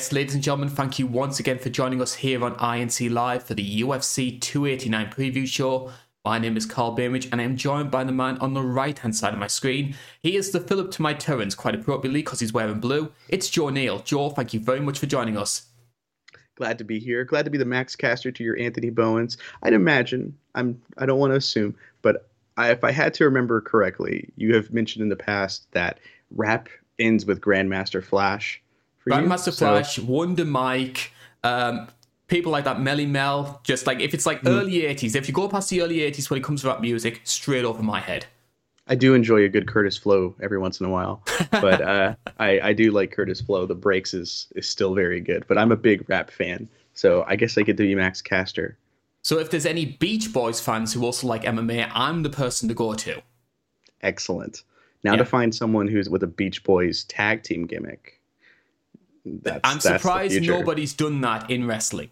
Yes, 0.00 0.12
ladies 0.12 0.32
and 0.32 0.42
gentlemen, 0.42 0.70
thank 0.70 0.98
you 0.98 1.06
once 1.06 1.40
again 1.40 1.58
for 1.58 1.68
joining 1.68 2.00
us 2.00 2.14
here 2.14 2.42
on 2.42 2.54
INC 2.54 3.10
Live 3.10 3.42
for 3.42 3.52
the 3.52 3.82
UFC 3.82 4.40
289 4.40 5.10
preview 5.10 5.46
show. 5.46 5.92
My 6.24 6.38
name 6.38 6.56
is 6.56 6.64
Karl 6.64 6.92
Bainbridge, 6.92 7.28
and 7.30 7.38
I 7.38 7.44
am 7.44 7.54
joined 7.54 7.90
by 7.90 8.04
the 8.04 8.10
man 8.10 8.38
on 8.38 8.54
the 8.54 8.62
right 8.62 8.98
hand 8.98 9.14
side 9.14 9.34
of 9.34 9.38
my 9.38 9.46
screen. 9.46 9.94
He 10.22 10.36
is 10.36 10.52
the 10.52 10.60
Philip 10.60 10.90
to 10.92 11.02
my 11.02 11.12
Terence, 11.12 11.54
quite 11.54 11.74
appropriately, 11.74 12.22
because 12.22 12.40
he's 12.40 12.50
wearing 12.50 12.80
blue. 12.80 13.12
It's 13.28 13.50
Joe 13.50 13.68
Neal. 13.68 13.98
Joe, 13.98 14.30
thank 14.30 14.54
you 14.54 14.60
very 14.60 14.80
much 14.80 14.98
for 14.98 15.04
joining 15.04 15.36
us. 15.36 15.66
Glad 16.56 16.78
to 16.78 16.84
be 16.84 16.98
here. 16.98 17.22
Glad 17.26 17.44
to 17.44 17.50
be 17.50 17.58
the 17.58 17.66
Max 17.66 17.94
Caster 17.94 18.32
to 18.32 18.42
your 18.42 18.58
Anthony 18.58 18.88
Bowens. 18.88 19.36
I'd 19.62 19.74
imagine. 19.74 20.34
I'm. 20.54 20.80
I 20.96 21.04
don't 21.04 21.18
want 21.18 21.32
to 21.32 21.36
assume, 21.36 21.76
but 22.00 22.26
I, 22.56 22.70
if 22.70 22.84
I 22.84 22.90
had 22.90 23.12
to 23.14 23.24
remember 23.24 23.60
correctly, 23.60 24.30
you 24.36 24.54
have 24.54 24.72
mentioned 24.72 25.02
in 25.02 25.10
the 25.10 25.16
past 25.16 25.70
that 25.72 26.00
rap 26.30 26.70
ends 26.98 27.26
with 27.26 27.42
Grandmaster 27.42 28.02
Flash 28.02 28.62
for 29.00 29.10
Grandmaster. 29.10 29.56
Flash, 29.56 29.96
so, 29.96 30.04
Wonder 30.04 30.44
Mike, 30.44 31.12
um, 31.42 31.88
people 32.28 32.52
like 32.52 32.64
that, 32.64 32.78
Melle 32.78 33.06
Mel. 33.08 33.60
Just 33.64 33.86
like 33.86 34.00
if 34.00 34.14
it's 34.14 34.26
like 34.26 34.42
mm. 34.42 34.48
early 34.48 34.80
'80s, 34.80 35.14
if 35.16 35.28
you 35.28 35.34
go 35.34 35.48
past 35.48 35.70
the 35.70 35.82
early 35.82 35.98
'80s 35.98 36.30
when 36.30 36.38
it 36.38 36.44
comes 36.44 36.62
to 36.62 36.68
rap 36.68 36.80
music, 36.80 37.20
straight 37.24 37.64
over 37.64 37.82
my 37.82 38.00
head. 38.00 38.26
I 38.86 38.96
do 38.96 39.14
enjoy 39.14 39.44
a 39.44 39.48
good 39.48 39.66
Kurtis 39.66 40.02
Blow 40.02 40.34
every 40.42 40.58
once 40.58 40.80
in 40.80 40.86
a 40.86 40.88
while, 40.88 41.22
but 41.52 41.80
uh, 41.88 42.14
I, 42.38 42.60
I 42.60 42.72
do 42.72 42.90
like 42.90 43.14
Kurtis 43.14 43.44
Blow. 43.44 43.66
The 43.66 43.74
breaks 43.74 44.14
is 44.14 44.48
is 44.56 44.68
still 44.68 44.94
very 44.94 45.20
good, 45.20 45.44
but 45.46 45.58
I'm 45.58 45.72
a 45.72 45.76
big 45.76 46.08
rap 46.08 46.30
fan, 46.30 46.68
so 46.94 47.24
I 47.26 47.36
guess 47.36 47.56
I 47.56 47.62
get 47.62 47.76
to 47.76 47.84
be 47.84 47.94
Max 47.94 48.20
Caster. 48.20 48.76
So 49.22 49.38
if 49.38 49.50
there's 49.50 49.66
any 49.66 49.84
Beach 49.84 50.32
Boys 50.32 50.60
fans 50.60 50.92
who 50.92 51.04
also 51.04 51.26
like 51.26 51.42
MMA, 51.42 51.90
I'm 51.92 52.22
the 52.22 52.30
person 52.30 52.68
to 52.68 52.74
go 52.74 52.94
to. 52.94 53.22
Excellent. 54.02 54.62
Now 55.04 55.12
yeah. 55.12 55.18
to 55.18 55.24
find 55.24 55.54
someone 55.54 55.86
who's 55.88 56.08
with 56.08 56.22
a 56.22 56.26
Beach 56.26 56.64
Boys 56.64 57.04
tag 57.04 57.42
team 57.42 57.66
gimmick 57.66 58.19
that's, 59.24 59.60
I'm 59.64 59.80
surprised 59.80 60.34
that's 60.36 60.46
nobody's 60.46 60.92
done 60.92 61.20
that 61.22 61.50
in 61.50 61.66
wrestling. 61.66 62.10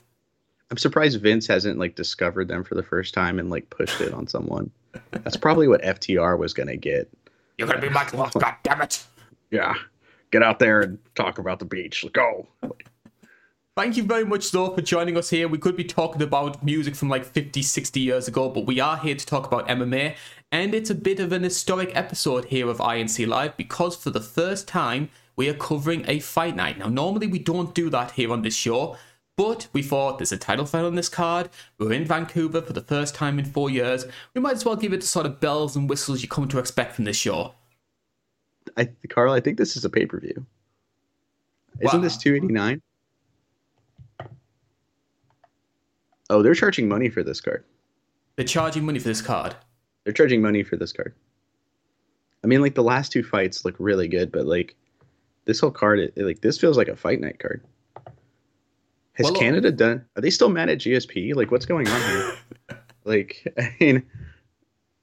I'm 0.70 0.77
surprised 0.77 1.20
Vince 1.20 1.47
hasn't 1.47 1.78
like 1.78 1.95
discovered 1.95 2.48
them 2.48 2.62
for 2.62 2.75
the 2.75 2.83
first 2.83 3.14
time 3.14 3.39
and 3.39 3.48
like 3.48 3.70
pushed 3.70 4.01
it 4.01 4.12
on 4.12 4.27
someone. 4.27 4.70
That's 5.11 5.36
probably 5.36 5.69
what 5.69 5.83
FTR 5.83 6.39
was 6.39 6.53
gonna 6.53 6.77
get. 6.77 7.11
You're 7.56 7.69
gonna 7.69 7.81
be 7.81 7.89
Mike 7.89 8.12
Love, 8.12 8.34
God 8.34 8.55
damn 8.62 8.83
it! 8.83 9.05
Yeah, 9.51 9.75
get 10.31 10.42
out 10.42 10.59
there 10.59 10.81
and 10.81 10.98
talk 11.14 11.39
about 11.39 11.59
the 11.59 11.64
beach. 11.64 12.05
Let's 12.05 12.12
go. 12.12 12.47
Thank 13.79 13.97
you 13.97 14.03
very 14.03 14.25
much, 14.25 14.51
though, 14.51 14.75
for 14.75 14.83
joining 14.83 15.17
us 15.17 15.31
here. 15.31 15.47
We 15.47 15.56
could 15.56 15.77
be 15.77 15.84
talking 15.84 16.20
about 16.20 16.64
music 16.64 16.97
from 16.97 17.09
like 17.09 17.25
50, 17.25 17.62
60 17.62 18.01
years 18.01 18.27
ago, 18.27 18.48
but 18.48 18.67
we 18.67 18.81
are 18.81 18.97
here 18.97 19.14
to 19.14 19.25
talk 19.25 19.47
about 19.47 19.69
MMA. 19.69 20.17
And 20.51 20.75
it's 20.75 20.91
a 20.91 20.97
bit 20.97 21.20
of 21.20 21.31
an 21.31 21.45
historic 21.45 21.95
episode 21.95 22.47
here 22.47 22.69
of 22.69 22.79
INC 22.79 23.29
Live 23.29 23.56
because 23.56 23.95
for 23.95 24.11
the 24.11 24.20
first 24.20 24.67
time, 24.67 25.11
we 25.39 25.48
are 25.48 25.55
covering 25.55 26.05
a 26.08 26.19
fight 26.19 26.56
night. 26.56 26.78
Now, 26.78 26.89
normally 26.89 27.28
we 27.28 27.39
don't 27.39 27.72
do 27.72 27.89
that 27.91 28.11
here 28.11 28.33
on 28.33 28.42
this 28.42 28.56
show, 28.56 28.97
but 29.36 29.69
we 29.72 29.84
thought 29.84 30.19
there's 30.19 30.33
a 30.33 30.36
title 30.36 30.67
fight 30.67 30.84
on 30.84 30.97
this 30.97 31.08
card. 31.08 31.48
We're 31.78 31.92
in 31.92 32.05
Vancouver 32.05 32.61
for 32.61 32.72
the 32.72 32.80
first 32.80 33.14
time 33.14 33.39
in 33.39 33.45
four 33.45 33.70
years. 33.70 34.05
We 34.34 34.41
might 34.41 34.56
as 34.56 34.64
well 34.64 34.75
give 34.75 34.92
it 34.92 35.00
the 35.00 35.06
sort 35.06 35.27
of 35.27 35.39
bells 35.39 35.77
and 35.77 35.89
whistles 35.89 36.22
you 36.22 36.28
come 36.28 36.48
to 36.48 36.58
expect 36.58 36.97
from 36.97 37.05
this 37.05 37.17
show. 37.17 37.55
I, 38.77 38.89
Karl, 39.08 39.33
I 39.33 39.39
think 39.39 39.58
this 39.58 39.77
is 39.77 39.84
a 39.84 39.89
pay 39.89 40.06
per 40.06 40.19
view. 40.19 40.45
Isn't 41.80 42.02
this 42.02 42.17
289? 42.17 42.83
Oh, 46.30 46.42
they're 46.42 46.55
charging 46.55 46.89
money 46.89 47.11
for 47.11 47.23
this 47.23 47.41
card. 47.41 47.62
They're 48.34 48.45
charging 48.45 48.84
money 48.84 48.98
for 48.98 49.08
this 49.08 49.23
card. 49.23 49.55
They're 50.02 50.12
charging 50.12 50.42
money 50.42 50.64
for 50.64 50.77
this 50.77 50.92
card. 50.92 51.14
I 52.42 52.48
mean, 52.48 52.61
like 52.61 52.74
the 52.74 52.83
last 52.83 53.13
two 53.13 53.23
fights 53.23 53.64
look 53.64 53.77
really 53.79 54.08
good, 54.08 54.33
but 54.33 54.45
like 54.45 54.74
this 55.48 55.61
whole 55.61 55.70
card, 55.70 55.98
it, 55.98 56.13
like 56.17 56.42
this 56.42 56.59
feels 56.59 56.77
like 56.77 56.89
a 56.89 56.95
fight 56.95 57.20
night 57.20 57.39
card. 57.41 57.64
Has 59.14 59.25
well, 59.25 59.35
Canada 59.35 59.73
done? 59.73 60.05
Are 60.14 60.20
they 60.20 60.31
still 60.31 60.51
mad 60.51 60.69
at 60.69 60.79
GSP? 60.79 61.35
Like, 61.35 61.51
what's 61.51 61.67
going 61.67 61.89
on 61.89 62.01
here? 62.03 62.36
like, 63.05 63.53
I 63.58 63.75
mean, 63.81 64.07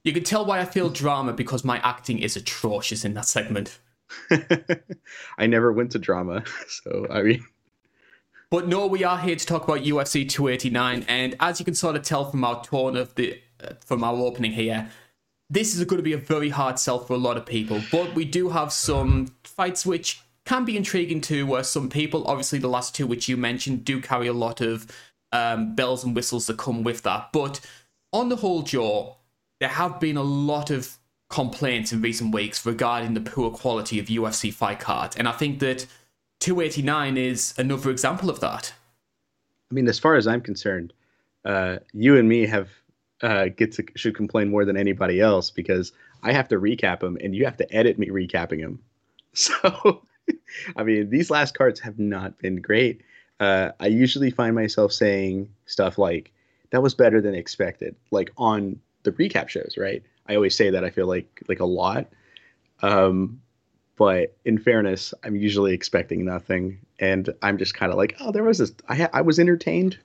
you 0.03 0.13
can 0.13 0.23
tell 0.23 0.45
why 0.45 0.59
I 0.59 0.66
feel 0.66 0.89
drama 0.89 1.34
because 1.34 1.66
my 1.66 1.79
acting 1.79 2.19
is 2.19 2.38
atrocious 2.38 3.03
in 3.03 3.16
that 3.16 3.25
segment. 3.25 3.79
I 5.38 5.47
never 5.47 5.73
went 5.73 5.91
to 5.94 6.00
drama, 6.00 6.44
so 6.67 7.07
I 7.09 7.23
mean. 7.23 7.45
But 8.51 8.67
no, 8.67 8.85
we 8.85 9.03
are 9.03 9.17
here 9.17 9.35
to 9.35 9.45
talk 9.45 9.63
about 9.63 9.79
UFC 9.79 10.29
289, 10.29 11.05
and 11.09 11.35
as 11.39 11.59
you 11.59 11.66
can 11.66 11.73
sort 11.73 11.95
of 11.95 12.03
tell 12.03 12.29
from 12.29 12.44
our 12.44 12.63
tone 12.63 12.95
of 12.95 13.16
the 13.16 13.41
uh, 13.61 13.73
from 13.84 14.03
our 14.03 14.16
opening 14.16 14.51
here, 14.51 14.91
this 15.50 15.75
is 15.75 15.84
going 15.85 15.97
to 15.97 16.03
be 16.03 16.13
a 16.13 16.17
very 16.17 16.50
hard 16.50 16.78
sell 16.78 17.00
for 17.00 17.13
a 17.13 17.17
lot 17.17 17.35
of 17.35 17.47
people. 17.47 17.81
But 17.91 18.13
we 18.13 18.25
do 18.25 18.50
have 18.50 18.72
some 18.72 19.34
fights 19.44 19.88
which 19.88 20.22
can 20.45 20.63
be 20.66 20.78
intriguing 20.78 21.22
to 21.22 21.56
uh, 21.56 21.63
some 21.63 21.89
people. 21.89 22.28
Obviously, 22.28 22.59
the 22.59 22.67
last 22.67 22.95
two, 22.95 23.07
which 23.07 23.28
you 23.28 23.35
mentioned, 23.35 23.83
do 23.83 24.00
carry 24.00 24.28
a 24.28 24.33
lot 24.33 24.61
of 24.61 24.88
um, 25.31 25.75
bells 25.75 26.03
and 26.03 26.16
whistles 26.16 26.47
that 26.47 26.57
come 26.57 26.83
with 26.83 27.01
that. 27.03 27.31
But 27.33 27.59
on 28.13 28.29
the 28.29 28.38
whole, 28.38 28.61
Joe, 28.61 29.17
there 29.59 29.69
have 29.69 30.00
been 30.00 30.17
a 30.17 30.23
lot 30.23 30.69
of 30.69 30.97
complaints 31.29 31.91
in 31.91 32.01
recent 32.01 32.34
weeks 32.34 32.66
regarding 32.66 33.13
the 33.13 33.22
poor 33.22 33.51
quality 33.51 34.00
of 34.00 34.05
UFC 34.05 34.53
fight 34.53 34.79
cards. 34.79 35.16
And 35.16 35.28
I 35.28 35.31
think 35.31 35.59
that 35.59 35.88
289 36.39 37.17
is 37.17 37.53
another 37.57 37.89
example 37.89 38.29
of 38.29 38.39
that. 38.41 38.73
I 39.72 39.73
mean, 39.73 39.88
as 39.88 39.97
far 39.97 40.16
as 40.16 40.28
I'm 40.28 40.41
concerned, 40.41 40.94
uh, 41.44 41.78
you 41.94 42.17
and 42.17 42.29
me 42.29 42.45
have 42.45 42.69
uh, 43.22 43.47
get 43.47 43.72
to 43.73 43.85
should 43.95 44.16
complain 44.16 44.50
more 44.50 44.66
than 44.66 44.78
anybody 44.78 45.19
else 45.19 45.50
because 45.50 45.91
I 46.22 46.31
have 46.34 46.47
to 46.50 46.59
recap 46.59 47.00
them 47.00 47.17
and 47.23 47.35
you 47.35 47.45
have 47.45 47.57
to 47.57 47.75
edit 47.75 47.97
me 47.97 48.07
recapping 48.07 48.61
them. 48.61 48.79
So 49.38 50.01
I 50.75 50.83
mean, 50.83 51.09
these 51.09 51.29
last 51.29 51.57
cards 51.57 51.79
have 51.81 51.99
not 51.99 52.37
been 52.39 52.61
great. 52.61 53.01
Uh, 53.39 53.71
I 53.79 53.87
usually 53.87 54.31
find 54.31 54.55
myself 54.55 54.93
saying 54.93 55.49
stuff 55.65 55.97
like, 55.97 56.31
that 56.71 56.81
was 56.81 56.93
better 56.93 57.21
than 57.21 57.35
expected, 57.35 57.95
like 58.11 58.31
on 58.37 58.79
the 59.03 59.11
recap 59.11 59.49
shows, 59.49 59.75
right? 59.77 60.03
I 60.27 60.35
always 60.35 60.55
say 60.55 60.69
that 60.69 60.83
I 60.83 60.89
feel 60.89 61.07
like 61.07 61.41
like 61.47 61.59
a 61.59 61.65
lot. 61.65 62.07
Um, 62.81 63.41
but 63.95 64.35
in 64.43 64.57
fairness, 64.57 65.13
I'm 65.23 65.35
usually 65.35 65.73
expecting 65.73 66.25
nothing, 66.25 66.79
and 66.99 67.29
I'm 67.41 67.57
just 67.57 67.75
kind 67.75 67.91
of 67.91 67.97
like, 67.97 68.15
oh, 68.19 68.31
there 68.31 68.43
was 68.43 68.57
this. 68.57 68.73
I 68.89 68.95
ha- 68.95 69.09
I 69.13 69.21
was 69.21 69.39
entertained, 69.39 69.97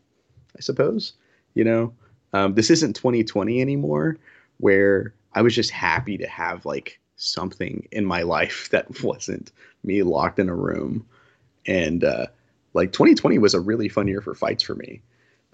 I 0.56 0.60
suppose. 0.60 1.14
You 1.54 1.64
know, 1.64 1.92
um, 2.32 2.54
this 2.54 2.70
isn't 2.70 2.94
2020 2.94 3.60
anymore, 3.60 4.19
where 4.58 5.14
I 5.34 5.42
was 5.42 5.54
just 5.54 5.70
happy 5.70 6.16
to 6.19 6.28
have 6.28 6.64
like 6.64 7.00
something 7.20 7.86
in 7.92 8.04
my 8.04 8.22
life 8.36 8.69
that 8.70 9.03
wasn't 9.03 9.53
me 9.84 10.03
locked 10.03 10.38
in 10.38 10.48
a 10.48 10.54
room. 10.54 11.06
And 11.66 12.03
uh, 12.03 12.26
like 12.75 12.92
2020 12.92 13.38
was 13.38 13.54
a 13.54 13.60
really 13.60 13.88
fun 13.88 14.08
year 14.08 14.20
for 14.20 14.34
fights 14.34 14.62
for 14.62 14.75
me. 14.75 15.03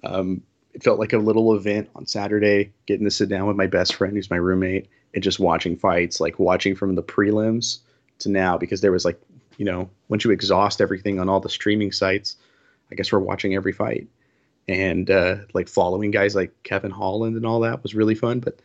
Um, 0.04 0.42
it 0.72 0.82
felt 0.82 0.98
like 0.98 1.12
a 1.12 1.18
little 1.18 1.54
event 1.54 1.88
on 1.96 2.06
Saturday, 2.06 2.70
getting 2.84 3.06
to 3.06 3.10
sit 3.10 3.28
down 3.28 3.46
with 3.46 3.56
my 3.56 3.66
best 3.66 3.94
friend, 3.94 4.14
who's 4.14 4.30
my 4.30 4.36
roommate, 4.36 4.88
and 5.14 5.22
just 5.22 5.40
watching 5.40 5.76
fights, 5.76 6.20
like 6.20 6.38
watching 6.38 6.76
from 6.76 6.94
the 6.94 7.02
prelims 7.02 7.78
to 8.18 8.30
now, 8.30 8.58
because 8.58 8.82
there 8.82 8.92
was 8.92 9.04
like, 9.04 9.18
you 9.56 9.64
know, 9.64 9.88
once 10.08 10.24
you 10.24 10.30
exhaust 10.30 10.82
everything 10.82 11.18
on 11.18 11.30
all 11.30 11.40
the 11.40 11.48
streaming 11.48 11.92
sites, 11.92 12.36
I 12.92 12.94
guess 12.94 13.10
we're 13.10 13.20
watching 13.20 13.54
every 13.54 13.72
fight. 13.72 14.06
And 14.68 15.10
uh, 15.10 15.36
like 15.54 15.68
following 15.68 16.10
guys 16.10 16.34
like 16.34 16.52
Kevin 16.62 16.90
Holland 16.90 17.36
and 17.36 17.46
all 17.46 17.60
that 17.60 17.82
was 17.82 17.94
really 17.94 18.14
fun. 18.14 18.40
But 18.40 18.60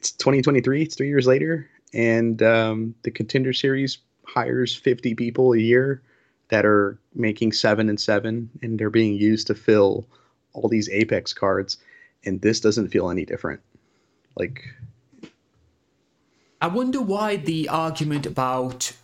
it's 0.00 0.12
2023, 0.12 0.82
it's 0.82 0.94
three 0.94 1.08
years 1.08 1.26
later, 1.26 1.68
and 1.92 2.42
um, 2.42 2.94
the 3.02 3.10
contender 3.10 3.52
series 3.52 3.98
hires 4.24 4.74
50 4.74 5.14
people 5.14 5.52
a 5.52 5.58
year 5.58 6.00
that 6.48 6.64
are 6.64 6.98
making 7.14 7.52
seven 7.52 7.90
and 7.90 8.00
seven, 8.00 8.48
and 8.62 8.78
they're 8.78 8.88
being 8.88 9.12
used 9.12 9.46
to 9.48 9.54
fill 9.54 10.08
all 10.54 10.70
these 10.70 10.88
Apex 10.88 11.34
cards, 11.34 11.76
and 12.24 12.40
this 12.40 12.60
doesn't 12.60 12.88
feel 12.88 13.10
any 13.10 13.26
different. 13.26 13.60
Like, 14.36 14.64
I 16.62 16.68
wonder 16.68 17.02
why 17.02 17.36
the 17.36 17.68
argument 17.68 18.24
about 18.24 18.94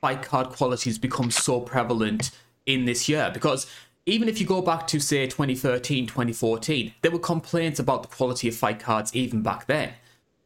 fight 0.00 0.22
card 0.22 0.50
quality 0.50 0.88
has 0.88 0.98
become 1.00 1.32
so 1.32 1.60
prevalent 1.62 2.30
in 2.64 2.84
this 2.84 3.08
year 3.08 3.28
because 3.34 3.66
even 4.06 4.28
if 4.28 4.40
you 4.40 4.46
go 4.46 4.62
back 4.62 4.86
to 4.86 5.00
say 5.00 5.26
2013 5.26 6.06
2014 6.06 6.94
there 7.02 7.10
were 7.10 7.18
complaints 7.18 7.78
about 7.78 8.02
the 8.02 8.08
quality 8.08 8.48
of 8.48 8.54
fight 8.54 8.80
cards 8.80 9.14
even 9.14 9.42
back 9.42 9.66
then 9.66 9.92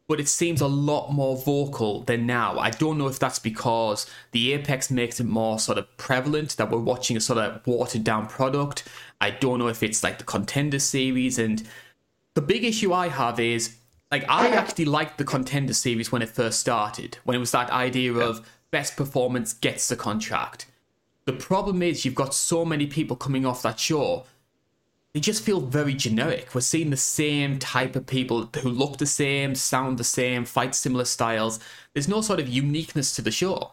but 0.09 0.19
it 0.19 0.27
seems 0.27 0.63
a 0.63 0.67
lot 0.67 1.13
more 1.13 1.37
vocal 1.37 2.01
than 2.01 2.27
now. 2.27 2.59
I 2.59 2.71
don't 2.71 2.97
know 2.97 3.09
if 3.09 3.19
that's 3.19 3.39
because 3.39 4.11
the 4.33 4.55
Apex 4.55 4.91
makes 4.91 5.21
it 5.21 5.27
more 5.27 5.59
sort 5.59 5.77
of 5.77 5.97
prevalent 5.99 6.57
that 6.57 6.71
we're 6.71 6.79
watching 6.79 7.17
a 7.17 7.21
sort 7.21 7.39
of 7.39 7.65
watered 7.67 8.05
down 8.05 8.27
product. 8.27 8.89
I 9.21 9.31
don't 9.31 9.59
know 9.59 9.69
if 9.69 9.83
it's 9.83 10.03
like 10.03 10.17
the 10.17 10.25
contender 10.25 10.79
series. 10.79 11.39
And 11.39 11.63
the 12.33 12.41
big 12.41 12.65
issue 12.65 12.93
I 12.95 13.09
have 13.09 13.39
is 13.39 13.77
like, 14.11 14.25
I 14.31 14.49
actually 14.49 14.87
liked 14.87 15.19
the 15.19 15.25
contender 15.25 15.75
series 15.75 16.11
when 16.11 16.23
it 16.23 16.31
first 16.31 16.59
started, 16.59 17.19
when 17.25 17.37
it 17.37 17.41
was 17.41 17.51
that 17.51 17.71
idea 17.71 18.15
of 18.15 18.49
best 18.71 18.97
performance 18.97 19.53
gets 19.53 19.89
the 19.89 19.97
contract. 19.97 20.67
The 21.27 21.35
problem 21.35 21.83
is 21.83 22.07
you've 22.07 22.15
got 22.15 22.33
so 22.33 22.65
many 22.65 22.87
people 22.87 23.15
coming 23.15 23.45
off 23.45 23.61
that 23.61 23.79
show 23.79 24.25
they 25.19 25.23
just 25.23 25.43
feel 25.43 25.61
very 25.61 25.95
generic. 25.95 26.55
We're 26.55 26.61
seeing 26.61 26.91
the 26.91 26.97
same 26.97 27.59
type 27.59 27.97
of 27.97 28.07
people 28.07 28.49
who 28.63 28.69
look 28.69 28.99
the 28.99 29.07
same, 29.07 29.57
sound 29.57 29.99
the 29.99 30.05
same, 30.05 30.45
fight 30.45 30.77
similar 30.77 31.05
styles. 31.07 31.59
There's 31.93 32.07
no 32.07 32.21
sort 32.21 32.39
of 32.39 32.47
uniqueness 32.47 33.17
to 33.17 33.23
the 33.23 33.33
show. 33.33 33.73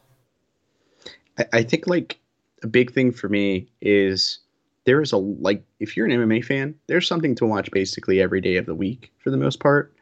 I, 1.53 1.61
think 1.61 1.85
like 1.85 2.17
a 2.63 2.67
big 2.67 2.93
thing 2.93 3.11
for 3.11 3.29
me 3.29 3.67
is 3.79 4.39
there 4.85 5.03
is 5.03 5.11
a 5.11 5.17
like 5.17 5.63
if 5.79 5.95
you're 5.95 6.07
an 6.07 6.13
MMA 6.13 6.43
fan, 6.43 6.73
there's 6.87 7.07
something 7.07 7.35
to 7.35 7.45
watch 7.45 7.69
basically 7.69 8.19
every 8.19 8.41
day 8.41 8.55
of 8.55 8.65
the 8.65 8.73
week 8.73 9.11
for 9.19 9.29
the 9.29 9.37
most 9.37 9.59
part. 9.59 9.93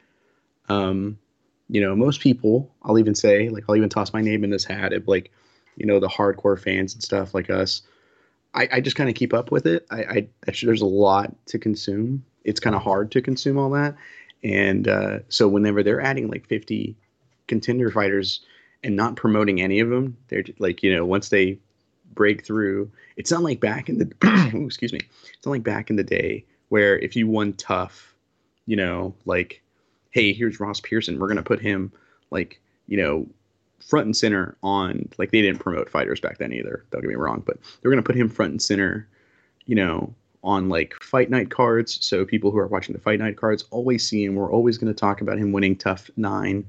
Um, 0.69 1.19
you 1.67 1.81
know, 1.81 1.93
most 1.93 2.21
people, 2.21 2.73
I'll 2.83 2.99
even 2.99 3.15
say, 3.15 3.49
like 3.49 3.65
I'll 3.67 3.75
even 3.75 3.89
toss 3.89 4.13
my 4.13 4.21
name 4.21 4.45
in 4.45 4.49
this 4.49 4.63
hat 4.63 4.93
of 4.93 5.09
like, 5.09 5.29
you 5.75 5.85
know, 5.85 5.99
the 5.99 6.07
hardcore 6.07 6.57
fans 6.57 6.93
and 6.93 7.03
stuff 7.03 7.33
like 7.33 7.49
us. 7.49 7.81
I, 8.53 8.69
I 8.73 8.81
just 8.81 8.95
kind 8.95 9.09
of 9.09 9.15
keep 9.15 9.33
up 9.33 9.51
with 9.51 9.65
it. 9.65 9.85
I, 9.89 10.03
I 10.03 10.27
actually 10.47 10.67
there's 10.67 10.81
a 10.81 10.85
lot 10.85 11.33
to 11.47 11.59
consume. 11.59 12.23
It's 12.43 12.59
kind 12.59 12.75
of 12.75 12.81
hard 12.81 13.11
to 13.11 13.21
consume 13.21 13.57
all 13.57 13.71
that, 13.71 13.95
and 14.43 14.87
uh, 14.87 15.19
so 15.29 15.47
whenever 15.47 15.83
they're 15.83 16.01
adding 16.01 16.29
like 16.29 16.47
50 16.47 16.95
contender 17.47 17.89
fighters 17.89 18.41
and 18.83 18.95
not 18.95 19.15
promoting 19.15 19.61
any 19.61 19.79
of 19.79 19.89
them, 19.89 20.17
they're 20.27 20.43
like 20.59 20.83
you 20.83 20.95
know 20.95 21.05
once 21.05 21.29
they 21.29 21.59
break 22.13 22.45
through, 22.45 22.91
it's 23.17 23.31
not 23.31 23.43
like 23.43 23.59
back 23.59 23.89
in 23.89 23.97
the 23.97 24.11
excuse 24.65 24.93
me, 24.93 24.99
it's 25.23 25.45
not 25.45 25.51
like 25.51 25.63
back 25.63 25.89
in 25.89 25.95
the 25.95 26.03
day 26.03 26.45
where 26.69 26.97
if 26.97 27.15
you 27.15 27.27
won 27.27 27.53
TUF, 27.53 28.13
you 28.65 28.75
know, 28.75 29.15
like 29.25 29.61
hey, 30.11 30.31
here's 30.31 30.59
Ross 30.59 30.79
Pearson, 30.79 31.17
we're 31.17 31.27
gonna 31.27 31.43
put 31.43 31.61
him 31.61 31.91
like 32.29 32.59
you 32.87 32.97
know 32.97 33.27
front 33.87 34.05
and 34.05 34.15
center 34.15 34.55
on 34.63 35.09
like 35.17 35.31
they 35.31 35.41
didn't 35.41 35.59
promote 35.59 35.89
fighters 35.89 36.19
back 36.19 36.37
then 36.37 36.53
either. 36.53 36.85
Don't 36.91 37.01
get 37.01 37.09
me 37.09 37.15
wrong, 37.15 37.43
but 37.45 37.57
they're 37.81 37.91
gonna 37.91 38.01
put 38.01 38.15
him 38.15 38.29
front 38.29 38.51
and 38.51 38.61
center, 38.61 39.07
you 39.65 39.75
know, 39.75 40.13
on 40.43 40.69
like 40.69 40.93
fight 41.01 41.29
night 41.29 41.49
cards. 41.49 42.03
So 42.05 42.25
people 42.25 42.51
who 42.51 42.57
are 42.57 42.67
watching 42.67 42.93
the 42.93 43.01
fight 43.01 43.19
night 43.19 43.37
cards 43.37 43.65
always 43.71 44.07
see 44.07 44.23
him. 44.23 44.35
We're 44.35 44.51
always 44.51 44.77
gonna 44.77 44.93
talk 44.93 45.21
about 45.21 45.37
him 45.37 45.51
winning 45.51 45.75
TUF 45.75 46.09
nine, 46.17 46.65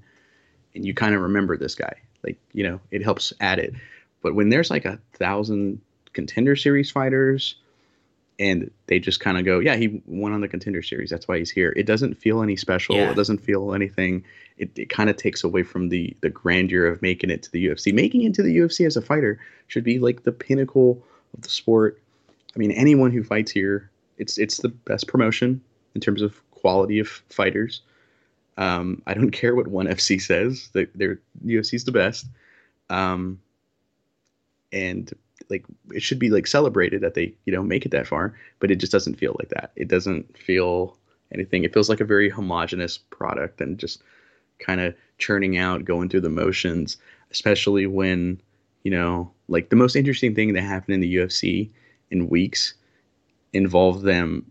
and 0.75 0.85
you 0.85 0.95
kind 0.95 1.15
of 1.15 1.23
remember 1.23 1.57
this 1.57 1.75
guy. 1.75 1.95
Like 2.23 2.39
you 2.53 2.65
know, 2.65 2.81
it 2.91 3.03
helps 3.03 3.33
add 3.41 3.59
it. 3.59 3.75
But 4.23 4.35
when 4.35 4.49
there's 4.49 4.71
like 4.71 4.85
a 4.85 4.99
thousand 5.13 5.81
contender 6.13 6.57
series 6.57 6.91
fighters, 6.91 7.57
and 8.39 8.71
they 8.87 8.99
just 8.99 9.21
kind 9.21 9.39
of 9.39 9.45
go, 9.45 9.61
yeah, 9.61 9.77
he 9.77 10.03
won 10.07 10.33
on 10.33 10.41
the 10.41 10.49
contender 10.49 10.83
series. 10.83 11.11
That's 11.11 11.29
why 11.29 11.39
he's 11.39 11.51
here. 11.51 11.73
It 11.77 11.87
doesn't 11.87 12.15
feel 12.15 12.43
any 12.43 12.57
special. 12.57 12.97
Yeah. 12.97 13.11
It 13.11 13.15
doesn't 13.15 13.39
feel 13.39 13.75
anything. 13.75 14.25
It, 14.59 14.77
it 14.77 14.89
kind 14.89 15.09
of 15.09 15.17
takes 15.17 15.45
away 15.45 15.63
from 15.63 15.89
the 15.89 16.17
the 16.21 16.31
grandeur 16.31 16.87
of 16.87 17.01
making 17.03 17.31
it 17.31 17.43
to 17.45 17.53
the 17.53 17.67
UFC. 17.67 17.93
Making 17.93 18.23
it 18.23 18.35
to 18.35 18.43
the 18.43 18.57
UFC 18.57 18.87
as 18.87 18.97
a 18.97 19.03
fighter 19.03 19.39
should 19.69 19.85
be 19.85 19.99
like 19.99 20.25
the 20.25 20.33
pinnacle 20.33 21.03
of 21.35 21.43
the 21.43 21.49
sport. 21.49 22.01
I 22.55 22.59
mean, 22.59 22.73
anyone 22.73 23.11
who 23.11 23.23
fights 23.23 23.51
here, 23.51 23.91
it's 24.19 24.39
it's 24.39 24.59
the 24.59 24.69
best 24.69 25.07
promotion 25.07 25.61
in 25.95 26.01
terms 26.01 26.23
of 26.23 26.41
quality 26.51 26.99
of 26.99 27.09
fighters. 27.31 27.83
Um, 28.57 29.03
I 29.07 29.15
don't 29.15 29.31
care 29.43 29.55
what 29.55 29.69
ONE 29.69 29.87
FC 29.87 30.21
says. 30.21 30.71
That 30.73 30.97
their 30.97 31.21
UFC's 31.47 31.85
the 31.85 31.93
best. 31.93 32.27
Um, 32.91 33.41
and 34.73 35.13
like 35.51 35.65
it 35.93 36.03
should 36.03 36.19
be 36.19 36.31
like 36.31 36.47
celebrated 36.47 37.01
that 37.03 37.15
they 37.15 37.35
you 37.45 37.53
know 37.53 37.63
make 37.63 37.85
it 37.85 37.91
that 37.91 38.07
far 38.07 38.35
but 38.61 38.71
it 38.71 38.77
just 38.77 38.93
doesn't 38.93 39.19
feel 39.19 39.37
like 39.39 39.51
that. 39.51 39.73
It 39.77 39.89
doesn't 39.89 40.37
feel 40.37 40.97
anything. 41.33 41.65
It 41.65 41.73
feels 41.73 41.89
like 41.89 42.01
a 42.01 42.05
very 42.05 42.31
homogenous 42.31 42.99
product 42.99 43.61
and 43.61 43.79
just 43.79 44.03
kind 44.59 44.81
of 44.81 44.95
churning 45.19 45.57
out 45.59 45.85
going 45.85 46.09
through 46.09 46.21
the 46.21 46.31
motions 46.31 46.97
especially 47.31 47.87
when 47.87 48.41
you 48.85 48.91
know 48.91 49.31
like 49.49 49.69
the 49.69 49.77
most 49.77 49.97
interesting 49.97 50.35
thing 50.35 50.53
that 50.53 50.63
happened 50.63 50.95
in 50.95 51.01
the 51.01 51.17
UFC 51.17 51.69
in 52.11 52.29
weeks 52.29 52.75
involved 53.53 54.05
them 54.05 54.45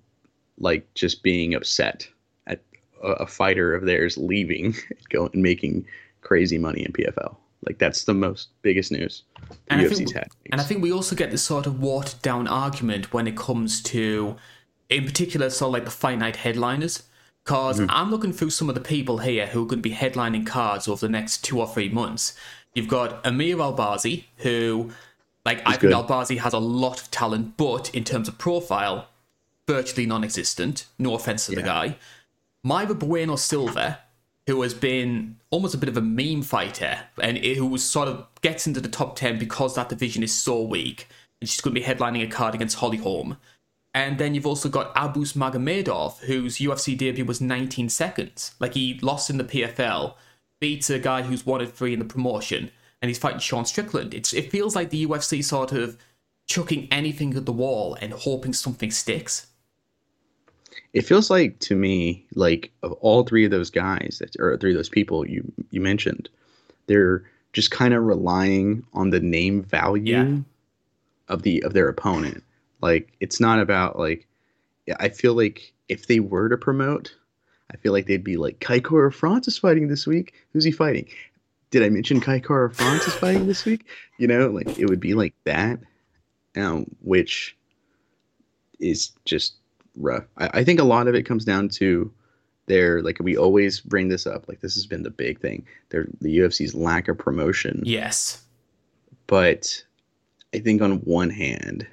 like 0.59 0.93
just 0.93 1.23
being 1.23 1.53
upset 1.53 2.07
at 2.47 2.61
a, 3.01 3.11
a 3.13 3.27
fighter 3.27 3.73
of 3.73 3.85
theirs 3.85 4.17
leaving 4.17 4.65
and 4.89 5.09
going 5.09 5.31
and 5.33 5.41
making 5.41 5.85
crazy 6.21 6.57
money 6.57 6.83
in 6.83 6.91
PFL 6.91 7.35
like 7.67 7.77
that's 7.77 8.03
the 8.03 8.13
most 8.13 8.49
biggest 8.61 8.91
news 8.91 9.23
and 9.67 9.81
UFC's 9.81 9.91
I 9.91 9.95
think, 9.95 10.13
had. 10.13 10.27
And 10.51 10.61
I 10.61 10.63
think 10.63 10.81
we 10.81 10.91
also 10.91 11.15
get 11.15 11.31
this 11.31 11.43
sort 11.43 11.65
of 11.67 11.79
watered 11.79 12.21
down 12.21 12.47
argument 12.47 13.13
when 13.13 13.27
it 13.27 13.37
comes 13.37 13.81
to, 13.83 14.35
in 14.89 15.05
particular, 15.05 15.49
sort 15.49 15.69
of 15.69 15.73
like 15.73 15.85
the 15.85 15.91
fight 15.91 16.19
night 16.19 16.37
headliners. 16.37 17.03
Because 17.43 17.79
mm-hmm. 17.79 17.91
I'm 17.91 18.09
looking 18.09 18.31
through 18.31 18.51
some 18.51 18.69
of 18.69 18.75
the 18.75 18.81
people 18.81 19.17
here 19.17 19.47
who 19.47 19.63
are 19.63 19.65
going 19.65 19.81
to 19.81 19.89
be 19.89 19.95
headlining 19.95 20.47
cards 20.47 20.87
over 20.87 21.05
the 21.05 21.11
next 21.11 21.43
two 21.43 21.59
or 21.59 21.67
three 21.67 21.89
months. 21.89 22.37
You've 22.73 22.87
got 22.87 23.25
Amir 23.25 23.57
Albazi, 23.57 24.25
who, 24.37 24.91
like, 25.45 25.57
He's 25.57 25.75
I 25.75 25.77
think 25.77 25.93
Albazi 25.93 26.37
has 26.37 26.53
a 26.53 26.59
lot 26.59 27.01
of 27.01 27.11
talent, 27.11 27.57
but 27.57 27.93
in 27.93 28.05
terms 28.05 28.29
of 28.29 28.37
profile, 28.37 29.09
virtually 29.67 30.05
non 30.05 30.23
existent. 30.23 30.85
No 30.97 31.15
offense 31.15 31.47
to 31.47 31.51
yeah. 31.51 31.57
the 31.57 31.63
guy. 31.63 31.97
Mayra 32.65 32.97
Bueno 32.97 33.35
Silva, 33.35 33.99
who 34.47 34.61
has 34.61 34.73
been 34.73 35.37
almost 35.51 35.73
a 35.73 35.77
bit 35.77 35.89
of 35.89 35.97
a 35.97 36.01
meme 36.01 36.41
fighter 36.41 36.99
and 37.21 37.37
who 37.37 37.77
sort 37.77 38.07
of 38.07 38.27
gets 38.41 38.67
into 38.67 38.81
the 38.81 38.89
top 38.89 39.15
10 39.15 39.39
because 39.39 39.75
that 39.75 39.89
division 39.89 40.23
is 40.23 40.33
so 40.33 40.61
weak. 40.61 41.07
And 41.39 41.49
she's 41.49 41.61
going 41.61 41.73
to 41.73 41.79
be 41.79 41.85
headlining 41.85 42.23
a 42.23 42.27
card 42.27 42.53
against 42.53 42.77
Holly 42.77 42.97
Holm. 42.97 43.37
And 43.93 44.17
then 44.17 44.33
you've 44.33 44.47
also 44.47 44.69
got 44.69 44.93
Abus 44.95 45.33
Magomedov, 45.33 46.19
whose 46.21 46.57
UFC 46.57 46.97
debut 46.97 47.25
was 47.25 47.39
19 47.39 47.89
seconds. 47.89 48.55
Like 48.59 48.73
he 48.73 48.99
lost 49.01 49.29
in 49.29 49.37
the 49.37 49.43
PFL, 49.43 50.15
beats 50.59 50.89
a 50.89 50.99
guy 50.99 51.21
who's 51.21 51.45
one 51.45 51.61
of 51.61 51.73
three 51.73 51.93
in 51.93 51.99
the 51.99 52.05
promotion, 52.05 52.71
and 53.01 53.09
he's 53.09 53.19
fighting 53.19 53.39
Sean 53.39 53.65
Strickland. 53.65 54.13
It's, 54.13 54.33
it 54.33 54.49
feels 54.49 54.75
like 54.75 54.89
the 54.89 55.05
UFC 55.05 55.43
sort 55.43 55.73
of 55.73 55.97
chucking 56.47 56.87
anything 56.91 57.35
at 57.35 57.45
the 57.45 57.51
wall 57.53 57.95
and 58.01 58.13
hoping 58.13 58.53
something 58.53 58.89
sticks 58.89 59.47
it 60.93 61.01
feels 61.01 61.29
like 61.29 61.59
to 61.59 61.75
me 61.75 62.25
like 62.35 62.71
of 62.83 62.91
all 62.93 63.23
three 63.23 63.45
of 63.45 63.51
those 63.51 63.69
guys 63.69 64.17
that 64.19 64.35
or 64.39 64.57
three 64.57 64.71
of 64.71 64.77
those 64.77 64.89
people 64.89 65.27
you 65.27 65.43
you 65.71 65.81
mentioned 65.81 66.29
they're 66.87 67.23
just 67.53 67.71
kind 67.71 67.93
of 67.93 68.03
relying 68.03 68.83
on 68.93 69.11
the 69.11 69.19
name 69.19 69.63
value 69.63 70.15
yeah. 70.15 70.37
of 71.29 71.43
the 71.43 71.63
of 71.63 71.73
their 71.73 71.87
opponent. 71.87 72.43
Like 72.81 73.13
it's 73.19 73.39
not 73.39 73.59
about 73.59 73.97
like 73.97 74.27
i 74.99 75.07
feel 75.07 75.33
like 75.33 75.71
if 75.87 76.07
they 76.07 76.19
were 76.19 76.49
to 76.49 76.57
promote 76.57 77.15
i 77.71 77.77
feel 77.77 77.93
like 77.93 78.05
they'd 78.05 78.23
be 78.23 78.35
like 78.35 78.59
Kai 78.59 78.81
Kara-France 78.81 79.47
is 79.47 79.57
fighting 79.57 79.87
this 79.87 80.05
week? 80.05 80.33
Who's 80.51 80.65
he 80.65 80.71
fighting? 80.71 81.07
Did 81.71 81.83
i 81.83 81.89
mention 81.89 82.19
Kai 82.19 82.39
Kara-France 82.39 83.07
is 83.07 83.13
fighting 83.13 83.47
this 83.47 83.63
week? 83.63 83.87
You 84.17 84.27
know 84.27 84.47
like 84.47 84.77
it 84.77 84.89
would 84.89 84.99
be 84.99 85.13
like 85.13 85.33
that 85.45 85.79
um, 86.55 86.85
which 87.01 87.57
is 88.79 89.11
just 89.25 89.55
rough. 89.95 90.25
I, 90.37 90.49
I 90.53 90.63
think 90.63 90.79
a 90.79 90.85
lot 90.85 91.07
of 91.07 91.15
it 91.15 91.23
comes 91.23 91.45
down 91.45 91.69
to 91.69 92.11
their 92.65 93.01
like 93.01 93.19
we 93.19 93.37
always 93.37 93.79
bring 93.79 94.09
this 94.09 94.25
up. 94.25 94.47
Like 94.47 94.61
this 94.61 94.75
has 94.75 94.85
been 94.85 95.03
the 95.03 95.09
big 95.09 95.39
thing. 95.39 95.65
Their 95.89 96.07
the 96.21 96.39
UFC's 96.39 96.73
lack 96.73 97.07
of 97.07 97.17
promotion. 97.17 97.81
Yes. 97.85 98.43
But 99.27 99.83
I 100.53 100.59
think 100.59 100.81
on 100.81 100.97
one 100.99 101.29
hand, 101.29 101.87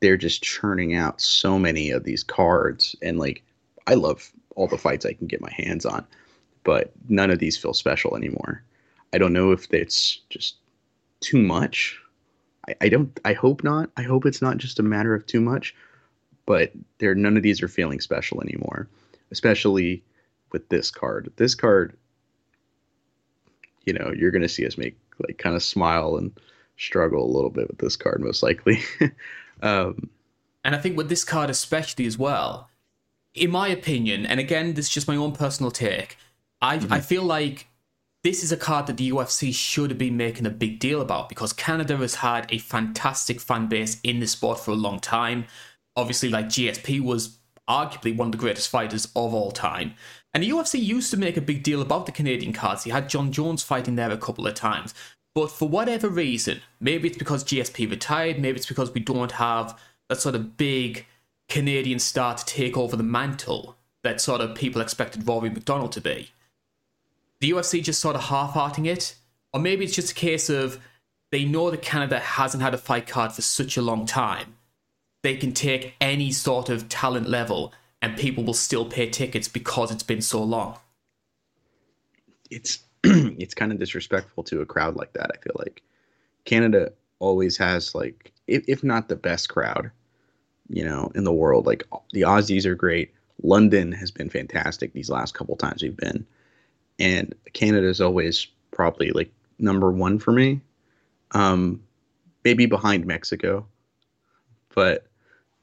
they're 0.00 0.16
just 0.16 0.42
churning 0.42 0.94
out 0.94 1.20
so 1.20 1.58
many 1.58 1.90
of 1.90 2.04
these 2.04 2.22
cards 2.22 2.96
and 3.02 3.18
like 3.18 3.42
I 3.86 3.94
love 3.94 4.30
all 4.56 4.66
the 4.66 4.78
fights 4.78 5.06
I 5.06 5.12
can 5.12 5.26
get 5.26 5.40
my 5.40 5.52
hands 5.52 5.86
on, 5.86 6.06
but 6.64 6.92
none 7.08 7.30
of 7.30 7.38
these 7.38 7.56
feel 7.56 7.74
special 7.74 8.16
anymore. 8.16 8.62
I 9.12 9.18
don't 9.18 9.32
know 9.32 9.52
if 9.52 9.72
it's 9.72 10.20
just 10.30 10.56
too 11.20 11.38
much. 11.38 11.98
I, 12.68 12.74
I 12.82 12.88
don't 12.88 13.18
I 13.24 13.32
hope 13.32 13.62
not. 13.64 13.90
I 13.96 14.02
hope 14.02 14.26
it's 14.26 14.42
not 14.42 14.58
just 14.58 14.78
a 14.78 14.82
matter 14.82 15.14
of 15.14 15.26
too 15.26 15.40
much, 15.40 15.74
but 16.50 16.72
there 16.98 17.14
none 17.14 17.36
of 17.36 17.44
these 17.44 17.62
are 17.62 17.68
feeling 17.68 18.00
special 18.00 18.42
anymore, 18.42 18.88
especially 19.30 20.02
with 20.50 20.68
this 20.68 20.90
card. 20.90 21.32
This 21.36 21.54
card, 21.54 21.96
you 23.84 23.92
know, 23.92 24.10
you're 24.10 24.32
gonna 24.32 24.48
see 24.48 24.66
us 24.66 24.76
make 24.76 24.98
like 25.24 25.38
kind 25.38 25.54
of 25.54 25.62
smile 25.62 26.16
and 26.16 26.32
struggle 26.76 27.24
a 27.24 27.30
little 27.32 27.50
bit 27.50 27.68
with 27.68 27.78
this 27.78 27.94
card 27.94 28.20
most 28.20 28.42
likely. 28.42 28.80
um, 29.62 30.10
and 30.64 30.74
I 30.74 30.78
think 30.78 30.96
with 30.96 31.08
this 31.08 31.22
card 31.22 31.50
especially 31.50 32.04
as 32.04 32.18
well, 32.18 32.68
in 33.32 33.52
my 33.52 33.68
opinion, 33.68 34.26
and 34.26 34.40
again, 34.40 34.74
this 34.74 34.86
is 34.86 34.90
just 34.90 35.06
my 35.06 35.14
own 35.14 35.30
personal 35.30 35.70
take. 35.70 36.16
I 36.60 36.78
mm-hmm. 36.78 36.92
I 36.92 36.98
feel 36.98 37.22
like 37.22 37.68
this 38.24 38.42
is 38.42 38.50
a 38.50 38.56
card 38.56 38.88
that 38.88 38.96
the 38.96 39.08
UFC 39.08 39.54
should 39.54 39.90
have 39.90 39.98
been 39.98 40.16
making 40.16 40.46
a 40.46 40.50
big 40.50 40.80
deal 40.80 41.00
about 41.00 41.28
because 41.28 41.52
Canada 41.52 41.96
has 41.98 42.16
had 42.16 42.52
a 42.52 42.58
fantastic 42.58 43.40
fan 43.40 43.68
base 43.68 44.00
in 44.02 44.18
the 44.18 44.26
sport 44.26 44.58
for 44.58 44.72
a 44.72 44.74
long 44.74 44.98
time 44.98 45.44
obviously 46.00 46.28
like 46.28 46.46
GSP 46.46 47.00
was 47.00 47.38
arguably 47.68 48.16
one 48.16 48.28
of 48.28 48.32
the 48.32 48.38
greatest 48.38 48.68
fighters 48.68 49.06
of 49.14 49.32
all 49.34 49.52
time. 49.52 49.94
And 50.32 50.42
the 50.42 50.50
UFC 50.50 50.82
used 50.82 51.10
to 51.10 51.16
make 51.16 51.36
a 51.36 51.42
big 51.42 51.62
deal 51.62 51.82
about 51.82 52.06
the 52.06 52.12
Canadian 52.12 52.52
cards. 52.52 52.84
He 52.84 52.90
had 52.90 53.08
Jon 53.08 53.32
Jones 53.32 53.62
fighting 53.62 53.96
there 53.96 54.10
a 54.10 54.16
couple 54.16 54.46
of 54.46 54.54
times. 54.54 54.94
But 55.34 55.50
for 55.50 55.68
whatever 55.68 56.08
reason, 56.08 56.60
maybe 56.80 57.08
it's 57.08 57.18
because 57.18 57.44
GSP 57.44 57.88
retired, 57.88 58.38
maybe 58.38 58.56
it's 58.56 58.66
because 58.66 58.92
we 58.92 59.00
don't 59.00 59.32
have 59.32 59.78
that 60.08 60.20
sort 60.20 60.34
of 60.34 60.56
big 60.56 61.06
Canadian 61.48 61.98
star 61.98 62.34
to 62.34 62.44
take 62.44 62.76
over 62.76 62.96
the 62.96 63.02
mantle 63.02 63.76
that 64.02 64.20
sort 64.20 64.40
of 64.40 64.54
people 64.54 64.80
expected 64.80 65.26
Rory 65.26 65.50
MacDonald 65.50 65.92
to 65.92 66.00
be. 66.00 66.30
The 67.40 67.50
UFC 67.50 67.82
just 67.82 68.00
sort 68.00 68.16
of 68.16 68.24
half-hearting 68.24 68.86
it, 68.86 69.14
or 69.52 69.60
maybe 69.60 69.84
it's 69.84 69.94
just 69.94 70.12
a 70.12 70.14
case 70.14 70.50
of 70.50 70.80
they 71.30 71.44
know 71.44 71.70
that 71.70 71.82
Canada 71.82 72.18
hasn't 72.18 72.62
had 72.62 72.74
a 72.74 72.78
fight 72.78 73.06
card 73.06 73.32
for 73.32 73.42
such 73.42 73.76
a 73.76 73.82
long 73.82 74.06
time, 74.06 74.56
they 75.22 75.36
can 75.36 75.52
take 75.52 75.94
any 76.00 76.32
sort 76.32 76.68
of 76.68 76.88
talent 76.88 77.28
level 77.28 77.72
and 78.02 78.16
people 78.16 78.44
will 78.44 78.54
still 78.54 78.86
pay 78.86 79.08
tickets 79.08 79.48
because 79.48 79.90
it's 79.90 80.02
been 80.02 80.22
so 80.22 80.42
long. 80.42 80.78
It's 82.50 82.80
it's 83.04 83.54
kind 83.54 83.72
of 83.72 83.78
disrespectful 83.78 84.42
to 84.44 84.60
a 84.60 84.66
crowd 84.66 84.96
like 84.96 85.12
that. 85.14 85.30
I 85.34 85.38
feel 85.42 85.56
like 85.58 85.82
Canada 86.44 86.92
always 87.18 87.56
has 87.58 87.94
like, 87.94 88.32
if, 88.46 88.64
if 88.66 88.82
not 88.82 89.08
the 89.08 89.16
best 89.16 89.48
crowd, 89.48 89.90
you 90.68 90.84
know, 90.84 91.10
in 91.14 91.24
the 91.24 91.32
world. 91.32 91.66
Like 91.66 91.84
the 92.12 92.22
Aussies 92.22 92.64
are 92.64 92.74
great. 92.74 93.12
London 93.42 93.92
has 93.92 94.10
been 94.10 94.30
fantastic 94.30 94.92
these 94.92 95.10
last 95.10 95.34
couple 95.34 95.56
times 95.56 95.82
we've 95.82 95.96
been, 95.96 96.26
and 96.98 97.34
Canada 97.54 97.88
is 97.88 98.00
always 98.00 98.46
probably 98.70 99.10
like 99.10 99.32
number 99.58 99.90
one 99.90 100.18
for 100.18 100.32
me. 100.32 100.60
Um, 101.32 101.82
maybe 102.44 102.66
behind 102.66 103.06
Mexico, 103.06 103.66
but 104.74 105.06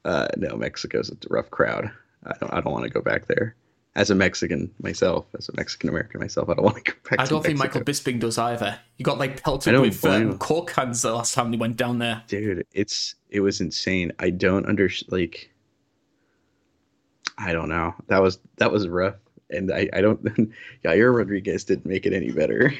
uh, 0.04 0.28
no, 0.36 0.56
Mexico's 0.56 1.10
a 1.10 1.16
rough 1.28 1.50
crowd. 1.50 1.90
I 2.24 2.34
don't, 2.40 2.52
I 2.52 2.60
don't 2.60 2.72
want 2.72 2.84
to 2.84 2.90
go 2.90 3.00
back 3.00 3.26
there. 3.26 3.54
As 3.94 4.10
a 4.10 4.14
Mexican 4.14 4.70
myself, 4.80 5.26
as 5.36 5.48
a 5.48 5.56
Mexican 5.56 5.88
American 5.88 6.20
myself, 6.20 6.48
I 6.48 6.54
don't 6.54 6.64
want 6.64 6.84
to 6.84 6.92
go 6.92 6.98
back. 7.10 7.20
I 7.20 7.26
don't 7.26 7.42
think 7.42 7.58
Mexico. 7.58 7.80
Michael 7.80 7.92
Bisping 7.92 8.20
does 8.20 8.38
either. 8.38 8.78
He 8.96 9.02
got 9.02 9.18
like 9.18 9.42
pelted 9.42 9.78
with 9.80 10.04
um, 10.04 10.38
coke 10.38 10.72
cans 10.72 11.02
the 11.02 11.12
last 11.12 11.34
time 11.34 11.50
he 11.50 11.58
went 11.58 11.76
down 11.76 11.98
there. 11.98 12.22
Dude, 12.28 12.64
it's 12.72 13.16
it 13.30 13.40
was 13.40 13.60
insane. 13.60 14.12
I 14.18 14.30
don't 14.30 14.66
under 14.66 14.88
like. 15.08 15.50
I 17.38 17.52
don't 17.52 17.68
know. 17.68 17.94
That 18.06 18.22
was 18.22 18.38
that 18.58 18.70
was 18.70 18.86
rough, 18.86 19.16
and 19.50 19.72
I 19.72 19.88
I 19.92 20.00
don't. 20.00 20.22
Yair 20.84 21.16
Rodriguez 21.16 21.64
didn't 21.64 21.86
make 21.86 22.06
it 22.06 22.12
any 22.12 22.30
better. 22.30 22.72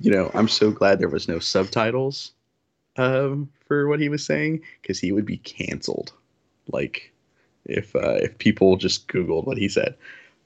You 0.00 0.10
know, 0.10 0.30
I'm 0.32 0.48
so 0.48 0.70
glad 0.70 1.00
there 1.00 1.08
was 1.08 1.28
no 1.28 1.38
subtitles 1.38 2.32
um, 2.96 3.50
for 3.66 3.88
what 3.88 4.00
he 4.00 4.08
was 4.08 4.24
saying 4.24 4.62
because 4.80 4.98
he 4.98 5.12
would 5.12 5.26
be 5.26 5.38
canceled. 5.38 6.12
Like 6.72 7.12
if 7.64 7.94
uh, 7.94 8.14
if 8.14 8.38
people 8.38 8.76
just 8.76 9.08
googled 9.08 9.46
what 9.46 9.58
he 9.58 9.68
said, 9.68 9.94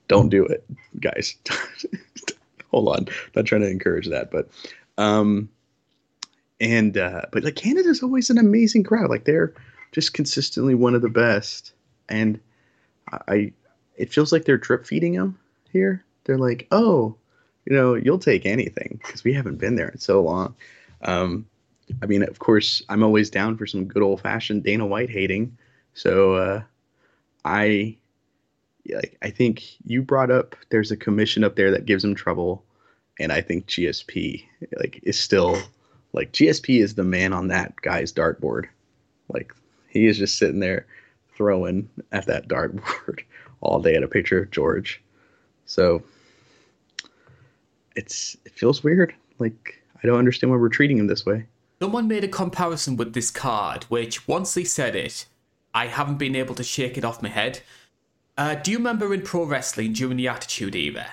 don't 0.07 0.29
do 0.29 0.45
it, 0.45 0.65
guys. 0.99 1.35
Hold 2.71 2.89
on, 2.89 3.07
not 3.35 3.45
trying 3.45 3.61
to 3.61 3.69
encourage 3.69 4.07
that, 4.09 4.31
but 4.31 4.49
um, 4.97 5.49
and 6.59 6.97
uh, 6.97 7.21
but 7.31 7.43
like 7.43 7.55
Canada's 7.55 8.03
always 8.03 8.29
an 8.29 8.37
amazing 8.37 8.83
crowd. 8.83 9.09
Like 9.09 9.25
they're 9.25 9.53
just 9.91 10.13
consistently 10.13 10.75
one 10.75 10.95
of 10.95 11.01
the 11.01 11.09
best, 11.09 11.73
and 12.09 12.39
I, 13.11 13.53
it 13.97 14.11
feels 14.11 14.31
like 14.31 14.45
they're 14.45 14.57
drip 14.57 14.85
feeding 14.85 15.13
them 15.13 15.39
here. 15.71 16.03
They're 16.25 16.37
like, 16.37 16.67
oh, 16.71 17.15
you 17.65 17.75
know, 17.75 17.95
you'll 17.95 18.19
take 18.19 18.45
anything 18.45 18.99
because 19.01 19.23
we 19.23 19.33
haven't 19.33 19.57
been 19.57 19.75
there 19.75 19.89
in 19.89 19.99
so 19.99 20.21
long. 20.21 20.55
Um, 21.03 21.45
I 22.01 22.07
mean, 22.07 22.23
of 22.23 22.39
course, 22.39 22.81
I'm 22.89 23.03
always 23.03 23.29
down 23.29 23.57
for 23.57 23.67
some 23.67 23.85
good 23.85 24.01
old 24.01 24.21
fashioned 24.21 24.63
Dana 24.63 24.85
White 24.85 25.09
hating. 25.09 25.57
So 25.95 26.35
uh, 26.35 26.63
I, 27.45 27.97
like, 28.87 29.17
I 29.21 29.29
think 29.31 29.63
you 29.85 30.03
brought 30.03 30.29
up 30.29 30.55
there's 30.69 30.91
a 30.91 30.97
commission 30.97 31.43
up 31.43 31.55
there 31.55 31.71
that 31.71 31.85
gives 31.85 32.03
him 32.03 32.13
trouble, 32.13 32.63
and 33.17 33.31
I 33.31 33.41
think 33.41 33.65
GSP 33.65 34.45
like 34.77 34.99
is 35.03 35.17
still 35.17 35.57
like 36.13 36.33
GSP 36.33 36.81
is 36.81 36.95
the 36.95 37.03
man 37.03 37.33
on 37.33 37.47
that 37.47 37.75
guy's 37.77 38.13
dartboard. 38.13 38.65
Like 39.29 39.53
he 39.87 40.05
is 40.05 40.17
just 40.17 40.37
sitting 40.37 40.59
there 40.59 40.85
throwing 41.33 41.89
at 42.11 42.27
that 42.27 42.47
dartboard 42.49 43.21
all 43.61 43.81
day 43.81 43.95
at 43.95 44.03
a 44.03 44.07
picture 44.07 44.43
of 44.43 44.51
George. 44.51 45.01
So 45.65 46.03
it's 47.95 48.35
it 48.45 48.51
feels 48.51 48.83
weird. 48.83 49.15
Like 49.39 49.81
I 50.03 50.07
don't 50.07 50.19
understand 50.19 50.51
why 50.51 50.57
we're 50.57 50.67
treating 50.67 50.97
him 50.97 51.07
this 51.07 51.25
way. 51.25 51.45
Someone 51.81 52.09
made 52.09 52.23
a 52.25 52.29
comparison 52.29 52.97
with 52.97 53.13
this 53.13 53.31
card, 53.31 53.85
which 53.85 54.27
once 54.27 54.53
they 54.53 54.63
said 54.63 54.95
it, 54.95 55.25
I 55.75 55.87
haven't 55.87 56.17
been 56.17 56.35
able 56.35 56.55
to 56.55 56.63
shake 56.63 56.97
it 56.97 57.03
off 57.05 57.21
my 57.21 57.29
head. 57.29 57.61
Uh, 58.37 58.55
do 58.55 58.71
you 58.71 58.77
remember 58.77 59.13
in 59.13 59.21
pro 59.21 59.43
wrestling 59.43 59.93
during 59.93 60.17
the 60.17 60.29
Attitude 60.29 60.75
Era? 60.75 61.07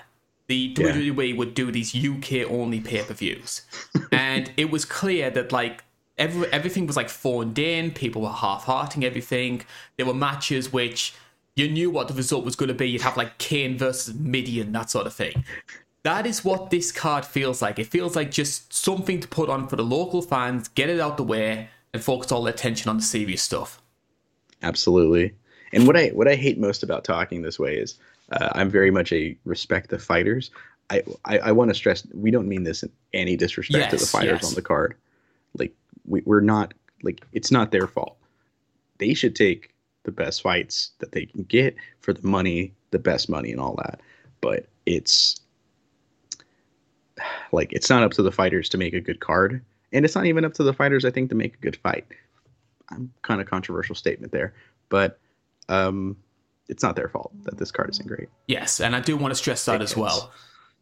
The 0.47 0.75
yeah. 0.76 0.92
WWE 0.92 1.37
would 1.37 1.54
do 1.54 1.71
these 1.71 1.95
UK 1.95 2.50
only 2.50 2.81
pay 2.81 3.02
per 3.02 3.12
views. 3.12 3.62
and 4.12 4.52
it 4.57 4.71
was 4.71 4.85
clear 4.85 5.31
that, 5.31 5.52
like, 5.52 5.85
every, 6.16 6.47
everything 6.52 6.87
was 6.87 6.97
like 6.97 7.09
phoned 7.09 7.59
in, 7.59 7.90
people 7.90 8.23
were 8.23 8.31
half 8.31 8.64
hearting 8.64 9.04
everything. 9.04 9.62
There 9.97 10.07
were 10.07 10.14
matches 10.14 10.73
which 10.73 11.14
you 11.57 11.69
knew 11.69 11.90
what 11.90 12.09
the 12.09 12.14
result 12.14 12.45
was 12.45 12.57
going 12.57 12.69
to 12.69 12.75
be. 12.75 12.88
You'd 12.88 13.02
have 13.02 13.16
like 13.16 13.38
Kane 13.38 13.76
versus 13.76 14.14
Mideon, 14.14 14.73
that 14.73 14.90
sort 14.90 15.07
of 15.07 15.12
thing. 15.12 15.45
That 16.04 16.26
is 16.26 16.45
what 16.45 16.71
this 16.71 16.90
card 16.92 17.25
feels 17.25 17.62
like. 17.62 17.78
It 17.78 17.87
feels 17.87 18.16
like 18.16 18.31
just 18.31 18.73
something 18.73 19.21
to 19.21 19.28
put 19.28 19.49
on 19.49 19.69
for 19.69 19.76
the 19.76 19.85
local 19.85 20.23
fans, 20.23 20.69
get 20.69 20.88
it 20.88 21.00
out 21.00 21.16
the 21.16 21.23
way, 21.25 21.69
and 21.92 22.02
focus 22.02 22.33
all 22.33 22.42
their 22.42 22.54
attention 22.54 22.88
on 22.88 22.97
the 22.97 23.02
serious 23.02 23.42
stuff. 23.42 23.82
Absolutely. 24.62 25.35
And 25.73 25.87
what 25.87 25.97
I 25.97 26.09
what 26.09 26.28
I 26.28 26.35
hate 26.35 26.59
most 26.59 26.83
about 26.83 27.04
talking 27.04 27.42
this 27.42 27.59
way 27.59 27.76
is 27.76 27.99
uh, 28.31 28.50
I'm 28.52 28.71
very 28.71 28.90
much 28.90 29.12
a 29.12 29.37
respect 29.45 29.90
the 29.90 29.99
fighters. 29.99 30.50
I 30.90 31.02
I, 31.25 31.38
I 31.38 31.52
want 31.52 31.71
to 31.71 31.75
stress 31.75 32.07
we 32.12 32.31
don't 32.31 32.49
mean 32.49 32.64
this 32.64 32.83
in 32.83 32.90
any 33.12 33.37
disrespect 33.37 33.85
yes, 33.85 33.90
to 33.90 33.97
the 33.97 34.07
fighters 34.07 34.40
yes. 34.42 34.49
on 34.49 34.54
the 34.54 34.62
card. 34.62 34.95
Like 35.59 35.75
we, 36.07 36.23
we're 36.25 36.40
not 36.40 36.75
like 37.02 37.25
it's 37.33 37.50
not 37.50 37.71
their 37.71 37.87
fault. 37.87 38.16
They 38.99 39.14
should 39.14 39.35
take 39.35 39.73
the 40.04 40.12
best 40.12 40.42
fights 40.42 40.90
that 40.99 41.12
they 41.12 41.26
can 41.26 41.45
get 41.45 41.76
for 42.00 42.12
the 42.12 42.26
money, 42.26 42.75
the 42.90 42.99
best 42.99 43.28
money, 43.28 43.50
and 43.50 43.61
all 43.61 43.76
that. 43.76 44.00
But 44.40 44.66
it's 44.87 45.40
like 47.52 47.73
it's 47.73 47.90
not 47.90 48.02
up 48.02 48.12
to 48.12 48.23
the 48.23 48.33
fighters 48.33 48.69
to 48.71 48.78
make 48.78 48.95
a 48.95 49.00
good 49.00 49.21
card, 49.21 49.62
and 49.92 50.04
it's 50.04 50.14
not 50.14 50.26
even 50.26 50.45
up 50.45 50.54
to 50.54 50.62
the 50.62 50.73
fighters, 50.73 51.04
I 51.04 51.11
think, 51.11 51.31
to 51.31 51.35
make 51.35 51.54
a 51.54 51.61
good 51.61 51.76
fight. 51.76 52.07
I'm 52.91 53.12
kind 53.23 53.41
of 53.41 53.47
controversial 53.49 53.95
statement 53.95 54.33
there, 54.33 54.55
but 54.89 55.19
um, 55.69 56.17
it's 56.69 56.83
not 56.83 56.97
their 56.97 57.09
fault 57.09 57.33
that 57.45 57.59
this 57.59 57.71
card 57.71 57.91
isn't 57.91 58.07
great. 58.07 58.29
Yes, 58.47 58.81
and 58.81 58.95
I 58.97 59.01
do 59.01 59.17
want 59.17 59.33
to 59.33 59.37
stress 59.37 59.65
that 59.67 59.81
it 59.81 59.85
as 59.85 59.93
is. 59.93 59.97
well. 59.97 60.33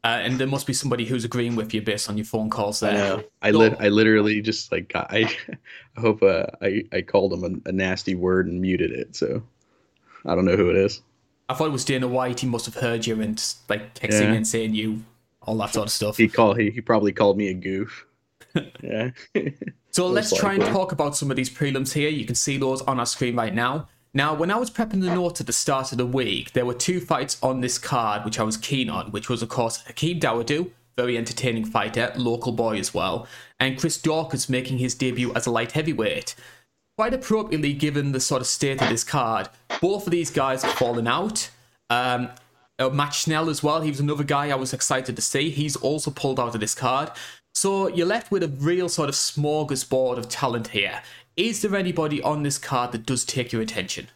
Uh, 0.03 0.19
and 0.23 0.39
there 0.39 0.47
must 0.47 0.67
be 0.67 0.73
somebody 0.73 1.05
who's 1.05 1.27
agreeing 1.27 1.57
with 1.57 1.75
you 1.75 1.83
based 1.83 2.09
on 2.09 2.17
your 2.17 2.25
phone 2.25 2.49
calls 2.49 2.81
there. 2.81 2.91
I 2.91 2.95
know. 2.95 3.25
I, 3.43 3.51
li- 3.51 3.77
I 3.81 3.89
literally 3.89 4.41
just 4.41 4.73
like 4.73 4.93
I, 4.95 5.37
I 5.97 6.01
hope 6.01 6.23
uh, 6.23 6.47
I 6.63 6.85
I 6.93 7.03
called 7.03 7.35
him 7.35 7.63
a, 7.67 7.69
a, 7.69 7.73
nasty 7.73 8.15
word 8.15 8.47
and 8.47 8.63
muted 8.63 8.93
it. 8.93 9.15
So 9.15 9.43
I 10.25 10.35
don't 10.35 10.47
know 10.47 10.57
who 10.57 10.71
it 10.71 10.77
is. 10.77 11.03
I 11.51 11.55
thought 11.55 11.67
it 11.67 11.73
was 11.73 11.85
Dana 11.85 12.09
White. 12.09 12.41
He 12.41 12.47
must 12.47 12.65
have 12.65 12.77
heard 12.77 13.07
you 13.07 13.21
and 13.21 13.43
like 13.69 13.95
texting 13.95 14.21
yeah. 14.21 14.33
and 14.33 14.49
saying 14.49 14.75
you 14.75 15.05
all 15.43 15.57
that 15.59 15.75
sort 15.75 15.89
of 15.89 15.93
stuff. 15.93 16.17
He 16.17 16.29
called. 16.29 16.59
He, 16.59 16.71
he 16.71 16.81
probably 16.81 17.13
called 17.13 17.37
me 17.37 17.49
a 17.49 17.55
goof. 17.55 18.07
Yeah. 18.83 19.11
so 19.91 20.07
let's 20.07 20.37
try 20.37 20.55
and 20.55 20.65
talk 20.65 20.93
about 20.93 21.17
some 21.17 21.31
of 21.31 21.37
these 21.37 21.51
prelims 21.51 21.93
here. 21.93 22.09
You 22.09 22.25
can 22.25 22.35
see 22.35 22.57
those 22.59 22.83
on 22.83 22.99
our 22.99 23.07
screen 23.07 23.37
right 23.37 23.55
now. 23.55 23.89
Now, 24.13 24.35
when 24.35 24.51
I 24.51 24.57
was 24.57 24.71
prepping 24.71 25.03
the 25.03 25.15
notes 25.15 25.41
at 25.41 25.47
the 25.47 25.53
start 25.53 25.93
of 25.93 25.99
the 25.99 26.07
week, 26.07 26.53
there 26.53 26.67
were 26.67 26.75
two 26.75 27.01
fights 27.01 27.39
on 27.43 27.61
this 27.61 27.79
card 27.79 28.25
which 28.25 28.41
I 28.41 28.43
was 28.43 28.57
keen 28.57 28.91
on, 28.91 29.13
which 29.13 29.29
was, 29.29 29.41
of 29.41 29.49
course, 29.49 29.85
Hakeem 29.87 30.19
Dawodu, 30.19 30.71
very 30.97 31.17
entertaining 31.17 31.65
fighter, 31.65 32.13
local 32.17 32.51
boy 32.51 32.79
as 32.79 32.93
well, 32.93 33.29
and 33.61 33.79
Chris 33.79 33.97
Daukaus 33.99 34.49
making 34.49 34.79
his 34.79 34.97
debut 34.97 35.33
as 35.35 35.47
a 35.47 35.51
light 35.53 35.73
heavyweight. 35.73 36.35
Quite 36.99 37.15
appropriately, 37.15 37.73
given 37.73 38.11
the 38.11 38.21
sort 38.21 38.43
of 38.43 38.49
state 38.49 38.83
of 38.83 38.89
this 38.89 39.05
card, 39.05 39.49
both 39.81 40.07
of 40.07 40.11
these 40.11 40.31
guys 40.31 40.65
have 40.65 40.75
fallen 40.75 41.07
out. 41.07 41.49
Um, 41.89 42.31
uh, 42.81 42.89
Matt 42.89 43.15
Schnell 43.15 43.49
as 43.49 43.63
well. 43.63 43.81
He 43.81 43.91
was 43.91 44.01
another 44.01 44.25
guy 44.25 44.51
I 44.51 44.55
was 44.57 44.73
excited 44.73 45.15
to 45.15 45.23
see. 45.23 45.51
He's 45.51 45.77
also 45.77 46.11
pulled 46.11 46.41
out 46.41 46.55
of 46.55 46.61
this 46.61 46.75
card. 46.75 47.11
So 47.55 47.89
you're 47.89 48.07
left 48.07 48.31
with 48.31 48.43
a 48.43 48.49
real 48.49 48.89
sort 48.89 49.09
of 49.09 49.15
smorgasbord 49.15 50.19
of 50.19 50.29
talent 50.29 50.69
here. 50.69 51.03
Is 51.37 51.63
there 51.63 51.75
anybody 51.75 52.23
on 52.23 52.43
this 52.43 52.59
card 52.59 52.93
that 52.93 53.07
does 53.07 53.25
take 53.25 53.53
your 53.53 53.63
attention? 53.63 54.09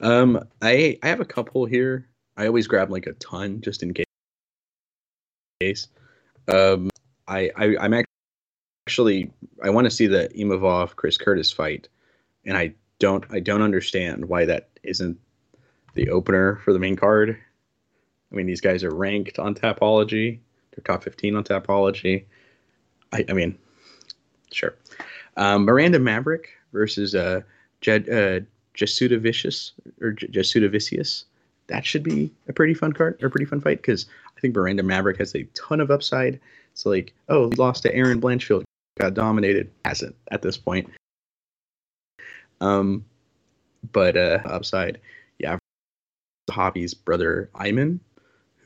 Um, 0.00 0.46
I 0.62 0.98
I 1.02 1.08
have 1.08 1.20
a 1.20 1.24
couple 1.24 1.64
here. 1.66 2.08
I 2.36 2.46
always 2.46 2.66
grab 2.66 2.90
like 2.90 3.06
a 3.06 3.12
ton 3.14 3.60
just 3.60 3.82
in 3.82 3.94
case. 5.60 5.88
Um, 6.48 6.90
I, 7.26 7.50
I 7.56 7.76
I'm 7.80 8.04
actually 8.86 9.30
I 9.62 9.70
want 9.70 9.86
to 9.86 9.90
see 9.90 10.06
the 10.06 10.28
Imavov 10.36 10.96
Chris 10.96 11.16
Curtis 11.16 11.50
fight, 11.50 11.88
and 12.44 12.56
I 12.56 12.74
don't 12.98 13.24
I 13.30 13.40
don't 13.40 13.62
understand 13.62 14.26
why 14.26 14.44
that 14.44 14.68
isn't 14.82 15.18
the 15.94 16.10
opener 16.10 16.56
for 16.64 16.72
the 16.72 16.78
main 16.78 16.96
card. 16.96 17.36
I 18.30 18.34
mean, 18.34 18.46
these 18.46 18.60
guys 18.60 18.84
are 18.84 18.94
ranked 18.94 19.38
on 19.38 19.54
Tapology. 19.54 20.40
They're 20.76 20.84
top 20.84 21.02
15 21.02 21.36
on 21.36 21.44
Tapology. 21.44 22.24
I, 23.12 23.24
I 23.28 23.32
mean, 23.32 23.56
sure. 24.52 24.74
Um, 25.36 25.64
Miranda 25.64 25.98
Maverick 25.98 26.50
versus 26.72 27.14
uh, 27.14 27.40
Jed, 27.80 28.08
uh, 28.08 28.40
Jasudavicius 28.76 29.72
or 30.00 30.12
J- 30.12 30.28
Jasudavicius. 30.28 31.24
That 31.68 31.84
should 31.84 32.02
be 32.02 32.30
a 32.48 32.52
pretty 32.52 32.74
fun 32.74 32.92
card 32.92 33.20
or 33.22 33.30
pretty 33.30 33.46
fun 33.46 33.60
fight 33.60 33.78
because 33.78 34.06
I 34.36 34.40
think 34.40 34.54
Miranda 34.54 34.82
Maverick 34.82 35.18
has 35.18 35.34
a 35.34 35.44
ton 35.54 35.80
of 35.80 35.90
upside. 35.90 36.38
So 36.74 36.90
like, 36.90 37.12
oh, 37.28 37.48
he 37.48 37.56
lost 37.56 37.82
to 37.82 37.94
Erin 37.94 38.20
Blanchfield, 38.20 38.64
got 39.00 39.14
dominated, 39.14 39.70
hasn't 39.84 40.14
at 40.30 40.42
this 40.42 40.56
point. 40.56 40.88
Um, 42.60 43.04
but 43.92 44.16
uh, 44.16 44.40
upside, 44.44 45.00
yeah. 45.38 45.58
Hobby's 46.48 46.94
brother 46.94 47.50
Aiemann, 47.56 47.98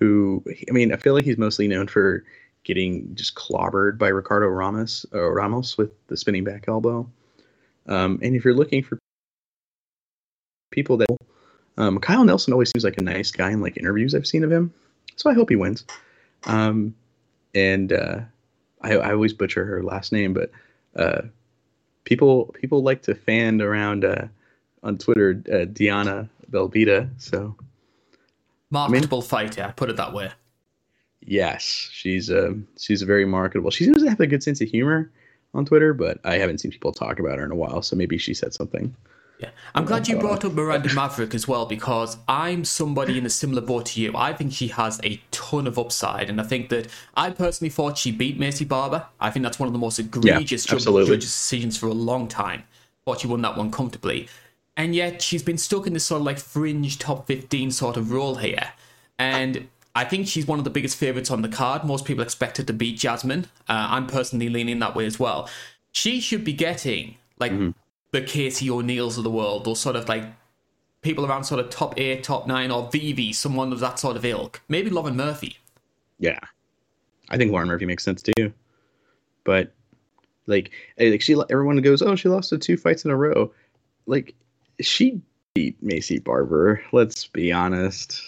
who 0.00 0.42
I 0.68 0.72
mean, 0.72 0.92
I 0.92 0.96
feel 0.96 1.14
like 1.14 1.24
he's 1.24 1.38
mostly 1.38 1.68
known 1.68 1.86
for 1.86 2.24
getting 2.64 3.14
just 3.14 3.34
clobbered 3.34 3.98
by 3.98 4.08
Ricardo 4.08 4.46
Ramos 4.46 5.06
uh, 5.14 5.30
Ramos 5.30 5.78
with 5.78 5.90
the 6.08 6.16
spinning 6.16 6.44
back 6.44 6.64
elbow. 6.66 7.08
Um, 7.86 8.18
and 8.22 8.34
if 8.34 8.44
you're 8.44 8.54
looking 8.54 8.82
for 8.82 8.98
people 10.70 10.96
that 10.98 11.08
um, 11.78 11.98
Kyle 11.98 12.24
Nelson 12.24 12.52
always 12.52 12.70
seems 12.70 12.84
like 12.84 12.98
a 12.98 13.02
nice 13.02 13.30
guy 13.30 13.50
in 13.50 13.60
like 13.60 13.76
interviews 13.76 14.14
I've 14.14 14.26
seen 14.26 14.44
of 14.44 14.50
him, 14.50 14.72
so 15.16 15.30
I 15.30 15.34
hope 15.34 15.50
he 15.50 15.56
wins. 15.56 15.84
Um, 16.44 16.94
and 17.54 17.92
uh, 17.92 18.20
I, 18.80 18.96
I, 18.96 19.12
always 19.12 19.32
butcher 19.32 19.64
her 19.64 19.82
last 19.82 20.12
name, 20.12 20.32
but 20.32 20.50
uh, 20.96 21.22
people 22.04 22.54
people 22.54 22.82
like 22.82 23.02
to 23.02 23.14
fan 23.14 23.60
around 23.60 24.04
uh, 24.04 24.28
on 24.82 24.98
Twitter 24.98 25.42
uh, 25.52 25.66
Diana 25.66 26.28
Belbita. 26.50 27.08
So 27.18 27.54
marketable 28.70 29.22
fighter, 29.22 29.72
put 29.76 29.90
it 29.90 29.96
that 29.96 30.12
way. 30.12 30.30
Yes, 31.20 31.62
she's 31.62 32.30
a 32.30 32.54
she's 32.78 33.02
a 33.02 33.06
very 33.06 33.26
marketable. 33.26 33.70
She 33.70 33.84
seems 33.84 34.02
to 34.02 34.08
have 34.08 34.20
a 34.20 34.26
good 34.26 34.42
sense 34.42 34.60
of 34.60 34.68
humor 34.68 35.10
on 35.52 35.66
Twitter, 35.66 35.92
but 35.92 36.18
I 36.24 36.38
haven't 36.38 36.58
seen 36.58 36.70
people 36.70 36.92
talk 36.92 37.18
about 37.18 37.38
her 37.38 37.44
in 37.44 37.52
a 37.52 37.56
while. 37.56 37.82
So 37.82 37.96
maybe 37.96 38.16
she 38.16 38.32
said 38.32 38.54
something. 38.54 38.94
Yeah. 39.38 39.50
I'm 39.74 39.86
glad 39.86 40.06
you 40.06 40.16
um, 40.16 40.20
brought 40.20 40.44
up 40.44 40.52
Miranda 40.52 40.92
Maverick 40.94 41.34
as 41.34 41.48
well 41.48 41.64
because 41.64 42.18
I'm 42.28 42.64
somebody 42.64 43.16
in 43.16 43.24
a 43.24 43.30
similar 43.30 43.62
boat 43.62 43.86
to 43.86 44.00
you. 44.00 44.12
I 44.14 44.34
think 44.34 44.52
she 44.52 44.68
has 44.68 45.00
a 45.02 45.20
ton 45.30 45.66
of 45.66 45.78
upside, 45.78 46.28
and 46.28 46.40
I 46.40 46.44
think 46.44 46.68
that 46.68 46.88
I 47.14 47.30
personally 47.30 47.70
thought 47.70 47.96
she 47.96 48.12
beat 48.12 48.38
Maycee 48.38 48.68
Barber. 48.68 49.06
I 49.18 49.30
think 49.30 49.42
that's 49.44 49.58
one 49.58 49.66
of 49.66 49.72
the 49.72 49.78
most 49.78 49.98
egregious 49.98 50.66
yeah, 50.66 50.78
judges' 50.78 51.08
decisions 51.24 51.78
for 51.78 51.86
a 51.86 51.94
long 51.94 52.28
time. 52.28 52.64
Thought 53.06 53.20
she 53.20 53.28
won 53.28 53.40
that 53.42 53.56
one 53.56 53.70
comfortably. 53.70 54.28
And 54.80 54.94
yet 54.94 55.20
she's 55.20 55.42
been 55.42 55.58
stuck 55.58 55.86
in 55.86 55.92
this 55.92 56.04
sort 56.04 56.20
of 56.20 56.26
like 56.26 56.38
fringe 56.38 56.98
top 56.98 57.26
15 57.26 57.70
sort 57.70 57.96
of 57.96 58.12
role 58.12 58.36
here. 58.36 58.72
And 59.18 59.68
I 59.94 60.04
think 60.04 60.26
she's 60.26 60.46
one 60.46 60.58
of 60.58 60.64
the 60.64 60.70
biggest 60.70 60.96
favourites 60.96 61.30
on 61.30 61.42
the 61.42 61.48
card. 61.48 61.84
Most 61.84 62.04
people 62.04 62.22
expect 62.22 62.56
her 62.56 62.62
to 62.64 62.72
beat 62.72 62.98
Jasmine. 62.98 63.46
Uh, 63.68 63.88
I'm 63.90 64.06
personally 64.06 64.48
leaning 64.48 64.78
that 64.78 64.94
way 64.94 65.06
as 65.06 65.18
well. 65.18 65.48
She 65.92 66.20
should 66.20 66.44
be 66.44 66.52
getting 66.52 67.16
like 67.38 67.52
mm-hmm 67.52 67.70
the 68.12 68.20
Casey 68.20 68.70
O'Neills 68.70 69.18
of 69.18 69.24
the 69.24 69.30
world, 69.30 69.64
those 69.64 69.80
sort 69.80 69.96
of 69.96 70.08
like 70.08 70.24
people 71.02 71.24
around 71.24 71.44
sort 71.44 71.60
of 71.60 71.70
top 71.70 71.98
eight, 71.98 72.24
top 72.24 72.46
nine, 72.46 72.70
or 72.70 72.88
Vivi, 72.90 73.32
someone 73.32 73.72
of 73.72 73.80
that 73.80 73.98
sort 73.98 74.16
of 74.16 74.24
ilk. 74.24 74.62
Maybe 74.68 74.90
Lauren 74.90 75.16
Murphy. 75.16 75.58
Yeah, 76.18 76.40
I 77.28 77.36
think 77.36 77.52
Lauren 77.52 77.68
Murphy 77.68 77.86
makes 77.86 78.04
sense 78.04 78.22
too. 78.22 78.52
But 79.44 79.72
like, 80.46 80.72
eh, 80.98 81.10
like 81.10 81.22
she, 81.22 81.40
everyone 81.50 81.76
goes, 81.78 82.02
"Oh, 82.02 82.16
she 82.16 82.28
lost 82.28 82.50
the 82.50 82.58
two 82.58 82.76
fights 82.76 83.04
in 83.04 83.10
a 83.10 83.16
row." 83.16 83.52
Like, 84.06 84.34
she 84.80 85.20
beat 85.54 85.82
Maycee 85.84 86.22
Barber. 86.22 86.82
Let's 86.92 87.26
be 87.26 87.52
honest. 87.52 88.20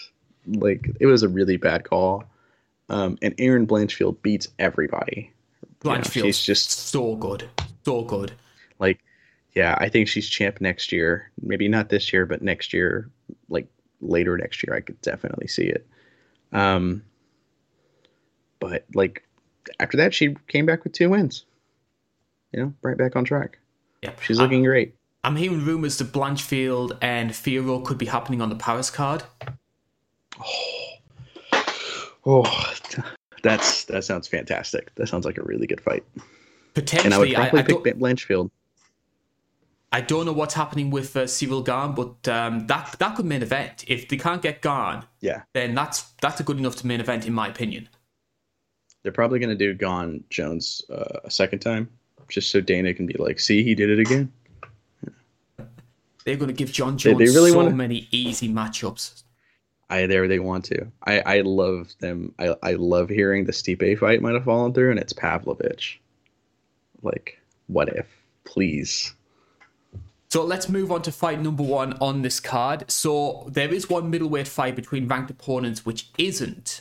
Like, 0.46 0.90
it 1.00 1.06
was 1.06 1.22
a 1.22 1.28
really 1.28 1.56
bad 1.56 1.84
call. 1.84 2.24
Um, 2.88 3.16
and 3.22 3.34
Erin 3.38 3.66
Blanchfield 3.66 4.20
beats 4.22 4.48
everybody. 4.58 5.32
Blanchfield, 5.80 6.16
you 6.16 6.22
know, 6.24 6.30
just 6.30 6.70
so 6.70 7.16
good, 7.16 7.48
so 7.84 8.02
good. 8.02 8.32
Like 8.78 9.00
yeah, 9.54 9.76
I 9.78 9.88
think 9.88 10.08
she's 10.08 10.28
champ 10.28 10.60
next 10.60 10.92
year. 10.92 11.30
Maybe 11.40 11.68
not 11.68 11.88
this 11.88 12.12
year, 12.12 12.26
but 12.26 12.42
next 12.42 12.72
year, 12.72 13.10
like 13.48 13.66
later 14.00 14.36
next 14.38 14.62
year, 14.62 14.74
I 14.74 14.80
could 14.80 15.00
definitely 15.02 15.46
see 15.46 15.64
it. 15.64 15.86
Um, 16.52 17.02
but 18.60 18.84
like 18.94 19.24
after 19.78 19.96
that, 19.98 20.14
she 20.14 20.36
came 20.48 20.66
back 20.66 20.84
with 20.84 20.92
two 20.92 21.10
wins. 21.10 21.44
You 22.52 22.60
know, 22.60 22.74
right 22.82 22.96
back 22.96 23.16
on 23.16 23.24
track. 23.24 23.58
Yeah, 24.02 24.12
she's 24.20 24.38
looking 24.38 24.62
great. 24.62 24.94
I'm 25.24 25.36
hearing 25.36 25.64
rumors 25.64 25.98
that 25.98 26.12
Blanchfield 26.12 26.98
and 27.00 27.30
Fiorot 27.30 27.84
could 27.84 27.98
be 27.98 28.06
happening 28.06 28.40
on 28.40 28.48
the 28.48 28.56
Paris 28.56 28.90
card. 28.90 29.22
Oh, 30.38 30.82
oh, 32.26 32.74
that's 33.42 33.84
that 33.84 34.04
sounds 34.04 34.26
fantastic. 34.26 34.94
That 34.96 35.08
sounds 35.08 35.24
like 35.24 35.38
a 35.38 35.42
really 35.42 35.66
good 35.66 35.80
fight. 35.80 36.04
Potentially, 36.74 37.04
and 37.04 37.14
I 37.14 37.18
would 37.18 37.34
probably 37.34 37.74
I, 37.74 37.78
I 37.78 37.82
pick 37.82 37.96
Blanchfield. 37.98 38.50
I 39.94 40.00
don't 40.00 40.24
know 40.24 40.32
what's 40.32 40.54
happening 40.54 40.90
with 40.90 41.14
uh, 41.16 41.24
Ciryl 41.24 41.64
Gane, 41.64 41.94
but 41.94 42.26
um, 42.32 42.66
that 42.66 42.96
that 42.98 43.14
could 43.14 43.26
main 43.26 43.42
event. 43.42 43.84
If 43.86 44.08
they 44.08 44.16
can't 44.16 44.40
get 44.40 44.62
Gane, 44.62 45.04
yeah, 45.20 45.42
then 45.52 45.74
that's 45.74 46.02
that's 46.22 46.40
a 46.40 46.42
good 46.42 46.58
enough 46.58 46.76
to 46.76 46.86
main 46.86 47.00
event 47.00 47.26
in 47.26 47.34
my 47.34 47.48
opinion. 47.48 47.88
They're 49.02 49.12
probably 49.12 49.38
going 49.38 49.50
to 49.50 49.56
do 49.56 49.74
Gane 49.74 50.24
Jones 50.30 50.82
uh, 50.90 51.20
a 51.24 51.30
second 51.30 51.58
time, 51.58 51.90
just 52.28 52.50
so 52.50 52.60
Dana 52.60 52.94
can 52.94 53.06
be 53.06 53.14
like, 53.14 53.38
"See, 53.38 53.62
he 53.62 53.74
did 53.74 53.90
it 53.90 53.98
again." 53.98 54.32
They're 56.24 56.36
going 56.36 56.48
to 56.48 56.54
give 56.54 56.72
Jon 56.72 56.98
Jones 56.98 57.18
they, 57.18 57.26
they 57.26 57.34
really 57.34 57.50
so 57.50 57.56
wanna... 57.58 57.70
many 57.70 58.08
easy 58.10 58.48
matchups. 58.48 59.22
I 59.90 60.06
there 60.06 60.26
they 60.26 60.38
want 60.38 60.64
to. 60.66 60.86
I 61.06 61.20
I 61.20 61.40
love 61.40 61.92
them. 62.00 62.34
I 62.38 62.54
I 62.62 62.72
love 62.72 63.08
hearing 63.08 63.44
the 63.44 63.52
Stipe 63.52 63.98
fight 63.98 64.22
might 64.22 64.34
have 64.34 64.44
fallen 64.44 64.72
through, 64.72 64.90
and 64.90 64.98
it's 64.98 65.12
Pavlovich. 65.12 66.00
Like, 67.02 67.38
what 67.66 67.88
if? 67.88 68.06
Please 68.44 69.14
so 70.32 70.42
let's 70.42 70.66
move 70.66 70.90
on 70.90 71.02
to 71.02 71.12
fight 71.12 71.42
number 71.42 71.62
one 71.62 71.92
on 72.00 72.22
this 72.22 72.40
card. 72.40 72.90
So 72.90 73.46
there 73.50 73.70
is 73.70 73.90
one 73.90 74.08
middleweight 74.08 74.48
fight 74.48 74.74
between 74.74 75.06
ranked 75.06 75.30
opponents 75.30 75.84
which 75.84 76.08
isn't 76.16 76.80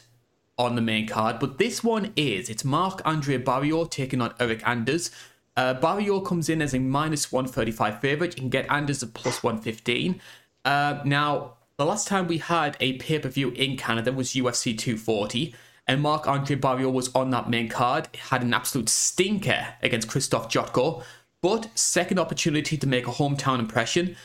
on 0.57 0.75
the 0.75 0.81
main 0.81 1.05
card, 1.05 1.37
but 1.37 1.57
this 1.57 1.83
one 1.83 2.13
is. 2.15 2.49
It's 2.49 2.63
Marc-André 2.63 3.43
Barriault 3.43 3.91
taking 3.91 4.21
on 4.21 4.29
Eryk 4.35 4.65
Anders. 4.65 5.11
Uh, 5.57 5.73
Barriault 5.75 6.25
comes 6.25 6.49
in 6.49 6.61
as 6.61 6.73
a 6.73 6.79
minus 6.79 7.31
135 7.31 7.99
favorite. 7.99 8.35
You 8.37 8.41
can 8.41 8.49
get 8.49 8.71
Anders 8.71 9.03
at 9.03 9.13
plus 9.13 9.43
115. 9.43 10.21
Uh, 10.63 11.01
now, 11.05 11.55
the 11.77 11.85
last 11.85 12.07
time 12.07 12.27
we 12.27 12.37
had 12.37 12.77
a 12.79 12.93
pay 12.93 13.19
per 13.19 13.29
view 13.29 13.49
in 13.51 13.77
Canada 13.77 14.11
was 14.11 14.33
UFC 14.33 14.77
240, 14.77 15.53
and 15.87 16.01
Marc-André 16.01 16.59
Barriault 16.59 16.93
was 16.93 17.13
on 17.15 17.31
that 17.31 17.49
main 17.49 17.67
card. 17.67 18.07
It 18.13 18.19
had 18.19 18.43
an 18.43 18.53
absolute 18.53 18.87
stinker 18.87 19.75
against 19.81 20.07
Krzysztof 20.07 20.49
Jotko 20.49 21.03
but 21.41 21.69
second 21.75 22.19
opportunity 22.19 22.77
to 22.77 22.87
make 22.87 23.07
a 23.07 23.11
hometown 23.11 23.59
impression. 23.59 24.15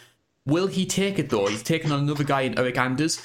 Will 0.44 0.66
he 0.66 0.86
take 0.86 1.18
it 1.18 1.30
though? 1.30 1.46
He's 1.46 1.62
taking 1.62 1.90
on 1.90 2.00
another 2.00 2.24
guy 2.24 2.42
in 2.42 2.54
Eryk 2.54 2.76
Anders. 2.76 3.20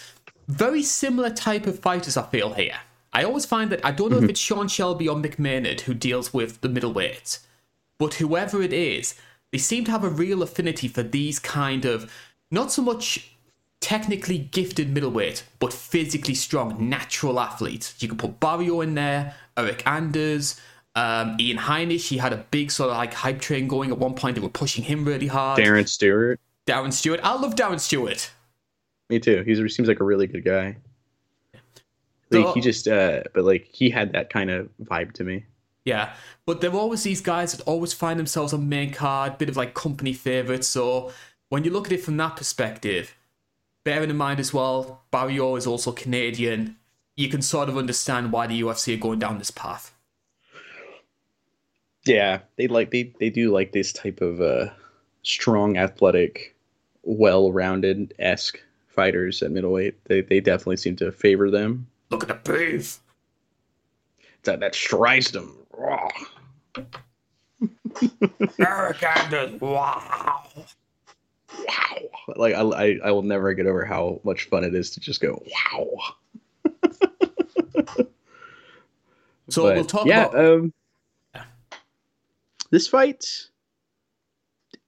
Very 0.47 0.81
similar 0.81 1.29
type 1.29 1.67
of 1.67 1.79
fighters, 1.79 2.17
I 2.17 2.23
feel 2.23 2.53
here. 2.53 2.77
I 3.13 3.23
always 3.23 3.45
find 3.45 3.69
that 3.71 3.85
I 3.85 3.91
don't 3.91 4.09
know 4.09 4.17
mm-hmm. 4.17 4.25
if 4.25 4.31
it's 4.31 4.39
Sean 4.39 4.67
Shelby 4.67 5.07
or 5.07 5.17
Mick 5.17 5.37
Maynard 5.37 5.81
who 5.81 5.93
deals 5.93 6.33
with 6.33 6.61
the 6.61 6.69
middleweights, 6.69 7.39
but 8.01 8.15
whoever 8.15 8.63
it 8.63 8.73
is, 8.73 9.13
they 9.51 9.59
seem 9.59 9.85
to 9.85 9.91
have 9.91 10.03
a 10.03 10.09
real 10.09 10.41
affinity 10.41 10.87
for 10.87 11.03
these 11.03 11.37
kind 11.37 11.85
of 11.85 12.11
not 12.49 12.71
so 12.71 12.81
much 12.81 13.35
technically 13.79 14.39
gifted 14.39 14.89
middleweight, 14.89 15.43
but 15.59 15.71
physically 15.71 16.33
strong, 16.33 16.89
natural 16.89 17.39
athletes. 17.39 17.93
You 17.99 18.07
can 18.07 18.17
put 18.17 18.39
Barriault 18.39 18.81
in 18.81 18.95
there, 18.95 19.35
Eryk 19.55 19.85
Anders, 19.85 20.59
um, 20.95 21.37
Ian 21.39 21.59
Heinisch, 21.59 22.07
he 22.07 22.17
had 22.17 22.33
a 22.33 22.43
big 22.49 22.71
sort 22.71 22.89
of 22.89 22.97
like 22.97 23.13
hype 23.13 23.39
train 23.39 23.67
going 23.67 23.91
at 23.91 23.99
one 23.99 24.15
point. 24.15 24.33
They 24.33 24.41
were 24.41 24.49
pushing 24.49 24.83
him 24.83 25.05
really 25.05 25.27
hard. 25.27 25.59
Darren 25.59 25.87
Stewart. 25.87 26.39
Darren 26.65 26.91
Stewart. 26.91 27.19
I 27.21 27.39
love 27.39 27.53
Darren 27.53 27.79
Stewart. 27.79 28.31
Me 29.11 29.19
too. 29.19 29.43
He 29.43 29.53
seems 29.69 29.87
like 29.87 29.99
a 29.99 30.03
really 30.03 30.25
good 30.25 30.43
guy. 30.43 30.75
Like, 32.31 32.55
he 32.55 32.61
just, 32.61 32.87
uh, 32.87 33.21
but 33.35 33.43
like 33.43 33.67
he 33.71 33.91
had 33.91 34.13
that 34.13 34.31
kind 34.31 34.49
of 34.49 34.69
vibe 34.85 35.11
to 35.13 35.23
me. 35.23 35.45
Yeah, 35.85 36.13
but 36.45 36.61
there 36.61 36.71
are 36.71 36.77
always 36.77 37.03
these 37.03 37.21
guys 37.21 37.53
that 37.53 37.67
always 37.67 37.93
find 37.93 38.19
themselves 38.19 38.53
on 38.53 38.69
main 38.69 38.91
card, 38.93 39.37
bit 39.37 39.49
of 39.49 39.57
like 39.57 39.73
company 39.73 40.13
favorites. 40.13 40.67
So 40.67 41.11
when 41.49 41.63
you 41.63 41.71
look 41.71 41.87
at 41.87 41.93
it 41.93 42.03
from 42.03 42.17
that 42.17 42.35
perspective, 42.35 43.15
bearing 43.83 44.09
in 44.09 44.17
mind 44.17 44.39
as 44.39 44.53
well, 44.53 45.03
Barriault 45.11 45.57
is 45.57 45.67
also 45.67 45.91
Canadian. 45.91 46.77
You 47.15 47.29
can 47.29 47.41
sort 47.41 47.67
of 47.67 47.77
understand 47.77 48.31
why 48.31 48.47
the 48.47 48.61
UFC 48.61 48.93
are 48.93 48.99
going 48.99 49.19
down 49.19 49.39
this 49.39 49.51
path. 49.51 49.93
Yeah, 52.05 52.39
they 52.57 52.67
like 52.67 52.91
they 52.91 53.13
they 53.19 53.29
do 53.29 53.51
like 53.51 53.71
this 53.71 53.93
type 53.93 54.21
of 54.21 54.41
uh, 54.41 54.69
strong, 55.23 55.77
athletic, 55.77 56.55
well-rounded 57.03 58.13
esque 58.17 58.59
fighters 58.87 59.43
at 59.43 59.51
middleweight. 59.51 60.03
They 60.05 60.21
they 60.21 60.39
definitely 60.39 60.77
seem 60.77 60.95
to 60.97 61.11
favor 61.11 61.51
them. 61.51 61.87
Look 62.09 62.27
at 62.27 62.43
the 62.43 62.51
beef. 62.51 62.99
That 64.43 64.59
that 64.61 64.73
Streisdom. 64.73 65.51
Eryk 65.51 65.60
Anders. 69.03 69.61
Wow. 69.61 70.47
Wow. 71.67 71.97
Like 72.35 72.53
I, 72.55 72.61
I 72.61 72.99
I 73.03 73.11
will 73.11 73.23
never 73.23 73.53
get 73.53 73.65
over 73.65 73.85
how 73.85 74.21
much 74.23 74.45
fun 74.45 74.63
it 74.63 74.73
is 74.73 74.91
to 74.91 74.99
just 74.99 75.21
go 75.21 75.43
wow. 75.51 75.97
so 79.49 79.63
but, 79.63 79.75
we'll 79.75 79.85
talk 79.85 80.05
yeah, 80.07 80.25
about 80.25 80.45
um, 80.45 80.73
this 82.71 82.87
fight, 82.87 83.49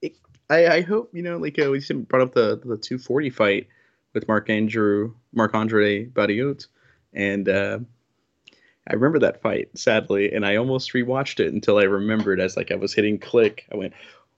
it, 0.00 0.16
I, 0.48 0.66
I 0.66 0.80
hope 0.80 1.10
you 1.12 1.22
know, 1.22 1.36
like 1.36 1.58
uh, 1.58 1.70
we 1.70 1.80
brought 2.08 2.22
up 2.22 2.34
the 2.34 2.56
the 2.56 2.78
240 2.78 3.30
fight 3.30 3.68
with 4.14 4.26
Mark 4.26 4.48
Andrew, 4.48 5.14
Marc-André 5.32 6.10
Barriault, 6.10 6.66
and 7.12 7.48
uh, 7.48 7.78
I 8.88 8.94
remember 8.94 9.18
that 9.20 9.40
fight 9.40 9.70
sadly, 9.74 10.32
and 10.32 10.44
I 10.44 10.56
almost 10.56 10.92
rewatched 10.92 11.40
it 11.40 11.52
until 11.52 11.78
I 11.78 11.84
remembered 11.84 12.40
as 12.40 12.56
like 12.56 12.70
I 12.70 12.76
was 12.76 12.92
hitting 12.92 13.18
click. 13.18 13.66
I 13.72 13.76
went, 13.76 13.94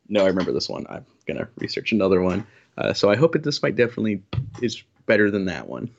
no, 0.09 0.25
I 0.25 0.29
remember 0.29 0.53
this 0.53 0.69
one. 0.69 0.87
I'm 0.89 1.05
gonna 1.27 1.49
research 1.59 1.93
another 1.93 2.23
one. 2.23 2.47
Uh, 2.79 2.93
so 2.93 3.11
I 3.11 3.17
hope 3.17 3.33
that 3.33 3.43
this 3.43 3.59
fight 3.59 3.77
definitely 3.77 4.23
is 4.61 4.83
better 5.07 5.31
than 5.31 5.47
that 5.47 5.69
one. 5.69 5.91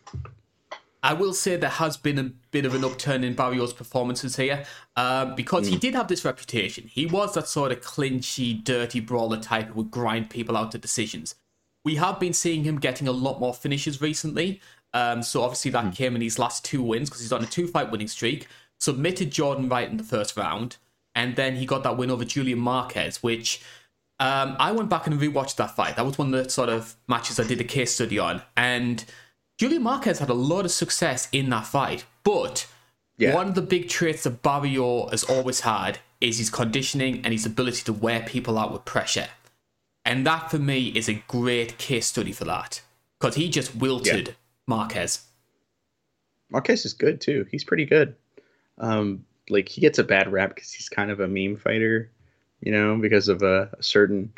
I 1.03 1.13
will 1.13 1.33
say 1.33 1.55
there 1.55 1.69
has 1.69 1.95
been 1.95 2.19
a 2.19 2.31
bit 2.51 2.65
of 2.65 2.73
an 2.73 2.83
upturn 2.83 3.23
in 3.23 3.33
Barriault's 3.33 3.73
performances 3.73 4.35
here 4.35 4.65
uh, 4.95 5.25
because 5.35 5.65
mm. 5.65 5.69
he 5.69 5.75
hmm. 5.75 5.79
did 5.79 5.95
have 5.95 6.07
this 6.07 6.25
reputation. 6.25 6.87
He 6.87 7.05
was 7.05 7.33
that 7.35 7.47
sort 7.47 7.71
of 7.71 7.81
clinchy, 7.81 8.61
dirty 8.63 8.99
brawler 8.99 9.39
type 9.39 9.67
who 9.67 9.75
would 9.75 9.91
grind 9.91 10.29
people 10.29 10.57
out 10.57 10.71
to 10.71 10.77
decisions. 10.77 11.35
We 11.85 11.95
have 11.95 12.19
been 12.19 12.33
seeing 12.33 12.65
him 12.65 12.79
getting 12.79 13.07
a 13.07 13.13
lot 13.13 13.39
more 13.39 13.53
finishes 13.53 14.01
recently. 14.01 14.59
Um, 14.93 15.21
so 15.21 15.41
obviously 15.41 15.71
that 15.71 15.85
mm. 15.85 15.95
came 15.95 16.15
in 16.15 16.21
his 16.21 16.39
last 16.39 16.65
two 16.65 16.81
wins 16.81 17.09
because 17.09 17.21
he's 17.21 17.33
on 17.33 17.43
a 17.43 17.47
two-fight 17.47 17.91
winning 17.91 18.07
streak. 18.07 18.47
Submitted 18.79 19.31
Jordan 19.31 19.69
Wright 19.69 19.89
in 19.89 19.97
the 19.97 20.03
first 20.03 20.37
round, 20.37 20.77
and 21.15 21.35
then 21.35 21.55
he 21.55 21.65
got 21.65 21.83
that 21.83 21.97
win 21.97 22.11
over 22.11 22.25
Julian 22.25 22.59
Marquez, 22.59 23.23
which 23.23 23.61
Um, 24.19 24.55
I 24.59 24.71
went 24.71 24.89
back 24.89 25.05
and 25.05 25.19
rewatched 25.21 25.57
that 25.57 25.75
fight. 25.75 25.95
That 25.95 26.05
was 26.05 26.17
one 26.17 26.33
of 26.33 26.43
the 26.43 26.49
sort 26.49 26.69
of 26.69 26.95
matches 27.07 27.39
I 27.39 27.43
did 27.43 27.61
a 27.61 27.63
case 27.63 27.93
study 27.93 28.17
on, 28.17 28.41
and 28.55 29.05
Julian 29.59 29.83
Marquez 29.83 30.17
had 30.17 30.29
a 30.29 30.33
lot 30.33 30.65
of 30.65 30.71
success 30.71 31.27
in 31.31 31.49
that 31.51 31.67
fight. 31.67 32.05
But 32.23 32.65
Yeah. 33.19 33.35
one 33.35 33.47
of 33.47 33.55
the 33.55 33.61
big 33.61 33.89
traits 33.89 34.23
that 34.23 34.41
Barriault 34.41 35.11
has 35.11 35.23
always 35.23 35.59
had 35.61 35.99
is 36.19 36.39
his 36.39 36.49
conditioning 36.49 37.21
and 37.23 37.31
his 37.31 37.45
ability 37.45 37.83
to 37.83 37.93
wear 37.93 38.21
people 38.21 38.57
out 38.57 38.71
with 38.73 38.85
pressure. 38.85 39.29
And 40.03 40.25
that 40.25 40.49
for 40.49 40.57
me 40.57 40.87
is 40.95 41.07
a 41.07 41.23
great 41.27 41.77
case 41.77 42.07
study 42.07 42.31
for 42.31 42.45
that. 42.45 42.81
Because 43.19 43.35
he 43.35 43.49
just 43.49 43.75
wilted 43.75 44.35
Marquez. 44.67 45.25
Marquez 46.49 46.85
is 46.85 46.93
good 46.93 47.19
too. 47.19 47.45
He's 47.49 47.63
pretty 47.63 47.85
good. 47.85 48.15
Um, 48.77 49.25
like 49.49 49.69
he 49.69 49.81
gets 49.81 49.97
a 49.97 50.03
bad 50.03 50.31
rap 50.31 50.53
because 50.53 50.71
he's 50.71 50.89
kind 50.89 51.09
of 51.09 51.19
a 51.19 51.27
meme 51.27 51.57
fighter, 51.57 52.11
you 52.61 52.71
know, 52.71 52.97
because 52.97 53.27
of 53.29 53.41
a, 53.41 53.69
a 53.77 53.83
certain 53.83 54.31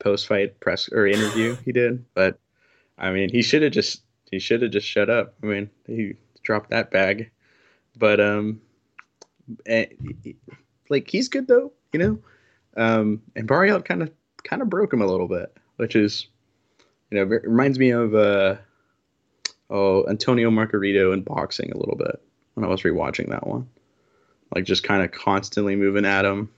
post-fight 0.00 0.58
press 0.60 0.88
or 0.90 1.06
interview 1.06 1.56
he 1.64 1.72
did. 1.72 2.04
But 2.14 2.38
I 2.98 3.10
mean, 3.10 3.28
he 3.28 3.42
should 3.42 3.62
have 3.62 3.72
just 3.72 4.02
he 4.30 4.38
should 4.38 4.62
have 4.62 4.72
just 4.72 4.88
shut 4.88 5.10
up. 5.10 5.34
I 5.42 5.46
mean, 5.46 5.70
he 5.86 6.14
dropped 6.42 6.70
that 6.70 6.90
bag. 6.90 7.30
But 7.96 8.20
um, 8.20 8.60
eh, 9.66 9.86
like 10.88 11.08
he's 11.08 11.28
good 11.28 11.46
though, 11.46 11.72
you 11.92 11.98
know. 11.98 12.18
Um, 12.76 13.22
and 13.36 13.46
Barriault 13.46 13.84
kind 13.84 14.02
of 14.02 14.10
kind 14.42 14.62
of 14.62 14.70
broke 14.70 14.92
him 14.92 15.02
a 15.02 15.06
little 15.06 15.28
bit, 15.28 15.56
which 15.76 15.94
is, 15.94 16.26
you 17.10 17.18
know, 17.18 17.24
reminds 17.24 17.78
me 17.78 17.90
of 17.90 18.14
uh 18.14 18.56
oh 19.70 20.06
Antonio 20.08 20.50
Margarito 20.50 21.12
in 21.12 21.22
boxing 21.22 21.72
a 21.72 21.78
little 21.78 21.96
bit 21.96 22.20
when 22.54 22.64
I 22.64 22.68
was 22.68 22.82
rewatching 22.82 23.30
that 23.30 23.46
one. 23.46 23.68
Like 24.54 24.64
just 24.64 24.84
kind 24.84 25.02
of 25.02 25.10
constantly 25.12 25.76
moving 25.76 26.04
at 26.04 26.24
him 26.24 26.50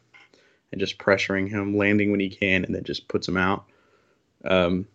and 0.72 0.80
just 0.80 0.98
pressuring 0.98 1.48
him, 1.48 1.76
landing 1.76 2.10
when 2.10 2.20
he 2.20 2.28
can, 2.28 2.64
and 2.64 2.74
then 2.74 2.84
just 2.84 3.08
puts 3.08 3.26
him 3.26 3.36
out. 3.36 3.64
Um, 4.44 4.86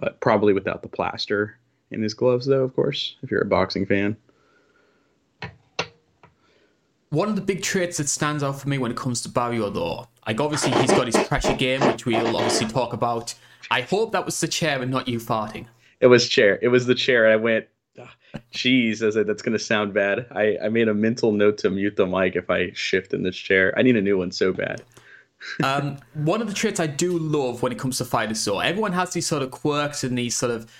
but 0.00 0.20
probably 0.20 0.52
without 0.52 0.82
the 0.82 0.88
plaster 0.88 1.58
in 1.90 2.02
his 2.02 2.14
gloves, 2.14 2.46
though. 2.46 2.64
Of 2.64 2.74
course, 2.74 3.16
if 3.22 3.30
you're 3.30 3.42
a 3.42 3.46
boxing 3.46 3.86
fan. 3.86 4.16
One 7.10 7.28
of 7.28 7.36
the 7.36 7.42
big 7.42 7.62
traits 7.62 7.98
that 7.98 8.08
stands 8.08 8.42
out 8.42 8.60
for 8.60 8.68
me 8.68 8.78
when 8.78 8.90
it 8.90 8.96
comes 8.96 9.20
to 9.22 9.28
Barriault, 9.28 9.74
though, 9.74 10.08
like 10.26 10.40
obviously 10.40 10.72
he's 10.72 10.90
got 10.90 11.06
his 11.06 11.16
pressure 11.28 11.54
game, 11.54 11.80
which 11.80 12.06
we'll 12.06 12.36
obviously 12.36 12.66
talk 12.66 12.92
about. 12.92 13.34
I 13.70 13.82
hope 13.82 14.12
that 14.12 14.24
was 14.24 14.40
the 14.40 14.48
chair 14.48 14.82
and 14.82 14.90
not 14.90 15.06
you 15.06 15.18
farting. 15.18 15.66
It 16.04 16.08
was 16.08 16.28
chair. 16.28 16.58
It 16.60 16.68
was 16.68 16.84
the 16.84 16.94
chair. 16.94 17.30
I 17.30 17.36
went, 17.36 17.66
"Ah, 17.98 18.14
"Jeez," 18.52 19.00
I 19.00 19.08
said, 19.08 19.26
"That's 19.26 19.40
gonna 19.40 19.58
sound 19.58 19.94
bad." 19.94 20.26
I, 20.32 20.58
I 20.62 20.68
made 20.68 20.86
a 20.86 20.92
mental 20.92 21.32
note 21.32 21.56
to 21.58 21.70
mute 21.70 21.96
the 21.96 22.04
mic 22.06 22.36
if 22.36 22.50
I 22.50 22.72
shift 22.74 23.14
in 23.14 23.22
this 23.22 23.34
chair. 23.36 23.72
I 23.74 23.80
need 23.80 23.96
a 23.96 24.02
new 24.02 24.18
one 24.18 24.30
so 24.30 24.52
bad. 24.52 24.82
Um, 25.62 25.98
one 26.14 26.40
of 26.40 26.48
the 26.48 26.54
traits 26.54 26.80
I 26.80 26.86
do 26.86 27.18
love 27.18 27.62
when 27.62 27.70
it 27.70 27.78
comes 27.78 27.98
to 27.98 28.34
so 28.34 28.60
everyone 28.60 28.92
has 28.92 29.12
these 29.12 29.26
sort 29.26 29.42
of 29.42 29.50
quirks 29.50 30.02
and 30.02 30.16
these 30.16 30.34
sort 30.34 30.52
of 30.52 30.70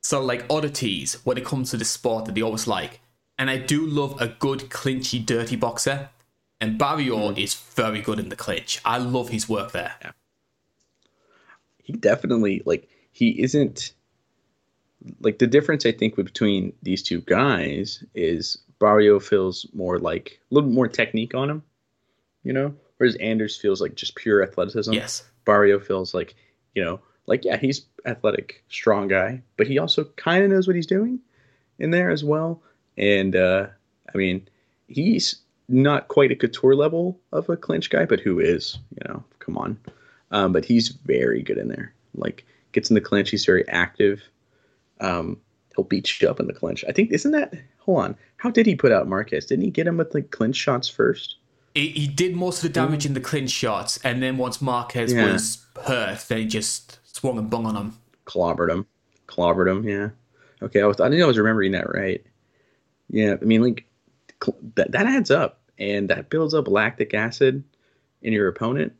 sort 0.00 0.22
of 0.22 0.26
like 0.26 0.44
oddities 0.48 1.18
when 1.24 1.36
it 1.36 1.44
comes 1.44 1.70
to 1.70 1.76
the 1.76 1.84
sport 1.84 2.24
that 2.24 2.34
they 2.34 2.40
always 2.40 2.66
like. 2.66 3.00
And 3.38 3.50
I 3.50 3.58
do 3.58 3.84
love 3.86 4.20
a 4.20 4.28
good 4.28 4.70
clinchy, 4.70 5.24
dirty 5.24 5.56
boxer. 5.56 6.08
And 6.62 6.78
Barriault 6.78 7.36
is 7.36 7.54
very 7.54 8.00
good 8.00 8.18
in 8.18 8.30
the 8.30 8.36
clinch. 8.36 8.80
I 8.86 8.96
love 8.96 9.28
his 9.30 9.48
work 9.50 9.72
there. 9.72 9.94
he 11.82 11.92
definitely 11.92 12.62
like 12.64 12.88
he 13.12 13.42
isn't 13.42 13.92
like 15.20 15.38
the 15.38 15.46
difference 15.46 15.86
I 15.86 15.92
think 15.92 16.16
between 16.16 16.72
these 16.82 17.02
two 17.02 17.20
guys 17.22 18.04
is 18.14 18.58
Barriault 18.80 19.22
feels 19.22 19.66
more 19.74 19.98
like 19.98 20.40
a 20.50 20.54
little 20.54 20.70
more 20.70 20.88
technique 20.88 21.34
on 21.34 21.50
him, 21.50 21.62
you 22.42 22.52
know, 22.52 22.74
whereas 22.96 23.16
Anders 23.16 23.56
feels 23.56 23.80
like 23.80 23.94
just 23.94 24.14
pure 24.14 24.42
athleticism. 24.42 24.92
Yes. 24.92 25.24
Barriault 25.46 25.84
feels 25.86 26.14
like, 26.14 26.34
you 26.74 26.84
know, 26.84 27.00
like 27.26 27.44
yeah, 27.44 27.56
he's 27.56 27.86
athletic, 28.06 28.64
strong 28.68 29.08
guy, 29.08 29.42
but 29.56 29.66
he 29.66 29.78
also 29.78 30.04
kind 30.16 30.44
of 30.44 30.50
knows 30.50 30.66
what 30.66 30.76
he's 30.76 30.86
doing 30.86 31.20
in 31.78 31.90
there 31.90 32.10
as 32.10 32.24
well. 32.24 32.62
And 32.96 33.36
uh 33.36 33.68
I 34.12 34.18
mean, 34.18 34.48
he's 34.88 35.36
not 35.68 36.08
quite 36.08 36.32
a 36.32 36.36
couture 36.36 36.74
level 36.74 37.18
of 37.32 37.48
a 37.48 37.56
clinch 37.56 37.90
guy, 37.90 38.04
but 38.04 38.20
who 38.20 38.40
is, 38.40 38.78
you 38.90 39.08
know, 39.08 39.22
come 39.38 39.56
on. 39.56 39.78
Um, 40.32 40.52
but 40.52 40.64
he's 40.64 40.88
very 40.88 41.42
good 41.42 41.58
in 41.58 41.68
there. 41.68 41.94
Like 42.14 42.44
gets 42.72 42.90
in 42.90 42.94
the 42.94 43.00
clinch, 43.00 43.30
he's 43.30 43.44
very 43.44 43.66
active. 43.68 44.22
Um, 45.00 45.38
he'll 45.76 45.84
beat 45.84 46.20
you 46.20 46.28
up 46.28 46.40
in 46.40 46.46
the 46.46 46.52
clinch. 46.52 46.84
I 46.88 46.92
think 46.92 47.10
isn't 47.12 47.32
that? 47.32 47.54
Hold 47.78 47.98
on, 48.04 48.16
how 48.36 48.50
did 48.50 48.66
he 48.66 48.74
put 48.76 48.92
out 48.92 49.08
Marquez? 49.08 49.46
Didn't 49.46 49.64
he 49.64 49.70
get 49.70 49.86
him 49.86 49.96
with 49.96 50.14
like 50.14 50.30
clinch 50.30 50.56
shots 50.56 50.88
first? 50.88 51.36
He, 51.74 51.88
he 51.90 52.06
did 52.08 52.34
most 52.34 52.58
of 52.58 52.62
the 52.62 52.68
damage 52.80 53.06
in 53.06 53.14
the 53.14 53.20
clinch 53.20 53.50
shots, 53.50 53.98
and 54.04 54.22
then 54.22 54.36
once 54.36 54.60
Marquez 54.60 55.12
Yeah. 55.12 55.32
was 55.32 55.64
hurt, 55.84 56.24
then 56.28 56.38
he 56.38 56.44
just 56.46 56.98
swung 57.16 57.38
and 57.38 57.48
bung 57.48 57.64
on 57.66 57.76
him. 57.76 57.96
Clobbered 58.26 58.70
him, 58.70 58.86
clobbered 59.26 59.68
him. 59.70 59.88
Yeah. 59.88 60.10
Okay, 60.62 60.82
I 60.82 60.86
was 60.86 61.00
I 61.00 61.08
think 61.08 61.22
I 61.22 61.26
was 61.26 61.38
remembering 61.38 61.72
that 61.72 61.92
right. 61.92 62.22
Yeah, 63.08 63.36
I 63.40 63.44
mean 63.44 63.62
like 63.62 63.86
cl- 64.42 64.58
that 64.74 64.92
that 64.92 65.06
adds 65.06 65.30
up, 65.30 65.60
and 65.78 66.08
that 66.10 66.28
builds 66.30 66.54
up 66.54 66.68
lactic 66.68 67.14
acid 67.14 67.64
in 68.22 68.32
your 68.32 68.48
opponent, 68.48 68.92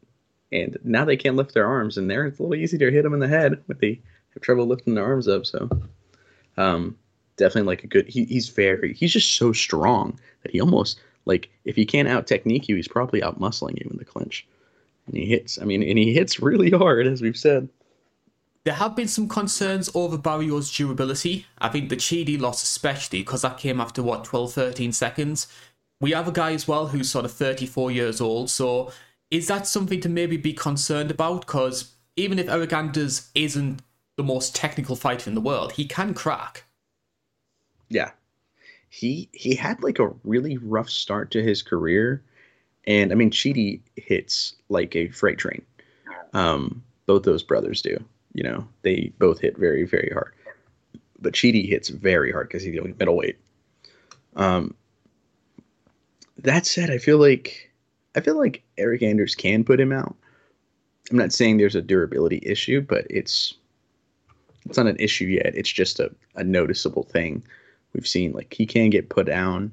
and 0.50 0.78
now 0.82 1.04
they 1.04 1.16
can't 1.16 1.36
lift 1.36 1.52
their 1.54 1.66
arms, 1.66 1.98
and 1.98 2.10
there 2.10 2.24
it's 2.26 2.38
a 2.38 2.42
little 2.42 2.54
easy 2.56 2.78
to 2.78 2.90
hit 2.90 3.02
them 3.02 3.14
in 3.14 3.20
the 3.20 3.28
head 3.28 3.62
with 3.68 3.78
they 3.80 4.00
have 4.34 4.42
trouble 4.42 4.66
lifting 4.66 4.94
their 4.94 5.04
arms 5.04 5.28
up. 5.28 5.46
So, 5.46 5.68
um, 6.56 6.96
definitely 7.36 7.68
like 7.68 7.84
a 7.84 7.86
good. 7.86 8.08
He, 8.08 8.24
he's 8.24 8.48
very. 8.48 8.94
He's 8.94 9.12
just 9.12 9.36
so 9.36 9.52
strong 9.52 10.18
that 10.42 10.52
he 10.52 10.60
almost 10.60 11.00
like 11.24 11.50
if 11.64 11.76
he 11.76 11.84
can't 11.84 12.08
out 12.08 12.26
technique 12.26 12.68
you, 12.68 12.76
he's 12.76 12.88
probably 12.88 13.22
out 13.22 13.40
muscling 13.40 13.78
you 13.82 13.88
in 13.90 13.98
the 13.98 14.04
clinch, 14.04 14.46
and 15.06 15.16
he 15.16 15.26
hits. 15.26 15.60
I 15.60 15.64
mean, 15.64 15.82
and 15.82 15.98
he 15.98 16.12
hits 16.12 16.40
really 16.40 16.70
hard, 16.70 17.06
as 17.06 17.22
we've 17.22 17.36
said. 17.36 17.68
There 18.64 18.74
have 18.74 18.94
been 18.94 19.08
some 19.08 19.26
concerns 19.26 19.88
over 19.94 20.18
Barriault's 20.18 20.76
durability. 20.76 21.46
I 21.58 21.70
think 21.70 21.88
the 21.88 21.96
Chidi 21.96 22.38
loss, 22.38 22.62
especially, 22.62 23.20
because 23.20 23.40
that 23.40 23.56
came 23.56 23.80
after 23.80 24.02
what, 24.02 24.24
12, 24.24 24.52
13 24.52 24.92
seconds. 24.92 25.46
We 25.98 26.10
have 26.10 26.28
a 26.28 26.32
guy 26.32 26.52
as 26.52 26.68
well 26.68 26.88
who's 26.88 27.10
sort 27.10 27.24
of 27.24 27.32
34 27.32 27.90
years 27.90 28.20
old, 28.20 28.50
so 28.50 28.92
is 29.30 29.46
that 29.46 29.66
something 29.66 30.00
to 30.00 30.08
maybe 30.08 30.36
be 30.36 30.52
concerned 30.52 31.10
about? 31.10 31.46
Because 31.46 31.92
even 32.16 32.38
if 32.38 32.46
Eryk 32.46 32.72
Anders 32.72 33.30
isn't 33.34 33.80
the 34.20 34.24
most 34.24 34.54
technical 34.54 34.96
fighter 34.96 35.30
in 35.30 35.34
the 35.34 35.40
world, 35.40 35.72
he 35.72 35.86
can 35.86 36.12
crack. 36.12 36.64
Yeah. 37.88 38.10
He 38.90 39.30
he 39.32 39.54
had 39.54 39.82
like 39.82 39.98
a 39.98 40.12
really 40.24 40.58
rough 40.58 40.90
start 40.90 41.30
to 41.30 41.42
his 41.42 41.62
career. 41.62 42.22
And 42.86 43.12
I 43.12 43.14
mean 43.14 43.30
Chidi 43.30 43.80
hits 43.96 44.54
like 44.68 44.94
a 44.94 45.08
freight 45.08 45.38
train. 45.38 45.62
Um, 46.34 46.82
both 47.06 47.22
those 47.22 47.42
brothers 47.42 47.80
do. 47.80 47.96
You 48.34 48.42
know, 48.42 48.68
they 48.82 49.10
both 49.18 49.40
hit 49.40 49.56
very, 49.56 49.84
very 49.84 50.10
hard. 50.12 50.34
But 51.18 51.32
Chidi 51.32 51.66
hits 51.66 51.88
very 51.88 52.30
hard 52.30 52.48
because 52.48 52.62
he's 52.62 52.78
only 52.78 52.94
middleweight. 52.98 53.38
Um 54.36 54.74
that 56.36 56.66
said, 56.66 56.90
I 56.90 56.98
feel 56.98 57.18
like 57.18 57.70
I 58.14 58.20
feel 58.20 58.36
like 58.36 58.62
Eryk 58.76 59.02
Anders 59.02 59.34
can 59.34 59.64
put 59.64 59.80
him 59.80 59.92
out. 59.92 60.14
I'm 61.10 61.16
not 61.16 61.32
saying 61.32 61.56
there's 61.56 61.74
a 61.74 61.80
durability 61.82 62.40
issue, 62.42 62.82
but 62.82 63.06
it's 63.08 63.54
it's 64.66 64.76
not 64.76 64.86
an 64.86 64.96
issue 64.98 65.26
yet. 65.26 65.52
It's 65.54 65.70
just 65.70 66.00
a, 66.00 66.10
a 66.36 66.44
noticeable 66.44 67.04
thing 67.04 67.42
we've 67.92 68.06
seen. 68.06 68.32
Like 68.32 68.52
he 68.52 68.66
can 68.66 68.90
get 68.90 69.08
put 69.08 69.26
down. 69.26 69.72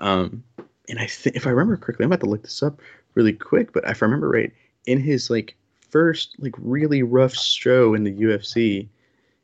Um, 0.00 0.42
and 0.88 0.98
I 0.98 1.06
think 1.06 1.36
if 1.36 1.46
I 1.46 1.50
remember 1.50 1.76
correctly, 1.76 2.04
I'm 2.04 2.12
about 2.12 2.24
to 2.24 2.30
look 2.30 2.42
this 2.42 2.62
up 2.62 2.80
really 3.14 3.32
quick, 3.32 3.72
but 3.72 3.84
if 3.88 4.02
I 4.02 4.06
remember 4.06 4.28
right, 4.28 4.52
in 4.86 5.00
his 5.00 5.30
like 5.30 5.56
first 5.90 6.36
like 6.38 6.54
really 6.58 7.02
rough 7.02 7.34
show 7.34 7.94
in 7.94 8.04
the 8.04 8.12
UFC, 8.12 8.88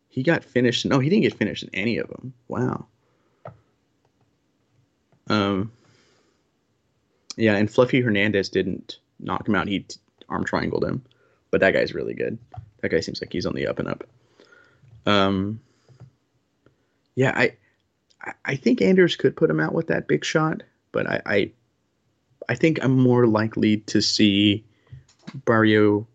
he 0.08 0.22
got 0.22 0.44
finished. 0.44 0.84
No, 0.86 0.98
he 0.98 1.08
didn't 1.08 1.22
get 1.22 1.34
finished 1.34 1.62
in 1.62 1.70
any 1.72 1.98
of 1.98 2.08
them. 2.08 2.32
Wow. 2.48 2.86
Um. 5.28 5.72
Yeah, 7.36 7.56
and 7.56 7.70
Fluffy 7.70 8.02
Hernandez 8.02 8.50
didn't 8.50 8.98
knock 9.18 9.48
him 9.48 9.54
out. 9.54 9.66
He 9.66 9.86
arm 10.28 10.44
triangled 10.44 10.84
him, 10.84 11.02
but 11.50 11.60
that 11.60 11.72
guy's 11.72 11.94
really 11.94 12.12
good. 12.12 12.38
That 12.80 12.90
guy 12.90 13.00
seems 13.00 13.22
like 13.22 13.32
he's 13.32 13.46
on 13.46 13.54
the 13.54 13.66
up 13.66 13.78
and 13.78 13.88
up. 13.88 14.04
Um. 15.06 15.60
Yeah, 17.14 17.32
I, 17.36 17.56
I- 18.44 18.56
think 18.56 18.80
Anders 18.80 19.16
could 19.16 19.36
put 19.36 19.50
him 19.50 19.60
out 19.60 19.74
with 19.74 19.88
that 19.88 20.08
big 20.08 20.24
shot, 20.24 20.62
but 20.92 21.06
I, 21.06 21.20
I, 21.26 21.50
I 22.48 22.54
think 22.54 22.82
I'm 22.82 22.98
more 22.98 23.26
likely 23.26 23.78
to 23.78 24.00
see 24.00 24.64
Barriault, 25.44 26.06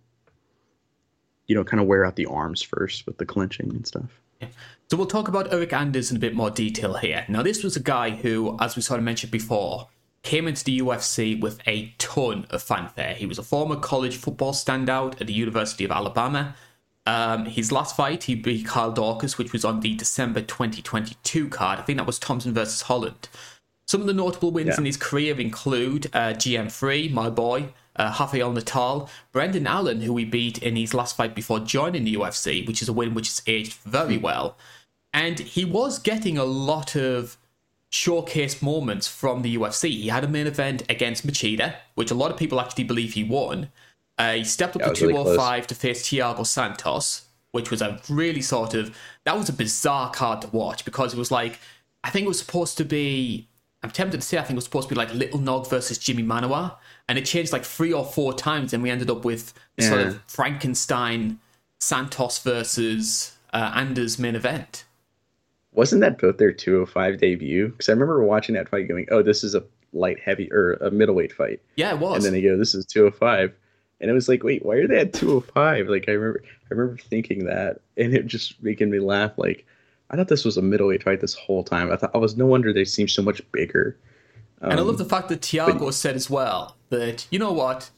you 1.48 1.56
know, 1.56 1.64
kind 1.64 1.80
of 1.80 1.88
wear 1.88 2.04
out 2.06 2.16
the 2.16 2.26
arms 2.26 2.62
first 2.62 3.06
with 3.06 3.18
the 3.18 3.26
clinching 3.26 3.70
and 3.70 3.86
stuff. 3.86 4.20
Yeah. 4.42 4.48
So 4.90 4.98
we'll 4.98 5.06
talk 5.08 5.28
about 5.28 5.52
Eryk 5.52 5.74
Anders 5.74 6.12
in 6.12 6.18
a 6.18 6.20
bit 6.20 6.34
more 6.34 6.50
detail 6.50 6.96
here. 6.96 7.26
Now, 7.28 7.44
this 7.44 7.64
was 7.64 7.76
a 7.76 7.82
guy 7.82 8.12
who, 8.12 8.58
as 8.60 8.76
we 8.76 8.82
sort 8.82 9.00
of 9.00 9.04
mentioned 9.04 9.32
before, 9.32 9.88
came 10.24 10.48
into 10.48 10.64
the 10.64 10.80
UFC 10.80 11.40
with 11.40 11.60
a 11.68 11.94
ton 11.98 12.48
of 12.50 12.64
fanfare. 12.64 13.14
He 13.14 13.26
was 13.26 13.38
a 13.38 13.44
former 13.44 13.76
college 13.76 14.16
football 14.18 14.54
standout 14.54 15.20
at 15.22 15.28
the 15.28 15.34
University 15.34 15.86
of 15.86 15.92
Alabama. 15.92 16.56
Um, 17.08 17.46
his 17.46 17.72
last 17.72 17.96
fight, 17.96 18.26
he 18.26 18.36
beat 18.36 18.66
Kyle 18.66 18.94
Daukaus, 18.94 19.38
which 19.38 19.54
was 19.54 19.64
on 19.64 19.80
the 19.80 19.96
December 19.96 20.42
2022 20.42 21.48
card. 21.50 21.80
I 21.80 21.82
think 21.84 21.98
that 21.98 22.06
was 22.06 22.20
Thompson 22.20 22.54
versus 22.54 22.82
Holland. 22.84 23.30
Some 23.88 24.02
of 24.02 24.08
the 24.08 24.14
notable 24.14 24.52
wins 24.52 24.72
Yeah. 24.76 24.80
in 24.80 24.86
his 24.86 24.98
career 24.98 25.40
include 25.40 26.08
uh, 26.14 26.34
GM3, 26.34 27.10
my 27.14 27.30
boy, 27.30 27.70
uh, 27.96 28.14
Rafael 28.20 28.52
Natal, 28.52 29.10
Brendan 29.32 29.66
Allen, 29.66 30.02
who 30.02 30.18
he 30.18 30.26
beat 30.26 30.58
in 30.58 30.76
his 30.76 30.94
last 30.94 31.16
fight 31.16 31.34
before 31.34 31.62
joining 31.62 32.04
the 32.04 32.16
UFC, 32.16 32.68
which 32.68 32.82
is 32.82 32.90
a 32.90 32.94
win 32.94 33.14
which 33.14 33.28
has 33.30 33.42
aged 33.48 33.74
very 33.86 34.18
well. 34.18 34.58
And 35.14 35.40
he 35.40 35.64
was 35.64 36.00
getting 36.00 36.38
a 36.38 36.44
lot 36.44 36.96
of 36.96 37.38
showcase 37.90 38.62
moments 38.62 39.08
from 39.08 39.42
the 39.42 39.56
UFC. 39.56 39.90
He 39.92 40.10
had 40.10 40.26
a 40.26 40.28
main 40.28 40.46
event 40.48 40.84
against 40.90 41.26
Machida, 41.26 41.76
which 41.96 42.12
a 42.12 42.16
lot 42.16 42.32
of 42.32 42.38
people 42.38 42.60
actually 42.60 42.84
believe 42.84 43.14
he 43.14 43.24
won. 43.24 43.70
Uh, 44.18 44.34
he 44.34 44.44
stepped 44.44 44.76
up 44.76 44.82
Yeah, 44.82 44.88
to 44.88 44.90
it 44.90 44.94
was 44.94 45.02
really 45.02 45.14
205 45.14 45.68
to 45.68 45.76
face 45.76 46.04
Thiago 46.04 46.46
Santos, 46.46 47.28
which 47.52 47.70
was 47.70 47.82
a 47.82 48.00
really 48.10 48.42
sort 48.42 48.74
of 48.74 48.98
that 49.26 49.38
was 49.38 49.50
a 49.50 49.54
bizarre 49.54 50.12
card 50.12 50.42
to 50.42 50.48
watch 50.48 50.86
because 50.86 51.14
it 51.14 51.18
was 51.18 51.32
like 51.32 51.60
I 52.04 52.10
think 52.10 52.26
it 52.26 52.28
was 52.28 52.40
supposed 52.40 52.78
to 52.78 52.86
be. 52.86 53.48
I'm 53.84 53.92
tempted 53.92 54.22
to 54.22 54.26
say 54.26 54.38
I 54.38 54.42
think 54.42 54.52
it 54.52 54.56
was 54.56 54.64
supposed 54.64 54.90
to 54.90 54.96
be 54.96 54.98
like 54.98 55.14
Little 55.14 55.40
Nog 55.40 55.70
versus 55.70 55.98
Jimmy 56.00 56.24
Manuwa, 56.24 56.78
and 57.08 57.18
it 57.18 57.26
changed 57.26 57.54
like 57.54 57.64
three 57.64 57.94
or 57.94 58.04
four 58.06 58.34
times, 58.34 58.74
and 58.74 58.82
we 58.82 58.90
ended 58.90 59.10
up 59.10 59.24
with 59.24 59.54
sort 59.80 60.02
of 60.02 60.22
Frankenstein 60.28 61.40
Santos 61.80 62.40
versus 62.40 63.38
uh, 63.54 63.72
Anders 63.76 64.18
main 64.18 64.36
event. 64.36 64.86
Wasn't 65.74 66.02
that 66.02 66.18
both 66.18 66.38
their 66.38 66.52
205 66.52 67.20
debut? 67.20 67.68
Because 67.70 67.88
I 67.88 67.92
remember 67.92 68.24
watching 68.24 68.56
that 68.56 68.68
fight 68.68 68.88
going, 68.88 69.06
oh, 69.12 69.22
this 69.22 69.44
is 69.44 69.54
a 69.54 69.64
light 69.94 70.20
heavy 70.20 70.52
or 70.52 70.74
a 70.74 70.90
middleweight 70.90 71.32
fight. 71.32 71.62
Yeah, 71.76 71.94
it 71.94 72.00
was. 72.00 72.16
And 72.16 72.26
then 72.26 72.34
they 72.34 72.48
go, 72.48 72.58
this 72.58 72.74
is 72.74 72.86
205. 72.88 73.54
And 74.00 74.10
it 74.12 74.14
was 74.14 74.30
like, 74.30 74.44
wait, 74.44 74.64
why 74.66 74.76
are 74.76 74.88
they 74.88 75.00
at 75.00 75.14
205? 75.14 75.88
Like 75.88 76.06
I 76.08 76.12
remember 76.14 76.44
I 76.46 76.74
remember 76.74 76.98
thinking 77.02 77.46
that 77.46 77.82
and 77.98 78.14
it 78.14 78.28
just 78.28 78.62
making 78.62 78.90
me 78.90 79.00
laugh 79.00 79.38
like 79.38 79.66
I 80.10 80.16
thought 80.16 80.28
this 80.30 80.46
was 80.46 80.58
a 80.58 80.62
middleweight 80.62 81.04
fight 81.04 81.20
this 81.22 81.34
whole 81.34 81.64
time. 81.64 81.92
I 81.92 81.98
thought 81.98 82.12
I 82.16 82.20
was 82.20 82.38
no 82.38 82.46
wonder 82.46 82.72
they 82.72 82.86
seem 82.86 83.08
so 83.08 83.22
much 83.22 83.42
bigger. 83.52 83.98
And 84.62 84.74
I 84.74 84.78
Um, 84.78 84.88
love 84.88 84.98
the 84.98 85.06
fact 85.06 85.30
that 85.30 85.42
Thiago 85.42 85.92
said 85.94 86.16
as 86.16 86.30
well 86.30 86.78
that, 86.90 87.28
you 87.30 87.40
know 87.40 87.52
what, 87.52 87.90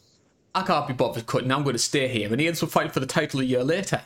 I 0.56 0.64
can't 0.64 0.88
be 0.88 0.94
bothered 0.94 1.26
cutting, 1.28 1.52
I'm 1.52 1.64
going 1.64 1.74
to 1.74 1.80
stay 1.80 2.08
here. 2.08 2.30
And 2.32 2.40
he 2.42 2.48
ends 2.48 2.62
up 2.64 2.70
fighting 2.70 2.92
for 2.92 3.00
the 3.00 3.06
title 3.06 3.40
a 3.40 3.44
year 3.44 3.64
later. 3.64 4.02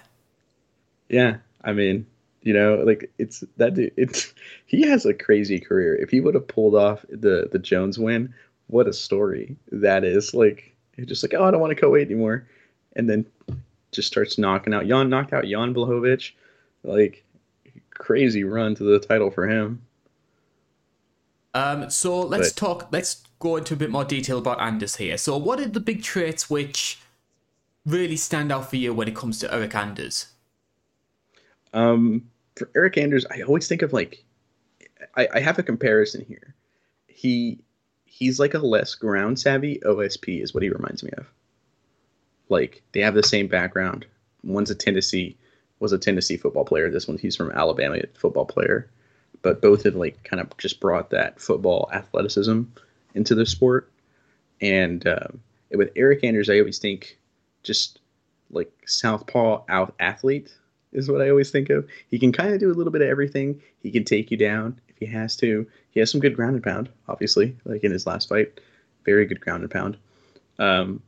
Yeah, 1.10 1.38
I 1.64 1.74
mean, 1.74 2.06
you 2.42 2.54
know, 2.54 2.76
like 2.86 3.12
it's 3.18 3.44
that 3.58 3.74
dude. 3.76 3.94
It's 3.98 4.34
he 4.66 4.82
has 4.88 5.06
a 5.06 5.14
crazy 5.14 5.60
career. 5.60 5.96
If 5.96 6.10
he 6.10 6.20
would 6.22 6.36
have 6.36 6.48
pulled 6.48 6.76
off 6.76 7.06
the 7.10 7.48
the 7.52 7.60
Jones 7.60 7.98
win, 7.98 8.34
what 8.68 8.88
a 8.88 8.94
story 8.94 9.56
that 9.72 10.04
is. 10.04 10.34
Like 10.34 10.73
he's 10.96 11.08
just 11.08 11.24
like, 11.24 11.34
oh, 11.34 11.44
I 11.44 11.52
don't 11.52 11.62
want 11.62 11.72
to 11.76 11.80
co-weight 11.80 12.08
anymore, 12.08 12.48
and 12.96 13.10
then 13.10 13.26
just 13.92 14.08
starts 14.08 14.38
knocking 14.38 14.74
out 14.74 14.88
Jan, 14.88 15.10
knocked 15.10 15.34
out 15.34 15.46
Jan 15.46 15.74
Blachowicz, 15.74 16.32
like 16.84 17.24
crazy 17.92 18.44
run 18.44 18.76
to 18.76 18.84
the 18.84 19.00
title 19.00 19.30
for 19.32 19.48
him. 19.48 19.82
Um, 21.54 21.90
so 21.90 22.20
let's 22.22 22.52
But- 22.52 22.58
talk, 22.58 22.88
let's 22.92 23.24
go 23.40 23.58
into 23.58 23.74
a 23.76 23.78
bit 23.78 23.92
more 23.92 24.06
detail 24.06 24.40
about 24.40 24.60
Anders 24.60 24.96
here. 24.96 25.18
So, 25.18 25.38
what 25.38 25.60
are 25.60 25.68
the 25.68 25.80
big 25.80 26.02
traits 26.02 26.50
which 26.50 27.00
really 27.86 28.16
stand 28.16 28.52
out 28.52 28.70
for 28.70 28.78
you 28.78 28.94
when 28.94 29.08
it 29.08 29.16
comes 29.16 29.40
to 29.40 29.48
Eryk 29.48 29.76
Anders? 29.76 30.28
Um, 31.74 32.30
for 32.56 32.68
Eryk 32.68 32.98
Anders, 32.98 33.26
I 33.30 33.42
always 33.42 33.68
think 33.68 33.82
of 33.82 33.94
like, 33.94 34.24
I, 35.16 35.28
I 35.36 35.40
have 35.42 35.60
a 35.60 35.64
comparison 35.64 36.24
here. 36.26 36.56
He 37.08 37.60
he's 38.24 38.40
like 38.40 38.54
a 38.54 38.60
less 38.60 38.96
ground 38.96 39.38
savvy 39.38 39.80
OSP 39.86 40.42
is 40.42 40.54
what 40.54 40.64
he 40.64 40.70
reminds 40.70 41.04
me 41.04 41.12
of. 41.18 41.26
Like 42.48 42.82
they 42.94 43.02
have 43.02 43.16
the 43.16 43.24
same 43.24 43.48
background. 43.48 44.06
One's 44.44 44.72
a 44.72 44.76
Tennessee 44.76 45.36
was 45.80 45.92
a 45.92 45.98
Tennessee 45.98 46.38
football 46.38 46.64
player. 46.64 46.90
This 46.90 47.06
one 47.06 47.18
he's 47.18 47.36
from 47.36 47.52
Alabama 47.52 47.98
football 48.14 48.46
player, 48.46 48.90
but 49.42 49.62
both 49.62 49.84
have 49.84 49.96
like 49.96 50.24
kind 50.24 50.40
of 50.40 50.56
just 50.58 50.80
brought 50.80 51.10
that 51.10 51.42
football 51.42 51.90
athleticism 51.94 52.62
into 53.14 53.36
the 53.36 53.46
sport. 53.46 53.92
And 54.62 55.06
um, 55.06 55.42
with 55.72 55.94
Eryk 55.96 56.24
Anders, 56.24 56.50
I 56.50 56.60
always 56.60 56.80
think 56.80 57.18
just 57.64 58.00
like 58.52 58.72
southpaw 58.86 59.64
out 59.68 59.96
athlete 60.00 60.56
is 60.94 61.12
what 61.12 61.22
I 61.22 61.30
always 61.30 61.52
think 61.52 61.70
of. 61.70 61.90
He 62.10 62.20
can 62.20 62.32
kind 62.32 62.54
of 62.54 62.62
do 62.62 62.72
a 62.72 62.76
little 62.76 62.94
bit 62.94 63.02
of 63.02 63.10
everything. 63.10 63.62
He 63.82 63.92
can 63.92 64.06
take 64.06 64.32
you 64.32 64.38
down 64.38 64.80
he 65.06 65.12
has 65.12 65.36
to. 65.38 65.68
He 65.92 66.00
has 66.00 66.12
some 66.12 66.22
good 66.22 66.36
ground 66.36 66.56
and 66.56 66.64
pound, 66.64 66.90
obviously, 67.08 67.56
like 67.66 67.84
in 67.84 67.92
his 67.92 68.08
last 68.08 68.30
fight. 68.30 68.60
Very 69.06 69.26
good 69.26 69.42
ground 69.42 69.64
and 69.64 69.72
pound. 69.72 69.98
Um, 70.60 71.02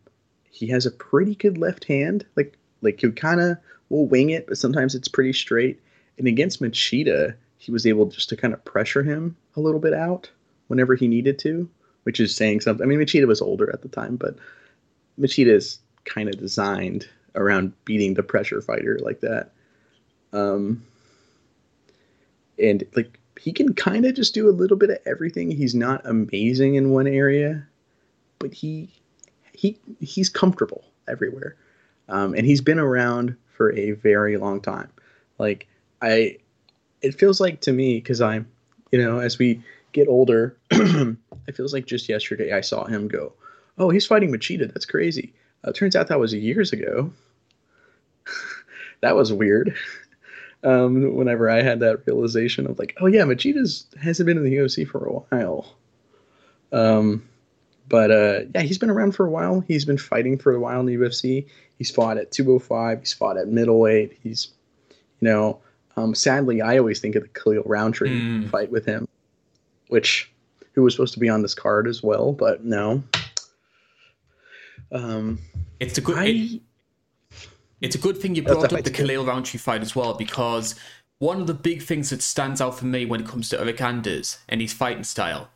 he 0.52 0.68
has 0.68 0.86
a 0.86 0.92
pretty 0.92 1.36
good 1.36 1.58
left 1.58 1.86
hand. 1.86 2.26
Like 2.36 2.58
like 2.82 3.00
he 3.00 3.12
kind 3.12 3.40
of 3.40 3.58
will 3.90 4.06
wing 4.06 4.32
it, 4.32 4.48
but 4.48 4.58
sometimes 4.58 4.96
it's 4.96 5.08
pretty 5.08 5.34
straight. 5.34 5.80
And 6.18 6.28
against 6.28 6.62
Machida, 6.62 7.36
he 7.58 7.72
was 7.72 7.86
able 7.86 8.06
just 8.08 8.30
to 8.30 8.38
kind 8.38 8.54
of 8.54 8.64
pressure 8.66 9.04
him 9.04 9.36
a 9.56 9.62
little 9.62 9.80
bit 9.80 9.94
out 9.94 10.30
whenever 10.68 10.96
he 10.96 11.08
needed 11.08 11.40
to, 11.40 11.70
which 12.04 12.20
is 12.20 12.36
saying 12.36 12.62
something. 12.62 12.84
I 12.84 12.88
mean, 12.88 13.00
Machida 13.00 13.28
was 13.28 13.42
older 13.42 13.72
at 13.72 13.82
the 13.82 13.90
time, 13.90 14.16
but 14.16 14.36
Machida 15.20 15.48
is 15.48 15.80
kind 16.06 16.30
of 16.30 16.38
designed 16.38 17.08
around 17.36 17.74
beating 17.86 18.14
the 18.14 18.24
pressure 18.24 18.62
fighter 18.62 19.00
like 19.02 19.22
that. 19.22 19.52
Um, 20.34 20.84
and 22.58 22.84
like 22.96 23.20
he 23.40 23.52
can 23.52 23.74
kind 23.74 24.06
of 24.06 24.16
just 24.16 24.34
do 24.34 24.50
a 24.50 24.52
little 24.52 24.78
bit 24.78 24.90
of 24.90 24.98
everything. 25.06 25.52
He's 25.52 25.76
not 25.76 26.02
amazing 26.06 26.76
in 26.76 26.92
one 26.92 27.08
area, 27.08 27.66
but 28.40 28.54
he 28.54 28.90
he 29.54 29.78
he's 30.00 30.30
comfortable 30.30 30.84
everywhere, 31.08 31.56
um, 32.10 32.34
and 32.34 32.46
he's 32.46 32.62
been 32.62 32.80
around 32.80 33.36
for 33.56 33.74
a 33.74 33.92
very 33.92 34.38
long 34.38 34.62
time. 34.62 34.90
Like 35.38 35.68
I, 36.02 36.38
it 37.02 37.16
feels 37.16 37.40
like 37.40 37.62
to 37.62 37.72
me 37.74 37.96
because 37.96 38.22
I'm, 38.22 38.48
you 38.92 39.02
know, 39.02 39.20
as 39.20 39.38
we 39.38 39.62
get 39.92 40.08
older, 40.08 40.58
it 40.72 41.56
feels 41.56 41.74
like 41.74 41.86
just 41.86 42.10
yesterday 42.10 42.54
I 42.54 42.62
saw 42.62 42.86
him 42.86 43.08
go, 43.08 43.34
oh, 43.78 43.90
he's 43.90 44.06
fighting 44.06 44.32
Machida. 44.32 44.72
That's 44.72 44.86
crazy. 44.86 45.34
Uh, 45.64 45.72
turns 45.72 45.96
out 45.96 46.08
that 46.08 46.20
was 46.20 46.34
years 46.34 46.72
ago. 46.72 47.12
that 49.02 49.16
was 49.16 49.34
weird. 49.34 49.76
Um, 50.66 51.14
whenever 51.16 51.48
I 51.50 51.62
had 51.62 51.80
that 51.82 52.06
realization 52.08 52.66
of 52.68 52.80
like, 52.80 52.98
oh 53.00 53.06
yeah, 53.06 53.22
Machida's 53.22 53.86
hasn't 54.02 54.26
been 54.26 54.38
in 54.38 54.44
the 54.44 54.56
UFC 54.56 54.86
for 54.88 55.06
a 55.06 55.12
while. 55.14 55.76
Um, 56.72 57.24
but 57.88 58.10
uh, 58.12 58.40
yeah, 58.56 58.62
he's 58.64 58.80
been 58.80 58.90
around 58.90 59.12
for 59.14 59.26
a 59.28 59.30
while. 59.30 59.60
He's 59.62 59.86
been 59.86 59.98
fighting 60.00 60.38
for 60.40 60.54
a 60.56 60.60
while 60.60 60.80
in 60.80 60.88
the 60.88 60.96
UFC. 60.96 61.46
He's 61.78 61.92
fought 61.92 62.18
at 62.18 62.32
205. 62.32 63.00
He's 63.00 63.14
fought 63.14 63.38
at 63.38 63.48
middleweight. 63.48 64.18
He's, 64.24 64.48
you 64.90 65.28
know, 65.30 65.60
um, 65.98 66.16
sadly, 66.16 66.62
I 66.64 66.80
always 66.80 67.00
think 67.00 67.16
of 67.16 67.22
the 67.22 67.30
Khalil 67.30 67.64
Rountree 67.66 68.10
Mm. 68.10 68.50
fight 68.50 68.72
with 68.72 68.86
him, 68.86 69.08
which 69.90 70.32
who 70.74 70.82
was 70.82 70.94
supposed 70.96 71.14
to 71.14 71.20
be 71.20 71.30
on 71.30 71.42
this 71.44 71.54
card 71.54 71.88
as 71.88 72.02
well, 72.02 72.34
but 72.34 72.66
no. 72.66 73.04
Um, 74.92 75.40
It's 75.80 75.98
a 75.98 76.02
good. 76.02 76.18
I 76.18 76.26
it- 76.26 76.62
it's 77.82 77.96
a 77.96 78.00
good 78.00 78.18
thing 78.18 78.36
you 78.36 78.44
brought 78.44 78.72
up 78.72 78.84
the. 78.84 78.92
Khalil 78.92 79.26
Rountree 79.26 79.60
fight 79.60 79.82
as 79.82 79.96
well 79.96 80.14
because 80.14 80.76
one 81.20 81.42
of 81.42 81.48
the 81.48 81.54
big 81.54 81.82
things 81.82 82.10
that 82.10 82.22
stands 82.22 82.62
out 82.62 82.78
for 82.78 82.86
me 82.86 83.06
when 83.06 83.22
it 83.22 83.28
comes 83.28 83.50
to 83.50 83.58
Eryk 83.58 83.82
Anders 83.82 84.40
and 84.50 84.62
his 84.62 84.74
fighting 84.74 85.04
style, 85.04 85.50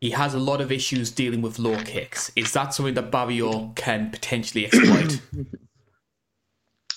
he 0.00 0.10
has 0.10 0.34
a 0.34 0.38
lot 0.38 0.60
of 0.60 0.70
issues 0.70 1.10
dealing 1.10 1.42
with 1.42 1.58
low 1.58 1.78
kicks. 1.82 2.30
Is 2.36 2.52
that 2.52 2.74
something 2.74 2.94
that 2.94 3.10
Barriault 3.10 3.74
can 3.76 4.10
potentially 4.10 4.66
exploit? 4.72 5.20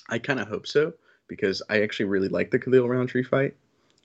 I 0.08 0.18
kind 0.18 0.40
of 0.40 0.48
hope 0.48 0.66
so 0.66 0.92
because 1.28 1.62
I 1.68 1.82
actually 1.82 2.06
really 2.06 2.28
like 2.28 2.50
the 2.50 2.58
Khalil 2.58 2.88
Rountree 2.88 3.24
fight. 3.24 3.54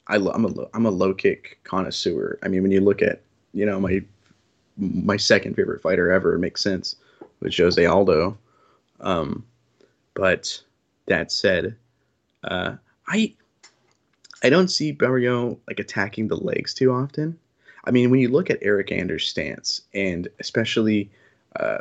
I 0.07 0.17
lo- 0.17 0.31
I'm 0.33 0.45
a 0.45 0.49
low, 0.49 0.69
I'm 0.73 0.85
a 0.85 0.91
low 0.91 1.13
kick 1.13 1.59
connoisseur. 1.63 2.37
I 2.43 2.49
mean, 2.49 2.61
when 2.61 2.71
you 2.71 2.81
look 2.81 3.01
at 3.01 3.21
you 3.53 3.65
know 3.65 3.79
my 3.79 4.03
my 4.77 5.17
second 5.17 5.55
favorite 5.55 5.81
fighter 5.81 6.11
ever, 6.11 6.33
it 6.35 6.39
makes 6.39 6.61
sense 6.61 6.95
with 7.39 7.55
Jose 7.55 7.85
Aldo. 7.85 8.37
Um, 8.99 9.45
but 10.13 10.61
that 11.07 11.31
said, 11.31 11.75
uh, 12.43 12.75
I 13.07 13.33
I 14.43 14.49
don't 14.49 14.69
see 14.69 14.93
Barriault 14.93 15.57
like 15.67 15.79
attacking 15.79 16.27
the 16.27 16.37
legs 16.37 16.73
too 16.73 16.91
often. 16.91 17.37
I 17.85 17.91
mean, 17.91 18.09
when 18.09 18.19
you 18.19 18.29
look 18.29 18.49
at 18.49 18.61
Eryk 18.61 18.91
Anders' 18.91 19.27
stance, 19.27 19.81
and 19.93 20.27
especially 20.39 21.09
uh, 21.57 21.79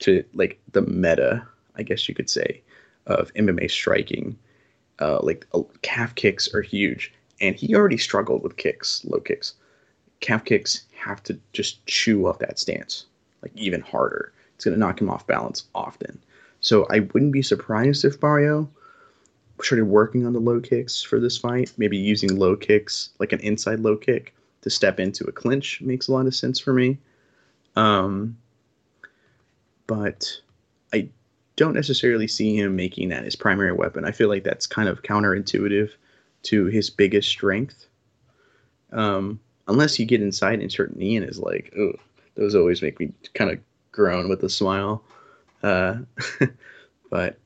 to 0.00 0.24
like 0.34 0.60
the 0.72 0.82
meta, 0.82 1.46
I 1.76 1.82
guess 1.82 2.08
you 2.08 2.14
could 2.14 2.30
say, 2.30 2.62
of 3.06 3.32
MMA 3.34 3.70
striking, 3.70 4.36
uh, 5.00 5.20
like 5.22 5.46
uh, 5.54 5.62
calf 5.82 6.14
kicks 6.14 6.52
are 6.54 6.62
huge, 6.62 7.12
and 7.40 7.56
he 7.56 7.74
already 7.74 7.98
struggled 7.98 8.42
with 8.42 8.56
kicks, 8.56 9.04
low 9.04 9.20
kicks. 9.20 9.54
Calf 10.20 10.44
kicks 10.44 10.84
have 10.94 11.22
to 11.24 11.38
just 11.52 11.84
chew 11.86 12.26
up 12.26 12.38
that 12.40 12.58
stance, 12.58 13.06
like 13.42 13.52
even 13.54 13.80
harder. 13.80 14.32
It's 14.54 14.64
going 14.64 14.74
to 14.74 14.80
knock 14.80 15.00
him 15.00 15.08
off 15.08 15.26
balance 15.26 15.64
often. 15.74 16.22
So 16.60 16.86
I 16.90 17.00
wouldn't 17.00 17.32
be 17.32 17.42
surprised 17.42 18.04
if 18.04 18.20
Barriault 18.20 18.68
started 19.62 19.84
working 19.84 20.26
on 20.26 20.32
the 20.32 20.40
low 20.40 20.60
kicks 20.60 21.02
for 21.02 21.20
this 21.20 21.36
fight, 21.36 21.72
maybe 21.76 21.96
using 21.96 22.36
low 22.36 22.56
kicks, 22.56 23.10
like 23.18 23.32
an 23.32 23.40
inside 23.40 23.80
low 23.80 23.96
kick, 23.96 24.34
to 24.62 24.70
step 24.70 25.00
into 25.00 25.24
a 25.24 25.32
clinch 25.32 25.80
makes 25.80 26.08
a 26.08 26.12
lot 26.12 26.26
of 26.26 26.34
sense 26.34 26.58
for 26.58 26.72
me. 26.72 26.98
Um, 27.76 28.36
but 29.86 30.40
I 30.92 31.08
don't 31.56 31.74
necessarily 31.74 32.28
see 32.28 32.56
him 32.56 32.76
making 32.76 33.08
that 33.08 33.24
his 33.24 33.36
primary 33.36 33.72
weapon. 33.72 34.04
I 34.04 34.12
feel 34.12 34.28
like 34.28 34.44
that's 34.44 34.66
kind 34.66 34.88
of 34.88 35.02
counterintuitive 35.02 35.90
to 36.44 36.66
his 36.66 36.90
biggest 36.90 37.28
strength. 37.28 37.86
Um, 38.92 39.40
unless 39.68 39.98
you 39.98 40.06
get 40.06 40.22
inside 40.22 40.60
and 40.60 40.70
start 40.70 40.96
knee 40.96 41.16
in 41.16 41.22
his 41.22 41.38
leg. 41.38 41.72
Ugh, 41.78 41.98
those 42.34 42.54
always 42.54 42.82
make 42.82 42.98
me 42.98 43.12
kind 43.34 43.50
of 43.50 43.58
groan 43.92 44.28
with 44.28 44.42
a 44.42 44.48
smile. 44.48 45.02
Uh, 45.62 45.98
but 47.10 47.38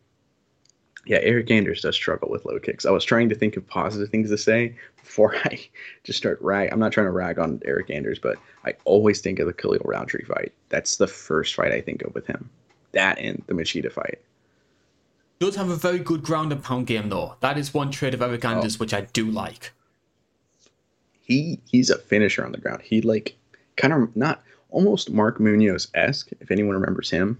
yeah, 1.07 1.22
Eryk 1.22 1.50
Anders 1.50 1.83
does 1.83 1.94
struggle 1.94 2.31
with 2.31 2.44
low 2.44 2.59
kicks. 2.59 2.87
I 2.87 2.90
was 2.90 3.05
trying 3.05 3.29
to 3.29 3.35
think 3.35 3.57
of 3.57 3.66
positive 3.66 4.09
things 4.09 4.31
to 4.31 4.38
say 4.38 4.77
before 5.03 5.37
I 5.44 5.61
just 6.03 6.18
start 6.18 6.38
rag. 6.40 6.70
I'm 6.72 6.79
not 6.79 6.92
trying 6.92 7.07
to 7.07 7.12
rag 7.12 7.38
on 7.38 7.59
Eryk 7.61 7.90
Anders, 7.90 8.18
but 8.18 8.37
I 8.64 8.74
always 8.85 9.20
think 9.20 9.38
of 9.38 9.46
the 9.46 9.53
Khalil 9.53 9.83
Rountree 9.85 10.24
fight. 10.24 10.53
That's 10.70 10.96
the 10.96 11.07
first 11.07 11.55
fight 11.55 11.72
I 11.72 11.81
think 11.81 12.03
of 12.03 12.14
with 12.14 12.27
him. 12.27 12.48
That 12.92 13.18
and 13.18 13.42
the 13.46 13.55
Machida 13.55 13.92
fight. 13.92 14.20
Does 15.40 15.57
have 15.57 15.68
a 15.68 15.77
very 15.77 15.98
good 15.98 16.22
ground 16.22 16.53
and 16.53 16.62
pound 16.62 16.87
game 16.87 17.09
though. 17.09 17.37
That 17.40 17.59
is 17.59 17.74
one 17.74 17.90
trait 17.90 18.14
of 18.14 18.20
Eryk 18.20 18.44
Anders 18.44 18.77
oh. 18.77 18.79
which 18.79 18.94
I 18.94 19.03
do 19.03 19.31
like. 19.31 19.72
He 21.20 21.61
he's 21.70 21.90
a 21.90 21.98
finisher 21.98 22.44
on 22.44 22.53
the 22.53 22.59
ground. 22.59 22.83
He 22.83 23.03
like 23.03 23.37
kind 23.77 23.92
of 23.92 24.16
not 24.16 24.42
almost 24.70 25.11
Mark 25.11 25.40
Munoz 25.40 25.88
esque 25.94 26.31
if 26.40 26.50
anyone 26.50 26.74
remembers 26.74 27.11
him 27.11 27.38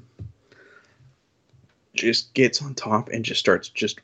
just 1.95 2.35
gets 2.35 2.61
on 2.61 2.75
top 2.75 3.09
and 3.09 3.25
just 3.25 3.41
starts 3.41 3.69
just 3.69 4.01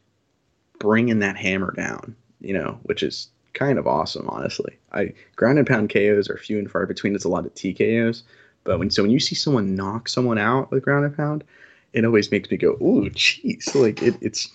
bringing 0.79 1.18
that 1.18 1.37
hammer 1.37 1.72
down, 1.72 2.16
you 2.40 2.55
know, 2.55 2.79
which 2.85 3.03
is 3.03 3.29
kind 3.53 3.79
of 3.79 3.87
awesome, 3.87 4.29
honestly. 4.29 4.79
I 4.92 5.12
ground 5.37 5.59
and 5.59 5.66
pound 5.66 5.90
KOs 5.90 6.31
are 6.31 6.37
few 6.37 6.59
and 6.59 6.70
far 6.70 6.87
between. 6.87 7.14
It's 7.14 7.24
a 7.24 7.29
lot 7.29 7.46
of 7.46 7.55
TKOs, 7.55 8.22
but 8.64 8.79
when 8.79 8.90
so 8.90 9.03
when 9.03 9.11
you 9.11 9.20
see 9.20 9.35
someone 9.35 9.74
knock 9.74 10.09
someone 10.09 10.38
out 10.38 10.70
with 10.70 10.83
ground 10.83 11.05
and 11.05 11.16
pound, 11.16 11.44
it 11.92 12.05
always 12.05 12.31
makes 12.31 12.50
me 12.50 12.57
go, 12.57 12.72
"Ooh, 12.81 13.11
jeez!" 13.11 13.74
Like 13.74 14.03
it, 14.03 14.16
it's 14.20 14.48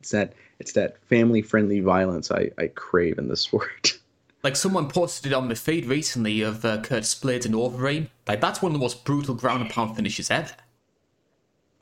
it's 0.00 0.10
that 0.10 0.34
it's 0.58 0.72
that 0.72 1.02
family 1.06 1.42
friendly 1.42 1.80
violence 1.80 2.30
I 2.30 2.50
I 2.58 2.68
crave 2.68 3.18
in 3.18 3.28
the 3.28 3.36
sport. 3.36 3.98
Like 4.44 4.56
someone 4.56 4.88
posted 4.88 5.30
it 5.30 5.34
on 5.36 5.48
the 5.48 5.54
feed 5.54 5.86
recently 5.86 6.42
of 6.42 6.64
uh, 6.64 6.80
Curtis 6.80 7.14
Blaydes 7.14 7.46
and 7.46 7.54
Overeem. 7.54 8.08
Like 8.26 8.40
that's 8.40 8.60
one 8.60 8.70
of 8.70 8.72
the 8.72 8.80
most 8.80 9.04
brutal 9.04 9.36
ground 9.36 9.62
and 9.62 9.70
pound 9.70 9.94
finishes 9.94 10.32
ever 10.32 10.56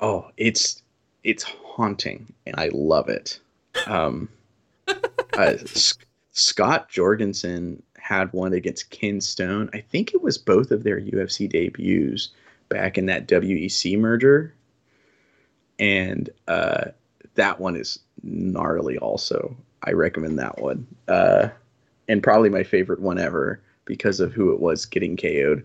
oh, 0.01 0.31
it's 0.37 0.83
it's 1.23 1.43
haunting, 1.43 2.33
and 2.47 2.57
I 2.59 2.71
love 2.73 3.09
it. 3.09 3.39
Um, 3.87 4.29
uh, 5.37 5.55
Scott 6.33 6.89
Jorgensen 6.89 7.83
had 7.99 8.33
one 8.33 8.53
against 8.53 8.91
Ken 8.91 9.21
Stone. 9.21 9.71
I 9.73 9.81
think 9.81 10.15
it 10.15 10.23
was 10.23 10.39
both 10.39 10.71
of 10.71 10.83
their 10.83 11.01
UFC 11.01 11.49
debuts 11.49 12.31
back 12.69 12.99
in 12.99 13.07
that 13.07 13.29
WEC 13.29 13.99
merger, 13.99 14.55
and 15.79 16.31
uh, 16.49 16.87
that 17.35 17.61
one 17.61 17.77
is 17.77 17.99
gnarly. 18.23 18.99
Also, 18.99 19.57
I 19.83 19.93
recommend 19.93 20.39
that 20.39 20.61
one, 20.61 20.87
uh, 21.09 21.49
and 22.09 22.23
probably 22.23 22.49
my 22.49 22.63
favorite 22.63 23.01
one 23.01 23.19
ever 23.19 23.61
because 23.85 24.21
of 24.21 24.33
who 24.33 24.53
it 24.53 24.61
was 24.61 24.87
getting 24.87 25.17
KO'd 25.17 25.65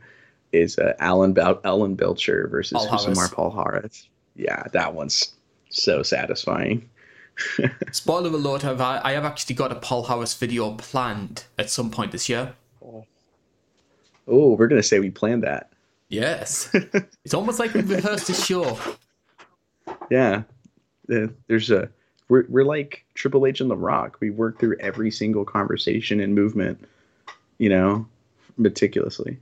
is 0.52 0.78
uh, 0.80 0.94
Alan 1.00 1.34
Bel- 1.34 1.62
Alan 1.64 1.96
Belcher 1.96 2.48
versus 2.48 2.86
paul 2.88 3.52
Palhares 3.52 4.08
yeah, 4.36 4.64
that 4.74 4.94
one's 4.94 5.34
so 5.70 6.04
satisfying. 6.04 6.90
Spoiler 7.92 8.30
alert: 8.30 8.62
have 8.62 8.82
I, 8.82 9.02
I 9.04 9.12
have 9.14 9.26
actually 9.26 9.56
got 9.56 9.72
a 9.72 9.76
Palhares 9.76 10.38
video 10.38 10.74
planned 10.74 11.46
at 11.58 11.70
some 11.70 11.92
point 11.92 12.12
this 12.12 12.30
year. 12.30 12.54
Oh, 12.84 13.06
oh 14.28 14.56
we're 14.56 14.68
gonna 14.68 14.84
say 14.84 15.00
we 15.00 15.12
planned 15.12 15.44
that. 15.44 15.72
Yes, 16.08 16.70
it's 17.26 17.34
almost 17.34 17.60
like 17.60 17.74
we've 17.74 17.90
rehearsed 17.90 18.30
a 18.30 18.34
show. 18.34 18.78
Yeah, 20.10 20.44
there's 21.08 21.72
a 21.72 21.90
we're 22.30 22.46
we're 22.50 22.66
like 22.66 23.06
Triple 23.16 23.46
H 23.46 23.62
and 23.62 23.70
The 23.70 23.78
Rock. 23.78 24.18
We 24.20 24.30
work 24.30 24.60
through 24.60 24.78
every 24.80 25.12
single 25.12 25.46
conversation 25.46 26.20
and 26.20 26.34
movement, 26.34 26.84
you 27.58 27.70
know, 27.70 28.08
meticulously. 28.58 29.40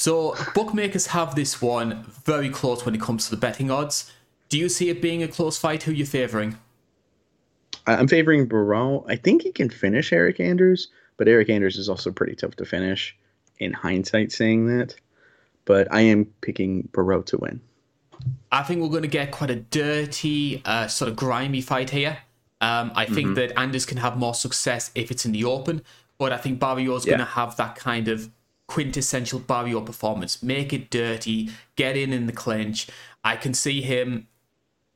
So 0.00 0.34
bookmakers 0.54 1.08
have 1.08 1.34
this 1.34 1.60
one 1.60 2.06
very 2.24 2.48
close 2.48 2.86
when 2.86 2.94
it 2.94 3.02
comes 3.02 3.26
to 3.26 3.32
the 3.32 3.36
betting 3.36 3.70
odds. 3.70 4.10
Do 4.48 4.56
you 4.56 4.70
see 4.70 4.88
it 4.88 5.02
being 5.02 5.22
a 5.22 5.28
close 5.28 5.58
fight? 5.58 5.82
Who 5.82 5.90
are 5.90 5.94
you 5.94 6.06
favouring? 6.06 6.56
I'm 7.86 8.08
favoring 8.08 8.48
Barriault. 8.48 9.04
I 9.08 9.16
think 9.16 9.42
he 9.42 9.52
can 9.52 9.68
finish 9.68 10.10
Eryk 10.10 10.40
Anders, 10.40 10.88
but 11.18 11.26
Eryk 11.26 11.50
Anders 11.50 11.76
is 11.76 11.90
also 11.90 12.10
pretty 12.10 12.34
tough 12.34 12.56
to 12.56 12.64
finish. 12.64 13.14
In 13.58 13.74
hindsight, 13.74 14.32
saying 14.32 14.68
that, 14.68 14.94
but 15.66 15.86
I 15.92 16.00
am 16.00 16.24
picking 16.40 16.88
Barriault 16.92 17.26
to 17.26 17.36
win. 17.36 17.60
I 18.50 18.62
think 18.62 18.80
we're 18.80 18.88
going 18.88 19.02
to 19.02 19.08
get 19.08 19.32
quite 19.32 19.50
a 19.50 19.56
dirty, 19.56 20.62
uh, 20.64 20.86
sort 20.86 21.10
of 21.10 21.16
grimy 21.16 21.60
fight 21.60 21.90
here. 21.90 22.16
Um, 22.62 22.90
I 22.94 23.04
think 23.04 23.26
mm-hmm. 23.26 23.34
that 23.34 23.58
Anders 23.58 23.84
can 23.84 23.98
have 23.98 24.16
more 24.16 24.32
success 24.32 24.92
if 24.94 25.10
it's 25.10 25.26
in 25.26 25.32
the 25.32 25.44
open, 25.44 25.82
but 26.16 26.32
I 26.32 26.38
think 26.38 26.58
Barriault's 26.58 27.04
yeah. 27.04 27.10
going 27.10 27.26
to 27.26 27.32
have 27.32 27.58
that 27.58 27.76
kind 27.76 28.08
of 28.08 28.30
quintessential 28.70 29.40
Barriault 29.40 29.84
performance. 29.84 30.44
Make 30.44 30.72
it 30.72 30.90
dirty, 30.90 31.50
get 31.74 31.96
in 31.96 32.12
in 32.12 32.26
the 32.26 32.32
clinch. 32.32 32.86
I 33.24 33.34
can 33.34 33.52
see 33.52 33.80
him. 33.80 34.28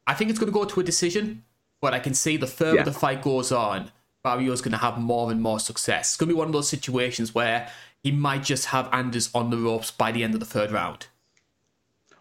I 0.06 0.14
think 0.14 0.30
it's 0.30 0.38
going 0.38 0.52
to 0.52 0.56
go 0.56 0.64
to 0.64 0.80
a 0.80 0.84
decision, 0.84 1.42
but 1.80 1.92
I 1.92 1.98
can 1.98 2.14
see 2.14 2.36
the 2.36 2.46
further 2.46 2.76
yeah. 2.76 2.82
the 2.84 2.92
fight 2.92 3.20
goes 3.20 3.50
on, 3.50 3.90
Barriault's 4.24 4.60
going 4.60 4.72
to 4.72 4.78
have 4.78 4.96
more 4.96 5.30
and 5.32 5.42
more 5.42 5.58
success. 5.58 6.10
It's 6.10 6.16
going 6.16 6.28
to 6.28 6.34
be 6.34 6.38
one 6.38 6.46
of 6.46 6.52
those 6.52 6.68
situations 6.68 7.34
where 7.34 7.68
he 8.00 8.12
might 8.12 8.44
just 8.44 8.66
have 8.66 8.88
Anders 8.92 9.28
on 9.34 9.50
the 9.50 9.56
ropes 9.56 9.90
by 9.90 10.12
the 10.12 10.22
end 10.22 10.34
of 10.34 10.40
the 10.40 10.46
third 10.46 10.70
round. 10.70 11.08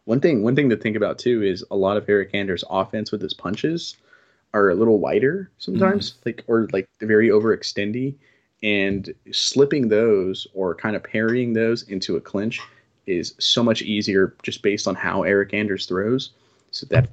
One 0.06 0.20
thing, 0.20 0.42
one 0.42 0.56
thing 0.56 0.72
to 0.72 0.76
think 0.76 0.98
about 0.98 1.20
too 1.20 1.44
is 1.44 1.63
a 1.70 1.76
lot 1.76 1.98
of 1.98 2.08
Eryk 2.08 2.32
Anders' 2.34 2.63
offense 2.68 3.12
with 3.12 3.22
his 3.22 3.36
punches 3.36 3.96
are 4.56 4.70
a 4.70 4.76
little 4.76 5.00
wider 5.00 5.52
sometimes, 5.60 6.13
mm 6.13 6.26
like 6.26 6.44
or 6.48 6.68
like 6.74 6.89
very 7.00 7.30
overextendy 7.30 8.16
and 8.63 9.13
slipping 9.32 9.89
those 9.89 10.47
or 10.54 10.73
kind 10.73 10.95
of 10.95 11.04
parrying 11.04 11.54
those 11.54 11.84
into 11.84 12.15
a 12.15 12.21
clinch 12.21 12.62
is 13.06 13.36
so 13.38 13.62
much 13.62 13.82
easier 13.82 14.34
just 14.41 14.62
based 14.62 14.88
on 14.88 14.95
how 14.95 15.21
Eryk 15.21 15.54
Anders 15.54 15.86
throws. 15.86 16.32
So 16.71 16.88
that 16.89 17.10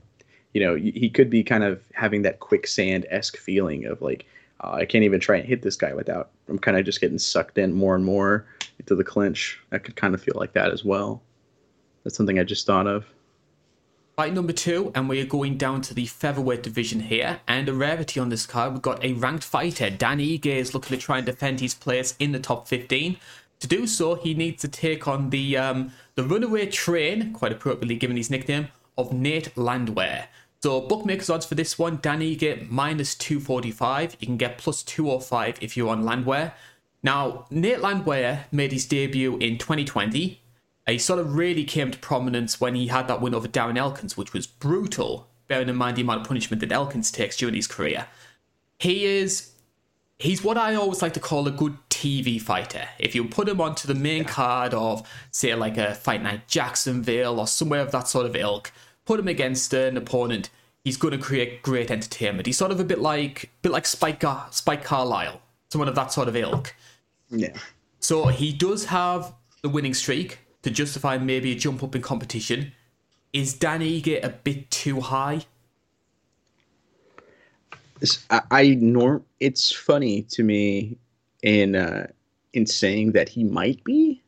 you 0.54 0.60
know 0.62 0.74
he 0.74 1.10
could 1.10 1.28
be 1.28 1.42
kind 1.42 1.64
of 1.64 1.82
having 1.92 2.22
that 2.22 2.40
quicksand 2.40 3.06
esque 3.10 3.36
feeling 3.36 3.84
of 3.84 4.00
like 4.00 4.24
uh, 4.62 4.72
I 4.72 4.84
can't 4.86 5.04
even 5.04 5.20
try 5.20 5.36
and 5.36 5.46
hit 5.46 5.62
this 5.62 5.76
guy 5.76 5.92
without 5.92 6.30
I'm 6.48 6.58
kind 6.58 6.78
of 6.78 6.84
just 6.84 7.00
getting 7.00 7.18
sucked 7.18 7.58
in 7.58 7.72
more 7.72 7.94
and 7.94 8.04
more 8.04 8.46
into 8.78 8.94
the 8.94 9.04
clinch. 9.04 9.60
I 9.72 9.78
could 9.78 9.96
kind 9.96 10.14
of 10.14 10.22
feel 10.22 10.36
like 10.36 10.52
that 10.54 10.70
as 10.70 10.84
well. 10.84 11.22
That's 12.04 12.16
something 12.16 12.38
I 12.38 12.44
just 12.44 12.66
thought 12.66 12.86
of. 12.86 13.04
Fight 14.20 14.34
number 14.34 14.52
two, 14.52 14.92
and 14.94 15.08
we 15.08 15.18
are 15.22 15.24
going 15.24 15.56
down 15.56 15.80
to 15.80 15.94
the 15.94 16.04
featherweight 16.04 16.62
division 16.62 17.00
here. 17.00 17.40
And 17.48 17.70
a 17.70 17.72
rarity 17.72 18.20
on 18.20 18.28
this 18.28 18.44
card, 18.44 18.74
we've 18.74 18.82
got 18.82 19.02
a 19.02 19.14
ranked 19.14 19.44
fighter. 19.44 19.88
Dan 19.88 20.18
Ige 20.18 20.44
is 20.44 20.74
looking 20.74 20.94
to 20.94 21.02
try 21.02 21.16
and 21.16 21.24
defend 21.24 21.60
his 21.60 21.72
place 21.72 22.14
in 22.18 22.32
the 22.32 22.38
top 22.38 22.68
15. 22.68 23.16
To 23.60 23.66
do 23.66 23.86
so, 23.86 24.16
he 24.16 24.34
needs 24.34 24.60
to 24.60 24.68
take 24.68 25.08
on 25.08 25.30
the 25.30 25.56
um, 25.56 25.92
the 26.16 26.22
runaway 26.22 26.66
train, 26.66 27.32
quite 27.32 27.50
appropriately 27.50 27.94
given 27.94 28.18
his 28.18 28.28
nickname, 28.28 28.68
of 28.98 29.10
Nate 29.10 29.56
Landwehr. 29.56 30.26
So 30.62 30.82
bookmakers 30.82 31.30
odds 31.30 31.46
for 31.46 31.54
this 31.54 31.78
one, 31.78 31.98
Dan 32.02 32.20
Ige 32.20 32.68
minus 32.68 33.14
245. 33.14 34.18
You 34.20 34.26
can 34.26 34.36
get 34.36 34.58
plus 34.58 34.82
205 34.82 35.56
if 35.62 35.78
you're 35.78 35.88
on 35.88 36.04
Landwehr. 36.04 36.52
Now, 37.02 37.46
Nate 37.48 37.80
Landwehr 37.80 38.44
made 38.52 38.72
his 38.72 38.84
debut 38.84 39.38
in 39.38 39.56
2020 39.56 40.39
he 40.90 40.98
sort 40.98 41.18
of 41.18 41.34
really 41.34 41.64
came 41.64 41.90
to 41.90 41.98
prominence 41.98 42.60
when 42.60 42.74
he 42.74 42.88
had 42.88 43.08
that 43.08 43.20
win 43.20 43.34
over 43.34 43.48
Darren 43.48 43.78
Elkins, 43.78 44.16
which 44.16 44.32
was 44.32 44.46
brutal, 44.46 45.28
bearing 45.48 45.68
in 45.68 45.76
mind 45.76 45.96
the 45.96 46.02
amount 46.02 46.22
of 46.22 46.26
punishment 46.26 46.60
that 46.60 46.72
Elkins 46.72 47.10
takes 47.10 47.36
during 47.36 47.54
his 47.54 47.66
career. 47.66 48.06
He 48.78 49.04
is. 49.04 49.52
He's 50.18 50.44
what 50.44 50.58
I 50.58 50.74
always 50.74 51.00
like 51.00 51.14
to 51.14 51.20
call 51.20 51.48
a 51.48 51.50
good 51.50 51.76
TV 51.88 52.40
fighter. 52.40 52.86
If 52.98 53.14
you 53.14 53.24
put 53.24 53.48
him 53.48 53.60
onto 53.60 53.88
the 53.88 53.94
main 53.94 54.24
card 54.24 54.74
of, 54.74 55.08
say, 55.30 55.54
like 55.54 55.78
a 55.78 55.94
Fight 55.94 56.22
Night 56.22 56.46
Jacksonville 56.46 57.40
or 57.40 57.46
somewhere 57.46 57.80
of 57.80 57.90
that 57.92 58.06
sort 58.06 58.26
of 58.26 58.36
ilk, 58.36 58.70
put 59.06 59.18
him 59.18 59.28
against 59.28 59.72
an 59.72 59.96
opponent, 59.96 60.50
he's 60.84 60.98
going 60.98 61.12
to 61.12 61.18
create 61.18 61.62
great 61.62 61.90
entertainment. 61.90 62.44
He's 62.46 62.58
sort 62.58 62.70
of 62.70 62.80
a 62.80 62.84
bit 62.84 63.00
like, 63.00 63.50
bit 63.62 63.72
like 63.72 63.86
Spike, 63.86 64.22
Spike 64.50 64.84
Carlyle, 64.84 65.40
someone 65.70 65.88
of 65.88 65.94
that 65.94 66.12
sort 66.12 66.28
of 66.28 66.36
ilk. 66.36 66.74
Yeah. 67.30 67.56
So 68.00 68.26
he 68.26 68.52
does 68.52 68.84
have 68.86 69.32
the 69.62 69.70
winning 69.70 69.94
streak 69.94 70.38
to 70.62 70.70
justify 70.70 71.18
maybe 71.18 71.52
a 71.52 71.54
jump 71.54 71.82
up 71.82 71.94
in 71.94 72.02
competition. 72.02 72.72
Is 73.32 73.54
Dan 73.54 73.80
Ige 73.80 74.22
a 74.22 74.28
bit 74.28 74.70
too 74.70 75.00
high? 75.00 75.46
I, 78.30 78.42
I 78.50 78.68
norm. 78.80 79.24
It's 79.40 79.72
funny 79.72 80.22
to 80.22 80.42
me 80.42 80.96
in 81.42 81.76
uh, 81.76 82.08
in 82.52 82.66
saying 82.66 83.12
that 83.12 83.28
he 83.28 83.44
might 83.44 83.82
be, 83.84 84.22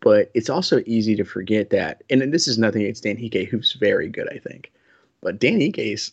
but 0.00 0.30
it's 0.34 0.48
also 0.48 0.82
easy 0.86 1.16
to 1.16 1.24
forget 1.24 1.70
that. 1.70 2.02
And 2.10 2.32
this 2.32 2.48
is 2.48 2.58
nothing 2.58 2.82
against 2.82 3.02
Dan 3.02 3.16
Ige, 3.16 3.46
who's 3.46 3.74
very 3.74 4.08
good, 4.08 4.28
I 4.32 4.38
think. 4.38 4.72
But 5.20 5.40
Dan 5.40 5.58
Ige 5.58 5.78
is, 5.78 6.12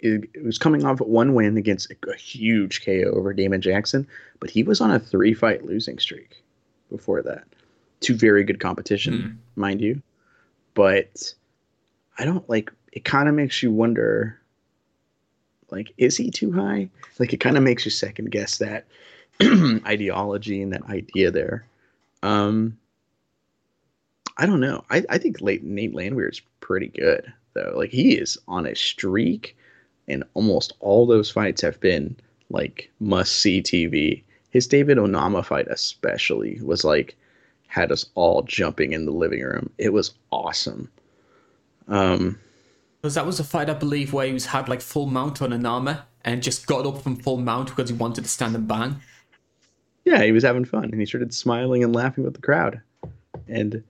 is 0.00 0.22
was 0.44 0.58
coming 0.58 0.84
off 0.84 1.00
one 1.00 1.34
win 1.34 1.56
against 1.56 1.90
a, 1.90 2.10
a 2.10 2.16
huge 2.16 2.84
KO 2.84 3.10
over 3.14 3.32
Damon 3.32 3.62
Jackson, 3.62 4.06
but 4.40 4.50
he 4.50 4.62
was 4.62 4.80
on 4.80 4.90
a 4.90 5.00
three 5.00 5.34
fight 5.34 5.64
losing 5.64 5.98
streak 5.98 6.42
before 6.90 7.22
that 7.22 7.44
to 8.02 8.14
very 8.14 8.44
good 8.44 8.60
competition, 8.60 9.14
mm. 9.14 9.60
mind 9.60 9.80
you. 9.80 10.02
But 10.74 11.34
I 12.18 12.24
don't 12.24 12.48
like 12.48 12.72
it 12.92 13.04
kind 13.04 13.28
of 13.28 13.34
makes 13.34 13.62
you 13.62 13.70
wonder 13.70 14.38
like 15.70 15.92
is 15.96 16.16
he 16.16 16.30
too 16.30 16.52
high? 16.52 16.88
Like 17.18 17.32
it 17.32 17.40
kind 17.40 17.56
of 17.56 17.62
makes 17.62 17.84
you 17.84 17.90
second 17.90 18.30
guess 18.30 18.58
that 18.58 18.86
ideology 19.86 20.62
and 20.62 20.72
that 20.72 20.88
idea 20.88 21.30
there. 21.30 21.66
Um 22.22 22.78
I 24.38 24.46
don't 24.46 24.60
know. 24.60 24.84
I, 24.90 25.04
I 25.10 25.18
think 25.18 25.40
late 25.40 25.62
Nate 25.62 25.94
Landwehr 25.94 26.30
is 26.30 26.40
pretty 26.60 26.88
good 26.88 27.32
though. 27.54 27.72
Like 27.76 27.90
he 27.90 28.16
is 28.16 28.38
on 28.48 28.66
a 28.66 28.74
streak, 28.74 29.56
and 30.08 30.24
almost 30.34 30.72
all 30.80 31.06
those 31.06 31.30
fights 31.30 31.60
have 31.62 31.78
been 31.80 32.16
like 32.50 32.90
must 33.00 33.38
see 33.38 33.62
TV. 33.62 34.22
His 34.50 34.66
David 34.66 34.98
Onama 34.98 35.44
fight 35.44 35.66
especially 35.68 36.60
was 36.62 36.84
like 36.84 37.16
had 37.72 37.90
us 37.90 38.04
all 38.14 38.42
jumping 38.42 38.92
in 38.92 39.06
the 39.06 39.12
living 39.12 39.40
room. 39.40 39.70
It 39.78 39.94
was 39.94 40.12
awesome. 40.30 40.90
Um, 41.88 42.38
because 43.00 43.14
that 43.14 43.24
was 43.24 43.40
a 43.40 43.44
fight 43.44 43.70
I 43.70 43.74
believe 43.74 44.12
where 44.12 44.26
he 44.26 44.32
was 44.34 44.44
had 44.44 44.68
like 44.68 44.82
full 44.82 45.06
mount 45.06 45.40
on 45.40 45.50
Onama 45.50 46.02
and 46.22 46.42
just 46.42 46.66
got 46.66 46.86
up 46.86 47.02
from 47.02 47.16
full 47.16 47.38
mount 47.38 47.70
because 47.70 47.88
he 47.88 47.96
wanted 47.96 48.24
to 48.24 48.30
stand 48.30 48.54
and 48.54 48.68
bang. 48.68 49.00
Yeah, 50.04 50.22
he 50.22 50.32
was 50.32 50.44
having 50.44 50.66
fun 50.66 50.84
and 50.84 51.00
he 51.00 51.06
started 51.06 51.32
smiling 51.32 51.82
and 51.82 51.94
laughing 51.94 52.24
with 52.24 52.34
the 52.34 52.42
crowd. 52.42 52.82
And 53.48 53.82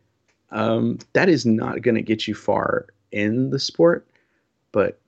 um, 0.53 1.01
that 1.15 1.29
is 1.29 1.45
not 1.45 1.83
going 1.83 1.97
to 1.97 2.03
get 2.03 2.29
you 2.29 2.37
far 2.37 2.87
in 3.11 3.51
the 3.51 3.59
sport, 3.59 4.07
but 4.71 5.01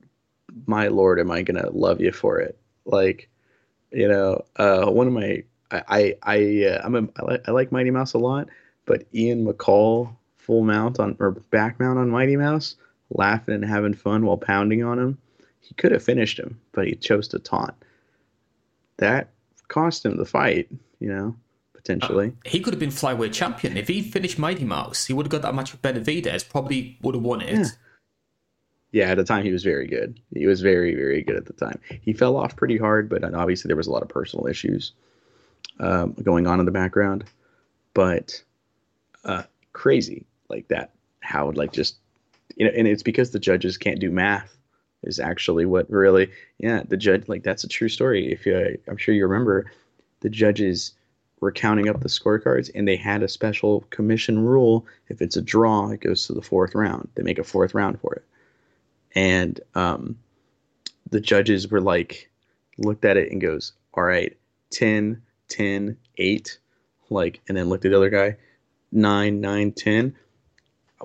my 0.67 0.89
lord, 0.89 1.21
am 1.21 1.31
I 1.31 1.43
going 1.43 1.63
to 1.63 1.71
love 1.71 2.01
you 2.01 2.11
for 2.11 2.41
it? 2.41 2.59
Like, 2.87 3.29
you 3.93 4.09
know, 4.09 4.45
uh, 4.57 4.87
one 4.87 5.07
of 5.07 5.13
my, 5.13 5.45
I, 5.71 5.83
I, 5.89 6.15
I 6.25 6.65
uh, 6.67 6.81
I'm 6.85 6.97
a, 6.97 7.09
I 7.17 7.23
like, 7.23 7.49
I 7.49 7.51
like 7.53 7.73
Mighty 7.73 7.93
Mouse 7.93 8.15
a 8.15 8.19
lot, 8.19 8.49
but 8.87 9.05
Ian 9.15 9.47
McCall 9.47 10.15
full 10.37 10.63
mount 10.63 11.01
on 11.01 11.17
or 11.19 11.33
back 11.33 11.81
mount 11.81 11.99
on 11.99 12.11
Mighty 12.11 12.37
Mouse, 12.37 12.77
laughing 13.11 13.55
and 13.55 13.65
having 13.65 13.95
fun 13.95 14.25
while 14.25 14.37
pounding 14.37 14.85
on 14.85 14.99
him. 14.99 15.19
He 15.61 15.75
could 15.75 15.93
have 15.93 16.03
finished 16.03 16.39
him, 16.39 16.61
but 16.73 16.87
he 16.87 16.95
chose 16.95 17.29
to 17.29 17.39
taunt. 17.39 17.75
That 18.99 19.31
cost 19.69 20.05
him 20.05 20.17
the 20.17 20.27
fight, 20.27 20.69
you 21.01 21.09
know, 21.09 21.35
potentially. 21.73 22.29
Uh, 22.29 22.49
he 22.49 22.61
could 22.61 22.75
have 22.75 22.81
been 22.81 22.91
flyweight 22.91 23.33
champion. 23.33 23.77
If 23.77 23.89
he 23.89 24.03
finished 24.03 24.39
Mighty 24.39 24.65
Mouse, 24.65 25.07
he 25.07 25.15
would 25.15 25.27
have 25.27 25.31
got 25.31 25.43
that 25.43 25.55
match 25.55 25.73
with 25.73 25.83
Benavidez, 25.83 26.49
probably 26.49 26.99
would 27.03 27.15
have 27.15 27.25
won 27.25 27.41
it. 27.41 27.59
Yeah. 27.59 27.67
yeah, 28.93 29.11
at 29.13 29.17
the 29.17 29.25
time 29.25 29.45
he 29.45 29.53
was 29.53 29.65
very 29.65 29.87
good. 29.87 30.21
He 30.35 30.47
was 30.47 30.61
very, 30.61 30.95
very 30.95 31.23
good 31.23 31.37
at 31.37 31.47
the 31.47 31.55
time. 31.55 31.81
He 32.03 32.13
fell 32.13 32.37
off 32.37 32.57
pretty 32.57 32.77
hard, 32.77 33.09
but 33.09 33.25
obviously 33.35 33.69
there 33.69 33.77
was 33.77 33.87
a 33.87 33.93
lot 33.93 34.03
of 34.03 34.09
personal 34.09 34.47
issues 34.47 34.93
um, 35.81 36.13
going 36.23 36.47
on 36.47 36.61
in 36.61 36.67
the 36.67 36.73
background. 36.73 37.25
But 37.95 38.43
uh, 39.25 39.43
crazy 39.73 40.27
like 40.49 40.69
that. 40.69 40.91
How 41.21 41.51
like 41.51 41.73
just 41.73 41.97
you 42.57 42.67
know, 42.67 42.73
and 42.77 42.87
it's 42.87 43.03
because 43.03 43.31
the 43.31 43.39
judges 43.39 43.79
can't 43.79 44.01
do 44.01 44.11
math 44.11 44.57
is 45.03 45.19
actually 45.19 45.67
what 45.67 45.91
really 45.91 46.31
yeah 46.59 46.83
the 46.89 46.97
judge 46.97 47.29
like 47.29 47.43
that's 47.43 47.65
a 47.65 47.69
true 47.69 47.89
story. 47.89 48.33
If 48.33 48.47
you 48.47 48.79
I'm 48.89 48.97
sure 48.97 49.15
you 49.15 49.27
remember 49.27 49.71
the 50.21 50.31
judges 50.31 50.93
were 51.41 51.53
counting 51.53 51.91
up 51.91 52.01
the 52.01 52.09
scorecards 52.09 52.71
and 52.75 52.89
they 52.89 52.97
had 52.97 53.23
a 53.23 53.29
special 53.29 53.83
commission 53.91 54.39
rule 54.43 54.87
if 55.09 55.21
it's 55.21 55.37
a 55.37 55.43
draw 55.43 55.91
it 55.91 56.01
goes 56.01 56.27
to 56.27 56.33
the 56.33 56.41
fourth 56.41 56.75
round 56.75 57.07
they 57.15 57.23
make 57.23 57.39
a 57.39 57.45
fourth 57.45 57.75
round 57.75 58.01
for 58.01 58.15
it 58.15 58.25
and 59.15 59.61
um, 59.75 60.19
the 61.11 61.21
judges 61.21 61.69
were 61.69 61.83
like 61.83 62.31
looked 62.79 63.05
at 63.05 63.19
it 63.19 63.31
and 63.31 63.43
goes 63.43 63.75
all 63.93 64.05
right 64.05 64.39
10 64.71 65.21
10 65.49 65.97
8 66.17 66.59
like 67.11 67.43
and 67.47 67.57
then 67.59 67.69
looked 67.69 67.85
at 67.85 67.91
the 67.91 67.97
other 67.99 68.09
guy 68.09 68.37
9 68.95 69.41
9 69.41 69.73
10 69.73 70.17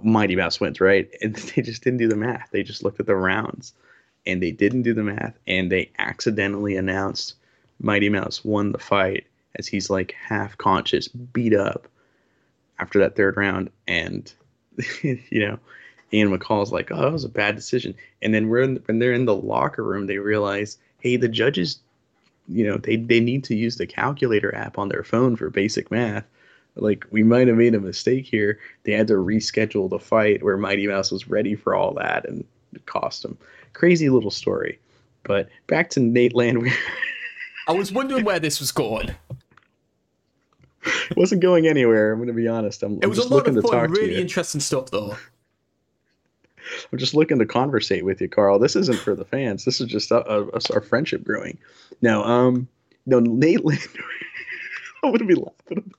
Mighty 0.04 0.36
Mouse 0.36 0.60
wins, 0.60 0.80
right? 0.80 1.10
And 1.22 1.36
they 1.36 1.62
just 1.62 1.84
didn't 1.84 2.00
do 2.00 2.08
the 2.08 2.16
math. 2.16 2.50
They 2.52 2.64
just 2.64 2.84
looked 2.84 3.00
at 3.00 3.06
the 3.06 3.16
rounds 3.16 3.74
and 4.26 4.42
they 4.42 4.52
didn't 4.52 4.84
do 4.84 4.94
the 4.94 5.04
math 5.04 5.38
and 5.48 5.72
they 5.72 5.92
accidentally 5.98 6.78
announced 6.78 7.36
Mighty 7.82 8.10
Mouse 8.10 8.44
won 8.44 8.72
the 8.72 8.80
fight 8.80 9.26
as 9.56 9.68
he's 9.68 9.90
like 9.90 10.14
half 10.14 10.58
conscious, 10.58 11.08
beat 11.08 11.54
up 11.54 11.88
after 12.78 13.00
that 13.00 13.16
third 13.16 13.38
round. 13.38 13.70
And, 13.88 14.32
you 15.02 15.20
know, 15.32 15.60
Ian 16.14 16.38
McCall's 16.38 16.72
like, 16.72 16.92
oh, 16.92 17.02
that 17.02 17.12
was 17.12 17.24
a 17.24 17.30
bad 17.30 17.56
decision. 17.56 17.96
And 18.22 18.34
then 18.34 18.50
we're 18.50 18.62
in, 18.62 18.76
when 18.86 19.00
they're 19.00 19.14
in 19.14 19.26
the 19.26 19.36
locker 19.36 19.84
room, 19.84 20.08
they 20.08 20.18
realize, 20.18 20.78
hey, 21.00 21.16
the 21.16 21.28
judges, 21.28 21.80
you 22.48 22.66
know, 22.66 22.78
they, 22.78 22.98
they 22.98 23.20
need 23.20 23.44
to 23.46 23.56
use 23.56 23.78
the 23.78 23.88
calculator 23.88 24.54
app 24.54 24.78
on 24.78 24.90
their 24.90 25.04
phone 25.04 25.36
for 25.36 25.50
basic 25.50 25.90
math 25.92 26.26
like 26.82 27.06
we 27.12 27.24
might 27.24 27.48
have 27.48 27.58
made 27.58 27.76
a 27.76 27.80
mistake 27.80 28.26
here. 28.26 28.60
They 28.84 28.94
had 28.94 29.08
to 29.08 29.14
reschedule 29.14 29.90
the 29.90 30.00
fight 30.00 30.44
where 30.44 30.58
Mighty 30.58 30.88
Mouse 30.88 31.12
was 31.12 31.28
ready 31.28 31.56
for 31.56 31.76
all 31.76 31.94
that, 31.96 32.28
and 32.28 32.44
it 32.74 32.86
cost 32.86 33.24
him. 33.24 33.38
Crazy 33.74 34.10
little 34.10 34.32
story. 34.32 34.80
But 35.24 35.50
back 35.68 35.90
to 35.92 36.00
Nate 36.00 36.36
Landwehr. 36.36 36.74
I 37.68 37.74
was 37.74 37.92
wondering 37.92 38.26
where 38.26 38.40
this 38.40 38.60
was 38.60 38.72
going. 38.72 39.10
it 40.86 41.18
wasn't 41.18 41.42
going 41.42 41.68
anywhere. 41.68 42.12
I'm 42.12 42.20
going 42.20 42.28
to 42.28 42.34
be 42.34 42.48
honest. 42.48 42.82
I'm, 42.84 43.00
it 43.02 43.08
was 43.08 43.20
I'm 43.20 43.24
just 43.24 43.32
a 43.32 43.36
lot 43.36 43.48
of 43.48 43.64
fun, 43.64 43.92
really 43.92 44.16
interesting 44.16 44.62
stuff, 44.62 44.90
though. 44.92 45.16
I'm 46.92 47.00
just 47.00 47.14
looking 47.14 47.40
to 47.40 47.46
conversate 47.46 48.06
with 48.06 48.22
you, 48.22 48.30
Karl. 48.30 48.60
This 48.60 48.76
isn't 48.76 49.00
for 49.00 49.16
the 49.16 49.26
fans. 49.26 49.66
This 49.66 49.82
is 49.82 49.88
just 49.88 50.12
uh, 50.12 50.18
uh, 50.18 50.60
our 50.74 50.82
friendship 50.82 51.24
growing. 51.24 51.58
No, 52.02 52.24
um, 52.24 52.68
no, 53.06 53.20
Nate 53.20 53.66
Landwehr. 53.66 54.04
I'm 55.04 55.12
going 55.12 55.20
to 55.20 55.26
be 55.26 55.36
laughing 55.36 55.92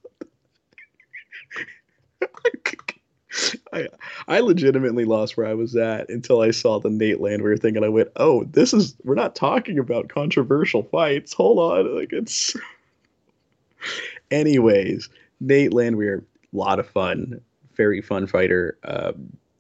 I 3.73 3.89
I 4.29 4.41
legitimately 4.41 5.05
lost 5.05 5.37
where 5.37 5.47
I 5.47 5.55
was 5.55 5.77
at 5.77 6.09
until 6.09 6.41
I 6.41 6.51
saw 6.51 6.79
the 6.79 6.91
Nate 6.91 7.21
Landwehr 7.21 7.57
thing, 7.57 7.77
and 7.77 7.85
I 7.85 7.89
went, 7.89 8.11
"Oh, 8.17 8.45
this 8.45 8.73
is 8.73 8.95
we're 9.05 9.15
not 9.15 9.35
talking 9.35 9.79
about 9.79 10.09
controversial 10.09 10.83
fights. 10.85 11.33
Hold 11.33 11.59
on, 11.59 11.97
like 11.97 12.13
it's." 12.13 12.57
Anyways, 14.31 15.09
Nate 15.41 15.73
Landwehr, 15.73 16.23
a 16.53 16.57
lot 16.57 16.79
of 16.79 16.89
fun, 16.89 17.41
very 17.75 18.01
fun 18.01 18.27
fighter. 18.27 18.79
Uh, 18.85 19.13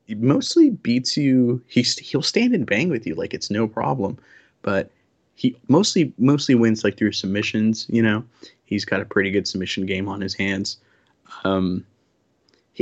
he 0.06 0.14
mostly 0.16 0.70
beats 0.70 1.16
you. 1.16 1.62
He's 1.66 1.98
he'll 1.98 2.22
stand 2.22 2.54
and 2.54 2.66
bang 2.66 2.88
with 2.88 3.06
you 3.06 3.14
like 3.14 3.34
it's 3.34 3.50
no 3.50 3.66
problem, 3.66 4.18
but 4.62 4.90
he 5.36 5.56
mostly 5.68 6.12
mostly 6.18 6.54
wins 6.54 6.84
like 6.84 6.96
through 6.96 7.12
submissions. 7.12 7.86
You 7.88 8.02
know, 8.02 8.24
he's 8.64 8.84
got 8.84 9.00
a 9.00 9.04
pretty 9.04 9.30
good 9.30 9.48
submission 9.48 9.86
game 9.86 10.08
on 10.08 10.20
his 10.20 10.34
hands. 10.34 10.76
Um, 11.44 11.86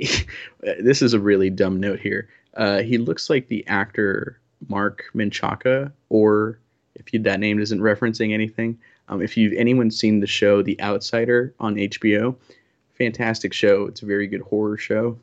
he, 0.01 0.26
this 0.80 1.03
is 1.03 1.14
a 1.14 1.20
really 1.20 1.51
dumb 1.51 1.80
note 1.80 2.01
here. 2.01 2.28
Uh, 2.55 2.82
he 2.82 2.99
looks 2.99 3.30
like 3.30 3.49
the 3.49 3.66
actor 3.66 4.38
Mark 4.68 5.05
Menchaca, 5.14 5.92
or 6.09 6.59
if 6.94 7.12
you, 7.12 7.20
that 7.20 7.40
name 7.40 7.61
isn't 7.61 7.80
referencing 7.80 8.32
anything, 8.32 8.78
um, 9.09 9.22
if 9.22 9.36
you've 9.36 9.55
anyone 9.55 9.90
seen 9.90 10.20
the 10.20 10.26
show 10.26 10.62
The 10.62 10.80
Outsider 10.80 11.55
on 11.61 11.76
HBO, 11.76 12.34
fantastic 12.94 13.53
show. 13.53 13.86
It's 13.86 14.03
a 14.03 14.07
very 14.07 14.26
good 14.26 14.42
horror 14.42 14.76
show. 14.76 15.18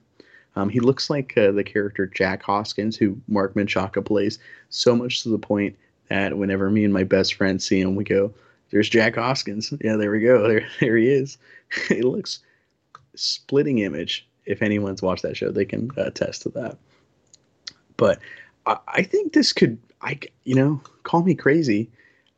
Um, 0.56 0.70
he 0.70 0.80
looks 0.80 1.10
like 1.10 1.38
uh, 1.38 1.52
the 1.52 1.64
character 1.64 2.08
Jack 2.08 2.42
Hoskins, 2.42 2.96
who 2.96 3.20
Mark 3.28 3.54
Menchaca 3.54 4.04
plays, 4.04 4.40
so 4.70 4.96
much 4.96 5.22
to 5.24 5.30
the 5.30 5.38
point 5.38 5.76
that 6.08 6.38
whenever 6.38 6.70
me 6.70 6.84
and 6.86 6.94
my 6.94 7.04
best 7.04 7.34
friend 7.34 7.62
see 7.62 7.82
him, 7.82 7.96
we 7.96 8.06
go, 8.06 8.34
"There's 8.70 8.88
Jack 8.88 9.16
Hoskins." 9.16 9.74
Yeah, 9.82 9.98
there 9.98 10.12
we 10.12 10.22
go. 10.22 10.44
There, 10.48 10.66
there 10.80 10.98
he 10.98 11.10
is. 11.10 11.38
he 11.90 12.02
looks 12.02 12.40
splitting 13.16 13.80
image 13.80 14.26
if 14.46 14.62
anyone's 14.62 15.02
watched 15.02 15.24
that 15.24 15.38
show, 15.38 15.52
they 15.52 15.66
can 15.66 15.92
attest 15.98 16.44
to 16.44 16.50
that. 16.50 16.78
But 17.98 18.20
I, 18.66 18.78
I 18.88 19.04
think 19.04 19.34
this 19.34 19.54
could, 19.54 19.78
I 20.02 20.20
you 20.44 20.56
know, 20.56 20.82
call 21.04 21.24
me 21.24 21.36
crazy. 21.36 21.90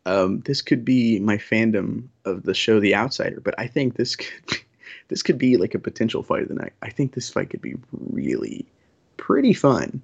Um, 0.06 0.42
this 0.42 0.62
could 0.62 0.86
be 0.86 1.20
my 1.20 1.38
fandom 1.38 2.08
of 2.26 2.44
the 2.44 2.54
show 2.54 2.80
The 2.80 2.96
Outsider, 2.96 3.42
but 3.42 3.56
I 3.58 3.68
think 3.68 3.96
this 3.96 4.16
could 4.16 4.60
this 5.10 5.24
could 5.24 5.38
be 5.38 5.58
like 5.58 5.76
a 5.76 5.80
potential 5.80 6.24
fight 6.24 6.44
of 6.44 6.50
the 6.50 6.56
night. 6.56 6.74
I 6.82 6.90
think 6.90 7.14
this 7.14 7.30
fight 7.30 7.50
could 7.50 7.62
be 7.62 7.76
really 7.92 8.66
pretty 9.18 9.54
fun 9.54 10.02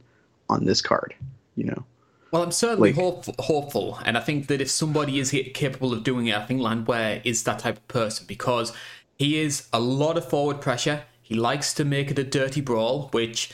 on 0.49 0.65
this 0.65 0.81
card. 0.81 1.15
You 1.55 1.65
know. 1.65 1.85
Well, 2.31 2.41
I'm 2.41 2.51
certainly 2.51 2.89
like, 2.89 2.99
hopeful, 2.99 3.35
hopeful, 3.37 3.99
and 4.05 4.17
I 4.17 4.19
think 4.19 4.47
that 4.47 4.59
if 4.59 4.69
somebody 4.69 5.19
is 5.19 5.29
capable 5.53 5.93
of 5.93 6.03
doing 6.03 6.25
it, 6.27 6.35
I 6.35 6.43
think 6.43 6.61
Landwehr 6.61 7.21
is 7.23 7.43
that 7.43 7.59
type 7.59 7.77
of 7.77 7.87
person 7.87 8.25
because 8.27 8.73
he 9.19 9.37
is 9.37 9.67
a 9.71 9.79
lot 9.79 10.17
of 10.17 10.27
forward 10.27 10.59
pressure. 10.59 11.03
He 11.33 11.39
likes 11.39 11.73
to 11.73 11.83
make 11.83 12.11
it 12.11 12.19
a 12.19 12.23
dirty 12.23 12.61
brawl, 12.61 13.09
which 13.11 13.49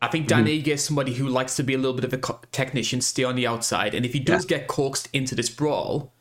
I 0.00 0.08
think 0.08 0.28
Dan 0.28 0.46
mm-hmm. 0.46 0.70
Is 0.70 0.82
somebody 0.82 1.12
who 1.12 1.28
likes 1.28 1.56
to 1.56 1.62
be 1.62 1.74
a 1.74 1.76
little 1.76 1.92
bit 1.92 2.04
of 2.04 2.14
a 2.14 2.46
technician, 2.52 3.02
stay 3.02 3.22
on 3.22 3.36
the 3.36 3.46
outside. 3.46 3.94
And 3.94 4.06
if 4.06 4.14
he 4.14 4.18
does 4.18 4.44
yeah. 4.44 4.56
get 4.56 4.66
coaxed 4.66 5.10
into 5.12 5.34
this 5.34 5.50
brawl, 5.50 6.14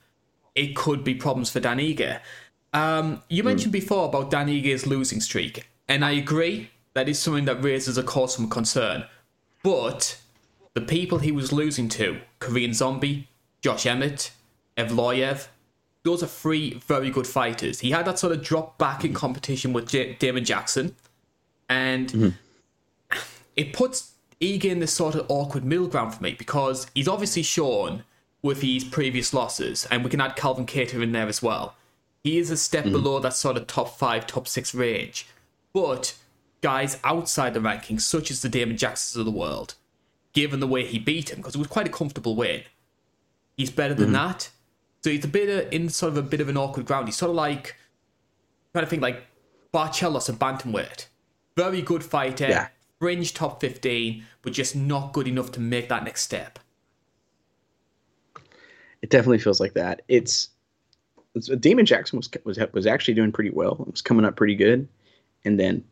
it 0.54 0.76
could 0.76 1.06
be 1.06 1.16
problems 1.16 1.50
for 1.50 1.62
Dan 1.62 1.78
Ige. 1.78 2.20
Um, 2.74 3.24
you 3.30 3.42
mm. 3.42 3.46
mentioned 3.46 3.72
before 3.72 4.10
about 4.10 4.32
Dan 4.32 4.48
Ige's 4.48 4.86
losing 4.86 5.22
streak, 5.22 5.70
and 5.88 6.04
I 6.04 6.12
agree 6.12 6.72
that 6.94 7.08
is 7.08 7.20
something 7.20 7.46
that 7.46 7.64
raises 7.64 7.98
a 7.98 8.04
cause 8.04 8.36
for 8.36 8.46
concern. 8.48 9.06
But 9.64 10.20
the 10.74 10.82
people 10.82 11.20
he 11.20 11.32
was 11.32 11.54
losing 11.54 11.88
to, 11.90 12.20
Korean 12.40 12.74
Zombie, 12.74 13.30
Josh 13.62 13.86
Emmett, 13.86 14.32
Evloev, 14.76 15.48
those 16.08 16.24
are 16.24 16.28
three 16.28 16.76
very 16.88 17.10
good 17.10 17.28
fighters. 17.28 17.82
He 17.82 17.92
had 17.92 18.06
that 18.06 18.18
sort 18.18 18.32
of 18.32 18.42
drop 18.42 18.78
back 18.78 19.04
in 19.04 19.14
competition 19.14 19.74
with 19.74 19.90
J- 19.90 20.14
Damon 20.14 20.46
Jackson, 20.46 20.96
and 21.70 22.08
mm-hmm. 22.08 23.18
it 23.58 23.74
puts 23.74 24.14
Ige 24.40 24.66
in 24.66 24.80
this 24.80 24.94
sort 24.94 25.16
of 25.16 25.26
awkward 25.30 25.66
middle 25.66 25.88
ground 25.88 26.14
for 26.16 26.24
me 26.24 26.32
because 26.32 26.88
he's 26.96 27.08
obviously 27.08 27.44
shown 27.44 28.04
with 28.42 28.62
his 28.62 28.86
previous 28.86 29.34
losses, 29.34 29.86
and 29.92 30.04
we 30.04 30.10
can 30.10 30.22
add 30.22 30.36
Calvin 30.36 30.66
Kattar 30.66 31.04
in 31.04 31.12
there 31.12 31.28
as 31.28 31.42
well. 31.42 31.76
He 32.24 32.38
is 32.38 32.50
a 32.52 32.58
step 32.58 32.86
mm-hmm. 32.86 32.94
below 32.94 33.20
that 33.20 33.34
sort 33.34 33.58
of 33.58 33.68
top 33.68 33.98
five, 33.98 34.26
top 34.26 34.48
six 34.48 34.74
range, 34.74 35.28
but 35.74 36.16
guys 36.62 37.00
outside 37.04 37.54
the 37.54 37.60
rankings, 37.60 38.02
such 38.02 38.32
as 38.32 38.42
the 38.42 38.50
Damon 38.50 38.78
Jacksons 38.78 39.18
of 39.18 39.26
the 39.26 39.32
world, 39.32 39.76
given 40.32 40.62
the 40.62 40.68
way 40.68 40.86
he 40.86 41.00
beat 41.00 41.32
him, 41.32 41.38
because 41.38 41.56
it 41.56 41.60
was 41.60 41.68
quite 41.68 41.88
a 41.88 41.92
comfortable 41.92 42.36
win. 42.36 42.62
He's 43.58 43.72
better 43.72 43.94
than 43.94 44.14
Mm-hmm. 44.14 44.14
that. 44.14 44.50
So 45.04 45.10
he's 45.12 45.26
a 45.26 45.28
bit 45.28 45.50
of, 45.68 45.72
in 45.74 45.90
sort 45.90 46.14
of 46.14 46.18
a 46.18 46.22
bit 46.22 46.42
of 46.42 46.50
an 46.50 46.58
awkward 46.58 46.86
ground. 46.86 47.08
He's 47.08 47.16
sort 47.16 47.30
of 47.30 47.36
like 47.36 47.76
trying 48.74 48.86
to 48.86 48.90
think 48.90 49.02
like 49.02 49.24
Barcelos 49.74 50.28
and 50.30 50.40
bantamweight. 50.40 51.08
Very 51.56 51.82
good 51.82 52.04
fighter, 52.04 52.48
Yeah. 52.48 52.68
fringe 53.00 53.34
top 53.34 53.62
fifteen, 53.62 54.26
but 54.42 54.54
just 54.54 54.76
not 54.76 55.14
good 55.14 55.28
enough 55.28 55.52
to 55.54 55.60
make 55.60 55.90
that 55.90 56.04
next 56.04 56.24
step. 56.24 56.60
It 59.02 59.10
definitely 59.10 59.40
feels 59.40 59.60
like 59.60 59.74
that. 59.74 60.02
It's, 60.08 60.50
it's 61.36 61.48
Damon 61.48 61.86
Jackson 61.86 62.18
was 62.18 62.30
was 62.44 62.58
was 62.74 62.88
actually 62.88 63.14
doing 63.14 63.32
pretty 63.32 63.52
well. 63.52 63.78
It 63.88 63.92
was 63.92 64.02
coming 64.02 64.26
up 64.26 64.36
pretty 64.36 64.56
good, 64.56 64.88
and 65.46 65.60
then 65.60 65.84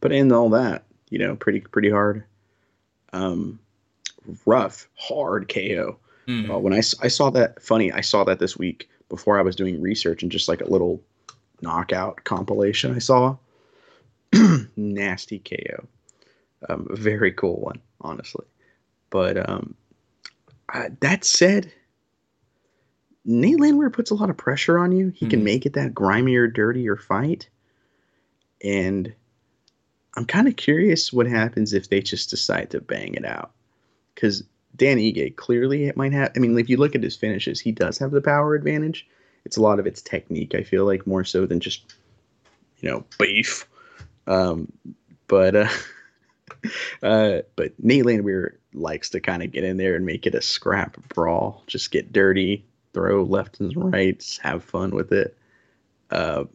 put 0.00 0.12
in 0.12 0.32
all 0.32 0.48
that, 0.50 0.84
you 1.10 1.18
know, 1.18 1.36
pretty 1.36 1.60
pretty 1.60 1.90
hard. 1.90 2.24
Um, 3.12 3.58
rough, 4.46 4.88
hard 4.94 5.52
KO. 5.52 5.98
Mm. 6.32 6.50
Uh, 6.54 6.58
when 6.58 6.72
I 6.72 6.80
saw 6.80 7.30
that, 7.30 7.62
funny, 7.62 7.92
I 7.92 8.00
saw 8.00 8.24
that 8.24 8.38
this 8.38 8.56
week 8.56 8.88
before 9.08 9.38
I 9.38 9.42
was 9.42 9.54
doing 9.56 9.80
research 9.80 10.22
and 10.22 10.32
just 10.32 10.48
like 10.48 10.60
a 10.60 10.70
little 10.70 11.02
knockout 11.60 12.24
compilation 12.24 12.94
I 12.94 12.98
saw. 12.98 13.36
Nasty 14.76 15.38
KO. 15.40 15.86
Um, 16.68 16.86
very 16.90 17.32
cool 17.32 17.60
one, 17.60 17.80
honestly. 18.00 18.46
But 19.10 19.48
um, 19.48 19.74
I, 20.70 20.88
that 21.00 21.24
said, 21.24 21.70
Nate 23.24 23.60
Landwehr 23.60 23.90
puts 23.90 24.10
a 24.10 24.14
lot 24.14 24.30
of 24.30 24.36
pressure 24.36 24.78
on 24.78 24.92
you. 24.92 25.10
He 25.10 25.26
can 25.26 25.40
Mhm. 25.40 25.44
make 25.44 25.66
it 25.66 25.74
that 25.74 25.94
grimier, 25.94 26.46
dirtier 26.46 26.96
fight. 26.96 27.48
And 28.64 29.12
I'm 30.16 30.24
kind 30.24 30.48
of 30.48 30.56
curious 30.56 31.12
what 31.12 31.26
happens 31.26 31.72
if 31.72 31.88
they 31.88 32.00
just 32.00 32.30
decide 32.30 32.70
to 32.70 32.80
bang 32.80 33.14
it 33.14 33.24
out. 33.24 33.52
Because 34.14 34.44
Dan 34.76 34.98
Ige 34.98 35.34
clearly 35.36 35.84
it 35.84 35.96
might 35.96 36.12
have. 36.12 36.32
I 36.34 36.38
mean, 36.38 36.58
if 36.58 36.68
you 36.68 36.76
look 36.76 36.94
at 36.94 37.02
his 37.02 37.16
finishes, 37.16 37.60
he 37.60 37.72
does 37.72 37.98
have 37.98 38.10
the 38.10 38.20
power 38.20 38.54
advantage. 38.54 39.06
It's 39.44 39.56
a 39.56 39.62
lot 39.62 39.78
of 39.78 39.86
its 39.86 40.00
technique. 40.00 40.54
I 40.54 40.62
feel 40.62 40.84
like 40.84 41.06
more 41.06 41.24
so 41.24 41.46
than 41.46 41.60
just, 41.60 41.94
you 42.80 42.90
know, 42.90 43.04
beef. 43.18 43.68
Um, 44.26 44.72
but 45.26 45.56
uh, 45.56 45.68
uh, 47.02 47.38
but 47.56 47.72
Nate 47.78 48.06
Landwehr 48.06 48.58
likes 48.72 49.10
to 49.10 49.20
kind 49.20 49.42
of 49.42 49.52
get 49.52 49.64
in 49.64 49.76
there 49.76 49.94
and 49.94 50.06
make 50.06 50.26
it 50.26 50.34
a 50.34 50.42
scrap 50.42 50.96
brawl. 51.08 51.62
Just 51.66 51.90
get 51.90 52.12
dirty, 52.12 52.64
throw 52.92 53.24
left 53.24 53.60
and 53.60 53.72
right, 53.76 54.38
have 54.42 54.64
fun 54.64 54.90
with 54.90 55.12
it. 55.12 55.36
Um, 56.10 56.48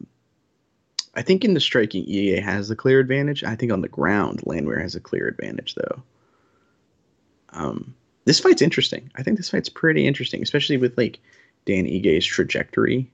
I 1.15 1.23
think 1.23 1.43
in 1.43 1.55
the 1.55 1.59
striking, 1.59 2.05
Ige 2.05 2.41
has 2.41 2.69
the 2.69 2.75
clear 2.75 2.99
advantage. 2.99 3.43
I 3.43 3.55
think 3.55 3.71
on 3.71 3.81
the 3.81 3.87
ground, 3.87 4.43
Landwehr 4.45 4.79
has 4.79 4.95
a 4.95 4.99
clear 4.99 5.27
advantage, 5.27 5.73
though. 5.73 6.03
Um, 7.49 7.95
this 8.27 8.41
fight's 8.41 8.61
interesting. 8.61 9.09
I 9.15 9.23
think 9.23 9.37
this 9.37 9.49
fight's 9.49 9.69
pretty 9.69 10.05
interesting, 10.05 10.43
especially 10.43 10.75
with 10.75 10.97
like 10.97 11.17
Dan 11.65 11.85
Ige's 11.85 12.25
trajectory. 12.25 13.09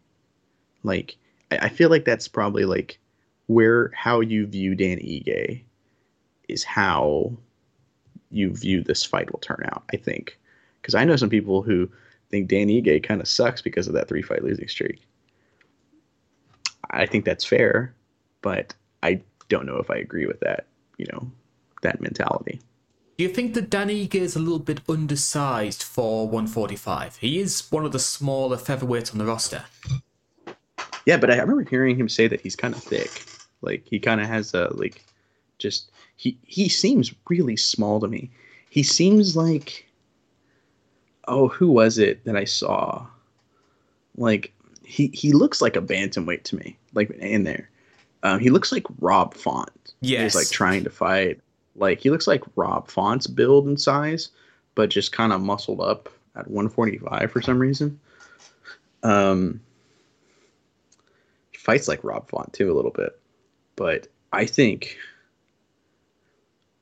Like, 0.81 1.15
I, 1.51 1.57
I 1.57 1.69
feel 1.69 1.91
like 1.91 2.03
that's 2.03 2.27
probably 2.27 2.65
like 2.65 2.97
where 3.45 3.91
how 3.93 4.21
you 4.21 4.47
view 4.47 4.73
Dan 4.73 4.97
Ige 4.97 5.61
is 6.49 6.63
how 6.63 7.31
you 8.31 8.55
view 8.55 8.81
this 8.81 9.03
fight 9.03 9.31
will 9.31 9.39
turn 9.39 9.63
out. 9.65 9.83
I 9.93 9.97
think 9.97 10.39
because 10.81 10.95
I 10.95 11.05
know 11.05 11.15
some 11.15 11.29
people 11.29 11.61
who 11.61 11.87
think 12.31 12.47
Dan 12.47 12.67
Ige 12.67 13.03
kind 13.03 13.21
of 13.21 13.27
sucks 13.27 13.61
because 13.61 13.87
of 13.87 13.93
that 13.93 14.07
three 14.07 14.23
fight 14.23 14.43
losing 14.43 14.67
streak. 14.67 15.05
I 16.89 17.05
think 17.05 17.23
that's 17.23 17.45
fair, 17.45 17.93
but 18.41 18.73
I 19.03 19.21
don't 19.47 19.67
know 19.67 19.77
if 19.77 19.91
I 19.91 19.97
agree 19.97 20.25
with 20.25 20.39
that. 20.39 20.65
You 20.97 21.05
know, 21.11 21.31
that 21.83 22.01
mentality. 22.01 22.59
Do 23.17 23.23
you 23.23 23.29
think 23.29 23.53
that 23.53 23.69
Dan 23.69 23.89
Ige 23.89 24.15
is 24.15 24.35
a 24.35 24.39
little 24.39 24.59
bit 24.59 24.81
undersized 24.89 25.83
for 25.83 26.25
145? 26.25 27.17
He 27.17 27.39
is 27.39 27.69
one 27.71 27.85
of 27.85 27.91
the 27.91 27.99
smaller 27.99 28.57
featherweights 28.57 29.11
on 29.11 29.19
the 29.19 29.25
roster. 29.25 29.65
Yeah, 31.05 31.17
but 31.17 31.29
I 31.29 31.37
remember 31.37 31.63
hearing 31.69 31.95
him 31.95 32.09
say 32.09 32.27
that 32.27 32.41
he's 32.41 32.55
kind 32.55 32.73
of 32.73 32.81
thick. 32.81 33.25
Like 33.61 33.83
he 33.85 33.99
kind 33.99 34.19
of 34.19 34.27
has 34.27 34.53
a 34.53 34.69
like, 34.73 35.05
just 35.59 35.91
he 36.15 36.37
he 36.43 36.69
seems 36.69 37.13
really 37.29 37.55
small 37.55 37.99
to 37.99 38.07
me. 38.07 38.31
He 38.69 38.83
seems 38.83 39.37
like, 39.37 39.87
oh, 41.27 41.49
who 41.49 41.69
was 41.69 41.97
it 41.99 42.23
that 42.25 42.35
I 42.35 42.45
saw? 42.45 43.05
Like 44.17 44.53
he 44.83 45.07
he 45.13 45.33
looks 45.33 45.61
like 45.61 45.75
a 45.75 45.81
bantamweight 45.81 46.43
to 46.43 46.55
me. 46.55 46.77
Like 46.93 47.11
in 47.11 47.43
there, 47.43 47.69
um, 48.23 48.39
he 48.39 48.49
looks 48.49 48.71
like 48.71 48.85
Rob 48.99 49.35
Font. 49.35 49.93
Yes. 50.01 50.33
He's 50.33 50.35
like 50.35 50.49
trying 50.49 50.83
to 50.83 50.89
fight. 50.89 51.41
Like 51.75 51.99
he 51.99 52.09
looks 52.09 52.27
like 52.27 52.43
Rob 52.55 52.89
Font's 52.89 53.27
build 53.27 53.65
and 53.65 53.79
size, 53.79 54.29
but 54.75 54.89
just 54.89 55.11
kind 55.11 55.33
of 55.33 55.41
muscled 55.41 55.81
up 55.81 56.09
at 56.35 56.47
145 56.49 57.31
for 57.31 57.41
some 57.41 57.59
reason. 57.59 57.99
Um, 59.03 59.61
he 61.51 61.57
fights 61.57 61.87
like 61.87 62.03
Rob 62.03 62.29
Font 62.29 62.53
too 62.53 62.71
a 62.71 62.75
little 62.75 62.91
bit, 62.91 63.19
but 63.75 64.07
I 64.31 64.45
think 64.45 64.97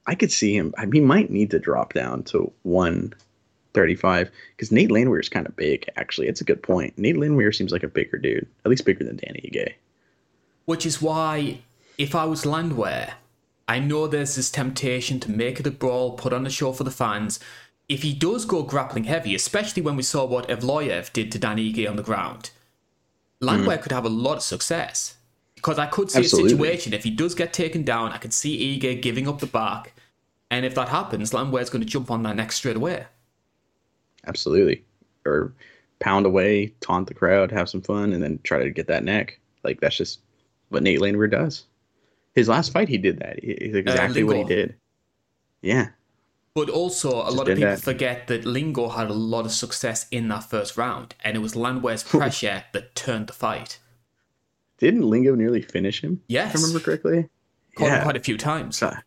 I 0.05 0.15
could 0.15 0.31
see 0.31 0.55
him. 0.55 0.73
I 0.77 0.85
mean, 0.85 1.01
he 1.01 1.07
might 1.07 1.29
need 1.29 1.51
to 1.51 1.59
drop 1.59 1.93
down 1.93 2.23
to 2.23 2.51
135 2.63 4.31
because 4.55 4.71
Nate 4.71 4.91
Landwehr 4.91 5.19
is 5.19 5.29
kind 5.29 5.47
of 5.47 5.55
big. 5.55 5.89
Actually, 5.95 6.27
it's 6.27 6.41
a 6.41 6.45
good 6.45 6.61
point. 6.61 6.97
Nate 6.97 7.17
Landwehr 7.17 7.51
seems 7.51 7.71
like 7.71 7.83
a 7.83 7.87
bigger 7.87 8.17
dude, 8.17 8.47
at 8.65 8.69
least 8.69 8.85
bigger 8.85 9.03
than 9.03 9.17
Dan 9.17 9.35
Ige. 9.35 9.73
Which 10.65 10.85
is 10.85 11.01
why, 11.01 11.61
if 11.97 12.13
I 12.13 12.25
was 12.25 12.45
Landwehr, 12.45 13.13
I 13.71 13.79
know 13.79 14.05
there's 14.05 14.35
this 14.35 14.51
temptation 14.51 15.21
to 15.21 15.31
make 15.31 15.57
it 15.57 15.65
a 15.65 15.71
brawl, 15.71 16.17
put 16.17 16.33
on 16.33 16.45
a 16.45 16.49
show 16.49 16.73
for 16.73 16.83
the 16.83 16.91
fans. 16.91 17.39
If 17.87 18.01
he 18.01 18.13
does 18.13 18.43
go 18.43 18.63
grappling 18.63 19.05
heavy, 19.05 19.33
especially 19.33 19.81
when 19.81 19.95
we 19.95 20.03
saw 20.03 20.25
what 20.25 20.49
Evloev 20.49 21.13
did 21.13 21.31
to 21.31 21.39
Dan 21.39 21.55
Ige 21.55 21.89
on 21.89 21.95
the 21.95 22.03
ground, 22.03 22.49
Landwehr 23.39 23.77
hmm. 23.77 23.83
could 23.83 23.93
have 23.93 24.03
a 24.03 24.09
lot 24.09 24.35
of 24.35 24.43
success. 24.43 25.15
Because 25.55 25.79
I 25.79 25.85
could 25.85 26.11
see 26.11 26.19
Absolutely. 26.19 26.51
a 26.51 26.55
situation, 26.57 26.93
if 26.93 27.05
he 27.05 27.11
does 27.11 27.33
get 27.33 27.53
taken 27.53 27.83
down, 27.83 28.11
I 28.11 28.17
could 28.17 28.33
see 28.33 28.77
Ige 28.77 29.01
giving 29.01 29.25
up 29.25 29.39
the 29.39 29.47
back. 29.47 29.93
And 30.49 30.65
if 30.65 30.75
that 30.75 30.89
happens, 30.89 31.33
Landwehr's 31.33 31.69
going 31.69 31.81
to 31.81 31.89
jump 31.89 32.11
on 32.11 32.23
that 32.23 32.35
neck 32.35 32.51
straight 32.51 32.75
away. 32.75 33.05
Absolutely. 34.27 34.83
Or 35.25 35.53
pound 35.99 36.25
away, 36.25 36.73
taunt 36.81 37.07
the 37.07 37.13
crowd, 37.13 37.53
have 37.53 37.69
some 37.69 37.81
fun, 37.81 38.11
and 38.11 38.21
then 38.21 38.37
try 38.43 38.65
to 38.65 38.69
get 38.69 38.87
that 38.87 39.05
neck. 39.05 39.39
Like 39.63 39.79
that's 39.79 39.95
just 39.95 40.19
what 40.67 40.83
Nate 40.83 40.99
Landwehr 40.99 41.27
does. 41.27 41.63
His 42.33 42.47
last 42.47 42.71
fight, 42.71 42.87
he 42.89 42.97
did 42.97 43.19
that. 43.19 43.39
It's 43.43 43.75
uh, 43.75 43.77
exactly 43.79 44.23
what 44.23 44.37
he 44.37 44.43
did. 44.43 44.75
Yeah, 45.61 45.89
But 46.55 46.69
also, 46.69 47.21
a 47.21 47.25
Just 47.25 47.37
lot 47.37 47.49
of 47.49 47.55
people 47.57 47.69
that. 47.71 47.81
forget 47.81 48.27
that 48.27 48.45
Lingo 48.45 48.89
had 48.89 49.09
a 49.09 49.13
lot 49.13 49.45
of 49.45 49.51
success 49.51 50.07
in 50.11 50.27
that 50.29 50.49
first 50.49 50.75
round, 50.77 51.13
and 51.23 51.35
it 51.37 51.39
was 51.39 51.55
Landwehr's 51.55 52.03
pressure 52.15 52.63
that 52.73 52.95
turned 52.95 53.27
the 53.27 53.33
fight. 53.33 53.79
didn't 54.79 55.03
Lingo 55.09 55.35
nearly 55.35 55.61
finish 55.61 56.01
him? 56.03 56.21
Yes. 56.27 56.55
if 56.55 56.59
I 56.59 56.63
remember 56.63 56.79
correctly. 56.83 57.29
Caught 57.77 57.85
Yeah, 57.85 58.03
quite 58.03 58.17
a 58.17 58.21
few 58.21 58.37
times. 58.37 58.79
God, 58.79 58.97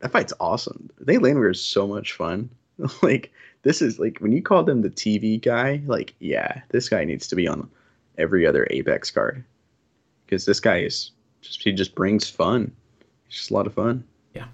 that 0.00 0.12
fight's 0.12 0.32
awesome. 0.38 0.90
Nate 1.06 1.22
Landwehr 1.22 1.50
is 1.50 1.60
so 1.64 1.86
much 1.86 2.12
fun. 2.12 2.50
like 3.02 3.32
this 3.62 3.80
is 3.82 3.98
like 3.98 4.18
when 4.20 4.32
you 4.32 4.42
call 4.42 4.62
them 4.62 4.82
the 4.82 4.90
TV 4.90 5.40
guy. 5.40 5.80
Like 5.86 6.14
yeah, 6.18 6.60
this 6.68 6.88
guy 6.88 7.04
needs 7.04 7.26
to 7.28 7.36
be 7.36 7.48
on 7.48 7.68
every 8.18 8.46
other 8.46 8.66
Apex 8.70 9.10
card 9.10 9.42
because 10.26 10.44
this 10.44 10.60
guy 10.60 10.80
is 10.80 11.10
just 11.40 11.62
he 11.62 11.72
just 11.72 11.94
brings 11.94 12.28
fun. 12.28 12.72
It's 13.26 13.36
just 13.36 13.50
a 13.50 13.54
lot 13.54 13.66
of 13.66 13.74
fun. 13.74 14.04
Yeah. 14.34 14.46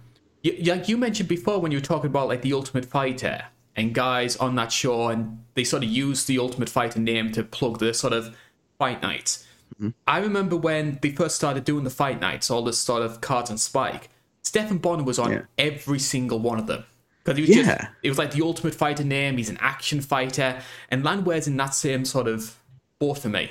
You, 0.43 0.74
like 0.74 0.89
you 0.89 0.97
mentioned 0.97 1.28
before 1.28 1.61
when 1.61 1.72
you 1.72 1.78
were 1.78 1.84
talking 1.84 2.11
about 2.11 2.28
like 2.28 2.43
the 2.43 2.53
Ultimate 2.53 2.84
Fighter 2.84 3.45
and 3.74 3.95
guys 3.95 4.37
on 4.37 4.55
that 4.57 4.72
show, 4.72 5.09
and 5.09 5.45
they 5.55 5.64
sort 5.64 5.82
of 5.82 5.89
use 5.89 6.24
the 6.24 6.39
Ultimate 6.39 6.68
Fighter 6.68 6.99
name 6.99 7.32
to 7.32 7.43
plug 7.43 7.78
the 7.78 7.93
sort 7.95 8.12
of 8.12 8.37
fight 8.78 9.03
nights. 9.03 9.47
Mm-hmm. 9.74 9.91
I 10.07 10.18
remember 10.18 10.57
when 10.57 10.99
they 11.03 11.11
first 11.11 11.37
started 11.37 11.64
doing 11.64 11.84
the 11.84 11.91
fight 11.91 12.20
nights, 12.20 12.51
all 12.51 12.62
this 12.62 12.78
sort 12.78 13.03
of 13.03 13.20
cards 13.20 13.51
and 13.51 13.61
spike. 13.61 14.09
Stephan 14.43 14.78
Bonnar 14.78 15.03
was 15.05 15.18
on 15.18 15.32
Yeah. 15.32 15.43
every 15.59 15.99
single 15.99 16.39
one 16.39 16.59
of 16.59 16.66
them. 16.66 16.84
Because 17.24 17.37
he 17.39 17.43
was 17.43 17.66
just, 17.66 17.80
it 18.05 18.09
was 18.09 18.18
like 18.18 18.30
the 18.30 18.43
Ultimate 18.43 18.74
Fighter 18.74 19.03
name, 19.03 19.37
he's 19.37 19.49
an 19.51 19.59
action 19.61 20.01
fighter, 20.01 20.62
and 20.91 21.03
Landwehr's 21.03 21.49
in 21.49 21.57
that 21.57 21.74
same 21.74 22.05
sort 22.05 22.28
of 22.28 22.57
boat 23.01 23.18
for 23.18 23.28
me. 23.28 23.51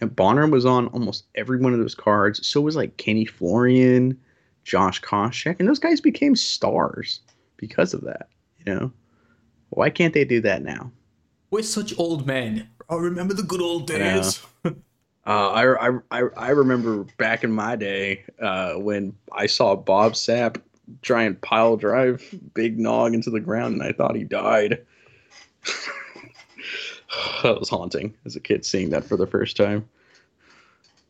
And 0.00 0.14
Bonnar 0.14 0.46
was 0.46 0.64
on 0.64 0.86
almost 0.88 1.26
every 1.34 1.58
one 1.58 1.72
of 1.72 1.78
those 1.78 1.94
cards. 1.94 2.46
So 2.46 2.60
was 2.60 2.76
like 2.76 2.96
Kenny 2.98 3.24
Florian, 3.24 4.18
Josh 4.64 5.00
Koscheck, 5.00 5.56
and 5.58 5.68
those 5.68 5.78
guys 5.78 6.00
became 6.00 6.36
stars 6.36 7.20
because 7.56 7.94
of 7.94 8.02
that. 8.02 8.28
You 8.64 8.74
know, 8.74 8.92
why 9.70 9.90
can't 9.90 10.14
they 10.14 10.24
do 10.24 10.40
that 10.42 10.62
now? 10.62 10.92
We're 11.50 11.62
such 11.62 11.98
old 11.98 12.26
men. 12.26 12.68
I 12.88 12.96
remember 12.96 13.34
the 13.34 13.42
good 13.42 13.60
old 13.60 13.86
days. 13.86 14.40
Uh, 15.26 15.50
I, 15.50 15.88
I, 15.88 15.98
I, 16.10 16.22
I 16.38 16.48
remember 16.48 17.04
back 17.18 17.44
in 17.44 17.52
my 17.52 17.76
day 17.76 18.24
uh, 18.40 18.76
when 18.76 19.12
I 19.30 19.44
saw 19.44 19.76
Bob 19.76 20.14
Sapp 20.14 20.58
try 21.02 21.24
and 21.24 21.38
pile 21.42 21.76
drive 21.76 22.24
Big 22.54 22.78
Nog 22.78 23.12
into 23.12 23.28
the 23.28 23.38
ground, 23.38 23.74
and 23.74 23.82
I 23.82 23.92
thought 23.92 24.16
he 24.16 24.24
died. 24.24 24.86
that 27.42 27.58
was 27.58 27.68
haunting 27.68 28.14
as 28.24 28.36
a 28.36 28.40
kid 28.40 28.64
seeing 28.64 28.90
that 28.90 29.04
for 29.04 29.16
the 29.16 29.26
first 29.26 29.56
time. 29.56 29.88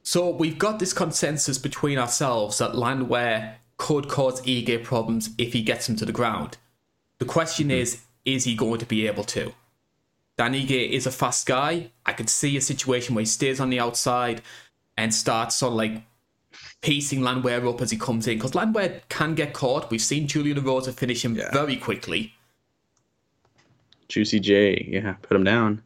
So 0.03 0.31
we've 0.31 0.59
got 0.59 0.79
this 0.79 0.93
consensus 0.93 1.59
between 1.59 1.99
ourselves 1.99 2.59
that 2.59 2.75
Landwehr 2.75 3.57
could 3.77 4.09
cause 4.09 4.41
Ige 4.43 4.83
problems 4.83 5.31
if 5.39 5.53
he 5.53 5.63
gets 5.63 5.89
him 5.89 5.97
to 5.97 6.05
the 6.05 6.13
ground. 6.13 6.57
The 7.19 7.25
question 7.25 7.69
mm-hmm. 7.69 7.83
is, 7.83 8.03
is 8.25 8.45
he 8.45 8.55
going 8.55 8.79
to 8.81 8.87
be 8.87 9.07
able 9.07 9.25
to? 9.25 9.53
Dan 10.37 10.55
Ige 10.55 10.91
is 10.91 11.07
a 11.07 11.11
fast 11.11 11.47
guy. 11.47 11.91
I 12.07 12.13
could 12.13 12.31
see 12.31 12.57
a 12.57 12.61
situation 12.61 13.15
where 13.15 13.23
he 13.23 13.27
stays 13.27 13.61
on 13.61 13.71
the 13.71 13.81
outside 13.81 14.41
and 14.97 15.13
starts 15.13 15.57
sort 15.57 15.73
of 15.73 15.77
like 15.77 16.03
pacing 16.81 17.23
Landwehr 17.23 17.67
up 17.67 17.81
as 17.81 17.91
he 17.91 17.97
comes 17.97 18.27
in 18.27 18.39
because 18.39 18.55
Landwehr 18.55 19.01
can 19.09 19.35
get 19.35 19.53
caught. 19.53 19.91
We've 19.91 20.01
seen 20.01 20.29
Julian 20.29 20.59
Erosa 20.59 20.95
finish 20.95 21.25
him 21.25 21.35
yeah. 21.35 21.51
very 21.53 21.77
quickly. 21.77 22.35
Juicy 24.09 24.41
J, 24.41 24.89
yeah, 24.89 25.15
put 25.23 25.37
him 25.37 25.45
down. 25.45 25.83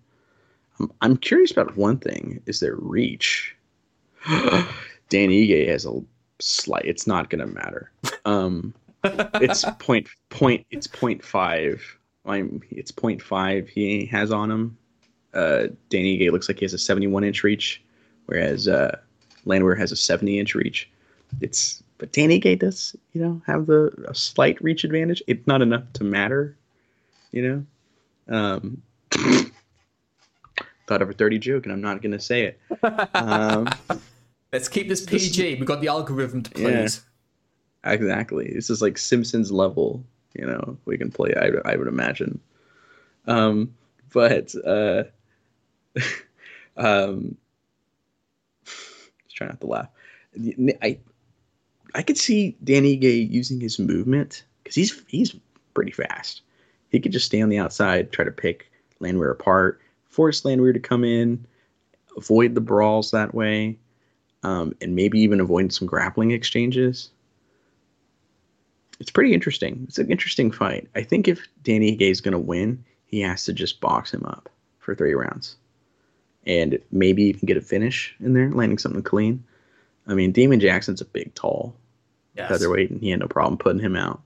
I'm, 1.00 1.16
curious 1.16 1.50
about 1.50 1.76
one 1.76 1.98
thing: 1.98 2.42
is 2.46 2.60
their 2.60 2.76
reach? 2.76 3.56
Dan 4.26 5.30
Ige 5.30 5.68
has 5.68 5.84
a 5.84 6.00
slight. 6.40 6.84
It's 6.84 7.06
not 7.06 7.30
going 7.30 7.46
to 7.46 7.54
matter. 7.54 7.90
Um, 8.24 8.74
it's 9.04 9.64
point 9.78 10.08
point. 10.30 10.66
It's 10.70 10.86
point 10.86 11.24
five. 11.24 11.82
I'm. 12.24 12.62
It's 12.70 12.90
point 12.90 13.22
five. 13.22 13.68
He 13.68 14.06
has 14.06 14.30
on 14.30 14.50
him. 14.50 14.76
Uh, 15.34 15.68
Dan 15.88 16.04
Ige 16.04 16.30
looks 16.30 16.48
like 16.48 16.58
he 16.58 16.64
has 16.64 16.74
a 16.74 16.78
71 16.78 17.24
inch 17.24 17.42
reach, 17.42 17.82
whereas 18.26 18.68
uh, 18.68 18.98
Landwehr 19.46 19.74
has 19.74 19.90
a 19.90 19.96
70 19.96 20.38
inch 20.38 20.54
reach. 20.54 20.90
It's 21.40 21.82
but 22.02 22.12
Dan 22.12 22.30
Ige 22.30 22.58
does, 22.58 22.96
you 23.12 23.22
know, 23.22 23.40
have 23.46 23.66
the 23.66 23.92
a 24.08 24.14
slight 24.14 24.60
reach 24.62 24.82
advantage. 24.84 25.22
It's 25.28 25.46
not 25.46 25.62
enough 25.62 25.84
to 25.94 26.04
matter, 26.04 26.56
you 27.30 27.64
know. 28.28 28.36
Um, 28.36 28.82
thought 30.92 31.02
of 31.02 31.08
a 31.08 31.14
30 31.14 31.38
joke, 31.38 31.64
and 31.64 31.72
I'm 31.72 31.80
not 31.80 32.02
going 32.02 32.12
to 32.12 32.20
say 32.20 32.42
it. 32.44 32.60
Um, 33.14 33.68
Let's 34.52 34.68
keep 34.68 34.88
this 34.88 35.04
PG. 35.04 35.54
We've 35.54 35.64
got 35.64 35.80
the 35.80 35.88
algorithm 35.88 36.42
to 36.42 36.50
please. 36.50 37.02
Yeah, 37.84 37.92
exactly. 37.92 38.52
This 38.54 38.68
is 38.68 38.82
like 38.82 38.98
Simpsons 38.98 39.50
level. 39.50 40.04
You 40.34 40.46
know, 40.46 40.76
we 40.84 40.98
can 40.98 41.10
play. 41.10 41.32
I, 41.34 41.72
I 41.72 41.76
would 41.76 41.88
imagine. 41.88 42.38
Um, 43.26 43.74
but 44.12 44.54
uh, 44.66 45.04
um, 46.76 47.36
try 49.32 49.46
not 49.46 49.60
to 49.62 49.66
laugh. 49.66 49.88
I 50.82 50.98
I 51.94 52.02
could 52.02 52.18
see 52.18 52.56
Dan 52.62 52.84
Ige 52.84 53.30
using 53.30 53.60
his 53.60 53.78
movement 53.78 54.44
because 54.62 54.74
he's 54.74 55.02
he's 55.08 55.34
pretty 55.72 55.92
fast. 55.92 56.42
He 56.90 57.00
could 57.00 57.12
just 57.12 57.26
stay 57.26 57.40
on 57.40 57.48
the 57.48 57.58
outside, 57.58 58.12
try 58.12 58.26
to 58.26 58.30
pick 58.30 58.70
Landwehr 59.00 59.30
apart, 59.30 59.80
force 60.12 60.44
Landwehr 60.44 60.74
to 60.74 60.80
come 60.80 61.04
in, 61.04 61.44
avoid 62.16 62.54
the 62.54 62.60
brawls 62.60 63.10
that 63.10 63.34
way, 63.34 63.78
um, 64.42 64.74
and 64.80 64.94
maybe 64.94 65.18
even 65.20 65.40
avoid 65.40 65.72
some 65.72 65.88
grappling 65.88 66.30
exchanges. 66.30 67.10
It's 69.00 69.10
pretty 69.10 69.32
interesting. 69.32 69.84
It's 69.88 69.98
an 69.98 70.10
interesting 70.10 70.52
fight. 70.52 70.88
I 70.94 71.02
think 71.02 71.26
if 71.26 71.48
Dan 71.64 71.80
Ige 71.80 72.02
is 72.02 72.20
going 72.20 72.32
to 72.32 72.38
win, 72.38 72.84
he 73.06 73.20
has 73.22 73.44
to 73.46 73.52
just 73.52 73.80
box 73.80 74.12
him 74.12 74.24
up 74.24 74.48
for 74.78 74.94
three 74.94 75.14
rounds 75.14 75.56
and 76.46 76.78
maybe 76.90 77.22
even 77.24 77.46
get 77.46 77.56
a 77.56 77.60
finish 77.60 78.14
in 78.20 78.34
there, 78.34 78.50
landing 78.50 78.78
something 78.78 79.02
clean. 79.02 79.42
I 80.06 80.14
mean, 80.14 80.32
Damon 80.32 80.60
Jackson's 80.60 81.00
a 81.00 81.04
big, 81.04 81.34
tall 81.34 81.74
yes. 82.36 82.48
featherweight, 82.48 82.90
and 82.90 83.00
he 83.00 83.10
had 83.10 83.20
no 83.20 83.28
problem 83.28 83.56
putting 83.58 83.80
him 83.80 83.96
out. 83.96 84.20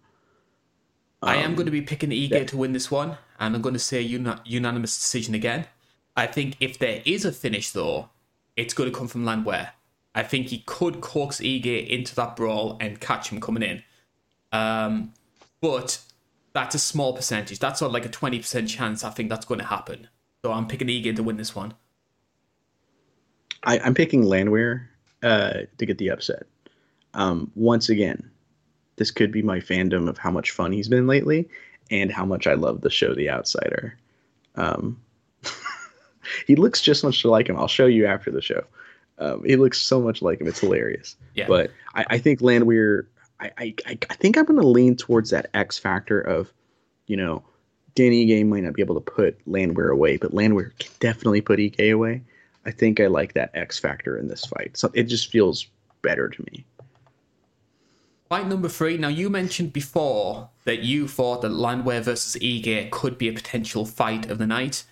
Um, 1.22 1.30
I 1.30 1.37
am 1.37 1.55
going 1.55 1.66
to 1.66 1.72
be 1.72 1.82
picking 1.82 2.11
Ige 2.11 2.30
yeah. 2.30 2.45
to 2.45 2.57
win 2.57 2.72
this 2.72 2.91
one, 2.91 3.18
and 3.39 3.55
I'm 3.55 3.62
going 3.62 3.74
to 3.74 3.78
say 3.78 4.03
un- 4.03 4.41
unanimous 4.45 4.97
decision 4.97 5.34
again. 5.34 5.66
I 6.17 6.27
think 6.27 6.57
if 6.61 6.79
there 6.79 7.03
is 7.05 7.25
a 7.25 7.33
finish, 7.33 7.71
though, 7.71 8.09
it's 8.57 8.75
going 8.75 8.91
to 8.91 8.97
come 8.97 9.09
from 9.09 9.25
Landwehr. 9.25 9.71
I 10.14 10.23
think 10.23 10.47
he 10.47 10.59
could 10.67 11.03
coax 11.03 11.41
Ige 11.41 11.87
into 11.89 12.14
that 12.14 12.37
brawl 12.37 12.79
and 12.81 12.99
catch 13.01 13.29
him 13.29 13.41
coming 13.41 13.62
in. 13.62 13.83
Um, 14.51 15.12
but 15.61 16.01
that's 16.55 16.75
a 16.75 16.79
small 16.79 17.12
percentage. 17.12 17.59
That's 17.59 17.83
of 17.83 17.93
like 17.93 18.07
a 18.07 18.09
20% 18.09 18.67
chance 18.67 19.05
I 19.05 19.11
think 19.11 19.29
that's 19.29 19.45
going 19.45 19.61
to 19.61 19.67
happen. 19.67 20.09
So 20.43 20.53
I'm 20.53 20.67
picking 20.67 20.89
Ige 20.89 21.14
to 21.17 21.23
win 21.23 21.37
this 21.37 21.55
one. 21.55 21.75
I, 23.64 23.77
am 23.79 23.93
picking 23.93 24.23
Landwehr 24.23 24.89
uh, 25.23 25.61
to 25.77 25.87
get 25.87 25.99
the 25.99 26.11
upset. 26.11 26.45
Um, 27.12 27.51
once 27.55 27.91
again, 27.91 28.31
this 28.97 29.11
could 29.11 29.33
be 29.33 29.43
my 29.43 29.59
fandom 29.59 30.09
of 30.09 30.17
how 30.17 30.31
much 30.31 30.51
fun 30.51 30.73
he's 30.73 30.89
been 30.89 31.07
lately 31.07 31.49
and 31.91 32.11
how 32.11 32.25
much 32.25 32.47
I 32.47 32.55
love 32.55 32.81
the 32.81 32.91
show 32.91 33.14
The 33.14 33.29
Outsider. 33.29 33.99
Um, 34.55 34.99
he 36.47 36.57
looks 36.57 36.80
just 36.80 37.05
much 37.05 37.24
like 37.24 37.49
him. 37.49 37.57
I'll 37.57 37.68
show 37.68 37.87
you 37.87 38.07
after 38.07 38.30
the 38.30 38.43
show. 38.43 38.64
Um, 39.18 39.45
he 39.45 39.57
looks 39.57 39.80
so 39.80 40.01
much 40.01 40.20
like 40.20 40.41
him. 40.41 40.49
It's 40.49 40.61
hilarious. 40.61 41.16
Yeah. 41.34 41.47
But 41.47 41.70
I, 41.95 42.05
I 42.11 42.18
think 42.18 42.41
Landwehr. 42.41 43.07
I, 43.39 43.51
I, 43.59 43.74
I 43.87 44.14
think 44.14 44.39
I'm 44.39 44.47
going 44.47 44.59
to 44.59 44.66
lean 44.66 44.97
towards 44.97 45.28
that 45.28 45.51
X 45.53 45.76
factor 45.78 46.18
of, 46.18 46.51
you 47.07 47.18
know, 47.18 47.45
Dan 47.95 48.12
Ige 48.12 48.47
might 48.47 48.62
not 48.64 48.72
be 48.72 48.80
able 48.80 48.95
to 48.95 49.01
put 49.01 49.39
Landwehr 49.47 49.91
away, 49.91 50.16
but 50.16 50.32
Landwehr 50.32 50.72
can 50.78 50.91
definitely 51.01 51.43
put 51.43 51.59
Ige 51.59 51.93
away. 51.93 52.22
I 52.64 52.70
think 52.70 52.99
I 52.99 53.09
like 53.09 53.34
that 53.34 53.51
X 53.53 53.78
factor 53.78 54.16
in 54.16 54.28
this 54.28 54.47
fight. 54.47 54.76
So 54.78 54.91
it 54.95 55.05
just 55.05 55.30
feels 55.30 55.66
better 56.01 56.30
to 56.30 56.45
me. 56.51 56.64
Fight 58.30 58.49
number 58.49 58.70
three. 58.70 58.97
Now 58.97 59.09
you 59.09 59.28
mentioned 59.28 59.72
before 59.74 60.49
that 60.64 60.80
you 60.80 61.07
thought 61.07 61.43
that 61.43 61.51
Landwehr 61.51 62.01
versus 62.01 62.41
Ige 62.43 62.91
could 62.91 63.18
be 63.18 63.28
a 63.28 63.32
potential 63.32 63.84
fight 63.84 64.30
of 64.30 64.39
the 64.39 64.47
night. 64.47 64.84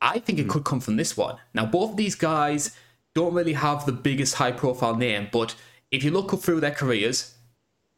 I 0.00 0.18
think 0.18 0.38
it 0.38 0.46
mm. 0.46 0.50
could 0.50 0.64
come 0.64 0.80
from 0.80 0.96
this 0.96 1.16
one. 1.16 1.36
Now 1.54 1.66
both 1.66 1.92
of 1.92 1.96
these 1.96 2.14
guys 2.14 2.76
don't 3.14 3.34
really 3.34 3.54
have 3.54 3.86
the 3.86 3.92
biggest 3.92 4.36
high 4.36 4.52
profile 4.52 4.96
name, 4.96 5.28
but 5.32 5.54
if 5.90 6.04
you 6.04 6.10
look 6.10 6.30
through 6.38 6.60
their 6.60 6.70
careers, 6.70 7.34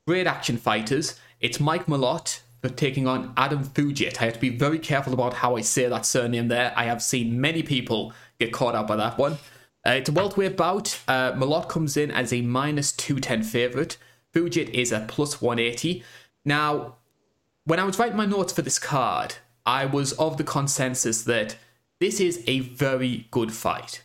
great 0.06 0.26
action 0.26 0.56
fighters. 0.56 1.18
It's 1.40 1.60
Mike 1.60 1.86
Malott 1.86 2.40
for 2.60 2.68
taking 2.68 3.06
on 3.06 3.32
Adam 3.36 3.64
Fugitt. 3.64 4.20
I 4.20 4.26
have 4.26 4.34
to 4.34 4.40
be 4.40 4.50
very 4.50 4.78
careful 4.78 5.12
about 5.12 5.34
how 5.34 5.56
I 5.56 5.62
say 5.62 5.88
that 5.88 6.06
surname 6.06 6.48
there. 6.48 6.72
I 6.76 6.84
have 6.84 7.02
seen 7.02 7.40
many 7.40 7.62
people 7.62 8.12
get 8.38 8.52
caught 8.52 8.74
out 8.74 8.86
by 8.86 8.96
that 8.96 9.18
one. 9.18 9.34
Uh, 9.86 9.92
it's 9.92 10.08
a 10.08 10.12
welterweight 10.12 10.56
bout. 10.56 11.00
Uh, 11.08 11.32
Malott 11.32 11.68
comes 11.68 11.96
in 11.96 12.10
as 12.10 12.32
a 12.32 12.42
minus 12.42 12.92
210 12.92 13.42
favourite. 13.44 13.96
Fugitt 14.34 14.68
is 14.70 14.92
a 14.92 15.06
plus 15.08 15.40
180. 15.40 16.04
Now, 16.44 16.96
when 17.64 17.78
I 17.78 17.84
was 17.84 17.98
writing 17.98 18.16
my 18.16 18.26
notes 18.26 18.52
for 18.52 18.62
this 18.62 18.78
card, 18.78 19.36
I 19.64 19.86
was 19.86 20.12
of 20.14 20.36
the 20.36 20.44
consensus 20.44 21.22
that 21.24 21.56
this 22.00 22.20
is 22.20 22.42
a 22.46 22.60
very 22.60 23.28
good 23.30 23.52
fight. 23.52 24.02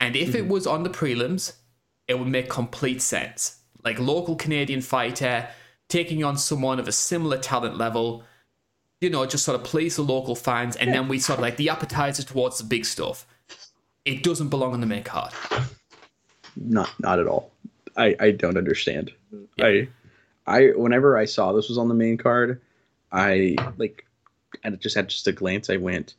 And 0.00 0.16
if 0.16 0.30
mm-hmm. 0.30 0.38
it 0.38 0.48
was 0.48 0.66
on 0.66 0.82
the 0.82 0.90
prelims, 0.90 1.54
it 2.06 2.18
would 2.18 2.28
make 2.28 2.50
complete 2.50 3.00
sense. 3.00 3.60
Like 3.82 3.98
local 3.98 4.36
Canadian 4.36 4.82
fighter 4.82 5.48
taking 5.88 6.24
on 6.24 6.36
someone 6.36 6.78
of 6.78 6.88
a 6.88 6.92
similar 6.92 7.38
talent 7.38 7.76
level, 7.78 8.24
you 9.00 9.10
know, 9.10 9.24
just 9.26 9.44
sort 9.44 9.58
of 9.58 9.64
please 9.64 9.96
the 9.96 10.02
local 10.02 10.34
fans, 10.34 10.76
and 10.76 10.92
then 10.92 11.08
we 11.08 11.18
sort 11.18 11.38
of 11.38 11.42
like 11.42 11.56
the 11.56 11.68
appetizer 11.68 12.22
towards 12.22 12.58
the 12.58 12.64
big 12.64 12.84
stuff 12.84 13.26
it 14.04 14.22
doesn't 14.22 14.48
belong 14.48 14.74
on 14.74 14.80
the 14.80 14.86
main 14.86 15.02
card. 15.02 15.32
Not 16.56 16.92
not 17.00 17.18
at 17.18 17.26
all. 17.26 17.50
I 17.96 18.14
I 18.20 18.30
don't 18.32 18.56
understand. 18.56 19.12
Yeah. 19.56 19.66
I 19.66 19.88
I 20.46 20.66
whenever 20.76 21.16
I 21.16 21.24
saw 21.24 21.52
this 21.52 21.68
was 21.68 21.78
on 21.78 21.88
the 21.88 21.94
main 21.94 22.16
card, 22.16 22.60
I 23.12 23.56
like 23.76 24.06
I 24.64 24.70
just 24.70 24.94
had 24.94 25.08
just 25.08 25.26
a 25.26 25.32
glance. 25.32 25.70
I 25.70 25.76
went, 25.76 26.14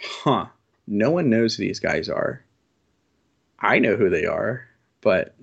huh. 0.00 0.46
No 0.86 1.10
one 1.10 1.30
knows 1.30 1.56
who 1.56 1.64
these 1.64 1.80
guys 1.80 2.08
are. 2.08 2.42
I 3.58 3.78
know 3.78 3.96
who 3.96 4.10
they 4.10 4.26
are, 4.26 4.66
but 5.00 5.34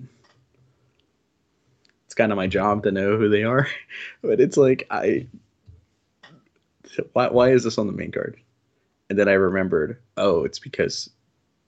it's 2.06 2.14
kind 2.14 2.32
of 2.32 2.36
my 2.36 2.46
job 2.46 2.84
to 2.84 2.92
know 2.92 3.16
who 3.16 3.28
they 3.28 3.42
are. 3.42 3.66
but 4.22 4.40
it's 4.40 4.56
like 4.56 4.86
I 4.90 5.26
why 7.12 7.28
why 7.28 7.50
is 7.50 7.64
this 7.64 7.78
on 7.78 7.86
the 7.86 7.92
main 7.92 8.12
card? 8.12 8.36
And 9.10 9.18
then 9.18 9.28
I 9.28 9.32
remembered, 9.32 9.98
oh, 10.16 10.44
it's 10.44 10.58
because 10.58 11.10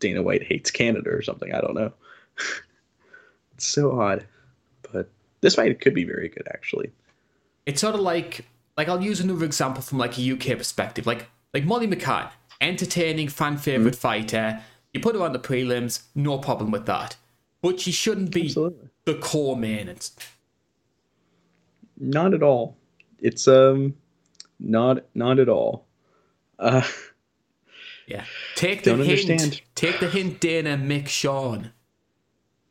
Dana 0.00 0.22
White 0.22 0.42
hates 0.42 0.70
Canada 0.70 1.10
or 1.10 1.20
something. 1.20 1.52
I 1.52 1.60
don't 1.60 1.74
know. 1.74 1.92
it's 3.54 3.66
so 3.66 4.00
odd, 4.00 4.26
but 4.92 5.10
this 5.40 5.56
fight 5.56 5.80
could 5.80 5.94
be 5.94 6.04
very 6.04 6.28
good 6.28 6.46
actually. 6.48 6.92
It's 7.66 7.80
sort 7.80 7.94
of 7.94 8.00
like 8.00 8.46
like 8.76 8.88
I'll 8.88 9.02
use 9.02 9.20
another 9.20 9.44
example 9.44 9.82
from 9.82 9.98
like 9.98 10.18
a 10.18 10.32
UK 10.32 10.56
perspective, 10.56 11.06
like 11.06 11.28
like 11.52 11.64
Molly 11.64 11.88
McCann, 11.88 12.30
entertaining 12.60 13.28
fan 13.28 13.56
favorite 13.58 13.92
mm-hmm. 13.92 14.00
fighter. 14.00 14.60
You 14.92 15.00
put 15.00 15.14
her 15.14 15.22
on 15.22 15.32
the 15.32 15.38
prelims, 15.38 16.02
no 16.14 16.38
problem 16.38 16.70
with 16.70 16.86
that, 16.86 17.16
but 17.62 17.80
she 17.80 17.92
shouldn't 17.92 18.32
be 18.32 18.46
Absolutely. 18.46 18.88
the 19.04 19.14
core 19.14 19.56
main. 19.56 19.88
It's... 19.88 20.14
Not 21.98 22.34
at 22.34 22.42
all. 22.42 22.76
It's 23.18 23.48
um, 23.48 23.94
not 24.58 25.04
not 25.14 25.38
at 25.38 25.48
all. 25.48 25.86
Uh, 26.58 26.82
yeah. 28.06 28.24
Take 28.54 28.84
the 28.84 28.96
hint. 28.96 29.30
Understand. 29.30 29.62
Take 29.74 30.00
the 30.00 30.08
hint, 30.08 30.40
Dana 30.40 30.76
Mick 30.76 31.08
Sean. 31.08 31.72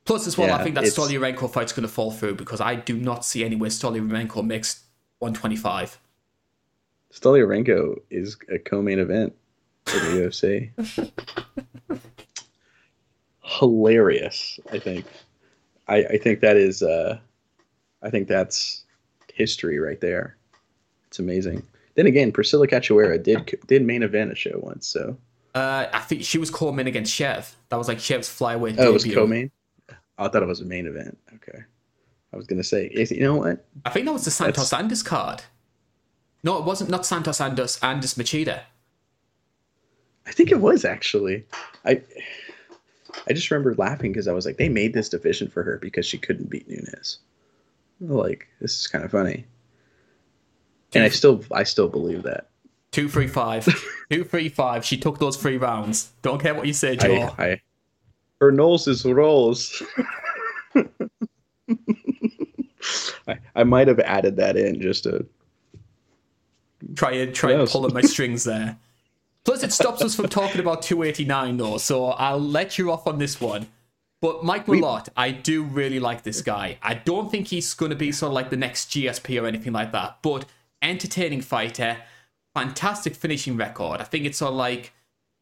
Plus, 0.06 0.28
as 0.28 0.38
well, 0.38 0.48
yeah, 0.48 0.58
I 0.58 0.64
think 0.64 0.76
that 0.76 0.84
it's... 0.84 0.98
Stoliarenko 0.98 1.52
fight's 1.52 1.74
going 1.74 1.88
to 1.88 1.92
fall 1.92 2.12
through 2.12 2.36
because 2.36 2.62
I 2.62 2.76
do 2.76 2.96
not 2.96 3.26
see 3.26 3.44
anywhere 3.44 3.70
way 3.70 3.70
Stoliarenko 3.70 4.46
makes 4.46 4.84
125. 5.18 6.00
Stoliarenko 7.12 7.96
is 8.12 8.38
a 8.54 8.60
co-main 8.60 9.00
event 9.00 9.34
for 9.86 10.00
the 10.00 10.30
UFC. 11.90 12.00
hilarious. 13.44 14.60
I 14.72 14.80
think. 14.80 15.06
I, 15.88 15.98
I 16.06 16.18
think 16.18 16.42
that 16.42 16.58
is. 16.58 16.82
Uh, 16.82 17.20
I 18.02 18.10
think 18.10 18.28
that's 18.28 18.84
history 19.34 19.80
right 19.80 20.00
there. 20.02 20.38
It's 21.08 21.20
amazing. 21.20 21.64
Then 21.96 22.08
again, 22.08 22.32
Priscila 22.32 22.68
Cachoeira 22.68 23.22
did 23.22 23.60
did 23.68 23.84
main 23.84 24.04
event 24.04 24.32
a 24.32 24.36
show 24.36 24.60
once, 24.62 24.88
so. 24.88 25.18
Uh, 25.54 25.88
I 25.94 26.00
think 26.02 26.24
she 26.24 26.38
was 26.38 26.50
co-main 26.50 26.86
against 26.86 27.14
Chev. 27.14 27.56
That 27.70 27.78
was 27.78 27.88
like 27.88 28.00
Chev's 28.00 28.28
flyweight. 28.28 28.76
Oh, 28.78 28.90
it 28.90 28.94
was 28.94 29.06
co-main. 29.06 29.52
I 30.18 30.28
thought 30.28 30.44
it 30.44 30.48
was 30.48 30.60
a 30.60 30.66
main 30.66 30.86
event. 30.86 31.18
Okay, 31.36 31.60
I 32.34 32.36
was 32.36 32.46
gonna 32.46 32.64
say, 32.64 32.88
is, 32.88 33.12
you 33.12 33.22
know 33.22 33.36
what? 33.38 33.66
I 33.86 33.90
think 33.90 34.06
that 34.06 34.12
was 34.12 34.26
the 34.26 34.32
Santos 34.32 34.70
That's- 34.70 34.84
Andes 34.84 35.04
card. 35.04 35.44
No, 36.44 36.58
it 36.58 36.66
wasn't. 36.66 36.90
Not 36.90 37.06
Santos 37.06 37.40
Andes. 37.40 37.80
Andes 37.82 38.16
Machida. 38.16 38.62
I 40.28 40.32
think 40.32 40.52
it 40.52 40.60
was 40.60 40.86
actually. 40.86 41.46
I 41.86 42.02
I 43.28 43.34
just 43.34 43.50
remember 43.50 43.76
laughing 43.76 44.12
because 44.12 44.28
I 44.28 44.34
was 44.34 44.46
like, 44.46 44.58
they 44.58 44.70
made 44.70 44.94
this 44.94 45.10
division 45.10 45.50
for 45.50 45.64
her 45.64 45.78
because 45.78 46.06
she 46.06 46.18
couldn't 46.18 46.50
beat 46.50 46.68
Nunes. 46.68 47.20
Like 48.02 48.48
this 48.60 48.80
is 48.80 48.88
kind 48.88 49.06
of 49.06 49.12
funny, 49.12 49.46
and 50.94 51.04
I 51.04 51.10
still 51.10 51.44
I 51.52 51.64
still 51.64 51.88
believe 51.88 52.24
that. 52.24 52.50
Two 52.92 53.08
three 53.10 53.28
five. 53.28 53.66
Two 54.12 54.24
three 54.24 54.50
five. 54.50 54.86
She 54.86 54.98
took 54.98 55.20
those 55.20 55.38
three 55.38 55.58
rounds. 55.58 56.12
Don't 56.22 56.42
care 56.42 56.54
what 56.54 56.68
you 56.68 56.74
say, 56.74 56.96
Joe. 56.96 57.34
I, 57.38 57.44
I 57.44 57.62
her 58.42 58.52
nose 58.52 58.88
is 58.88 59.06
rose. 59.06 59.82
I, 63.28 63.40
I 63.56 63.64
might 63.64 63.88
have 63.88 64.00
added 64.00 64.36
that 64.38 64.58
in 64.58 64.82
just 64.82 65.04
to 65.04 65.26
try 66.96 67.12
and 67.14 67.34
try 67.34 67.54
and 67.54 67.68
pull 67.68 67.86
at 67.86 67.94
my 67.94 68.02
strings 68.14 68.44
there. 68.44 68.78
Plus, 69.46 69.64
it 69.64 69.72
stops 69.72 70.02
us 70.02 70.16
from 70.16 70.28
talking 70.28 70.60
about 70.60 70.82
289 70.82 71.58
though, 71.58 71.78
so 71.78 72.08
I'll 72.08 72.42
let 72.42 72.78
you 72.78 72.92
off 72.92 73.08
on 73.08 73.20
this 73.20 73.40
one. 73.40 73.68
But 74.22 74.44
Mike 74.44 74.68
We- 74.68 74.84
I 75.16 75.32
do 75.32 75.64
really 75.64 76.00
like 76.00 76.24
this 76.24 76.42
guy. 76.42 76.80
I 76.82 76.96
don't 76.96 77.30
think 77.30 77.48
he's 77.50 77.74
going 77.76 77.92
to 77.92 77.96
be 77.96 78.12
sort 78.12 78.32
of 78.32 78.34
like 78.34 78.50
the 78.50 78.58
next 78.58 78.90
GSP 78.90 79.40
or 79.42 79.46
anything 79.46 79.72
like 79.72 79.92
that, 79.92 80.18
but 80.24 80.46
entertaining 80.82 81.42
fighter, 81.42 81.98
fantastic 82.56 83.16
finishing 83.16 83.56
record. 83.56 84.02
I 84.02 84.06
think 84.06 84.26
it's 84.26 84.40
sort 84.40 84.52
of 84.52 84.58
like 84.58 84.94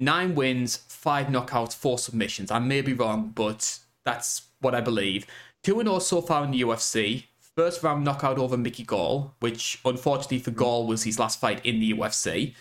nine 0.01 0.35
wins, 0.35 0.77
five 0.89 1.27
knockouts, 1.27 1.73
four 1.73 1.97
submissions. 1.97 2.51
I 2.51 2.59
may 2.59 2.81
be 2.81 2.93
wrong, 2.93 3.31
but 3.33 3.79
that's 4.03 4.47
what 4.59 4.75
I 4.75 4.81
believe. 4.81 5.25
2 5.63 5.81
0 5.81 5.99
so 5.99 6.21
far 6.21 6.43
in 6.43 6.51
the 6.51 6.61
UFC. 6.61 7.25
First 7.55 7.83
round 7.83 8.03
knockout 8.03 8.39
over 8.39 8.57
Mickey 8.57 8.83
Gall, 8.83 9.35
which 9.39 9.79
unfortunately 9.85 10.39
for 10.39 10.51
Gall 10.51 10.87
was 10.87 11.03
his 11.03 11.19
last 11.19 11.39
fight 11.39 11.63
in 11.65 11.79
the 11.79 11.93
UFC. 11.93 12.53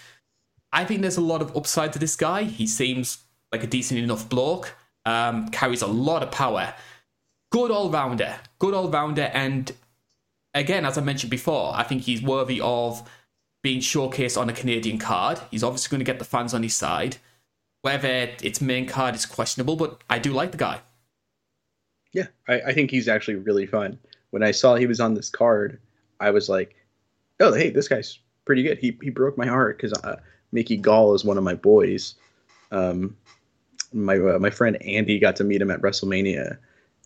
I 0.73 0.85
think 0.85 1.03
there's 1.03 1.16
a 1.16 1.23
lot 1.23 1.43
of 1.43 1.57
upside 1.57 1.93
to 1.93 1.99
this 1.99 2.16
guy. 2.16 2.45
He 2.45 2.66
seems 2.66 3.18
like 3.51 3.62
a 3.62 3.66
decent 3.66 4.01
enough 4.01 4.29
bloke, 4.29 4.75
um, 5.05 5.49
carries 5.49 5.83
a 5.83 5.87
lot 5.87 6.23
of 6.23 6.31
power. 6.31 6.75
Good 7.51 7.70
all 7.70 7.91
rounder, 7.91 8.37
good 8.59 8.73
all 8.73 8.89
rounder, 8.89 9.31
and 9.35 9.70
again, 10.55 10.85
as 10.85 10.97
I 10.97 11.03
mentioned 11.03 11.31
before, 11.31 11.73
I 11.75 11.83
think 11.83 12.03
he's 12.03 12.23
worthy 12.23 12.61
of 12.62 13.09
being 13.62 13.81
showcased 13.81 14.41
on 14.41 14.49
a 14.49 14.53
Canadian 14.53 14.99
card. 14.99 15.41
He's 15.51 15.62
obviously 15.62 15.95
going 15.95 16.05
to 16.05 16.11
get 16.11 16.18
the 16.18 16.25
fans 16.25 16.55
on 16.55 16.62
his 16.62 16.75
side. 16.75 17.18
Whether 17.83 18.31
its 18.43 18.61
main 18.61 18.87
card 18.87 19.14
is 19.14 19.27
questionable, 19.27 19.77
but 19.77 20.03
I 20.09 20.18
do 20.18 20.33
like 20.33 20.53
the 20.53 20.59
guy. 20.59 20.81
Yeah, 22.12 22.27
I, 22.49 22.61
I 22.61 22.73
think 22.73 22.91
he's 22.91 23.09
actually 23.09 23.37
really 23.37 23.66
fun. 23.66 23.99
When 24.31 24.43
I 24.43 24.53
saw 24.53 24.77
he 24.77 24.87
was 24.87 25.01
on 25.01 25.14
this 25.14 25.31
card, 25.31 25.81
I 26.20 26.31
was 26.31 26.49
like, 26.49 26.77
"Oh, 27.41 27.53
hey, 27.53 27.70
this 27.70 27.89
guy's 27.89 28.18
pretty 28.45 28.62
good." 28.62 28.79
He 28.79 28.97
he 29.03 29.11
broke 29.11 29.37
my 29.37 29.47
heart 29.47 29.79
because 29.79 29.93
uh, 30.05 30.16
Mickey 30.53 30.76
Gall 30.76 31.14
is 31.14 31.24
one 31.24 31.38
of 31.38 31.44
my 31.44 31.55
boys. 31.55 32.14
Um, 32.70 33.16
my 33.92 34.18
uh, 34.18 34.38
my 34.38 34.50
friend 34.50 34.80
Andy 34.82 35.18
got 35.18 35.36
to 35.36 35.44
meet 35.44 35.61
him 35.61 35.70
at 35.70 35.80
WrestleMania, 35.80 36.59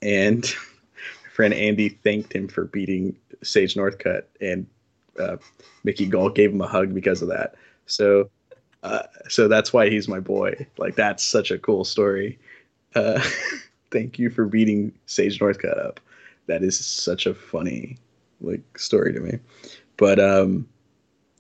and 0.03 0.43
my 0.45 1.31
friend 1.33 1.55
Andy 1.55 1.89
thanked 1.89 2.33
him 2.33 2.49
for 2.49 2.65
beating 2.65 3.17
Sage 3.43 3.75
Northcutt, 3.75 4.25
and 4.41 4.67
uh, 5.19 5.37
Mickey 5.85 6.07
Gall 6.07 6.31
gave 6.31 6.53
him 6.53 6.61
a 6.61 6.69
hug 6.69 6.95
because 6.95 7.23
of 7.23 7.29
that. 7.29 7.55
So, 7.87 8.31
uh, 8.83 9.03
so 9.29 9.49
that's 9.49 9.73
why 9.73 9.89
he's 9.89 10.09
my 10.09 10.21
boy. 10.21 10.67
Like 10.79 10.97
that's 10.97 11.25
such 11.25 11.51
a 11.51 11.59
cool 11.59 11.85
story. 11.85 12.39
Uh, 12.95 13.21
thank 13.91 14.19
you 14.19 14.31
for 14.31 14.47
beating 14.47 14.93
Sage 15.07 15.39
Northcutt 15.39 15.85
up. 15.85 16.01
That 16.47 16.63
is 16.63 16.79
such 16.79 17.27
a 17.27 17.35
funny 17.35 17.99
like 18.41 18.79
story 18.79 19.13
to 19.13 19.21
me. 19.21 19.39
But 19.97 20.21
um 20.21 20.69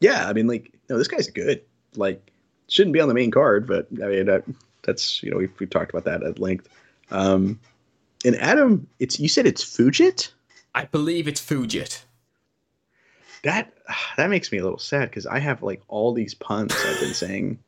yeah, 0.00 0.28
I 0.28 0.32
mean 0.32 0.46
like 0.46 0.72
no, 0.88 0.98
this 0.98 1.08
guy's 1.08 1.28
good. 1.28 1.62
Like 1.96 2.32
shouldn't 2.68 2.94
be 2.94 3.00
on 3.00 3.08
the 3.08 3.14
main 3.14 3.30
card, 3.30 3.66
but 3.66 3.86
I 4.02 4.06
mean 4.06 4.26
that, 4.26 4.44
that's 4.82 5.22
you 5.22 5.30
know 5.30 5.38
we've, 5.38 5.52
we've 5.58 5.70
talked 5.70 5.90
about 5.90 6.04
that 6.04 6.22
at 6.22 6.38
length. 6.38 6.68
Um 7.10 7.58
and 8.24 8.36
Adam, 8.36 8.86
it's 8.98 9.20
you 9.20 9.28
said 9.28 9.46
it's 9.46 9.64
Fujit? 9.64 10.30
I 10.74 10.84
believe 10.86 11.28
it's 11.28 11.40
Fujit. 11.40 12.02
That 13.42 13.72
that 14.16 14.30
makes 14.30 14.50
me 14.52 14.58
a 14.58 14.62
little 14.62 14.78
sad 14.78 15.10
because 15.10 15.26
I 15.26 15.38
have 15.38 15.62
like 15.62 15.82
all 15.88 16.12
these 16.12 16.34
puns 16.34 16.74
I've 16.74 17.00
been 17.00 17.14
saying. 17.14 17.58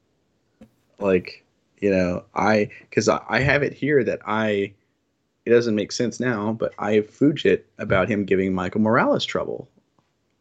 Like, 0.98 1.44
you 1.80 1.90
know, 1.90 2.24
I 2.34 2.70
because 2.80 3.08
I, 3.08 3.20
I 3.28 3.40
have 3.40 3.62
it 3.62 3.72
here 3.72 4.02
that 4.04 4.20
I 4.26 4.72
it 5.44 5.50
doesn't 5.50 5.76
make 5.76 5.92
sense 5.92 6.20
now, 6.20 6.52
but 6.52 6.74
I 6.78 6.94
have 6.94 7.10
Fujit 7.10 7.62
about 7.78 8.08
him 8.08 8.24
giving 8.24 8.52
Michael 8.52 8.80
Morales 8.80 9.24
trouble. 9.24 9.68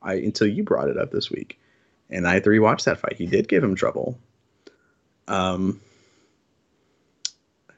I 0.01 0.15
until 0.15 0.47
you 0.47 0.63
brought 0.63 0.89
it 0.89 0.97
up 0.97 1.11
this 1.11 1.29
week. 1.31 1.59
And 2.09 2.27
I 2.27 2.33
had 2.33 2.43
to 2.45 2.49
rewatch 2.49 2.85
that 2.85 2.99
fight. 2.99 3.17
He 3.17 3.25
did 3.25 3.47
give 3.47 3.63
him 3.63 3.75
trouble. 3.75 4.17
Um 5.27 5.81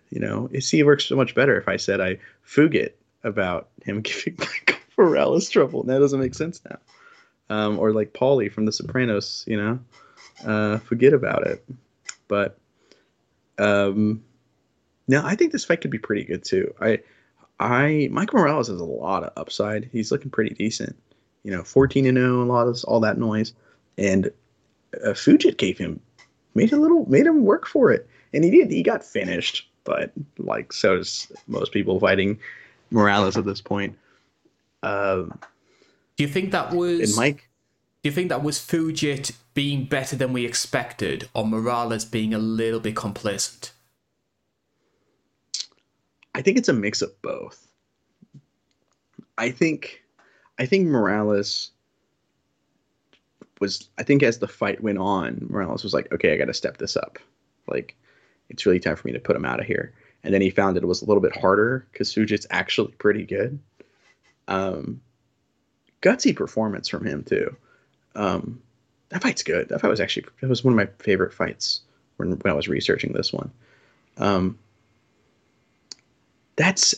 you 0.10 0.20
know, 0.20 0.50
it 0.52 0.64
see 0.64 0.82
works 0.84 1.06
so 1.06 1.16
much 1.16 1.36
better 1.36 1.58
if 1.58 1.68
I 1.68 1.78
said 1.78 2.02
I 2.02 2.18
Fugit 2.46 2.94
about 3.24 3.70
him 3.84 4.02
giving 4.02 4.36
Michael 4.38 4.82
Morales 4.98 5.50
trouble. 5.50 5.84
That 5.84 6.00
doesn't 6.00 6.20
make 6.20 6.34
sense 6.34 6.62
now 6.68 6.80
um, 7.50 7.80
or 7.80 7.92
like 7.92 8.14
Paulie 8.14 8.52
from 8.52 8.66
The 8.66 8.72
Sopranos, 8.72 9.44
you 9.48 9.58
know, 9.58 9.80
uh, 10.46 10.78
forget 10.80 11.14
about 11.14 11.48
it. 11.48 11.66
But 12.28 12.58
um, 13.58 14.24
no, 15.08 15.26
I 15.26 15.36
think 15.36 15.52
this 15.52 15.66
fight 15.66 15.82
could 15.82 15.92
be 15.92 15.98
pretty 15.98 16.24
good 16.24 16.44
too. 16.44 16.74
I, 16.80 17.00
I, 17.60 18.08
Mike 18.12 18.34
Morales 18.34 18.68
has 18.68 18.80
a 18.80 18.86
lot 18.86 19.24
of 19.24 19.34
upside. 19.36 19.90
He's 19.92 20.12
looking 20.12 20.32
pretty 20.32 20.54
decent. 20.54 20.96
You 21.44 21.52
know, 21.52 21.64
fourteen 21.64 22.06
and 22.06 22.18
zero, 22.18 22.44
a 22.44 22.46
lot 22.46 22.68
of 22.68 22.84
all 22.84 23.00
that 23.02 23.18
noise, 23.18 23.54
and 24.00 24.32
uh, 25.06 25.10
Fugitt 25.10 25.58
gave 25.58 25.78
him 25.78 26.00
made 26.56 26.72
a 26.72 26.78
little 26.78 27.08
made 27.10 27.26
him 27.26 27.44
work 27.44 27.68
for 27.68 27.92
it, 27.92 28.08
and 28.34 28.44
he 28.44 28.50
did. 28.50 28.72
He 28.72 28.82
got 28.82 29.04
finished, 29.04 29.70
but 29.84 30.12
like 30.38 30.74
so 30.74 30.98
does 30.98 31.32
most 31.48 31.72
people 31.72 32.00
fighting 32.00 32.40
Morales 32.90 33.38
at 33.38 33.46
this 33.46 33.62
point. 33.62 33.98
Um, 34.82 35.38
Do 36.16 36.24
you 36.24 36.30
think 36.30 36.52
that 36.52 36.74
was 36.74 37.12
and 37.12 37.16
Mike. 37.16 37.50
Do 38.02 38.10
you 38.10 38.16
think 38.16 38.30
that 38.30 38.44
was 38.44 38.60
Fugitt 38.60 39.34
being 39.54 39.84
better 39.86 40.16
than 40.16 40.32
we 40.32 40.46
expected, 40.46 41.28
or 41.34 41.46
Morales 41.46 42.06
being 42.06 42.34
a 42.34 42.40
little 42.40 42.80
bit 42.80 42.96
complacent? 42.96 43.74
I 46.34 46.42
think 46.42 46.58
it's 46.58 46.70
a 46.70 46.74
mix 46.74 47.02
of 47.02 47.22
both. 47.22 47.68
I 49.38 49.52
think 49.52 50.02
I 50.58 50.66
think 50.66 50.88
Morales 50.88 51.72
was 53.60 53.90
I 53.98 54.04
think 54.04 54.24
as 54.24 54.40
the 54.40 54.48
fight 54.48 54.82
went 54.82 54.98
on, 54.98 55.48
Morales 55.50 55.84
was 55.84 55.94
like, 55.94 56.12
okay, 56.12 56.34
I 56.34 56.38
got 56.38 56.46
to 56.46 56.54
step 56.54 56.78
this 56.78 56.98
up. 56.98 57.20
Like 57.68 57.96
it's 58.50 58.66
really 58.66 58.80
time 58.80 58.96
for 58.96 59.08
me 59.08 59.14
to 59.14 59.20
put 59.20 59.36
him 59.36 59.46
out 59.46 59.60
of 59.60 59.66
here. 59.66 59.94
And 60.24 60.34
then 60.34 60.42
he 60.42 60.50
found 60.50 60.76
that 60.76 60.84
it 60.84 60.88
was 60.88 61.02
a 61.02 61.06
little 61.06 61.22
bit 61.22 61.36
harder 61.36 61.88
because 61.92 62.14
Fugitt's 62.14 62.48
actually 62.50 62.92
pretty 62.94 63.26
good. 63.26 63.60
Um, 64.48 65.02
gutsy 66.02 66.36
performance 66.36 66.88
from 66.88 67.06
him 67.06 67.24
too. 67.24 67.56
Um, 68.16 68.62
that 69.10 69.22
fight's 69.22 69.44
good. 69.44 69.70
That 69.70 69.82
fight 69.82 69.90
was 69.90 70.00
actually 70.00 70.26
that 70.42 70.50
was 70.50 70.64
one 70.64 70.74
of 70.74 70.78
my 70.78 70.88
favorite 71.04 71.34
fights 71.34 71.82
when, 72.18 72.32
when 72.32 72.52
I 72.52 72.56
was 72.56 72.68
researching 72.68 73.14
this 73.14 73.32
one. 73.32 73.52
Um, 74.18 74.58
that's 76.56 76.96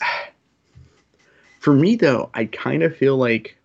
for 1.60 1.74
me 1.74 1.96
though. 1.96 2.30
I 2.34 2.46
kind 2.46 2.84
of 2.84 2.96
feel 2.96 3.18
like 3.18 3.58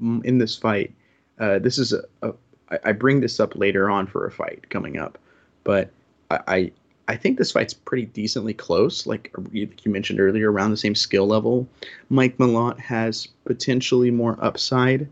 in 0.00 0.38
this 0.38 0.56
fight, 0.56 0.92
uh, 1.38 1.58
this 1.58 1.78
is 1.78 1.92
a, 1.92 2.02
a. 2.22 2.32
I 2.70 2.78
I 2.86 2.92
bring 2.92 3.20
this 3.20 3.38
up 3.40 3.54
later 3.56 3.88
on 3.90 4.06
for 4.06 4.26
a 4.26 4.30
fight 4.30 4.68
coming 4.70 4.98
up, 4.98 5.18
but 5.64 5.90
I, 6.30 6.40
I 6.48 6.72
I 7.08 7.16
think 7.16 7.38
this 7.38 7.52
fight's 7.52 7.74
pretty 7.74 8.06
decently 8.06 8.54
close. 8.54 9.06
Like 9.06 9.32
you 9.52 9.68
you 9.82 9.92
mentioned 9.92 10.18
earlier, 10.20 10.50
around 10.50 10.70
the 10.72 10.76
same 10.76 10.94
skill 10.94 11.26
level. 11.26 11.68
Mike 12.08 12.36
Malott 12.38 12.78
has 12.80 13.28
potentially 13.44 14.10
more 14.10 14.36
upside, 14.40 15.08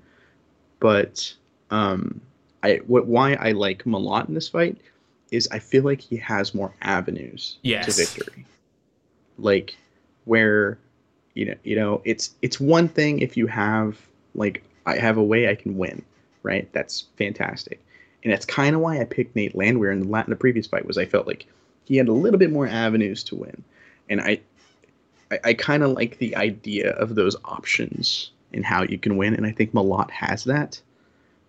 but 0.80 1.32
um, 1.70 2.20
I 2.62 2.76
what 2.86 3.06
why 3.06 3.34
I 3.34 3.52
like 3.52 3.84
Malott 3.84 4.28
in 4.28 4.34
this 4.34 4.48
fight 4.48 4.78
is 5.30 5.48
I 5.52 5.58
feel 5.58 5.82
like 5.84 6.00
he 6.00 6.16
has 6.16 6.54
more 6.54 6.72
avenues 6.82 7.58
Yes. 7.62 7.86
to 7.86 8.02
victory. 8.04 8.44
Like 9.38 9.76
where 10.24 10.78
you 11.34 11.44
know 11.46 11.54
you 11.64 11.76
know 11.76 12.00
it's 12.04 12.34
it's 12.42 12.58
one 12.60 12.88
thing 12.88 13.20
if 13.20 13.36
you 13.36 13.46
have 13.46 13.98
like 14.34 14.62
I 14.86 14.96
have 14.96 15.16
a 15.16 15.22
way 15.22 15.48
I 15.48 15.54
can 15.54 15.76
win, 15.76 16.02
right? 16.44 16.72
That's 16.72 17.06
fantastic. 17.16 17.84
And 18.22 18.32
that's 18.32 18.46
kind 18.46 18.76
of 18.76 18.80
why 18.80 19.00
I 19.00 19.04
picked 19.04 19.34
Nate 19.34 19.56
Landwehr 19.56 19.90
in 19.90 20.00
the 20.00 20.08
Latin 20.08 20.30
the 20.30 20.36
previous 20.36 20.66
fight 20.66 20.86
was 20.86 20.96
I 20.96 21.04
felt 21.04 21.26
like 21.26 21.46
he 21.84 21.96
had 21.96 22.08
a 22.08 22.12
little 22.12 22.38
bit 22.38 22.52
more 22.52 22.68
avenues 22.68 23.24
to 23.24 23.34
win. 23.34 23.64
And 24.08 24.20
I 24.20 24.40
I, 25.30 25.40
I 25.44 25.54
kind 25.54 25.82
of 25.82 25.92
like 25.92 26.18
the 26.18 26.36
idea 26.36 26.90
of 26.92 27.14
those 27.14 27.36
options 27.44 28.30
and 28.52 28.64
how 28.64 28.82
you 28.82 28.98
can 28.98 29.16
win, 29.16 29.34
and 29.34 29.46
I 29.46 29.52
think 29.52 29.72
Malott 29.72 30.10
has 30.10 30.44
that. 30.44 30.80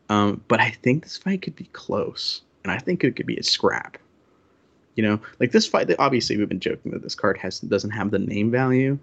Um, 0.10 0.41
but 0.48 0.60
I 0.60 0.72
think 0.72 1.04
this 1.04 1.18
fight 1.18 1.41
could 1.41 1.56
be 1.56 1.70
close, 1.74 2.41
and 2.64 2.72
I 2.72 2.78
think 2.78 3.04
it 3.04 3.16
could 3.16 3.26
be 3.26 3.38
a 3.38 3.43
scrap. 3.43 3.98
You 4.96 5.04
know, 5.04 5.20
like 5.39 5.52
this 5.52 5.68
fight. 5.68 5.93
Obviously, 6.00 6.38
we've 6.38 6.50
been 6.50 6.60
joking 6.60 6.91
that 6.91 7.04
this 7.04 7.16
card 7.16 7.38
has 7.38 7.60
doesn't 7.60 7.91
have 7.91 8.12
the 8.12 8.20
name 8.20 8.50
value, 8.50 8.98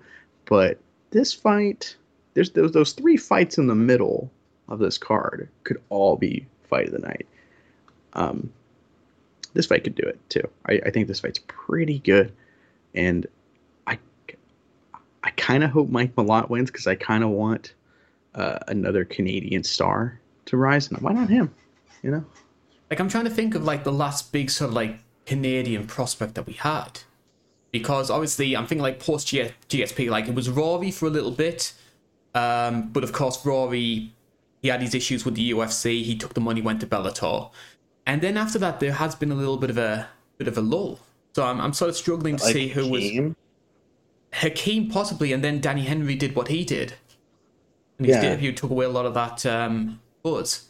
but 0.47 0.79
this 1.11 1.33
fight, 1.33 1.97
there's 2.35 2.51
those 2.51 2.73
those 2.73 2.93
three 2.93 3.17
fights 3.17 3.59
in 3.59 3.67
the 3.67 3.75
middle 3.75 4.31
of 4.73 4.79
this 4.79 4.99
card 4.99 5.49
could 5.65 5.81
all 5.89 6.17
be 6.17 6.47
fight 6.69 6.87
of 6.87 6.93
the 6.93 6.99
night. 6.99 7.27
Um, 8.15 8.53
this 9.55 9.67
fight 9.67 9.85
could 9.85 9.95
do 9.95 10.03
it 10.03 10.19
too. 10.29 10.49
I, 10.67 10.81
I 10.87 10.91
think 10.91 11.09
this 11.09 11.21
fight's 11.21 11.41
pretty 11.47 11.99
good, 12.01 12.33
and 12.95 13.27
I 13.87 13.99
I 15.23 15.31
kind 15.31 15.63
of 15.63 15.71
hope 15.71 15.89
Mike 15.89 16.15
Malott 16.17 16.49
wins 16.49 16.71
because 16.71 16.87
I 16.87 16.95
kind 16.95 17.23
of 17.23 17.31
want 17.31 17.75
uh, 18.35 18.59
another 18.69 19.05
Canadian 19.05 19.63
star 19.63 20.19
to 20.47 20.57
rise, 20.57 20.91
why 20.91 21.13
not 21.13 21.29
him? 21.29 21.55
You 22.03 22.11
know, 22.11 22.25
like 22.91 22.99
I'm 22.99 23.09
trying 23.09 23.25
to 23.25 23.31
think 23.31 23.55
of 23.55 23.65
like 23.65 23.85
the 23.85 23.93
last 23.93 24.33
big 24.33 24.51
sort 24.51 24.71
of 24.71 24.75
like 24.75 24.99
Canadian 25.27 25.87
prospect 25.87 26.35
that 26.35 26.47
we 26.47 26.55
had, 26.55 27.01
because 27.71 28.11
obviously 28.11 28.57
I'm 28.57 28.67
thinking 28.67 28.83
like 28.83 28.99
post 28.99 29.29
GSP, 29.29 30.11
like 30.11 30.29
it 30.29 30.35
was 30.35 30.51
Rory 30.51 30.91
for 30.91 31.07
a 31.07 31.11
little 31.11 31.31
bit, 31.31 31.75
um, 32.35 32.89
but 32.89 33.05
of 33.05 33.13
course 33.13 33.45
Rory 33.45 34.13
he 34.63 34.69
had 34.69 34.81
his 34.81 34.95
issues 34.95 35.25
with 35.25 35.35
the 35.35 35.51
UFC. 35.51 36.05
He 36.05 36.17
took 36.17 36.35
the 36.35 36.41
money, 36.41 36.63
went 36.63 36.81
to 36.81 36.87
Bellator, 36.87 37.51
and 38.07 38.23
then 38.23 38.37
after 38.37 38.59
that, 38.61 38.81
there 38.81 38.93
has 38.93 39.15
been 39.15 39.31
a 39.31 39.35
little 39.35 39.57
bit 39.57 39.71
of 39.71 39.79
a 39.79 40.09
bit 40.39 40.49
of 40.49 40.57
a 40.57 40.61
lull. 40.61 41.01
So 41.35 41.45
I'm 41.45 41.61
I'm 41.61 41.73
sort 41.73 41.91
of 41.91 41.97
struggling 41.97 42.37
to 42.37 42.45
like 42.45 42.53
see 42.53 42.69
who 42.69 42.83
Hakeem? 42.85 43.25
was 43.29 43.37
Hakeem 44.33 44.89
possibly, 44.89 45.33
and 45.33 45.43
then 45.43 45.61
Danny 45.61 45.83
Henry 45.83 46.15
did 46.15 46.35
what 46.35 46.49
he 46.49 46.65
did, 46.65 46.95
and 47.99 48.07
his 48.07 48.17
yeah. 48.17 48.23
debut 48.23 48.53
took 48.53 48.71
away 48.71 48.87
a 48.87 48.91
lot 48.91 49.05
of 49.05 49.15
that 49.15 49.45
um, 49.45 50.01
buzz. 50.23 50.69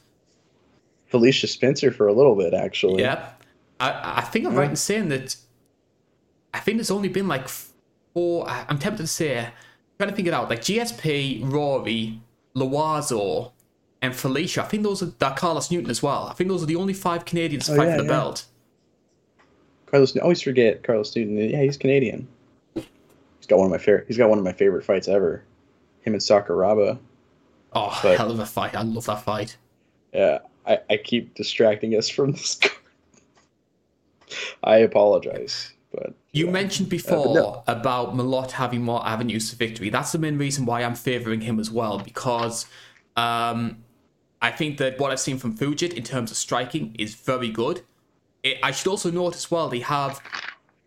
Felicia 1.07 1.47
Spencer 1.47 1.91
for 1.91 2.09
a 2.09 2.13
little 2.13 2.35
bit, 2.35 2.55
actually. 2.55 3.03
Yeah, 3.03 3.29
I 3.79 4.15
I 4.17 4.21
think 4.23 4.47
I'm 4.47 4.55
right 4.55 4.71
in 4.71 4.77
saying 4.77 5.09
that. 5.09 5.37
I 6.55 6.59
think 6.59 6.77
there's 6.77 6.91
only 6.91 7.09
been 7.09 7.29
like 7.29 7.49
four. 7.49 8.49
I'm 8.49 8.79
tempted 8.79 9.03
to 9.03 9.07
say, 9.07 9.39
I'm 9.39 9.53
trying 9.99 10.11
to 10.11 10.17
think 10.17 10.29
it 10.29 10.35
out. 10.35 10.51
Like 10.51 10.61
GSP, 10.61 11.51
Rory, 11.51 12.21
Loiseau, 12.55 13.52
and 14.03 14.15
Felicia. 14.15 14.63
I 14.63 14.67
think 14.67 14.83
those 14.83 15.03
are 15.03 15.07
that 15.07 15.37
Carlos 15.37 15.71
Newton 15.71 15.89
as 15.89 16.03
well. 16.03 16.25
I 16.25 16.35
think 16.35 16.51
those 16.51 16.63
are 16.63 16.67
the 16.67 16.77
only 16.77 16.93
five 16.93 17.25
Canadians 17.25 17.67
to 17.67 17.73
oh, 17.73 17.77
fight 17.77 17.87
yeah, 17.87 17.97
for 17.97 18.03
the 18.03 18.09
yeah. 18.09 18.11
belt. 18.11 18.45
Carlos, 19.87 20.17
I 20.17 20.21
always 20.21 20.43
forget 20.43 20.83
Carlos 20.83 21.15
Newton. 21.15 21.37
Yeah, 21.37 21.63
he's 21.63 21.77
Canadian. 21.77 22.27
He's 22.75 23.47
got 23.49 23.59
one 23.59 23.67
of 23.67 23.71
my 23.71 23.79
favorite. 23.79 24.07
He's 24.09 24.19
got 24.19 24.29
one 24.29 24.39
of 24.39 24.45
my 24.45 24.53
favorite 24.53 24.85
fights 24.85 25.09
ever. 25.09 25.45
Him 26.03 26.15
and 26.15 26.21
Sakuraba. 26.21 26.99
Oh, 27.75 27.99
but, 28.03 28.19
hell 28.19 28.31
of 28.31 28.39
a 28.39 28.47
fight! 28.47 28.75
I 28.75 28.83
love 28.83 29.07
that 29.07 29.23
fight. 29.23 29.57
Yeah, 30.13 30.41
I, 30.67 30.81
I 30.91 30.97
keep 30.99 31.35
distracting 31.35 31.97
us 31.97 32.09
from 32.09 32.33
this. 32.33 32.61
I 34.65 34.79
apologize, 34.79 35.73
but 35.93 36.15
you 36.33 36.47
yeah. 36.47 36.53
mentioned 36.53 36.89
before 36.89 37.29
uh, 37.29 37.33
no. 37.33 37.63
about 37.67 38.15
Malott 38.15 38.53
having 38.53 38.83
more 38.83 39.07
avenues 39.07 39.51
to 39.51 39.57
victory. 39.57 39.89
That's 39.89 40.13
the 40.13 40.19
main 40.19 40.39
reason 40.39 40.67
why 40.67 40.83
I'm 40.83 40.95
favouring 40.95 41.43
him 41.43 41.59
as 41.59 41.71
well 41.71 41.99
because 41.99 42.67
um, 43.17 43.83
I 44.43 44.51
think 44.51 44.79
that 44.79 44.99
what 44.99 45.13
I've 45.13 45.21
seen 45.21 45.39
from 45.39 45.57
Fugitt 45.57 45.95
in 45.95 46.03
terms 46.03 46.33
of 46.33 46.37
striking 46.37 46.97
is 46.99 47.15
very 47.15 47.49
good. 47.49 47.83
It, 48.43 48.59
I 48.61 48.73
should 48.73 48.89
also 48.89 49.11
note 49.11 49.37
as 49.37 49.51
well 49.53 49.69
they 49.69 49.79
have 49.79 50.21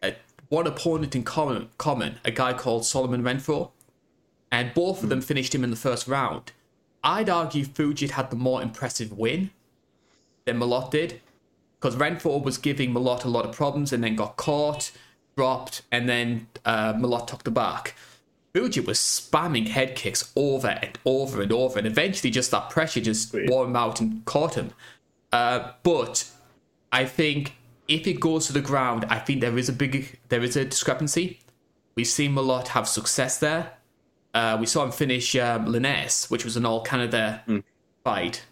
a, 0.03 0.13
one 0.49 0.67
opponent 0.67 1.15
in 1.15 1.23
common, 1.23 1.69
common, 1.77 2.19
a 2.25 2.31
guy 2.31 2.51
called 2.51 2.85
Solomon 2.85 3.23
Renfro, 3.23 3.71
and 4.51 4.73
both 4.73 5.01
of 5.01 5.09
them 5.09 5.21
finished 5.21 5.55
him 5.55 5.63
in 5.63 5.69
the 5.69 5.77
first 5.77 6.05
round. 6.05 6.51
I'd 7.01 7.29
argue 7.29 7.65
Fugitt 7.65 8.11
had 8.11 8.29
the 8.29 8.35
more 8.35 8.61
impressive 8.61 9.13
win 9.13 9.51
than 10.43 10.59
Malott 10.59 10.91
did, 10.91 11.21
because 11.79 11.95
Renfro 11.95 12.43
was 12.43 12.57
giving 12.57 12.93
Malott 12.93 13.23
a 13.23 13.29
lot 13.29 13.45
of 13.45 13.55
problems 13.55 13.93
and 13.93 14.03
then 14.03 14.17
got 14.17 14.35
caught, 14.35 14.91
dropped, 15.37 15.81
and 15.93 16.09
then 16.09 16.47
uh, 16.65 16.93
took 17.25 17.43
the 17.43 17.51
back. 17.51 17.95
Fugitt 18.55 18.87
was 18.87 18.97
spamming 18.97 19.67
head 19.67 19.95
kicks 19.95 20.31
over 20.35 20.69
and 20.69 20.97
over 21.05 21.41
and 21.41 21.51
over, 21.51 21.77
and 21.77 21.85
eventually 21.85 22.31
just 22.31 22.51
that 22.51 22.69
pressure 22.69 23.01
just 23.01 23.29
Sweet. 23.29 23.49
wore 23.49 23.65
him 23.65 23.75
out 23.75 23.99
and 23.99 24.23
caught 24.23 24.55
him. 24.55 24.71
Uh, 25.33 25.73
but 25.83 26.31
I 26.93 27.03
think 27.03 27.55
if 27.89 28.07
it 28.07 28.21
goes 28.21 28.47
to 28.47 28.53
the 28.53 28.61
ground, 28.61 29.05
I 29.09 29.19
think 29.19 29.41
there 29.41 29.57
is 29.57 29.67
a 29.67 29.73
big 29.73 30.19
there 30.29 30.41
is 30.41 30.55
a 30.55 30.63
discrepancy. 30.63 31.41
We've 31.95 32.07
seen 32.07 32.33
Malott 32.33 32.69
have 32.69 32.87
success 32.87 33.39
there. 33.39 33.73
Uh, 34.33 34.57
we 34.59 34.65
saw 34.65 34.83
him 34.83 34.91
finish 34.91 35.35
um, 35.35 35.71
which 36.29 36.45
was 36.45 36.55
an 36.55 36.65
all 36.65 36.81
Canada 36.81 37.43
mm. 37.47 37.63
fight. 38.03 38.45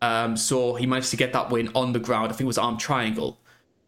Um, 0.00 0.36
so 0.36 0.74
he 0.74 0.86
managed 0.86 1.10
to 1.10 1.16
get 1.16 1.32
that 1.32 1.50
win 1.50 1.70
on 1.74 1.92
the 1.92 1.98
ground. 1.98 2.26
I 2.26 2.28
think 2.30 2.42
it 2.42 2.46
was 2.46 2.58
arm 2.58 2.76
triangle. 2.76 3.38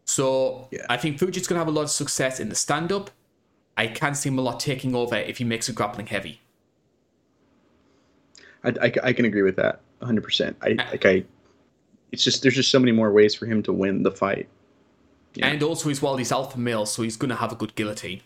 So 0.05 0.67
yeah. 0.71 0.85
I 0.89 0.97
think 0.97 1.17
Fugitt's 1.19 1.47
going 1.47 1.55
to 1.55 1.59
have 1.59 1.67
a 1.67 1.71
lot 1.71 1.83
of 1.83 1.91
success 1.91 2.39
in 2.39 2.49
the 2.49 2.55
stand 2.55 2.91
up. 2.91 3.09
I 3.77 3.87
can 3.87 4.15
see 4.15 4.29
Malott 4.29 4.59
taking 4.59 4.95
over 4.95 5.15
if 5.15 5.37
he 5.37 5.43
makes 5.43 5.67
a 5.67 5.73
grappling 5.73 6.07
heavy. 6.07 6.41
I, 8.63 8.69
I, 8.81 8.93
I 9.03 9.13
can 9.13 9.25
agree 9.25 9.43
with 9.43 9.57
that 9.57 9.81
100%. 10.01 10.55
I 10.61 10.69
like 10.91 11.05
I 11.05 11.23
it's 12.11 12.23
just 12.23 12.41
there's 12.41 12.55
just 12.55 12.71
so 12.71 12.79
many 12.79 12.91
more 12.91 13.11
ways 13.11 13.35
for 13.35 13.45
him 13.45 13.61
to 13.63 13.73
win 13.73 14.03
the 14.03 14.11
fight. 14.11 14.47
And 15.41 15.61
also 15.61 15.89
he's 15.89 16.01
well 16.01 16.15
he's 16.15 16.31
alpha 16.31 16.59
male, 16.59 16.85
so 16.85 17.03
he's 17.03 17.17
going 17.17 17.29
to 17.29 17.35
have 17.35 17.51
a 17.51 17.55
good 17.55 17.75
guillotine. 17.75 18.21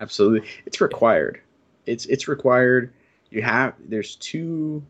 Absolutely. 0.00 0.48
It's 0.64 0.80
required. 0.80 1.40
It's 1.86 2.06
it's 2.06 2.28
required. 2.28 2.92
You 3.30 3.42
have 3.42 3.74
there's 3.88 4.14
two 4.16 4.82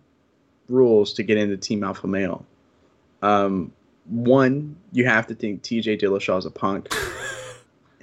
rules 0.69 1.15
to 1.15 1.23
get 1.23 1.39
into 1.39 1.57
team 1.57 1.83
alpha 1.83 2.07
male. 2.07 2.45
Um 3.23 3.73
one, 4.05 4.77
you 4.93 5.07
have 5.07 5.27
to 5.27 5.35
think 5.35 5.63
TJ 5.63 6.01
Dillashaw 6.01 6.39
is 6.39 6.47
a 6.47 6.51
punk. 6.51 6.93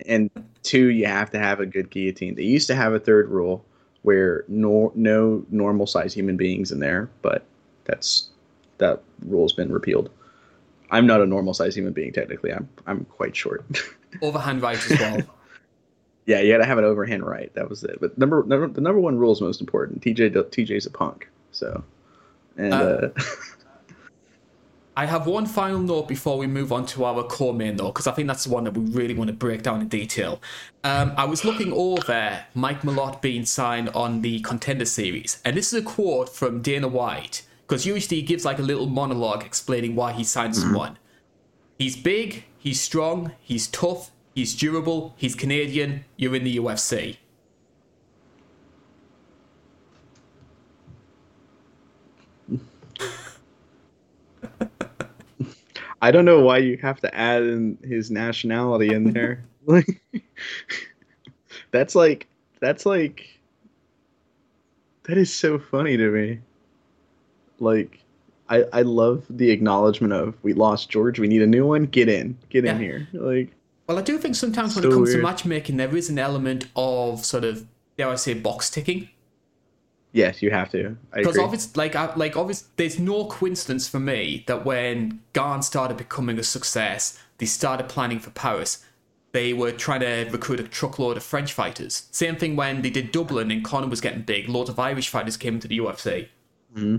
and 0.08 0.30
two, 0.64 0.88
you 0.90 1.06
have 1.06 1.30
to 1.32 1.40
have 1.40 1.60
a 1.60 1.66
good 1.66 1.90
guillotine. 1.90 2.36
They 2.36 2.44
used 2.44 2.68
to 2.68 2.76
have 2.76 2.94
a 2.94 3.00
third 3.00 3.30
rule 3.30 3.64
where 4.02 4.46
no 4.48 4.92
no 4.96 5.44
normal 5.50 5.88
size 5.88 6.14
human 6.14 6.38
beings 6.38 6.72
in 6.72 6.80
there, 6.80 7.10
but 7.22 7.46
that's 7.86 8.30
that 8.78 9.02
rule's 9.26 9.54
been 9.54 9.72
repealed. 9.72 10.10
I'm 10.92 11.08
not 11.08 11.22
a 11.22 11.26
normal 11.26 11.54
size 11.54 11.76
human 11.76 11.94
being 11.94 12.14
technically. 12.14 12.54
I'm 12.54 12.70
I'm 12.86 13.06
quite 13.06 13.36
short. 13.36 13.66
Overhand 14.22 14.62
right 14.62 14.92
as 14.92 15.00
well. 15.00 15.22
yeah, 16.26 16.40
you 16.40 16.54
got 16.54 16.60
to 16.60 16.66
have 16.66 16.78
an 16.78 16.86
overhand 16.86 17.26
right. 17.26 17.54
That 17.54 17.70
was 17.70 17.84
it. 17.84 18.00
But 18.00 18.18
number, 18.18 18.44
number 18.44 18.68
the 18.68 18.82
number 18.82 19.00
one 19.00 19.18
rule 19.18 19.32
is 19.32 19.42
most 19.42 19.60
important. 19.60 20.02
TJ 20.02 20.32
TJ's 20.32 20.86
a 20.86 20.92
punk. 20.92 21.28
So, 21.52 21.84
and 22.58 22.74
uh, 22.74 22.78
uh 22.78 23.10
I 24.98 25.06
have 25.08 25.28
one 25.28 25.46
final 25.46 25.80
note 25.80 26.08
before 26.08 26.38
we 26.38 26.48
move 26.48 26.72
on 26.72 26.86
to 26.88 27.04
our 27.04 27.24
core 27.24 27.54
main, 27.54 27.76
though, 27.76 27.88
because 27.88 28.08
I 28.08 28.14
think 28.14 28.30
that's 28.30 28.46
the 28.46 28.50
one 28.50 28.64
that 28.64 28.78
we 28.78 28.86
really 28.92 29.14
want 29.14 29.28
to 29.28 29.34
break 29.34 29.62
down 29.62 29.82
in 29.82 29.90
detail. 29.90 30.42
Um, 30.86 31.14
I 31.18 31.26
was 31.26 31.44
looking 31.44 31.74
over 31.74 32.46
Mike 32.54 32.82
Malott 32.84 33.22
being 33.22 33.46
signed 33.46 33.90
on 33.90 34.22
the 34.22 34.40
Contender 34.40 34.86
Series, 34.86 35.42
and 35.44 35.58
this 35.58 35.74
is 35.74 35.82
a 35.82 35.86
quote 35.86 36.30
from 36.30 36.62
Dana 36.62 36.88
White, 36.88 37.46
because 37.68 37.86
usually 37.86 38.22
he 38.22 38.24
gives 38.24 38.46
like 38.46 38.58
a 38.58 38.62
little 38.62 38.88
monologue 38.88 39.44
explaining 39.44 39.96
why 39.96 40.14
he 40.14 40.24
signed 40.24 40.54
mm-hmm. 40.54 40.62
someone. 40.62 40.98
He's 41.78 41.98
big, 41.98 42.46
he's 42.58 42.80
strong, 42.80 43.34
he's 43.42 43.68
tough, 43.68 44.12
he's 44.34 44.56
durable, 44.56 45.14
he's 45.18 45.36
Canadian, 45.36 46.06
you're 46.16 46.36
in 46.36 46.46
the 46.46 46.58
UFC. 46.58 47.18
I 56.06 56.12
don't 56.12 56.26
know 56.26 56.42
why 56.42 56.60
you 56.60 56.78
have 56.84 57.02
to 57.02 57.16
add 57.16 57.42
in 57.42 57.80
his 57.84 58.12
nationality 58.12 58.94
in 58.94 59.12
there. 59.12 59.44
like 59.66 60.04
that's 61.72 61.96
like 61.96 62.28
that's 62.60 62.86
like 62.86 63.40
that 65.06 65.18
is 65.18 65.34
so 65.34 65.58
funny 65.58 65.98
to 65.98 66.12
me. 66.12 66.42
Like 67.60 68.04
I 68.50 68.66
I 68.72 68.84
love 68.84 69.26
the 69.32 69.50
acknowledgement 69.50 70.14
of 70.14 70.36
we 70.44 70.54
lost 70.54 70.92
George, 70.92 71.20
we 71.20 71.28
need 71.28 71.42
a 71.42 71.48
new 71.48 71.66
one. 71.66 71.86
Get 71.86 72.08
in. 72.08 72.38
Get 72.52 72.66
yeah. 72.66 72.74
in 72.74 72.80
here. 72.80 73.08
Like 73.12 73.50
Well, 73.88 73.98
I 73.98 74.04
do 74.04 74.20
think 74.20 74.36
sometimes 74.36 74.76
when 74.76 74.84
so 74.84 74.90
it 74.90 74.92
comes 74.92 75.08
weird. 75.08 75.22
to 75.22 75.24
matchmaking 75.24 75.78
there 75.78 75.98
is 75.98 76.12
an 76.12 76.20
element 76.20 76.68
of 76.76 77.26
sort 77.26 77.46
of 77.46 77.66
dare 77.98 78.10
I 78.10 78.16
say 78.16 78.36
box 78.36 78.70
ticking. 78.70 79.10
Yes, 80.16 80.42
you 80.42 80.50
have 80.50 80.72
to. 80.72 80.96
Because 81.14 81.38
obviously, 81.38 81.74
like, 81.76 82.16
like 82.16 82.38
obviously, 82.38 82.70
there's 82.78 82.98
no 82.98 83.26
coincidence 83.26 83.90
for 83.90 84.00
me 84.00 84.46
that 84.48 84.64
when 84.64 85.20
Gane 85.34 85.62
started 85.62 85.98
becoming 85.98 86.40
a 86.40 86.44
success, 86.44 87.20
they 87.38 87.46
started 87.46 87.90
planning 87.90 88.20
for 88.20 88.30
Paris. 88.30 88.86
They 89.34 89.52
were 89.52 89.74
trying 89.74 90.00
to 90.00 90.30
recruit 90.32 90.62
a 90.62 90.64
truckload 90.64 91.18
of 91.18 91.24
French 91.24 91.52
fighters. 91.52 92.08
Same 92.12 92.38
thing 92.38 92.56
when 92.56 92.82
they 92.82 92.90
did 92.90 93.12
Dublin 93.12 93.52
and 93.52 93.62
Conor 93.62 93.88
was 93.88 94.00
getting 94.00 94.22
big. 94.22 94.48
Loads 94.48 94.70
of 94.70 94.80
Irish 94.80 95.10
fighters 95.10 95.36
came 95.36 95.56
into 95.56 95.68
the 95.68 95.80
UFC. 95.80 96.30
Mm-hmm. 96.74 96.98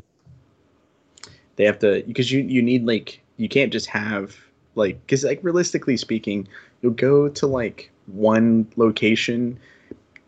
They 1.56 1.64
have 1.64 1.78
to 1.78 2.04
because 2.06 2.30
you 2.30 2.40
you 2.40 2.60
need 2.60 2.84
like 2.84 3.22
you 3.38 3.48
can't 3.48 3.72
just 3.72 3.86
have 3.86 4.36
like 4.74 5.00
because 5.06 5.24
like 5.24 5.40
realistically 5.42 5.96
speaking, 5.96 6.46
you'll 6.82 6.92
go 6.92 7.30
to 7.30 7.46
like 7.46 7.90
one 8.08 8.70
location 8.76 9.58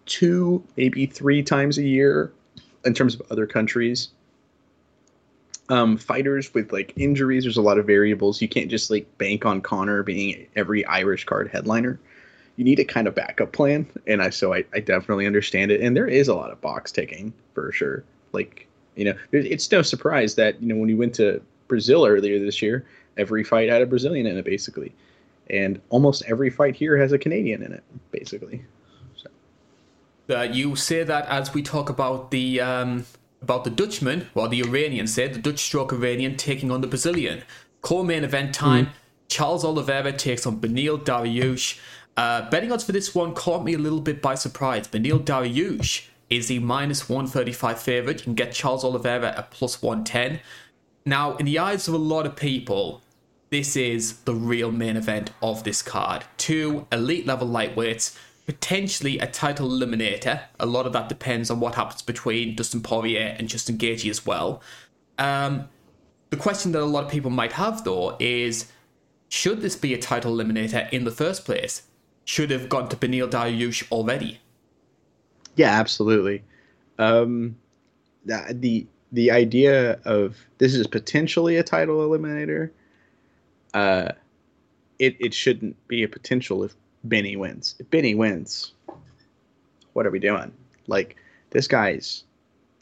two, 0.07 0.65
maybe 0.79 1.05
three 1.05 1.43
times 1.43 1.77
a 1.77 1.83
year 1.83 2.33
in 2.85 2.95
terms 2.95 3.15
of 3.15 3.23
other 3.31 3.47
countries. 3.47 4.09
Um, 5.71 5.99
fighters 5.99 6.55
with 6.55 6.73
like 6.73 6.95
injuries, 6.97 7.45
there's 7.45 7.59
a 7.59 7.63
lot 7.63 7.79
of 7.79 7.87
variables. 7.87 8.41
You 8.41 8.49
can't 8.49 8.71
just 8.71 8.91
like 8.91 9.19
bank 9.19 9.45
on 9.45 9.61
Conor 9.61 10.03
being 10.03 10.47
every 10.57 10.85
Irish 10.87 11.25
card 11.25 11.49
headliner. 11.49 12.01
You 12.57 12.65
need 12.65 12.79
a 12.79 12.85
kind 12.85 13.07
of 13.07 13.15
backup 13.15 13.53
plan, 13.53 13.87
and 14.07 14.23
I 14.23 14.31
so 14.31 14.55
I, 14.55 14.65
I 14.73 14.81
definitely 14.81 15.27
understand 15.27 15.71
it. 15.71 15.81
And 15.81 15.97
there 15.97 16.07
is 16.07 16.27
a 16.27 16.35
lot 16.35 16.51
of 16.51 16.61
box 16.61 16.91
ticking 16.91 17.33
for 17.55 17.71
sure. 17.71 18.03
Like 18.33 18.67
you 18.97 19.05
know, 19.05 19.15
it's 19.31 19.71
no 19.71 19.83
surprise 19.83 20.35
that 20.37 20.61
you 20.61 20.69
know 20.69 20.77
when 20.77 20.89
we 20.89 20.95
went 20.95 21.15
to 21.17 21.41
Brazil 21.69 22.07
earlier 22.07 22.39
this 22.39 22.63
year, 22.63 22.85
every 23.17 23.45
fight 23.45 23.69
had 23.69 23.83
a 23.83 23.87
Brazilian 23.87 24.27
in 24.27 24.39
it 24.39 24.45
basically, 24.45 24.95
and 25.51 25.81
almost 25.91 26.23
every 26.27 26.51
fight 26.51 26.75
here 26.75 26.97
has 26.97 27.13
a 27.13 27.19
Canadian 27.19 27.63
in 27.63 27.73
it 27.73 27.85
basically. 28.11 28.65
Uh, 30.31 30.43
you 30.43 30.77
say 30.77 31.03
that 31.03 31.27
as 31.27 31.55
we 31.55 31.63
talk 31.63 31.89
about 31.89 32.31
the 32.31 32.61
um, 32.61 33.07
about 33.41 33.65
the 33.65 33.71
Dutchman, 33.71 34.29
well, 34.35 34.49
the 34.49 34.61
Iranian 34.61 35.07
said 35.07 35.35
the 35.35 35.39
Dutch 35.39 35.61
stroke 35.61 35.93
Iranian 35.93 36.37
taking 36.37 36.71
on 36.71 36.81
the 36.81 36.87
Brazilian. 36.87 37.43
Co-main 37.81 38.25
event 38.25 38.55
time. 38.55 38.87
Mm. 38.87 38.91
Charles 39.29 39.65
Oliveira 39.65 40.13
takes 40.13 40.47
on 40.47 40.59
Beneil 40.59 40.99
Dariush. 40.99 41.79
Uh, 42.17 42.51
betting 42.51 42.73
odds 42.73 42.85
for 42.85 42.93
this 42.93 43.15
one 43.15 43.35
caught 43.35 43.65
me 43.65 43.75
a 43.75 43.79
little 43.79 44.01
bit 44.01 44.21
by 44.21 44.35
surprise. 44.35 44.89
Beneil 44.89 45.21
Dariush 45.21 46.07
is 46.31 46.49
the 46.49 46.59
minus 46.59 47.09
135 47.09 47.81
favourite. 47.81 48.19
You 48.19 48.25
can 48.25 48.35
get 48.35 48.53
Charles 48.53 48.85
Oliveira 48.85 49.29
at 49.37 49.51
plus 49.51 49.81
110. 49.81 50.41
Now, 51.07 51.37
in 51.37 51.47
the 51.47 51.59
eyes 51.59 51.89
of 51.89 51.95
a 51.95 51.99
lot 51.99 52.27
of 52.27 52.37
people, 52.37 53.03
this 53.51 53.77
is 53.77 54.19
the 54.21 54.35
real 54.35 54.71
main 54.71 54.97
event 54.97 55.31
of 55.43 55.65
this 55.65 55.81
card. 55.81 56.25
Two 56.37 56.87
elite 56.93 57.27
level 57.27 57.49
lightweights, 57.49 58.19
potentially 58.49 59.19
a 59.19 59.27
title 59.27 59.69
eliminator. 59.69 60.41
A 60.59 60.65
lot 60.65 60.87
of 60.87 60.95
that 60.95 61.11
depends 61.11 61.51
on 61.51 61.61
what 61.61 61.75
happens 61.75 62.01
between 62.01 62.57
Dustin 62.57 62.81
Poirier 62.81 63.37
and 63.39 63.47
Justin 63.47 63.77
Gaethje 63.77 64.09
as 64.09 64.25
well. 64.25 64.63
Um, 65.19 65.69
the 66.31 66.39
question 66.39 66.73
that 66.73 66.81
a 66.81 66.87
lot 66.87 67.05
of 67.05 67.11
people 67.11 67.31
might 67.31 67.53
have, 67.53 67.85
though, 67.85 68.17
is 68.19 68.73
should 69.29 69.61
this 69.61 69.77
be 69.77 69.93
a 69.93 69.99
title 69.99 70.35
eliminator 70.35 70.91
in 70.91 71.05
the 71.05 71.11
first 71.11 71.45
place? 71.45 71.83
Should 72.25 72.51
have 72.51 72.71
gone 72.71 72.89
to 72.89 72.97
Beneil 72.97 73.29
Dariush 73.29 73.93
already. 73.93 74.41
Yeah, 75.57 75.79
absolutely. 75.79 76.43
Um, 76.99 77.55
the 78.25 78.87
the 79.13 79.31
idea 79.31 80.01
of 80.07 80.39
this 80.57 80.75
is 80.75 80.87
potentially 80.87 81.59
a 81.59 81.63
title 81.63 81.97
eliminator. 81.97 82.71
Uh, 83.75 84.13
it 84.99 85.17
it 85.21 85.35
shouldn't 85.35 85.77
be 85.87 86.03
a 86.03 86.09
potential 86.09 86.65
if 86.65 86.75
Benny 87.05 87.37
wins. 87.37 87.75
If 87.79 87.91
Benny 87.91 88.15
wins, 88.15 88.73
what 89.93 90.07
are 90.07 90.11
we 90.11 90.19
doing? 90.19 90.53
Like 90.87 91.17
this 91.51 91.67
guy's 91.67 92.25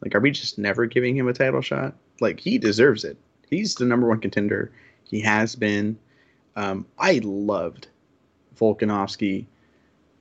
like, 0.02 0.14
are 0.14 0.20
we 0.20 0.30
just 0.30 0.58
never 0.58 0.86
giving 0.86 1.16
him 1.16 1.28
a 1.28 1.32
title 1.32 1.60
shot? 1.60 1.94
Like 2.20 2.40
he 2.40 2.58
deserves 2.58 3.04
it. 3.04 3.16
He's 3.50 3.74
the 3.74 3.84
number 3.84 4.08
one 4.08 4.20
contender. 4.20 4.72
He 5.04 5.20
has 5.20 5.54
been. 5.54 5.98
Um, 6.56 6.86
I 6.98 7.20
loved 7.22 7.88
Volkanovski 8.58 9.46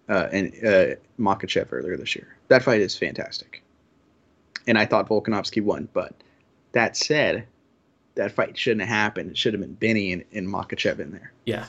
uh, 0.09 0.27
and 0.31 0.47
uh, 0.65 0.95
Makhachev 1.19 1.67
earlier 1.71 1.97
this 1.97 2.15
year. 2.15 2.35
That 2.49 2.63
fight 2.63 2.81
is 2.81 2.97
fantastic. 2.97 3.63
And 4.67 4.77
I 4.77 4.85
thought 4.85 5.07
Volkanovski 5.07 5.63
won, 5.63 5.87
but 5.93 6.13
that 6.73 6.97
said, 6.97 7.47
that 8.15 8.31
fight 8.31 8.57
shouldn't 8.57 8.81
have 8.81 8.89
happened. 8.89 9.31
It 9.31 9.37
should 9.37 9.53
have 9.53 9.61
been 9.61 9.75
Benny 9.75 10.11
and, 10.11 10.23
and 10.33 10.47
Makhachev 10.47 10.99
in 10.99 11.11
there. 11.11 11.31
Yeah. 11.45 11.65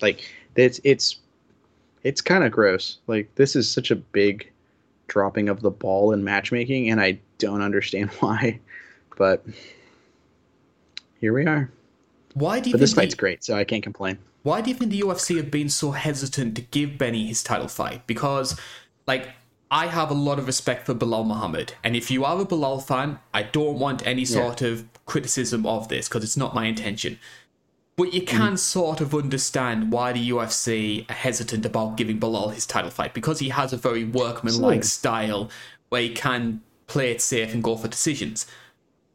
Like 0.00 0.30
it's 0.56 0.80
it's 0.84 1.16
it's 2.02 2.20
kind 2.20 2.44
of 2.44 2.52
gross. 2.52 2.98
Like 3.06 3.34
this 3.34 3.56
is 3.56 3.70
such 3.70 3.90
a 3.90 3.96
big 3.96 4.50
dropping 5.08 5.48
of 5.48 5.60
the 5.60 5.70
ball 5.70 6.12
in 6.12 6.24
matchmaking, 6.24 6.90
and 6.90 7.00
I 7.00 7.18
don't 7.38 7.62
understand 7.62 8.10
why. 8.20 8.60
But 9.16 9.44
here 11.20 11.32
we 11.32 11.46
are. 11.46 11.70
Why 12.34 12.60
do 12.60 12.70
you? 12.70 12.74
But 12.74 12.80
this 12.80 12.94
fight's 12.94 13.14
the, 13.14 13.18
great, 13.18 13.44
so 13.44 13.56
I 13.56 13.64
can't 13.64 13.82
complain. 13.82 14.18
Why 14.42 14.60
do 14.60 14.70
you 14.70 14.76
think 14.76 14.90
the 14.90 15.00
UFC 15.00 15.36
have 15.38 15.50
been 15.50 15.68
so 15.68 15.90
hesitant 15.92 16.54
to 16.56 16.62
give 16.62 16.98
Benny 16.98 17.26
his 17.26 17.42
title 17.42 17.66
fight? 17.66 18.06
Because, 18.06 18.58
like, 19.06 19.30
I 19.70 19.88
have 19.88 20.10
a 20.10 20.14
lot 20.14 20.38
of 20.38 20.46
respect 20.46 20.86
for 20.86 20.94
Belal 20.94 21.26
Muhammad, 21.26 21.72
and 21.82 21.96
if 21.96 22.10
you 22.10 22.24
are 22.24 22.40
a 22.40 22.44
Belal 22.44 22.80
fan, 22.82 23.18
I 23.34 23.42
don't 23.42 23.78
want 23.78 24.06
any 24.06 24.24
sort 24.24 24.60
yeah. 24.60 24.68
of 24.68 25.04
criticism 25.06 25.66
of 25.66 25.88
this 25.88 26.08
because 26.08 26.22
it's 26.22 26.36
not 26.36 26.54
my 26.54 26.66
intention. 26.66 27.18
But 27.96 28.12
you 28.12 28.22
can 28.22 28.54
mm. 28.54 28.58
sort 28.58 29.00
of 29.00 29.14
understand 29.14 29.90
why 29.90 30.12
the 30.12 30.30
UFC 30.30 31.10
are 31.10 31.14
hesitant 31.14 31.64
about 31.64 31.96
giving 31.96 32.20
Belal 32.20 32.52
his 32.52 32.66
title 32.66 32.90
fight 32.90 33.14
because 33.14 33.38
he 33.38 33.48
has 33.48 33.72
a 33.72 33.78
very 33.78 34.04
workmanlike 34.04 34.84
style 34.84 35.50
where 35.88 36.02
he 36.02 36.10
can 36.10 36.60
play 36.86 37.10
it 37.10 37.22
safe 37.22 37.54
and 37.54 37.64
go 37.64 37.76
for 37.76 37.88
decisions. 37.88 38.46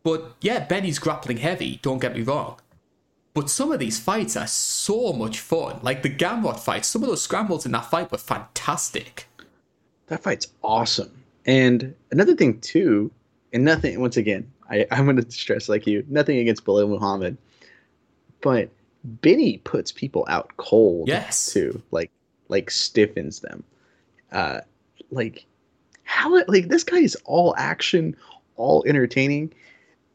But 0.04 0.36
yeah, 0.42 0.66
Benny's 0.66 0.98
grappling 0.98 1.38
heavy. 1.38 1.80
Don't 1.84 2.02
get 2.02 2.16
me 2.16 2.24
wrong. 2.24 2.58
But 3.36 3.50
some 3.50 3.72
of 3.72 3.80
these 3.80 4.00
fights 4.00 4.36
are 4.36 4.48
so 4.48 5.14
much 5.14 5.40
fun. 5.40 5.80
Like 5.84 6.02
the 6.02 6.10
Gamrot 6.10 6.60
fight, 6.60 6.84
some 6.84 7.04
of 7.04 7.08
those 7.10 7.22
scrambles 7.22 7.66
in 7.66 7.72
that 7.74 7.86
fight 7.86 8.12
were 8.12 8.18
fantastic 8.18 9.28
that 10.12 10.22
fight's 10.22 10.48
awesome. 10.62 11.24
And 11.46 11.96
another 12.12 12.36
thing 12.36 12.60
too, 12.60 13.10
and 13.54 13.64
nothing 13.64 14.00
once 14.00 14.18
again, 14.18 14.52
I, 14.70 14.86
I'm 14.92 15.06
gonna 15.06 15.30
stress 15.32 15.70
like 15.70 15.88
you, 15.88 16.06
nothing 16.10 16.38
against 16.38 16.66
Belal 16.66 16.90
Muhammad, 16.90 17.38
but 18.42 18.70
Benny 19.04 19.58
puts 19.60 19.92
people 19.92 20.26
out 20.28 20.52
cold. 20.58 21.08
Yes. 21.08 21.52
Too. 21.52 21.82
Like 21.92 22.12
like 22.50 22.70
stiffens 22.70 23.40
them. 23.40 23.64
Uh 24.32 24.62
like 25.12 25.46
how 26.04 26.44
like 26.48 26.68
this 26.68 26.84
guy 26.84 27.00
is 27.00 27.16
all 27.26 27.56
action, 27.58 28.16
all 28.56 28.84
entertaining. 28.88 29.54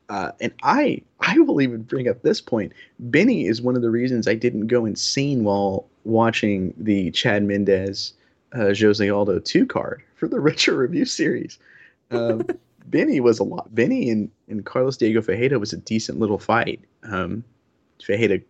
Uh, 0.09 0.31
and 0.41 0.53
I 0.63 1.03
I 1.21 1.39
will 1.41 1.61
even 1.61 1.83
bring 1.83 2.09
up 2.09 2.23
this 2.23 2.41
point. 2.41 2.73
Benny 2.99 3.47
is 3.47 3.61
one 3.61 3.77
of 3.77 3.83
the 3.83 3.91
reasons 3.91 4.29
I 4.29 4.35
didn't 4.35 4.69
go 4.69 4.85
insane 4.85 5.43
while 5.43 5.89
watching 6.05 6.73
the 6.77 7.11
Chad 7.11 7.43
Mendes 7.43 8.13
uh, 8.55 8.73
Jose 8.75 9.09
Aldo 9.09 9.41
2 9.41 9.67
card 9.67 10.03
for 10.15 10.29
the 10.29 10.39
Retro 10.41 10.75
Review 10.77 11.05
series. 11.05 11.59
Um, 12.11 12.47
Benny 12.87 13.19
was 13.21 13.41
a 13.41 13.45
lot. 13.45 13.75
Benny 13.75 14.11
and, 14.11 14.31
and 14.49 14.65
Carlos 14.65 14.97
Diego 14.97 15.21
Ferreira 15.21 15.59
was 15.59 15.73
a 15.73 15.79
decent 15.79 16.21
little 16.21 16.39
fight. 16.39 16.81
Um, 17.03 17.43
Ferreira 18.05 18.41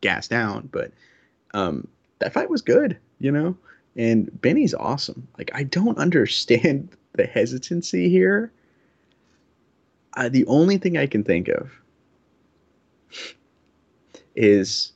gassed 0.00 0.30
down, 0.30 0.68
but 0.72 0.92
um, 1.54 1.86
that 2.18 2.32
fight 2.32 2.50
was 2.50 2.62
good, 2.62 2.98
you 3.18 3.30
know? 3.30 3.56
And 3.96 4.40
Benny's 4.40 4.74
awesome. 4.74 5.26
Like, 5.38 5.50
I 5.54 5.62
don't 5.62 5.98
understand 6.06 6.90
the 7.12 7.26
hesitancy 7.26 8.08
here. 8.08 8.52
Uh, 10.14 10.28
the 10.28 10.46
only 10.46 10.78
thing 10.78 10.96
I 10.96 11.06
can 11.06 11.24
think 11.24 11.48
of 11.48 11.70
is 14.34 14.92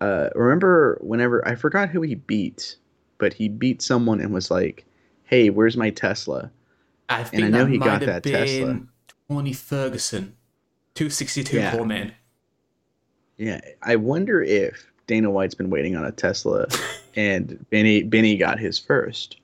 uh, 0.00 0.28
remember 0.34 0.98
whenever 1.00 1.46
I 1.46 1.54
forgot 1.54 1.88
who 1.88 2.02
he 2.02 2.14
beat 2.14 2.76
but 3.18 3.34
he 3.34 3.48
beat 3.48 3.82
someone 3.82 4.20
and 4.20 4.32
was 4.32 4.50
like, 4.50 4.84
"Hey, 5.24 5.50
where's 5.50 5.76
my 5.76 5.90
Tesla?" 5.90 6.50
I 7.08 7.24
think 7.24 7.42
and 7.42 7.56
I 7.56 7.58
know 7.58 7.66
he 7.66 7.78
got 7.78 8.00
that 8.00 8.22
Tesla. 8.22 8.80
Tony 9.28 9.52
Ferguson, 9.52 10.36
two 10.94 11.10
sixty 11.10 11.44
two 11.44 11.58
yeah. 11.58 11.72
poor 11.72 11.84
man. 11.84 12.14
Yeah, 13.38 13.60
I 13.82 13.96
wonder 13.96 14.42
if 14.42 14.86
Dana 15.06 15.30
White's 15.30 15.54
been 15.54 15.70
waiting 15.70 15.96
on 15.96 16.04
a 16.04 16.12
Tesla, 16.12 16.66
and 17.16 17.64
Benny 17.70 18.02
Benny 18.02 18.36
got 18.36 18.58
his 18.58 18.78
first. 18.78 19.36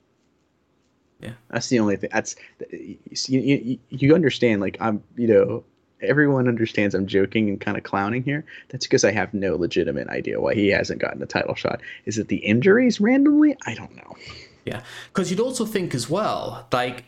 Yeah, 1.20 1.32
that's 1.48 1.68
the 1.68 1.78
only 1.78 1.96
thing. 1.96 2.10
That's 2.12 2.36
you, 2.70 2.98
you, 3.40 3.78
you 3.88 4.14
understand. 4.14 4.60
Like 4.60 4.76
I'm, 4.80 5.02
you 5.16 5.28
know, 5.28 5.64
everyone 6.02 6.48
understands 6.48 6.94
I'm 6.94 7.06
joking 7.06 7.48
and 7.48 7.60
kind 7.60 7.76
of 7.76 7.84
clowning 7.84 8.22
here. 8.22 8.44
That's 8.68 8.84
because 8.84 9.04
I 9.04 9.12
have 9.12 9.32
no 9.32 9.56
legitimate 9.56 10.08
idea 10.08 10.40
why 10.40 10.54
he 10.54 10.68
hasn't 10.68 11.00
gotten 11.00 11.22
a 11.22 11.26
title 11.26 11.54
shot. 11.54 11.80
Is 12.04 12.18
it 12.18 12.28
the 12.28 12.38
injuries 12.38 13.00
randomly? 13.00 13.56
I 13.64 13.74
don't 13.74 13.94
know. 13.96 14.16
Yeah, 14.64 14.82
because 15.12 15.30
you'd 15.30 15.40
also 15.40 15.64
think 15.64 15.94
as 15.94 16.10
well, 16.10 16.66
like 16.72 17.04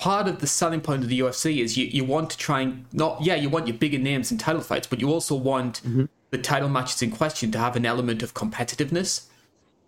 part 0.00 0.26
of 0.26 0.40
the 0.40 0.46
selling 0.46 0.80
point 0.80 1.02
of 1.02 1.10
the 1.10 1.20
UFC 1.20 1.58
is 1.58 1.76
you, 1.76 1.86
you 1.86 2.04
want 2.04 2.30
to 2.30 2.38
try 2.38 2.62
and 2.62 2.86
not 2.92 3.22
yeah 3.22 3.34
you 3.34 3.50
want 3.50 3.68
your 3.68 3.76
bigger 3.76 3.98
names 3.98 4.32
in 4.32 4.38
title 4.38 4.62
fights, 4.62 4.86
but 4.86 4.98
you 5.00 5.08
also 5.10 5.34
want 5.34 5.82
mm-hmm. 5.82 6.06
the 6.30 6.38
title 6.38 6.68
matches 6.68 7.02
in 7.02 7.10
question 7.10 7.52
to 7.52 7.58
have 7.58 7.76
an 7.76 7.86
element 7.86 8.22
of 8.22 8.34
competitiveness. 8.34 9.26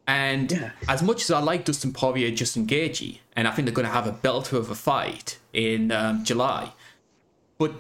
And 0.07 0.53
yeah. 0.53 0.71
as 0.89 1.03
much 1.03 1.23
as 1.23 1.31
I 1.31 1.41
like 1.41 1.65
Dustin 1.65 1.93
Poirier, 1.93 2.31
Justin 2.31 2.67
Gaethje, 2.67 3.19
and 3.35 3.49
I 3.49 3.53
think 3.53 3.67
they're 3.67 3.75
going 3.75 3.87
to 3.87 3.93
have 3.93 4.07
a 4.07 4.13
belter 4.13 4.55
of 4.55 4.69
a 4.69 4.75
fight 4.75 5.39
in 5.53 5.91
um, 5.93 6.25
July, 6.25 6.73
but 7.57 7.73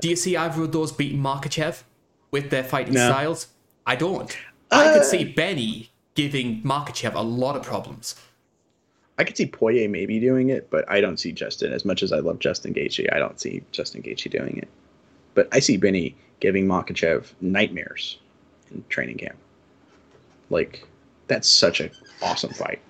do 0.00 0.08
you 0.08 0.16
see 0.16 0.36
either 0.36 0.62
of 0.62 0.72
those 0.72 0.92
beating 0.92 1.20
Makhachev 1.20 1.82
with 2.30 2.50
their 2.50 2.64
fighting 2.64 2.94
no. 2.94 3.08
styles? 3.08 3.48
I 3.86 3.96
don't. 3.96 4.36
Uh, 4.70 4.76
I 4.76 4.94
could 4.94 5.04
see 5.04 5.24
Benny 5.24 5.90
giving 6.14 6.62
Makhachev 6.62 7.14
a 7.14 7.22
lot 7.22 7.56
of 7.56 7.62
problems. 7.62 8.16
I 9.20 9.24
could 9.24 9.36
see 9.36 9.44
Poirier 9.44 9.86
maybe 9.86 10.18
doing 10.18 10.48
it, 10.48 10.70
but 10.70 10.90
I 10.90 11.02
don't 11.02 11.18
see 11.18 11.30
Justin 11.30 11.74
as 11.74 11.84
much 11.84 12.02
as 12.02 12.10
I 12.10 12.20
love 12.20 12.38
Justin 12.38 12.72
Gaethje. 12.72 13.14
I 13.14 13.18
don't 13.18 13.38
see 13.38 13.62
Justin 13.70 14.00
Gaethje 14.00 14.30
doing 14.30 14.56
it. 14.56 14.68
But 15.34 15.46
I 15.52 15.58
see 15.58 15.76
Benny 15.76 16.16
giving 16.40 16.66
Makhachev 16.66 17.26
nightmares 17.42 18.16
in 18.70 18.82
training 18.88 19.18
camp. 19.18 19.36
Like 20.48 20.88
that's 21.26 21.50
such 21.50 21.80
an 21.80 21.90
awesome 22.22 22.54
fight. 22.54 22.80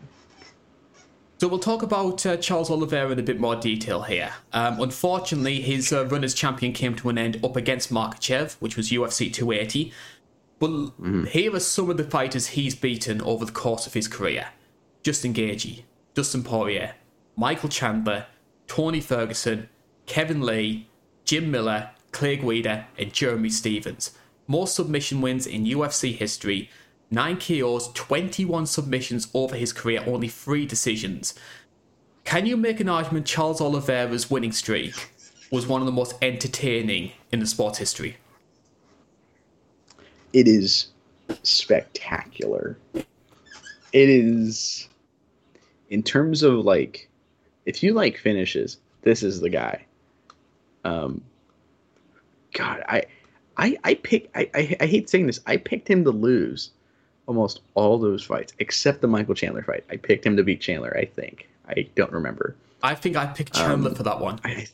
So 1.38 1.48
we'll 1.48 1.58
talk 1.58 1.82
about 1.82 2.24
uh, 2.24 2.36
Charles 2.36 2.70
Oliveira 2.70 3.10
in 3.10 3.18
a 3.18 3.24
bit 3.24 3.40
more 3.40 3.56
detail 3.56 4.02
here. 4.02 4.32
Um, 4.52 4.80
unfortunately, 4.80 5.60
his 5.60 5.92
uh, 5.92 6.06
run 6.06 6.22
as 6.22 6.32
champion 6.32 6.72
came 6.72 6.94
to 6.94 7.08
an 7.08 7.18
end 7.18 7.44
up 7.44 7.56
against 7.56 7.92
Makhachev, 7.92 8.54
which 8.60 8.76
was 8.76 8.90
UFC 8.90 9.32
280. 9.32 9.92
But 10.60 10.70
mm-hmm. 10.70 11.24
here 11.24 11.52
are 11.56 11.60
some 11.60 11.90
of 11.90 11.96
the 11.96 12.04
fighters 12.04 12.48
he's 12.48 12.76
beaten 12.76 13.20
over 13.22 13.44
the 13.44 13.52
course 13.52 13.88
of 13.88 13.94
his 13.94 14.06
career. 14.06 14.50
Justin 15.02 15.34
Gaethje, 15.34 15.82
Dustin 16.14 16.42
Poirier, 16.42 16.94
Michael 17.36 17.68
Chandler, 17.68 18.26
Tony 18.66 19.00
Ferguson, 19.00 19.68
Kevin 20.06 20.42
Lee, 20.42 20.88
Jim 21.24 21.50
Miller, 21.50 21.90
Clay 22.12 22.36
Guida, 22.36 22.86
and 22.98 23.12
Jeremy 23.12 23.50
Stephens. 23.50 24.12
More 24.46 24.66
submission 24.66 25.20
wins 25.20 25.46
in 25.46 25.64
UFC 25.64 26.14
history 26.14 26.70
9 27.12 27.38
KOs, 27.38 27.92
21 27.92 28.66
submissions 28.66 29.28
over 29.34 29.56
his 29.56 29.72
career, 29.72 30.02
only 30.06 30.28
3 30.28 30.66
decisions. 30.66 31.34
Can 32.24 32.46
you 32.46 32.56
make 32.56 32.78
an 32.78 32.88
argument 32.88 33.26
Charles 33.26 33.60
Oliveira's 33.60 34.30
winning 34.30 34.52
streak 34.52 35.10
was 35.50 35.66
one 35.66 35.80
of 35.82 35.86
the 35.86 35.92
most 35.92 36.14
entertaining 36.22 37.10
in 37.32 37.40
the 37.40 37.46
sport's 37.46 37.78
history? 37.78 38.16
It 40.32 40.46
is 40.46 40.88
spectacular. 41.42 42.78
It 42.94 43.06
is, 43.92 44.88
in 45.90 46.02
terms 46.02 46.42
of 46.42 46.64
like, 46.64 47.08
if 47.66 47.82
you 47.82 47.92
like 47.92 48.16
finishes, 48.16 48.78
this 49.02 49.22
is 49.22 49.40
the 49.40 49.50
guy. 49.50 49.84
Um, 50.84 51.22
God, 52.54 52.82
I, 52.88 53.02
I, 53.56 53.76
I 53.84 53.94
pick. 53.94 54.30
I, 54.34 54.50
I, 54.54 54.76
I 54.80 54.86
hate 54.86 55.10
saying 55.10 55.26
this. 55.26 55.40
I 55.46 55.56
picked 55.56 55.88
him 55.88 56.04
to 56.04 56.10
lose 56.10 56.70
almost 57.26 57.60
all 57.74 57.98
those 57.98 58.24
fights 58.24 58.54
except 58.58 59.00
the 59.00 59.06
Michael 59.06 59.34
Chandler 59.34 59.62
fight. 59.62 59.84
I 59.90 59.96
picked 59.96 60.24
him 60.24 60.36
to 60.36 60.42
beat 60.42 60.60
Chandler. 60.60 60.96
I 60.96 61.04
think. 61.04 61.48
I 61.68 61.86
don't 61.94 62.12
remember. 62.12 62.56
I 62.82 62.94
think 62.94 63.16
I 63.16 63.26
picked 63.26 63.54
Chandler 63.54 63.90
um, 63.90 63.94
for 63.94 64.02
that 64.04 64.20
one. 64.20 64.40
I, 64.44 64.66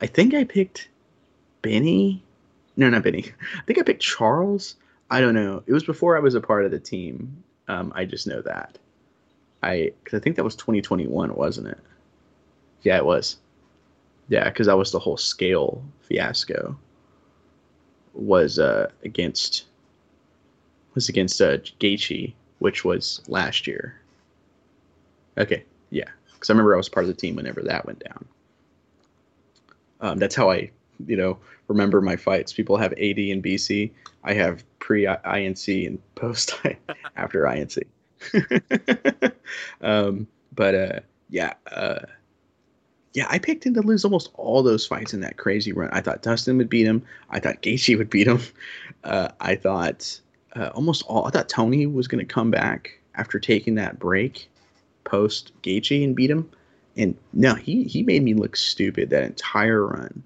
I 0.00 0.06
think 0.06 0.34
I 0.34 0.44
picked 0.44 0.88
Benny. 1.62 2.22
No, 2.76 2.88
not 2.90 3.02
Benny. 3.02 3.32
I 3.56 3.62
think 3.62 3.78
I 3.78 3.82
picked 3.82 4.02
Charles. 4.02 4.76
I 5.10 5.20
don't 5.20 5.34
know. 5.34 5.62
It 5.66 5.72
was 5.72 5.84
before 5.84 6.16
I 6.16 6.20
was 6.20 6.34
a 6.34 6.40
part 6.40 6.64
of 6.64 6.70
the 6.70 6.78
team. 6.78 7.42
Um, 7.66 7.92
I 7.96 8.04
just 8.04 8.26
know 8.26 8.42
that. 8.42 8.78
I 9.62 9.92
because 10.02 10.18
I 10.18 10.22
think 10.22 10.36
that 10.36 10.44
was 10.44 10.56
2021, 10.56 11.34
wasn't 11.34 11.68
it? 11.68 11.78
Yeah, 12.82 12.96
it 12.96 13.04
was. 13.04 13.38
Yeah, 14.28 14.44
because 14.44 14.66
that 14.66 14.76
was 14.76 14.92
the 14.92 14.98
whole 14.98 15.16
scale 15.16 15.82
fiasco. 16.02 16.78
Was 18.14 18.58
uh, 18.58 18.90
against 19.04 19.66
was 20.94 21.08
against 21.08 21.40
uh, 21.40 21.58
Gaethje, 21.80 22.34
which 22.58 22.84
was 22.84 23.22
last 23.28 23.66
year. 23.66 24.00
Okay, 25.36 25.64
yeah, 25.90 26.08
because 26.32 26.50
I 26.50 26.52
remember 26.52 26.74
I 26.74 26.78
was 26.78 26.88
part 26.88 27.04
of 27.04 27.08
the 27.08 27.20
team 27.20 27.36
whenever 27.36 27.62
that 27.62 27.86
went 27.86 28.02
down. 28.04 28.24
Um, 30.00 30.18
that's 30.18 30.34
how 30.34 30.50
I, 30.50 30.70
you 31.06 31.16
know, 31.16 31.38
remember 31.68 32.00
my 32.00 32.16
fights. 32.16 32.52
People 32.52 32.76
have 32.76 32.92
AD 32.92 33.18
and 33.18 33.42
BC. 33.42 33.90
I 34.24 34.34
have 34.34 34.64
pre 34.78 35.04
INC 35.04 35.86
and 35.86 36.14
post 36.14 36.58
after 37.16 37.42
INC. 37.42 37.82
um, 39.80 40.26
but 40.54 40.74
uh, 40.74 41.00
yeah, 41.30 41.54
uh, 41.70 42.00
yeah, 43.14 43.26
I 43.28 43.38
picked 43.38 43.64
him 43.64 43.74
to 43.74 43.80
lose 43.80 44.04
almost 44.04 44.30
all 44.34 44.62
those 44.62 44.86
fights 44.86 45.14
in 45.14 45.20
that 45.20 45.36
crazy 45.36 45.72
run. 45.72 45.88
I 45.92 46.00
thought 46.00 46.22
Dustin 46.22 46.58
would 46.58 46.68
beat 46.68 46.86
him. 46.86 47.02
I 47.30 47.40
thought 47.40 47.62
Gaethje 47.62 47.96
would 47.98 48.10
beat 48.10 48.26
him. 48.26 48.40
Uh, 49.04 49.28
I 49.40 49.54
thought 49.54 50.20
uh, 50.56 50.70
almost 50.74 51.04
all. 51.06 51.24
I 51.24 51.30
thought 51.30 51.48
Tony 51.48 51.86
was 51.86 52.08
going 52.08 52.18
to 52.18 52.30
come 52.30 52.50
back 52.50 52.98
after 53.14 53.38
taking 53.38 53.76
that 53.76 53.98
break 53.98 54.50
post 55.04 55.52
Gaethje 55.62 56.02
and 56.02 56.16
beat 56.16 56.30
him, 56.30 56.50
and 56.96 57.16
no, 57.32 57.54
he 57.54 57.84
he 57.84 58.02
made 58.02 58.24
me 58.24 58.34
look 58.34 58.56
stupid 58.56 59.10
that 59.10 59.22
entire 59.22 59.86
run, 59.86 60.24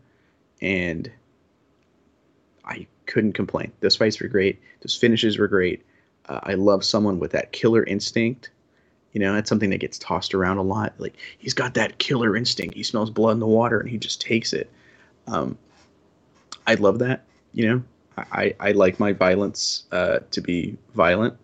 and 0.62 1.12
I 2.64 2.86
couldn't 3.06 3.34
complain. 3.34 3.72
Those 3.80 3.94
fights 3.94 4.20
were 4.20 4.28
great. 4.28 4.58
Those 4.80 4.96
finishes 4.96 5.38
were 5.38 5.48
great. 5.48 5.84
Uh, 6.28 6.40
I 6.42 6.54
love 6.54 6.84
someone 6.84 7.18
with 7.18 7.32
that 7.32 7.52
killer 7.52 7.84
instinct. 7.84 8.50
You 9.12 9.20
know, 9.20 9.34
that's 9.34 9.48
something 9.48 9.70
that 9.70 9.78
gets 9.78 9.98
tossed 9.98 10.34
around 10.34 10.58
a 10.58 10.62
lot. 10.62 10.94
Like 10.98 11.16
he's 11.38 11.54
got 11.54 11.74
that 11.74 11.98
killer 11.98 12.36
instinct. 12.36 12.74
He 12.74 12.82
smells 12.82 13.10
blood 13.10 13.32
in 13.32 13.40
the 13.40 13.46
water 13.46 13.78
and 13.78 13.88
he 13.88 13.98
just 13.98 14.20
takes 14.20 14.52
it. 14.52 14.70
Um, 15.26 15.58
I 16.66 16.74
love 16.74 16.98
that. 17.00 17.24
You 17.52 17.68
know, 17.68 17.82
I, 18.16 18.54
I 18.60 18.72
like 18.72 18.98
my 18.98 19.12
violence 19.12 19.84
uh, 19.92 20.20
to 20.30 20.40
be 20.40 20.78
violent. 20.94 21.36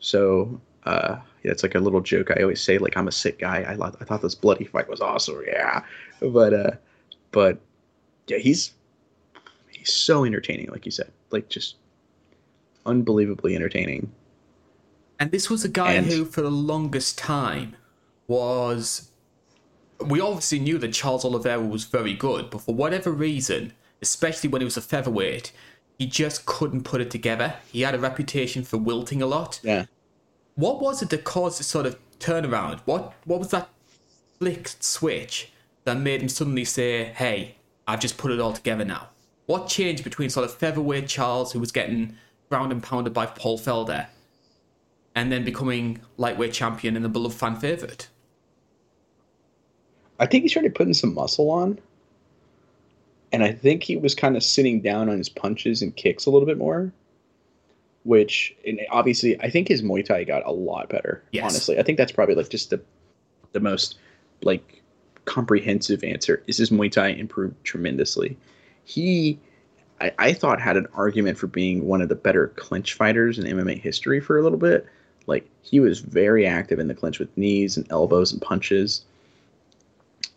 So 0.00 0.60
uh, 0.84 1.18
yeah, 1.42 1.50
it's 1.50 1.62
like 1.62 1.74
a 1.74 1.80
little 1.80 2.00
joke 2.00 2.30
I 2.30 2.42
always 2.42 2.62
say. 2.62 2.78
Like 2.78 2.96
I'm 2.96 3.08
a 3.08 3.12
sick 3.12 3.38
guy. 3.38 3.58
I, 3.62 3.72
I 3.72 4.04
thought 4.04 4.22
this 4.22 4.34
bloody 4.34 4.64
fight 4.64 4.88
was 4.88 5.00
awesome. 5.00 5.42
Yeah, 5.46 5.82
but 6.20 6.54
uh, 6.54 6.70
but 7.32 7.58
yeah, 8.26 8.38
he's 8.38 8.72
he's 9.68 9.92
so 9.92 10.24
entertaining. 10.24 10.70
Like 10.70 10.86
you 10.86 10.92
said, 10.92 11.10
like 11.30 11.48
just 11.48 11.76
unbelievably 12.88 13.54
entertaining. 13.54 14.12
And 15.18 15.30
this 15.30 15.50
was 15.50 15.64
a 15.64 15.68
guy 15.68 15.92
and, 15.92 16.06
who, 16.06 16.24
for 16.24 16.42
the 16.42 16.50
longest 16.50 17.18
time, 17.18 17.76
was. 18.26 19.10
We 20.00 20.20
obviously 20.20 20.60
knew 20.60 20.78
that 20.78 20.92
Charles 20.92 21.24
Oliveira 21.24 21.60
was 21.60 21.84
very 21.84 22.14
good, 22.14 22.50
but 22.50 22.60
for 22.60 22.72
whatever 22.72 23.10
reason, 23.10 23.72
especially 24.00 24.48
when 24.48 24.60
he 24.60 24.64
was 24.64 24.76
a 24.76 24.80
featherweight, 24.80 25.50
he 25.98 26.06
just 26.06 26.46
couldn't 26.46 26.84
put 26.84 27.00
it 27.00 27.10
together. 27.10 27.54
He 27.72 27.80
had 27.80 27.96
a 27.96 27.98
reputation 27.98 28.62
for 28.62 28.76
wilting 28.76 29.20
a 29.20 29.26
lot. 29.26 29.58
Yeah. 29.64 29.86
What 30.54 30.80
was 30.80 31.02
it 31.02 31.10
that 31.10 31.24
caused 31.24 31.58
this 31.58 31.66
sort 31.66 31.86
of 31.86 31.98
turnaround? 32.20 32.80
What 32.84 33.12
what 33.24 33.40
was 33.40 33.48
that 33.48 33.68
flick 34.38 34.68
switch 34.80 35.52
that 35.84 35.98
made 35.98 36.22
him 36.22 36.28
suddenly 36.28 36.64
say, 36.64 37.04
"Hey, 37.04 37.56
I've 37.86 38.00
just 38.00 38.18
put 38.18 38.30
it 38.30 38.38
all 38.40 38.52
together 38.52 38.84
now"? 38.84 39.08
What 39.46 39.66
changed 39.66 40.04
between 40.04 40.30
sort 40.30 40.44
of 40.44 40.54
featherweight 40.54 41.08
Charles, 41.08 41.52
who 41.52 41.60
was 41.60 41.72
getting 41.72 42.16
ground 42.48 42.72
and 42.72 42.82
pounded 42.82 43.12
by 43.12 43.26
Paul 43.26 43.58
Felder, 43.58 44.06
and 45.14 45.30
then 45.32 45.44
becoming 45.44 46.00
lightweight 46.16 46.52
champion 46.52 46.96
and 46.96 47.04
the 47.04 47.08
beloved 47.08 47.36
fan 47.36 47.56
favorite? 47.56 48.08
I 50.18 50.26
think 50.26 50.42
he 50.42 50.48
started 50.48 50.74
putting 50.74 50.94
some 50.94 51.14
muscle 51.14 51.50
on 51.50 51.78
and 53.32 53.42
I 53.42 53.52
think 53.52 53.82
he 53.82 53.96
was 53.96 54.14
kind 54.14 54.36
of 54.36 54.42
sitting 54.42 54.80
down 54.80 55.08
on 55.08 55.18
his 55.18 55.28
punches 55.28 55.82
and 55.82 55.94
kicks 55.94 56.26
a 56.26 56.30
little 56.30 56.46
bit 56.46 56.58
more. 56.58 56.92
Which, 58.04 58.56
and 58.66 58.80
obviously, 58.90 59.38
I 59.40 59.50
think 59.50 59.68
his 59.68 59.82
Muay 59.82 60.04
Thai 60.04 60.24
got 60.24 60.46
a 60.46 60.52
lot 60.52 60.88
better. 60.88 61.22
Yes. 61.32 61.44
Honestly, 61.44 61.78
I 61.78 61.82
think 61.82 61.98
that's 61.98 62.12
probably 62.12 62.34
like 62.34 62.48
just 62.48 62.70
the 62.70 62.80
the 63.52 63.60
most 63.60 63.98
like 64.42 64.82
comprehensive 65.26 66.02
answer. 66.02 66.42
Is 66.46 66.56
his 66.56 66.70
Muay 66.70 66.90
Thai 66.90 67.08
improved 67.08 67.62
tremendously? 67.64 68.38
He, 68.84 69.38
I, 70.00 70.12
I 70.18 70.32
thought, 70.32 70.60
had 70.60 70.76
an 70.76 70.86
argument 70.94 71.38
for 71.38 71.46
being 71.46 71.86
one 71.86 72.00
of 72.00 72.08
the 72.08 72.14
better 72.14 72.48
clinch 72.56 72.94
fighters 72.94 73.38
in 73.38 73.44
MMA 73.44 73.80
history 73.80 74.20
for 74.20 74.38
a 74.38 74.42
little 74.42 74.58
bit. 74.58 74.86
Like 75.26 75.48
he 75.62 75.80
was 75.80 76.00
very 76.00 76.46
active 76.46 76.78
in 76.78 76.88
the 76.88 76.94
clinch 76.94 77.18
with 77.18 77.36
knees 77.36 77.76
and 77.76 77.86
elbows 77.90 78.32
and 78.32 78.40
punches. 78.40 79.04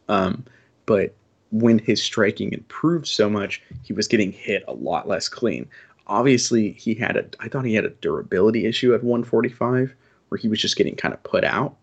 Um, 0.09 0.43
but 0.85 1.13
when 1.51 1.79
his 1.79 2.01
striking 2.01 2.53
improved 2.53 3.07
so 3.07 3.29
much, 3.29 3.61
he 3.83 3.93
was 3.93 4.07
getting 4.07 4.31
hit 4.31 4.63
a 4.67 4.73
lot 4.73 5.07
less 5.07 5.29
clean. 5.29 5.67
Obviously, 6.07 6.71
he 6.73 6.93
had 6.93 7.15
a 7.15 7.25
I 7.39 7.47
thought 7.47 7.65
he 7.65 7.75
had 7.75 7.85
a 7.85 7.89
durability 7.89 8.65
issue 8.65 8.93
at 8.93 9.03
145 9.03 9.93
where 10.29 10.37
he 10.37 10.47
was 10.47 10.59
just 10.59 10.75
getting 10.75 10.95
kind 10.95 11.13
of 11.13 11.23
put 11.23 11.43
out. 11.43 11.75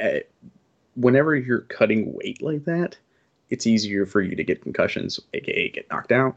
Uh, 0.00 0.20
whenever 0.96 1.36
you're 1.36 1.60
cutting 1.60 2.12
weight 2.14 2.40
like 2.42 2.64
that, 2.64 2.96
it's 3.50 3.66
easier 3.66 4.06
for 4.06 4.20
you 4.20 4.34
to 4.34 4.44
get 4.44 4.62
concussions, 4.62 5.20
aka 5.34 5.68
get 5.68 5.88
knocked 5.90 6.12
out. 6.12 6.36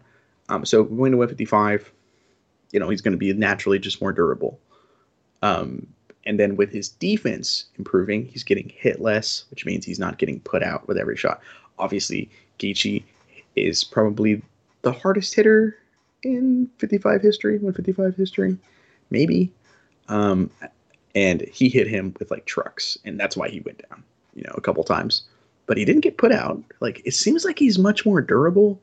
Um, 0.50 0.66
so 0.66 0.84
going 0.84 1.12
to 1.12 1.18
155, 1.18 1.92
you 2.72 2.80
know, 2.80 2.90
he's 2.90 3.02
going 3.02 3.14
to 3.14 3.18
be 3.18 3.34
naturally 3.34 3.80
just 3.80 4.02
more 4.02 4.12
durable. 4.12 4.60
Um, 5.42 5.88
and 6.26 6.40
then 6.40 6.56
with 6.56 6.72
his 6.72 6.90
defense 6.90 7.66
improving, 7.78 8.26
he's 8.26 8.44
getting 8.44 8.70
hit 8.70 9.00
less, 9.00 9.46
which 9.50 9.66
means 9.66 9.86
he's 9.86 10.00
not 10.00 10.18
getting 10.18 10.40
put 10.42 10.64
out 10.64 10.88
with 10.88 10.98
every 10.98 11.18
shot 11.18 11.42
obviously 11.80 12.30
Gaethje 12.60 13.04
is 13.56 13.84
probably 13.84 14.42
the 14.82 14.92
hardest 14.92 15.34
hitter 15.34 15.78
in 16.24 16.70
55 16.78 17.22
history, 17.22 17.54
155 17.54 18.16
history, 18.16 18.58
maybe. 19.10 19.52
Um, 20.08 20.50
and 21.14 21.42
he 21.42 21.70
hit 21.70 21.88
him 21.88 22.14
with 22.20 22.32
like 22.32 22.46
trucks, 22.46 22.98
and 23.06 23.20
that's 23.20 23.38
why 23.38 23.50
he 23.50 23.62
went 23.62 23.82
down, 23.90 24.04
you 24.34 24.44
know, 24.44 24.54
a 24.56 24.62
couple 24.62 24.84
times. 24.84 25.24
But 25.68 25.78
he 25.78 25.86
didn't 25.86 26.02
get 26.02 26.18
put 26.18 26.32
out. 26.32 26.62
Like 26.80 27.02
it 27.06 27.14
seems 27.14 27.46
like 27.46 27.58
he's 27.58 27.80
much 27.80 28.06
more 28.06 28.22
durable. 28.22 28.80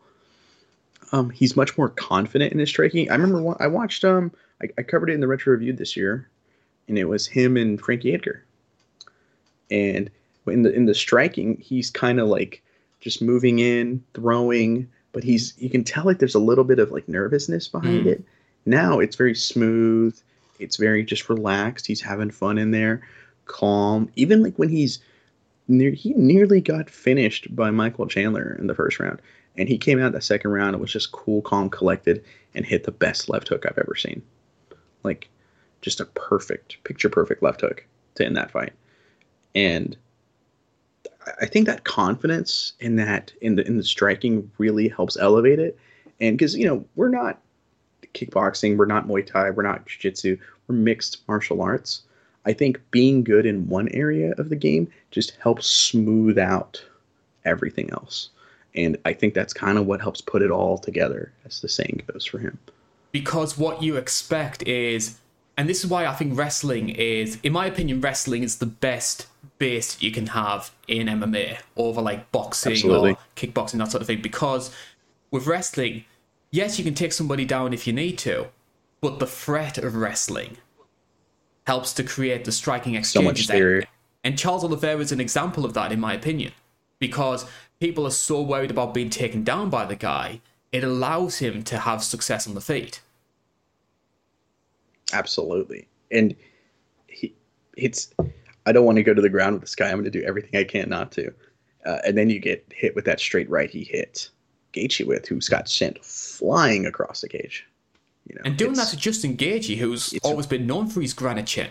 Um, 1.12 1.30
he's 1.30 1.56
much 1.56 1.76
more 1.76 1.90
confident 1.90 2.52
in 2.52 2.58
his 2.58 2.70
striking. 2.70 3.10
I 3.10 3.14
remember 3.14 3.54
I 3.60 3.66
watched 3.66 4.04
um, 4.04 4.32
I, 4.62 4.68
I 4.78 4.82
covered 4.82 5.10
it 5.10 5.14
in 5.14 5.20
the 5.20 5.28
retro 5.28 5.52
review 5.52 5.72
this 5.72 5.96
year, 5.96 6.28
and 6.88 6.98
it 6.98 7.04
was 7.04 7.26
him 7.26 7.56
and 7.56 7.80
Frankie 7.80 8.14
Edgar. 8.14 8.42
And 9.70 10.10
in 10.46 10.62
the 10.62 10.72
in 10.72 10.86
the 10.86 10.94
striking, 10.94 11.56
he's 11.58 11.90
kind 11.90 12.18
of 12.18 12.28
like 12.28 12.62
just 13.00 13.20
moving 13.20 13.58
in, 13.58 14.02
throwing, 14.14 14.88
but 15.12 15.22
he's 15.24 15.54
you 15.58 15.68
can 15.68 15.84
tell 15.84 16.04
like 16.04 16.18
there's 16.18 16.34
a 16.34 16.40
little 16.40 16.64
bit 16.64 16.78
of 16.78 16.90
like 16.90 17.08
nervousness 17.08 17.68
behind 17.68 18.06
mm. 18.06 18.12
it. 18.12 18.24
Now 18.64 18.98
it's 18.98 19.16
very 19.16 19.34
smooth. 19.34 20.18
It's 20.58 20.76
very 20.76 21.04
just 21.04 21.28
relaxed. 21.28 21.86
He's 21.86 22.00
having 22.00 22.30
fun 22.30 22.58
in 22.58 22.70
there. 22.70 23.02
calm. 23.46 24.10
Even 24.16 24.42
like 24.42 24.56
when 24.56 24.68
he's 24.68 24.98
near, 25.68 25.90
he 25.90 26.12
nearly 26.14 26.60
got 26.60 26.88
finished 26.90 27.54
by 27.54 27.70
Michael 27.70 28.06
Chandler 28.06 28.56
in 28.58 28.66
the 28.66 28.74
first 28.74 28.98
round, 29.00 29.20
and 29.56 29.68
he 29.68 29.78
came 29.78 30.00
out 30.00 30.12
the 30.12 30.20
second 30.20 30.50
round 30.50 30.74
and 30.74 30.80
was 30.80 30.92
just 30.92 31.12
cool, 31.12 31.42
calm, 31.42 31.68
collected, 31.68 32.24
and 32.54 32.64
hit 32.64 32.84
the 32.84 32.92
best 32.92 33.28
left 33.28 33.48
hook 33.48 33.64
I've 33.66 33.78
ever 33.78 33.94
seen. 33.94 34.22
Like, 35.02 35.28
just 35.80 36.00
a 36.00 36.06
perfect, 36.06 36.82
picture 36.84 37.08
perfect 37.08 37.42
left 37.42 37.60
hook 37.60 37.84
to 38.14 38.24
end 38.24 38.36
that 38.36 38.50
fight, 38.50 38.72
and 39.54 39.96
I 41.40 41.46
think 41.46 41.66
that 41.66 41.84
confidence 41.84 42.72
in 42.80 42.96
that 42.96 43.32
in 43.40 43.56
the 43.56 43.66
in 43.66 43.76
the 43.76 43.84
striking 43.84 44.50
really 44.58 44.88
helps 44.88 45.16
elevate 45.16 45.58
it. 45.58 45.78
And 46.20 46.36
because 46.36 46.56
you 46.56 46.66
know 46.66 46.84
we're 46.94 47.08
not 47.08 47.40
kickboxing, 48.14 48.76
we're 48.76 48.86
not 48.86 49.08
Muay 49.08 49.26
Thai, 49.26 49.50
we're 49.50 49.62
not 49.62 49.86
Jiu-Jitsu, 49.86 50.36
we're 50.66 50.74
mixed 50.74 51.26
martial 51.28 51.62
arts. 51.62 52.02
I 52.44 52.52
think 52.52 52.80
being 52.90 53.22
good 53.22 53.46
in 53.46 53.68
one 53.68 53.88
area 53.88 54.34
of 54.36 54.48
the 54.48 54.56
game 54.56 54.90
just 55.10 55.36
helps 55.40 55.66
smooth 55.66 56.38
out 56.38 56.84
everything 57.44 57.90
else. 57.90 58.30
And 58.74 58.96
I 59.04 59.12
think 59.12 59.34
that's 59.34 59.52
kind 59.52 59.78
of 59.78 59.86
what 59.86 60.00
helps 60.00 60.20
put 60.20 60.42
it 60.42 60.50
all 60.50 60.78
together, 60.78 61.32
as 61.44 61.60
the 61.60 61.68
saying 61.68 62.02
goes 62.10 62.24
for 62.24 62.38
him. 62.38 62.58
Because 63.10 63.58
what 63.58 63.82
you 63.82 63.96
expect 63.96 64.62
is, 64.62 65.18
and 65.58 65.68
this 65.68 65.84
is 65.84 65.90
why 65.90 66.06
I 66.06 66.14
think 66.14 66.36
wrestling 66.38 66.88
is, 66.88 67.38
in 67.42 67.52
my 67.52 67.66
opinion, 67.66 68.00
wrestling 68.00 68.42
is 68.42 68.56
the 68.56 68.66
best 68.66 69.26
base 69.58 70.00
you 70.00 70.10
can 70.10 70.28
have 70.28 70.70
in 70.88 71.06
MMA 71.06 71.58
over 71.76 72.00
like 72.00 72.32
boxing 72.32 72.72
Absolutely. 72.72 73.12
or 73.12 73.18
kickboxing, 73.36 73.78
that 73.78 73.90
sort 73.90 74.00
of 74.00 74.06
thing. 74.06 74.22
Because 74.22 74.74
with 75.30 75.46
wrestling, 75.46 76.04
yes, 76.50 76.78
you 76.78 76.84
can 76.84 76.94
take 76.94 77.12
somebody 77.12 77.44
down 77.44 77.74
if 77.74 77.86
you 77.86 77.92
need 77.92 78.16
to, 78.18 78.48
but 79.00 79.18
the 79.18 79.26
threat 79.26 79.76
of 79.76 79.94
wrestling 79.94 80.56
helps 81.66 81.92
to 81.94 82.02
create 82.02 82.44
the 82.44 82.52
striking 82.52 83.02
So 83.04 83.22
much 83.22 83.46
theory. 83.46 83.86
And 84.24 84.38
Charles 84.38 84.64
Oliveira 84.64 85.00
is 85.00 85.12
an 85.12 85.20
example 85.20 85.64
of 85.64 85.74
that, 85.74 85.92
in 85.92 86.00
my 86.00 86.14
opinion, 86.14 86.52
because 86.98 87.44
people 87.82 88.06
are 88.06 88.10
so 88.10 88.40
worried 88.40 88.70
about 88.70 88.94
being 88.94 89.10
taken 89.10 89.42
down 89.42 89.68
by 89.68 89.84
the 89.84 89.96
guy, 89.96 90.40
it 90.70 90.84
allows 90.84 91.38
him 91.38 91.64
to 91.64 91.78
have 91.78 92.00
success 92.00 92.46
on 92.46 92.54
the 92.54 92.60
feet. 92.60 93.00
Absolutely. 95.12 95.88
And 96.12 96.36
he, 97.08 97.34
it's, 97.76 98.14
I 98.66 98.70
don't 98.70 98.84
want 98.84 98.98
to 98.98 99.02
go 99.02 99.12
to 99.12 99.20
the 99.20 99.28
ground 99.28 99.54
with 99.54 99.62
this 99.62 99.74
guy. 99.74 99.86
I'm 99.88 99.94
going 99.94 100.04
to 100.04 100.12
do 100.12 100.22
everything 100.22 100.60
I 100.60 100.62
can 100.62 100.88
not 100.88 101.10
to. 101.12 101.34
Uh, 101.84 101.98
and 102.06 102.16
then 102.16 102.30
you 102.30 102.38
get 102.38 102.64
hit 102.72 102.94
with 102.94 103.04
that 103.06 103.18
straight 103.18 103.50
right 103.50 103.68
he 103.68 103.82
hit 103.82 104.30
Gaethje 104.72 105.04
with, 105.04 105.26
who's 105.26 105.48
got 105.48 105.68
sent 105.68 106.04
flying 106.04 106.86
across 106.86 107.20
the 107.20 107.28
cage. 107.28 107.66
You 108.28 108.36
know, 108.36 108.42
And 108.44 108.56
doing 108.56 108.74
that 108.74 108.90
to 108.90 108.96
Justin 108.96 109.36
Gaethje, 109.36 109.76
who's 109.76 110.16
always 110.22 110.46
been 110.46 110.68
known 110.68 110.86
for 110.86 111.00
his 111.00 111.14
granite 111.14 111.48
chin. 111.48 111.70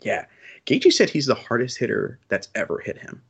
Yeah. 0.00 0.24
Gaethje 0.66 0.92
said 0.92 1.08
he's 1.08 1.26
the 1.26 1.36
hardest 1.36 1.78
hitter 1.78 2.18
that's 2.26 2.48
ever 2.56 2.80
hit 2.80 2.98
him. 2.98 3.22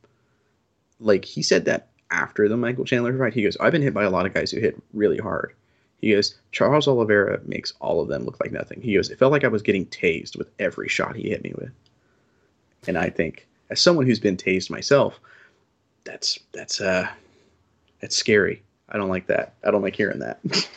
Like 1.03 1.25
he 1.25 1.43
said 1.43 1.65
that 1.65 1.89
after 2.13 2.47
the 2.47 2.55
Michael 2.55 2.85
Chandler 2.85 3.17
fight. 3.17 3.33
He 3.33 3.43
goes, 3.43 3.57
I've 3.57 3.71
been 3.71 3.81
hit 3.81 3.93
by 3.93 4.03
a 4.03 4.09
lot 4.09 4.25
of 4.25 4.33
guys 4.33 4.51
who 4.51 4.59
hit 4.59 4.81
really 4.93 5.17
hard. 5.17 5.53
He 5.99 6.11
goes, 6.11 6.35
Charles 6.51 6.87
Oliveira 6.87 7.39
makes 7.45 7.73
all 7.79 8.01
of 8.01 8.07
them 8.07 8.23
look 8.23 8.39
like 8.39 8.51
nothing. 8.51 8.81
He 8.81 8.93
goes, 8.93 9.09
it 9.09 9.17
felt 9.17 9.31
like 9.31 9.43
I 9.43 9.49
was 9.49 9.61
getting 9.61 9.85
tased 9.87 10.37
with 10.37 10.49
every 10.59 10.87
shot 10.87 11.15
he 11.15 11.29
hit 11.29 11.43
me 11.43 11.53
with. 11.57 11.71
And 12.87 12.97
I 12.97 13.09
think, 13.09 13.47
as 13.69 13.81
someone 13.81 14.05
who's 14.05 14.19
been 14.19 14.37
tased 14.37 14.69
myself, 14.69 15.19
that's 16.03 16.37
that's 16.51 16.81
uh 16.81 17.07
that's 18.01 18.17
scary. 18.17 18.61
I 18.89 18.97
don't 18.97 19.09
like 19.09 19.27
that. 19.27 19.53
I 19.63 19.71
don't 19.71 19.81
like 19.81 19.95
hearing 19.95 20.19
that. 20.19 20.39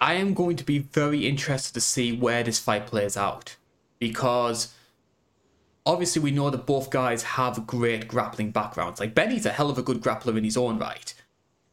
I 0.00 0.14
am 0.14 0.34
going 0.34 0.56
to 0.56 0.64
be 0.64 0.80
very 0.80 1.26
interested 1.26 1.72
to 1.74 1.80
see 1.80 2.16
where 2.16 2.42
this 2.42 2.58
fight 2.58 2.86
plays 2.86 3.16
out 3.16 3.56
because 4.00 4.74
obviously 5.86 6.22
we 6.22 6.30
know 6.30 6.50
that 6.50 6.66
both 6.66 6.90
guys 6.90 7.22
have 7.22 7.66
great 7.66 8.08
grappling 8.08 8.50
backgrounds. 8.50 9.00
Like 9.00 9.14
Benny's 9.14 9.46
a 9.46 9.50
hell 9.50 9.70
of 9.70 9.78
a 9.78 9.82
good 9.82 10.00
grappler 10.00 10.36
in 10.36 10.44
his 10.44 10.56
own 10.56 10.78
right. 10.78 11.14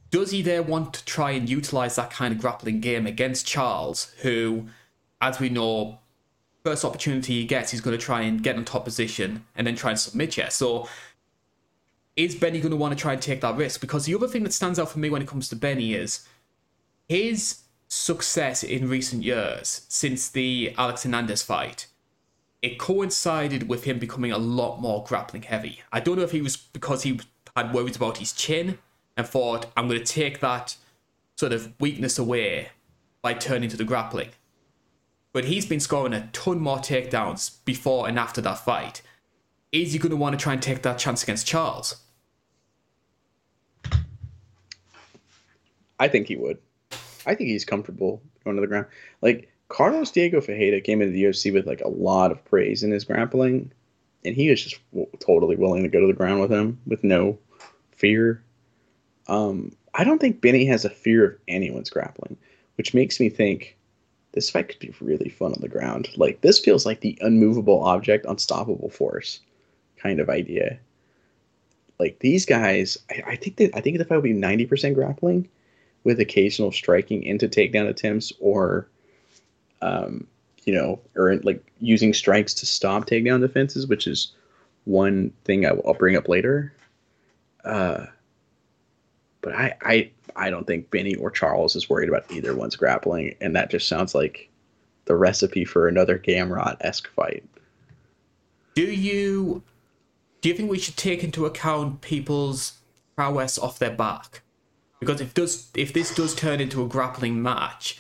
Does 0.10 0.32
he 0.32 0.42
there 0.42 0.62
want 0.62 0.94
to 0.94 1.06
try 1.06 1.32
and 1.32 1.48
utilize 1.48 1.96
that 1.96 2.12
kind 2.12 2.34
of 2.34 2.42
grappling 2.42 2.82
game 2.82 3.08
against 3.08 3.48
Charles, 3.48 4.14
who, 4.22 4.68
as 5.22 5.40
we 5.40 5.48
know, 5.48 6.00
first 6.66 6.84
opportunity 6.84 7.42
he 7.42 7.46
gets, 7.46 7.72
he's 7.72 7.82
going 7.82 7.98
to 7.98 8.04
try 8.04 8.22
and 8.22 8.44
get 8.44 8.58
on 8.58 8.66
top 8.66 8.84
position 8.84 9.46
and 9.56 9.66
then 9.66 9.76
try 9.76 9.92
and 9.92 10.00
submit 10.00 10.36
you. 10.36 10.46
So 10.50 10.90
is 12.18 12.36
Benny 12.36 12.60
going 12.60 12.72
to 12.72 12.78
want 12.78 12.96
to 12.96 13.02
try 13.02 13.14
and 13.14 13.22
take 13.22 13.40
that 13.42 13.56
risk? 13.56 13.80
Because 13.80 14.06
the 14.06 14.16
other 14.16 14.28
thing 14.28 14.44
that 14.44 14.54
stands 14.54 14.78
out 14.78 14.90
for 14.90 15.00
me 15.00 15.10
when 15.10 15.22
it 15.22 15.28
comes 15.30 15.48
to 15.50 15.56
Benny 15.56 15.94
is 15.94 16.28
his 17.08 17.62
success 17.88 18.64
in 18.64 18.90
recent 18.90 19.24
years 19.24 19.86
since 19.88 20.30
the 20.30 20.74
Alex 20.78 21.04
Hernandez 21.04 21.42
fight. 21.42 21.88
It 22.62 22.78
coincided 22.78 23.68
with 23.68 23.86
him 23.86 23.98
becoming 23.98 24.32
a 24.32 24.38
lot 24.38 24.80
more 24.82 25.04
grappling 25.04 25.44
heavy. 25.44 25.82
I 25.92 26.00
don't 26.00 26.18
know 26.18 26.24
if 26.24 26.32
he 26.32 26.42
was 26.42 26.58
because 26.58 27.04
he 27.04 27.20
had 27.56 27.74
worries 27.74 27.96
about 27.96 28.18
his 28.18 28.34
chin 28.34 28.78
and 29.18 29.28
thought, 29.28 29.66
I'm 29.76 29.88
going 29.88 30.00
to 30.00 30.06
take 30.06 30.40
that 30.42 30.76
sort 31.36 31.54
of 31.54 31.74
weakness 31.80 32.20
away 32.20 32.70
by 33.22 33.34
turning 33.34 33.70
to 33.70 33.78
the 33.78 33.84
grappling. 33.84 34.30
But 35.34 35.46
he's 35.46 35.66
been 35.66 35.80
scoring 35.80 36.14
a 36.14 36.30
ton 36.34 36.60
more 36.60 36.78
takedowns 36.78 37.64
before 37.66 38.08
and 38.08 38.20
after 38.20 38.42
that 38.42 38.60
fight. 38.60 39.02
Is 39.72 39.94
he 39.94 40.00
going 40.00 40.12
to 40.12 40.18
want 40.18 40.38
to 40.38 40.44
try 40.44 40.54
and 40.54 40.62
take 40.62 40.82
that 40.82 41.00
chance 41.00 41.24
against 41.24 41.48
Charles? 41.48 42.02
I 46.00 46.08
think 46.08 46.28
he 46.28 46.36
would. 46.36 46.58
I 47.26 47.36
think 47.36 47.50
he's 47.50 47.64
comfortable 47.64 48.22
going 48.44 48.56
to 48.56 48.62
the 48.62 48.68
ground. 48.68 48.88
Like 49.22 49.51
Carlos 49.72 50.12
Diego 50.12 50.42
Ferreira 50.42 50.82
came 50.82 51.02
into 51.02 51.14
the 51.14 51.24
UFC 51.24 51.52
with 51.52 51.66
like 51.66 51.80
a 51.80 51.88
lot 51.88 52.30
of 52.32 52.44
praise 52.44 52.84
in 52.84 52.92
his 52.92 53.06
grappling, 53.06 53.72
and 54.26 54.36
he 54.36 54.50
was 54.50 54.62
just 54.62 54.80
w- 54.92 55.10
totally 55.20 55.56
willing 55.56 55.84
to 55.84 55.90
go 55.90 56.02
to 56.02 56.08
the 56.08 56.14
ground 56.14 56.42
with 56.42 56.52
him 56.52 56.78
with 56.86 57.06
no 57.06 57.40
fear. 57.92 58.44
Um, 59.28 59.72
I 59.94 60.04
don't 60.04 60.20
think 60.20 60.42
Benny 60.42 60.66
has 60.66 60.84
a 60.84 60.90
fear 60.90 61.26
of 61.26 61.38
anyone's 61.48 61.90
grappling, 61.90 62.36
which 62.76 62.94
makes 62.94 63.18
me 63.18 63.30
think 63.30 63.78
this 64.34 64.50
fight 64.50 64.68
could 64.68 64.80
be 64.80 64.94
really 65.00 65.30
fun 65.30 65.54
on 65.54 65.62
the 65.62 65.70
ground. 65.70 66.10
Like 66.18 66.42
this 66.42 66.60
feels 66.60 66.86
like 66.86 67.00
the 67.00 67.18
unmovable 67.22 67.82
object, 67.86 68.26
unstoppable 68.26 68.90
force 68.90 69.40
kind 69.96 70.20
of 70.20 70.30
idea. 70.30 70.80
Like 71.98 72.20
these 72.20 72.46
guys, 72.46 72.98
I, 73.10 73.24
I 73.26 73.36
think 73.38 73.56
that 73.56 73.72
I 73.74 73.80
think 73.80 74.00
the 74.00 74.06
fight 74.06 74.16
will 74.16 74.24
be 74.24 74.34
ninety 74.34 74.66
percent 74.66 74.96
grappling 74.96 75.48
with 76.04 76.20
occasional 76.20 76.74
striking 76.74 77.24
into 77.24 77.48
takedown 77.48 77.88
attempts 77.88 78.34
or 78.42 78.90
um, 79.82 80.28
you 80.66 80.74
know, 80.74 81.00
or 81.16 81.38
like 81.38 81.64
using 81.80 82.14
strikes 82.14 82.54
to 82.56 82.66
stop 82.66 83.06
takedown 83.06 83.42
defenses, 83.42 83.88
which 83.88 84.08
is 84.08 84.34
one 84.86 85.32
thing 85.44 85.66
I, 85.66 85.74
will 85.74 85.94
bring 85.94 86.16
up 86.16 86.28
later. 86.28 86.74
Uh, 87.64 88.06
but 89.42 89.54
I, 89.54 89.76
I, 89.82 90.12
I 90.36 90.50
don't 90.50 90.68
think 90.68 90.92
Benny 90.92 91.16
or 91.16 91.32
Charles 91.32 91.76
is 91.76 91.90
worried 91.90 92.10
about 92.10 92.32
either 92.32 92.56
one's 92.56 92.76
grappling, 92.76 93.36
and 93.42 93.56
that 93.56 93.72
just 93.72 93.88
sounds 93.88 94.14
like 94.14 94.50
the 95.06 95.16
recipe 95.16 95.66
for 95.66 95.88
another 95.88 96.18
Gamrot 96.20 96.78
esque 96.82 97.10
fight. 97.10 97.44
Do 98.76 98.84
you 98.84 99.64
do 100.42 100.50
you 100.50 100.56
think 100.56 100.72
we 100.72 100.80
should 100.80 100.98
take 100.98 101.24
into 101.24 101.46
account 101.46 102.02
people's 102.02 102.74
prowess 103.16 103.60
off 103.60 103.80
their 103.80 103.92
back? 103.92 104.42
Because 105.00 105.22
if 105.22 105.34
does 105.34 105.70
if 105.76 105.94
this 105.94 106.14
does 106.14 106.36
turn 106.36 106.62
into 106.62 106.84
a 106.84 106.88
grappling 106.88 107.42
match, 107.42 108.00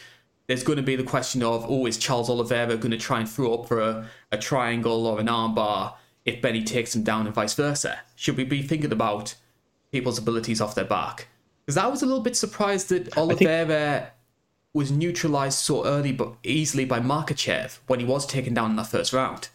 there's 0.52 0.64
going 0.64 0.76
to 0.76 0.84
be 0.84 0.98
the 0.98 1.04
question 1.04 1.42
of, 1.44 1.66
oh, 1.70 1.86
is 1.86 1.98
Charles 1.98 2.30
Oliveira 2.30 2.76
going 2.76 2.92
to 2.92 2.98
try 2.98 3.22
and 3.22 3.30
throw 3.30 3.54
up 3.54 3.70
for 3.70 3.80
a, 3.80 4.06
a 4.34 4.38
triangle 4.38 5.08
or 5.08 5.18
an 5.18 5.28
armbar 5.28 5.94
if 6.26 6.42
Benny 6.42 6.62
takes 6.62 6.94
him 6.94 7.04
down 7.04 7.26
and 7.26 7.34
vice 7.34 7.54
versa? 7.54 8.02
Should 8.18 8.36
we 8.36 8.44
be 8.44 8.62
thinking 8.62 8.92
about 8.92 9.36
people's 9.94 10.18
abilities 10.18 10.60
off 10.60 10.76
their 10.76 10.84
back? 10.84 11.30
Because 11.66 11.78
I 11.78 11.88
was 11.88 12.02
a 12.02 12.06
little 12.06 12.22
bit 12.22 12.36
surprised 12.36 12.90
that 12.90 13.18
Oliveira 13.18 14.12
was 14.74 14.92
neutralized 14.92 15.58
so 15.58 15.86
early 15.86 16.12
but 16.12 16.34
easily 16.44 16.84
by 16.84 17.00
Makhachev 17.00 17.80
when 17.88 18.02
he 18.02 18.06
was 18.06 18.28
taken 18.28 18.54
down 18.54 18.72
in 18.72 18.76
that 18.76 18.88
first 18.88 19.14
round. 19.14 19.48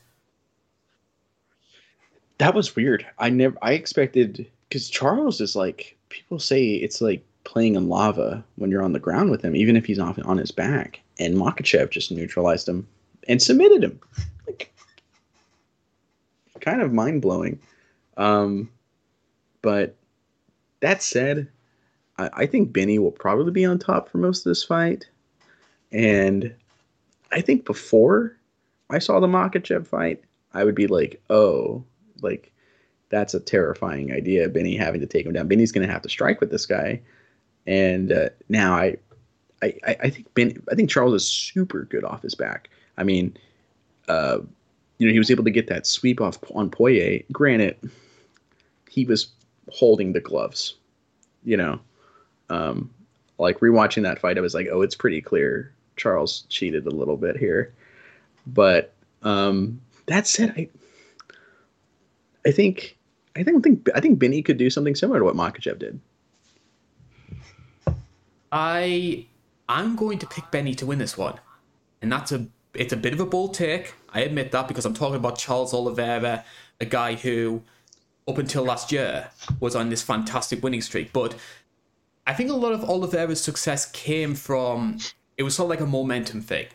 That 2.38 2.54
was 2.54 2.74
weird. 2.74 3.04
I 3.18 3.28
never, 3.28 3.58
I 3.60 3.72
expected 3.72 4.50
because 4.70 4.88
Charles 4.88 5.42
is 5.42 5.54
like 5.54 5.98
people 6.08 6.38
say 6.38 6.76
it's 6.76 7.02
like 7.02 7.22
playing 7.46 7.76
in 7.76 7.88
lava 7.88 8.44
when 8.56 8.70
you're 8.70 8.82
on 8.82 8.92
the 8.92 8.98
ground 8.98 9.30
with 9.30 9.42
him, 9.42 9.56
even 9.56 9.76
if 9.76 9.86
he's 9.86 9.98
off 9.98 10.18
on 10.24 10.36
his 10.36 10.50
back. 10.50 11.00
And 11.18 11.36
Makhachev 11.36 11.90
just 11.90 12.12
neutralized 12.12 12.68
him 12.68 12.86
and 13.26 13.40
submitted 13.40 13.82
him. 13.82 13.98
Like, 14.46 14.74
kind 16.60 16.82
of 16.82 16.92
mind 16.92 17.22
blowing. 17.22 17.58
Um, 18.18 18.68
but 19.62 19.96
that 20.80 21.02
said, 21.02 21.48
I, 22.18 22.30
I 22.34 22.46
think 22.46 22.72
Benny 22.72 22.98
will 22.98 23.12
probably 23.12 23.52
be 23.52 23.64
on 23.64 23.78
top 23.78 24.08
for 24.10 24.18
most 24.18 24.40
of 24.40 24.50
this 24.50 24.64
fight. 24.64 25.06
And 25.92 26.54
I 27.32 27.40
think 27.40 27.64
before 27.64 28.36
I 28.90 28.98
saw 28.98 29.20
the 29.20 29.26
Makhachev 29.26 29.86
fight, 29.86 30.22
I 30.52 30.64
would 30.64 30.74
be 30.74 30.86
like, 30.86 31.22
oh, 31.30 31.84
like 32.22 32.52
that's 33.08 33.34
a 33.34 33.40
terrifying 33.40 34.12
idea. 34.12 34.48
Benny 34.48 34.76
having 34.76 35.00
to 35.00 35.06
take 35.06 35.26
him 35.26 35.32
down. 35.32 35.48
Benny's 35.48 35.72
going 35.72 35.86
to 35.86 35.92
have 35.92 36.02
to 36.02 36.08
strike 36.08 36.40
with 36.40 36.50
this 36.50 36.66
guy. 36.66 37.00
And 37.66 38.12
uh, 38.12 38.28
now 38.48 38.74
I, 38.74 38.96
I, 39.62 39.74
I 39.84 40.10
think 40.10 40.32
Ben, 40.34 40.62
I 40.70 40.74
think 40.74 40.90
Charles 40.90 41.14
is 41.14 41.26
super 41.26 41.84
good 41.84 42.04
off 42.04 42.22
his 42.22 42.34
back. 42.34 42.70
I 42.96 43.04
mean, 43.04 43.36
uh, 44.08 44.38
you 44.98 45.06
know, 45.06 45.12
he 45.12 45.18
was 45.18 45.30
able 45.30 45.44
to 45.44 45.50
get 45.50 45.66
that 45.68 45.86
sweep 45.86 46.20
off 46.20 46.38
on 46.54 46.70
Poirier. 46.70 47.22
Granted, 47.32 47.76
he 48.90 49.04
was 49.04 49.28
holding 49.70 50.12
the 50.12 50.20
gloves. 50.20 50.74
You 51.44 51.56
know, 51.56 51.80
um, 52.50 52.90
like 53.38 53.60
rewatching 53.60 54.02
that 54.02 54.18
fight, 54.18 54.38
I 54.38 54.40
was 54.40 54.54
like, 54.54 54.68
oh, 54.70 54.82
it's 54.82 54.96
pretty 54.96 55.20
clear 55.20 55.72
Charles 55.96 56.44
cheated 56.48 56.86
a 56.86 56.90
little 56.90 57.16
bit 57.16 57.36
here. 57.36 57.72
But 58.46 58.92
um, 59.22 59.80
that 60.06 60.26
said, 60.26 60.54
I 60.56 60.68
I 62.46 62.52
think 62.52 62.96
I 63.34 63.42
don't 63.42 63.62
think 63.62 63.88
I 63.94 64.00
think 64.00 64.18
Benny 64.18 64.42
could 64.42 64.56
do 64.56 64.70
something 64.70 64.94
similar 64.94 65.18
to 65.18 65.24
what 65.24 65.34
Makhachev 65.34 65.78
did. 65.78 66.00
I 68.52 69.26
I'm 69.68 69.96
going 69.96 70.18
to 70.18 70.26
pick 70.26 70.50
Benny 70.50 70.74
to 70.76 70.86
win 70.86 70.98
this 70.98 71.16
one, 71.16 71.40
and 72.02 72.10
that's 72.10 72.32
a 72.32 72.46
it's 72.74 72.92
a 72.92 72.96
bit 72.96 73.12
of 73.12 73.20
a 73.20 73.26
bold 73.26 73.54
take. 73.54 73.94
I 74.12 74.20
admit 74.20 74.52
that 74.52 74.68
because 74.68 74.84
I'm 74.84 74.94
talking 74.94 75.16
about 75.16 75.38
Charles 75.38 75.72
Oliveira, 75.74 76.44
a 76.80 76.84
guy 76.84 77.14
who 77.14 77.62
up 78.28 78.38
until 78.38 78.64
last 78.64 78.92
year 78.92 79.30
was 79.60 79.76
on 79.76 79.88
this 79.88 80.02
fantastic 80.02 80.62
winning 80.62 80.82
streak, 80.82 81.12
but 81.12 81.36
I 82.26 82.34
think 82.34 82.50
a 82.50 82.54
lot 82.54 82.72
of 82.72 82.84
Oliveira's 82.84 83.40
success 83.40 83.90
came 83.90 84.34
from 84.34 84.98
it 85.36 85.42
was 85.42 85.54
sort 85.54 85.66
of 85.66 85.70
like 85.70 85.80
a 85.80 85.90
momentum 85.90 86.40
thing 86.40 86.66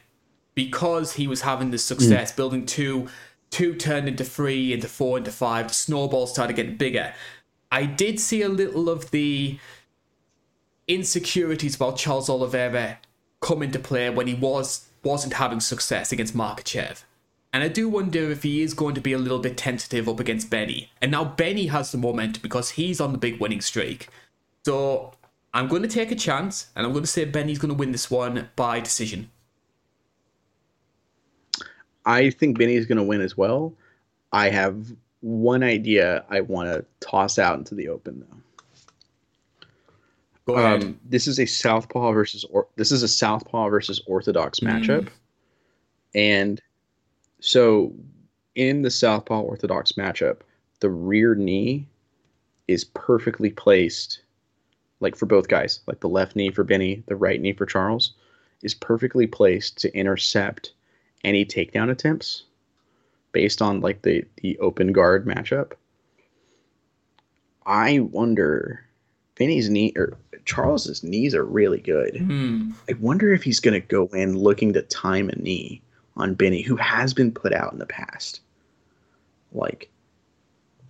because 0.56 1.14
he 1.14 1.28
was 1.28 1.42
having 1.42 1.72
this 1.72 1.84
success, 1.84 2.32
mm. 2.32 2.36
building 2.36 2.66
two, 2.66 3.08
two 3.50 3.76
turned 3.76 4.08
into 4.08 4.24
three, 4.24 4.74
into 4.74 4.88
four, 4.88 5.18
into 5.18 5.32
five. 5.32 5.70
The 5.70 5.74
snowball 5.74 6.28
started 6.28 6.56
getting 6.56 6.78
bigger. 6.78 7.14
I 7.72 7.86
did 7.86 8.20
see 8.20 8.42
a 8.42 8.50
little 8.50 8.90
of 8.90 9.12
the 9.12 9.60
insecurities 10.94 11.76
about 11.76 11.98
Charles 11.98 12.30
Oliveira 12.30 13.00
come 13.40 13.64
into 13.64 13.80
play 13.80 14.10
when 14.10 14.28
he 14.28 14.34
was 14.34 14.88
wasn't 15.04 15.34
having 15.34 15.60
success 15.60 16.12
against 16.12 16.36
Makhachev. 16.36 17.04
And 17.54 17.64
I 17.64 17.68
do 17.68 17.90
wonder 17.90 18.32
if 18.32 18.44
he 18.44 18.62
is 18.62 18.74
going 18.74 18.96
to 18.96 19.02
be 19.02 19.14
a 19.14 19.18
little 19.18 19.40
bit 19.40 19.58
tentative 19.58 20.08
up 20.08 20.20
against 20.20 20.50
Benny. 20.50 20.92
And 21.02 21.12
now 21.12 21.26
Benny 21.26 21.66
has 21.68 21.92
the 21.92 21.98
momentum 21.98 22.42
because 22.42 22.72
he's 22.72 23.02
on 23.02 23.12
the 23.12 23.18
big 23.18 23.42
winning 23.42 23.62
streak. 23.62 24.08
So 24.64 25.14
I'm 25.54 25.68
going 25.68 25.82
to 25.82 25.88
take 25.88 26.12
a 26.12 26.16
chance 26.16 26.68
and 26.76 26.86
I'm 26.86 26.94
going 26.94 27.04
to 27.04 27.10
say 27.10 27.26
Benny's 27.26 27.60
going 27.60 27.74
to 27.74 27.78
win 27.78 27.92
this 27.92 28.10
one 28.10 28.50
by 28.56 28.80
decision. 28.80 29.32
I 32.06 32.30
think 32.30 32.58
Benny's 32.58 32.86
going 32.86 32.98
to 32.98 33.04
win 33.04 33.22
as 33.22 33.36
well. 33.36 33.74
I 34.32 34.50
have 34.50 34.94
one 35.20 35.62
idea 35.62 36.24
I 36.30 36.42
want 36.42 36.70
to 36.70 36.86
toss 37.00 37.38
out 37.38 37.58
into 37.58 37.76
the 37.76 37.90
open 37.90 38.22
though. 38.22 38.41
Go 40.48 40.56
ahead. 40.56 40.84
Um, 40.84 41.00
this 41.06 41.28
is 41.28 41.40
a 41.40 41.46
southpaw 41.46 42.12
versus 42.12 42.44
or, 42.46 42.68
this 42.76 42.92
is 42.92 43.04
a 43.04 43.08
southpaw 43.08 43.70
versus 43.70 44.02
orthodox 44.08 44.60
mm. 44.60 44.70
matchup, 44.70 45.10
and 46.16 46.62
so 47.40 47.94
in 48.56 48.82
the 48.82 48.92
southpaw 48.92 49.42
orthodox 49.42 49.94
matchup, 49.94 50.38
the 50.80 50.90
rear 50.90 51.36
knee 51.36 51.88
is 52.68 52.84
perfectly 52.84 53.52
placed 53.52 54.22
like 55.02 55.16
for 55.16 55.26
both 55.26 55.48
guys, 55.48 55.82
like 55.88 56.00
the 56.00 56.08
left 56.08 56.36
knee 56.36 56.52
for 56.52 56.64
Benny, 56.64 57.04
the 57.08 57.16
right 57.16 57.42
knee 57.42 57.54
for 57.54 57.66
Charles, 57.66 58.14
is 58.62 58.74
perfectly 58.74 59.28
placed 59.28 59.80
to 59.80 59.94
intercept 59.96 60.74
any 61.24 61.44
takedown 61.44 61.90
attempts 61.90 62.44
based 63.32 63.62
on 63.62 63.82
like 63.82 64.04
the 64.04 64.24
the 64.38 64.58
open 64.60 64.94
guard 64.94 65.26
matchup. 65.26 65.74
I 67.66 68.00
wonder 68.00 68.86
Benny's 69.42 69.72
knee 69.72 69.92
or 69.96 70.20
Charles's 70.46 71.02
knees 71.02 71.34
are 71.34 71.44
really 71.44 71.80
good. 71.80 72.14
Mm. 72.14 72.76
I 72.88 72.94
wonder 73.00 73.34
if 73.34 73.42
he's 73.42 73.60
going 73.60 73.74
to 73.74 73.80
go 73.80 74.06
in 74.14 74.38
looking 74.38 74.72
to 74.74 74.84
time 74.84 75.30
a 75.30 75.36
knee 75.36 75.82
on 76.16 76.36
Benny, 76.36 76.62
who 76.62 76.76
has 76.76 77.12
been 77.16 77.32
put 77.32 77.52
out 77.52 77.74
in 77.74 77.80
the 77.80 77.88
past. 77.88 78.42
Like, 79.52 79.90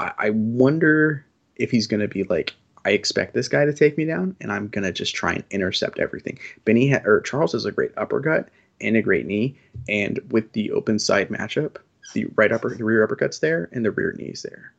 I, 0.01 0.11
I 0.17 0.29
wonder 0.31 1.25
if 1.55 1.71
he's 1.71 1.87
going 1.87 2.01
to 2.01 2.09
be 2.09 2.23
like, 2.23 2.53
I 2.83 2.89
expect 2.89 3.33
this 3.33 3.47
guy 3.47 3.63
to 3.63 3.71
take 3.71 3.97
me 3.97 4.03
down, 4.03 4.35
and 4.41 4.51
I'm 4.51 4.67
gonna 4.67 4.91
just 4.91 5.15
try 5.15 5.31
and 5.31 5.45
intercept 5.49 5.99
everything. 5.99 6.37
Benny 6.65 6.91
ha- 6.91 7.03
or 7.05 7.21
Charles 7.21 7.53
has 7.53 7.63
a 7.63 7.71
great 7.71 7.91
uppercut 7.95 8.49
and 8.81 8.97
a 8.97 9.01
great 9.01 9.25
knee, 9.25 9.55
and 9.87 10.19
with 10.29 10.51
the 10.51 10.71
open 10.71 10.99
side 10.99 11.29
matchup, 11.29 11.77
the 12.13 12.25
right 12.35 12.51
upper, 12.51 12.75
the 12.75 12.83
rear 12.83 13.07
uppercuts 13.07 13.39
there, 13.39 13.69
and 13.71 13.85
the 13.85 13.91
rear 13.91 14.11
knees 14.17 14.41
there. 14.41 14.73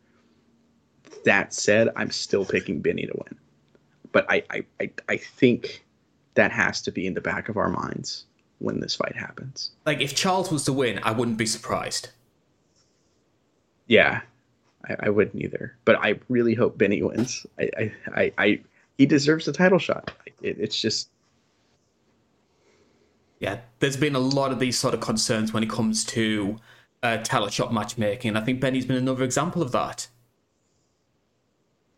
That 1.24 1.54
said, 1.54 1.88
I'm 1.96 2.10
still 2.10 2.44
picking 2.44 2.80
Benny 2.82 3.06
to 3.06 3.14
win, 3.14 3.38
but 4.12 4.26
I 4.30 4.44
I, 4.50 4.64
I, 4.80 4.90
I 5.08 5.16
think 5.16 5.84
that 6.34 6.52
has 6.52 6.80
to 6.82 6.92
be 6.92 7.06
in 7.06 7.14
the 7.14 7.20
back 7.20 7.48
of 7.48 7.56
our 7.56 7.68
minds 7.68 8.26
when 8.58 8.80
this 8.80 8.94
fight 8.94 9.16
happens. 9.16 9.72
Like 9.84 10.00
if 10.00 10.14
Charles 10.14 10.50
was 10.50 10.64
to 10.64 10.72
win, 10.72 11.00
I 11.02 11.12
wouldn't 11.12 11.36
be 11.36 11.46
surprised. 11.46 12.10
Yeah, 13.86 14.20
I, 14.88 14.96
I 15.00 15.10
wouldn't 15.10 15.42
either. 15.42 15.76
But 15.84 15.96
I 16.00 16.20
really 16.28 16.54
hope 16.54 16.78
Benny 16.78 17.02
wins. 17.02 17.44
I, 17.58 17.70
I, 17.76 17.92
I, 18.14 18.32
I 18.38 18.60
he 18.98 19.06
deserves 19.06 19.48
a 19.48 19.52
title 19.52 19.78
shot. 19.78 20.12
It, 20.42 20.56
it's 20.58 20.80
just. 20.80 21.08
Yeah, 23.40 23.58
there's 23.80 23.96
been 23.96 24.14
a 24.14 24.20
lot 24.20 24.52
of 24.52 24.60
these 24.60 24.78
sort 24.78 24.94
of 24.94 25.00
concerns 25.00 25.52
when 25.52 25.64
it 25.64 25.70
comes 25.70 26.04
to 26.04 26.58
uh, 27.02 27.16
title 27.18 27.48
shot 27.48 27.74
matchmaking, 27.74 28.28
and 28.28 28.38
I 28.38 28.40
think 28.42 28.60
Benny's 28.60 28.86
been 28.86 28.96
another 28.96 29.24
example 29.24 29.62
of 29.62 29.72
that. 29.72 30.06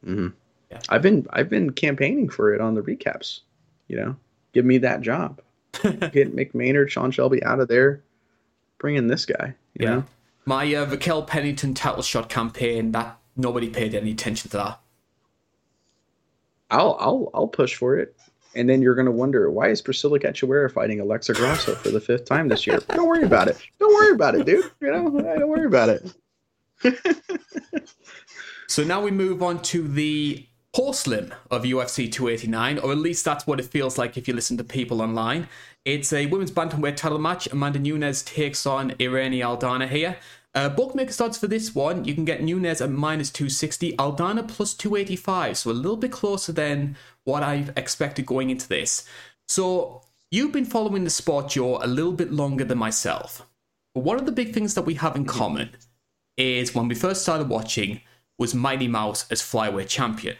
Mm-hmm. 0.06 0.28
Yeah. 0.74 0.80
I've 0.88 1.02
been 1.02 1.26
I've 1.30 1.48
been 1.48 1.70
campaigning 1.70 2.28
for 2.28 2.52
it 2.52 2.60
on 2.60 2.74
the 2.74 2.82
recaps. 2.82 3.40
You 3.88 3.96
know, 3.96 4.16
give 4.52 4.64
me 4.64 4.78
that 4.78 5.02
job. 5.02 5.40
Get 5.82 6.34
Mick 6.34 6.54
Maynard, 6.54 6.90
Sean 6.90 7.10
Shelby 7.10 7.42
out 7.44 7.60
of 7.60 7.68
there. 7.68 8.02
Bring 8.78 8.96
in 8.96 9.06
this 9.06 9.24
guy. 9.26 9.54
You 9.74 9.86
yeah. 9.86 9.94
know. 9.94 10.04
My 10.46 10.74
uh, 10.74 10.86
Raquel 10.86 11.22
Pennington 11.22 11.74
title 11.74 12.02
shot 12.02 12.28
campaign 12.28 12.92
that 12.92 13.18
nobody 13.36 13.70
paid 13.70 13.94
any 13.94 14.10
attention 14.10 14.50
to 14.50 14.56
that. 14.58 14.80
I'll 16.70 16.96
I'll 16.98 17.30
I'll 17.34 17.48
push 17.48 17.74
for 17.76 17.96
it, 17.96 18.16
and 18.54 18.68
then 18.68 18.82
you're 18.82 18.94
gonna 18.94 19.12
wonder 19.12 19.50
why 19.50 19.68
is 19.68 19.80
Priscila 19.80 20.20
Cachoeira 20.20 20.70
fighting 20.70 21.00
Alexa 21.00 21.34
Grasso 21.34 21.74
for 21.76 21.90
the 21.90 22.00
fifth 22.00 22.24
time 22.24 22.48
this 22.48 22.66
year? 22.66 22.80
Don't 22.88 23.06
worry 23.06 23.22
about 23.22 23.48
it. 23.48 23.58
Don't 23.78 23.94
worry 23.94 24.12
about 24.12 24.34
it, 24.34 24.44
dude. 24.44 24.70
You 24.80 24.90
know, 24.90 25.10
don't 25.10 25.48
worry 25.48 25.66
about 25.66 25.88
it. 25.88 26.14
so 28.66 28.84
now 28.84 29.00
we 29.02 29.10
move 29.10 29.42
on 29.42 29.62
to 29.62 29.86
the 29.86 30.46
porcelain 30.74 31.32
of 31.52 31.62
UFC 31.62 32.10
289, 32.10 32.80
or 32.80 32.90
at 32.90 32.98
least 32.98 33.24
that's 33.24 33.46
what 33.46 33.60
it 33.60 33.66
feels 33.66 33.96
like 33.96 34.16
if 34.16 34.26
you 34.26 34.34
listen 34.34 34.56
to 34.56 34.64
people 34.64 35.00
online. 35.00 35.48
It's 35.84 36.12
a 36.12 36.26
women's 36.26 36.50
bantamweight 36.50 36.96
title 36.96 37.18
match. 37.18 37.46
Amanda 37.46 37.78
Nunes 37.78 38.22
takes 38.22 38.66
on 38.66 38.92
Irene 39.00 39.40
Aldana 39.40 39.88
here. 39.88 40.16
Uh, 40.52 40.68
bookmaker 40.68 41.12
odds 41.22 41.38
for 41.38 41.46
this 41.46 41.74
one, 41.74 42.04
you 42.04 42.14
can 42.14 42.24
get 42.24 42.42
Nunes 42.42 42.80
at 42.80 42.90
minus 42.90 43.30
260, 43.30 43.96
Aldana 43.96 44.46
plus 44.46 44.74
285, 44.74 45.58
so 45.58 45.70
a 45.70 45.72
little 45.72 45.96
bit 45.96 46.12
closer 46.12 46.52
than 46.52 46.96
what 47.24 47.42
I've 47.42 47.72
expected 47.76 48.26
going 48.26 48.50
into 48.50 48.68
this. 48.68 49.04
So, 49.48 50.02
you've 50.30 50.52
been 50.52 50.64
following 50.64 51.02
the 51.02 51.10
sport, 51.10 51.50
Joe, 51.50 51.78
a 51.82 51.88
little 51.88 52.12
bit 52.12 52.32
longer 52.32 52.64
than 52.64 52.78
myself. 52.78 53.46
But 53.94 54.04
one 54.04 54.18
of 54.18 54.26
the 54.26 54.32
big 54.32 54.54
things 54.54 54.74
that 54.74 54.82
we 54.82 54.94
have 54.94 55.16
in 55.16 55.24
common 55.24 55.70
is 56.36 56.74
when 56.74 56.86
we 56.86 56.94
first 56.94 57.22
started 57.22 57.48
watching 57.48 58.00
was 58.38 58.54
Mighty 58.54 58.88
Mouse 58.88 59.30
as 59.30 59.42
flyweight 59.42 59.88
champion. 59.88 60.36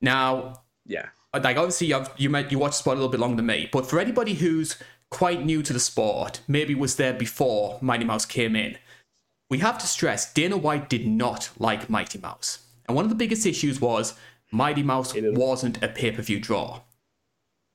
Now, 0.00 0.62
yeah, 0.86 1.08
like 1.34 1.56
obviously 1.56 1.88
you 1.88 1.94
have, 1.94 2.12
you 2.16 2.30
might 2.30 2.50
you 2.50 2.58
watch 2.58 2.74
sport 2.74 2.96
a 2.96 3.00
little 3.00 3.10
bit 3.10 3.20
longer 3.20 3.36
than 3.36 3.46
me, 3.46 3.68
but 3.72 3.86
for 3.86 4.00
anybody 4.00 4.34
who's 4.34 4.76
quite 5.10 5.44
new 5.44 5.62
to 5.62 5.72
the 5.72 5.80
sport, 5.80 6.40
maybe 6.48 6.74
was 6.74 6.96
there 6.96 7.12
before 7.12 7.78
Mighty 7.80 8.04
Mouse 8.04 8.24
came 8.24 8.56
in, 8.56 8.78
we 9.48 9.58
have 9.58 9.78
to 9.78 9.86
stress 9.86 10.32
Dana 10.32 10.56
White 10.56 10.88
did 10.88 11.06
not 11.06 11.50
like 11.58 11.90
Mighty 11.90 12.18
Mouse, 12.18 12.66
and 12.86 12.96
one 12.96 13.04
of 13.04 13.10
the 13.10 13.14
biggest 13.16 13.46
issues 13.46 13.80
was 13.80 14.14
Mighty 14.50 14.82
Mouse 14.82 15.14
wasn't 15.16 15.82
a 15.82 15.88
pay 15.88 16.10
per 16.10 16.22
view 16.22 16.40
draw. 16.40 16.80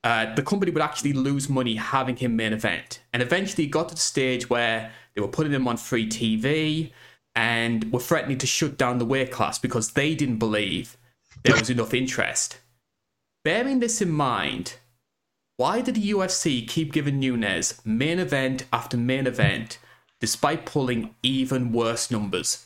Uh, 0.03 0.33
the 0.35 0.43
company 0.43 0.71
would 0.71 0.83
actually 0.83 1.13
lose 1.13 1.49
money 1.49 1.75
having 1.75 2.15
him 2.15 2.35
main 2.35 2.53
event, 2.53 3.01
and 3.13 3.21
eventually 3.21 3.67
got 3.67 3.89
to 3.89 3.95
the 3.95 4.01
stage 4.01 4.49
where 4.49 4.91
they 5.13 5.21
were 5.21 5.27
putting 5.27 5.53
him 5.53 5.67
on 5.67 5.77
free 5.77 6.07
TV 6.07 6.91
and 7.35 7.91
were 7.91 7.99
threatening 7.99 8.37
to 8.37 8.47
shut 8.47 8.77
down 8.77 8.97
the 8.97 9.05
weight 9.05 9.31
class 9.31 9.59
because 9.59 9.91
they 9.91 10.15
didn't 10.15 10.37
believe 10.37 10.97
there 11.45 11.55
was 11.55 11.69
enough 11.69 11.93
interest. 11.93 12.57
Bearing 13.43 13.79
this 13.79 14.01
in 14.01 14.09
mind, 14.09 14.75
why 15.57 15.81
did 15.81 15.95
the 15.95 16.11
UFC 16.11 16.67
keep 16.67 16.91
giving 16.91 17.19
Nunes 17.19 17.79
main 17.85 18.19
event 18.19 18.65
after 18.73 18.97
main 18.97 19.27
event 19.27 19.77
despite 20.19 20.65
pulling 20.65 21.13
even 21.21 21.71
worse 21.71 22.09
numbers? 22.09 22.65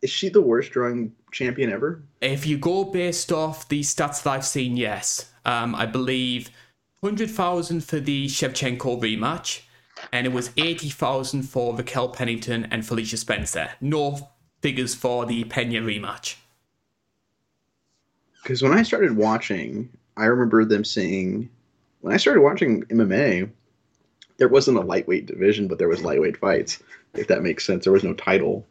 Is 0.00 0.10
she 0.10 0.28
the 0.28 0.40
worst 0.40 0.72
drawing 0.72 1.12
champion 1.30 1.70
ever? 1.70 2.02
If 2.20 2.46
you 2.46 2.56
go 2.56 2.84
based 2.84 3.30
off 3.30 3.68
the 3.68 3.80
stats 3.80 4.22
that 4.22 4.30
I've 4.30 4.46
seen, 4.46 4.76
yes. 4.76 5.30
Um, 5.44 5.74
I 5.74 5.86
believe 5.86 6.50
100,000 7.00 7.84
for 7.84 8.00
the 8.00 8.26
Shevchenko 8.26 9.00
rematch, 9.00 9.60
and 10.12 10.26
it 10.26 10.32
was 10.32 10.52
80,000 10.56 11.42
for 11.42 11.76
Raquel 11.76 12.08
Pennington 12.08 12.66
and 12.70 12.86
Felicia 12.86 13.16
Spencer. 13.16 13.70
No 13.80 14.30
figures 14.60 14.94
for 14.94 15.26
the 15.26 15.44
Pena 15.44 15.80
rematch. 15.80 16.36
Because 18.42 18.62
when 18.62 18.72
I 18.72 18.82
started 18.82 19.16
watching, 19.16 19.90
I 20.16 20.24
remember 20.24 20.64
them 20.64 20.84
saying, 20.84 21.50
when 22.00 22.14
I 22.14 22.16
started 22.16 22.40
watching 22.40 22.82
MMA, 22.84 23.50
there 24.38 24.48
wasn't 24.48 24.78
a 24.78 24.82
lightweight 24.82 25.26
division, 25.26 25.68
but 25.68 25.78
there 25.78 25.88
was 25.88 26.02
lightweight 26.02 26.36
fights, 26.36 26.82
if 27.14 27.26
that 27.26 27.42
makes 27.42 27.66
sense. 27.66 27.84
There 27.84 27.92
was 27.92 28.04
no 28.04 28.14
title. 28.14 28.66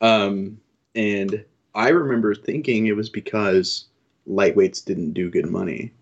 Um, 0.00 0.60
and 0.94 1.44
I 1.74 1.88
remember 1.88 2.34
thinking 2.34 2.86
it 2.86 2.96
was 2.96 3.10
because 3.10 3.84
lightweights 4.28 4.84
didn't 4.84 5.12
do 5.12 5.30
good 5.30 5.50
money. 5.50 5.92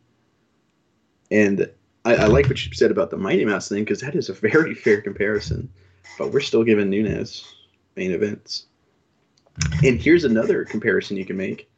And 1.31 1.71
I, 2.05 2.15
I 2.15 2.27
like 2.27 2.47
what 2.47 2.65
you 2.65 2.73
said 2.73 2.91
about 2.91 3.11
the 3.11 3.17
Mighty 3.17 3.45
Mouse 3.45 3.69
thing 3.69 3.85
because 3.85 4.01
that 4.01 4.15
is 4.15 4.29
a 4.29 4.33
very 4.33 4.75
fair 4.85 5.01
comparison. 5.01 5.69
But 6.19 6.33
we're 6.33 6.41
still 6.41 6.65
giving 6.65 6.89
Nunes 6.89 7.45
main 7.97 8.13
events. 8.13 8.67
And 9.85 10.01
here's 10.01 10.25
another 10.25 10.65
comparison 10.65 11.17
you 11.17 11.25
can 11.25 11.37
make. 11.37 11.71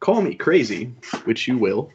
Call 0.00 0.22
me 0.22 0.34
crazy, 0.34 0.86
which 1.24 1.48
you 1.48 1.58
will. 1.58 1.90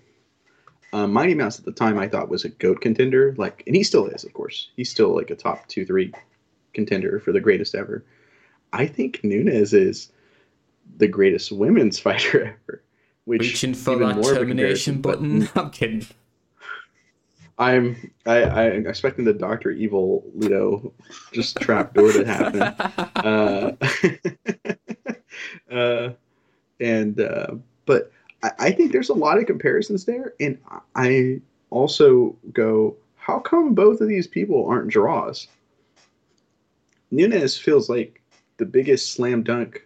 Uh, 0.94 1.08
Mighty 1.08 1.36
Mouse 1.36 1.58
at 1.58 1.66
the 1.66 1.72
time 1.72 1.98
I 1.98 2.08
thought 2.08 2.30
was 2.30 2.44
a 2.44 2.50
goat 2.50 2.82
contender, 2.82 3.34
like, 3.38 3.64
and 3.66 3.76
he 3.76 3.84
still 3.84 4.08
is, 4.08 4.24
of 4.24 4.34
course. 4.34 4.70
He's 4.76 4.90
still 4.90 5.16
like 5.16 5.30
a 5.30 5.36
top 5.36 5.68
two, 5.68 5.86
three 5.86 6.14
contender 6.74 7.20
for 7.20 7.32
the 7.32 7.40
greatest 7.40 7.76
ever. 7.76 8.04
I 8.74 8.88
think 8.88 9.24
Nunes 9.24 9.74
is 9.74 10.12
the 10.98 11.08
greatest 11.08 11.52
women's 11.52 12.00
fighter 12.00 12.58
ever. 12.66 12.84
Which 13.26 13.42
Reaching 13.42 13.74
for 13.76 13.94
even 13.96 14.08
that 14.08 14.18
more 14.18 14.32
of 14.32 14.38
a 14.38 14.40
termination 14.40 14.96
comparison, 14.96 15.02
but 15.02 15.20
button. 15.20 15.50
I'm 15.56 15.70
kidding. 15.70 16.08
I'm 17.62 18.12
I, 18.26 18.44
I'm 18.44 18.88
expecting 18.88 19.24
the 19.24 19.34
Doctor 19.34 19.70
Evil 19.70 20.24
Lido 20.34 20.92
just 21.32 21.58
trap 21.62 21.94
door 21.94 22.12
to 22.12 22.26
happen. 22.26 22.62
uh, 23.24 23.76
uh, 25.72 26.10
and 26.80 27.22
uh, 27.22 27.54
but 27.86 28.12
I, 28.42 28.52
I 28.58 28.72
think 28.72 28.92
there's 28.92 29.10
a 29.10 29.14
lot 29.14 29.38
of 29.38 29.46
comparisons 29.46 30.06
there, 30.06 30.34
and 30.40 30.58
I 30.96 31.40
also 31.70 32.36
go, 32.52 32.96
how 33.16 33.38
come 33.38 33.76
both 33.76 34.02
of 34.02 34.08
these 34.08 34.26
people 34.26 34.66
aren't 34.68 34.90
draws? 34.90 35.48
Nunes 37.12 37.60
feels 37.60 37.90
like 37.90 38.24
the 38.58 38.66
biggest 38.66 39.12
slam 39.12 39.44
dunk 39.44 39.86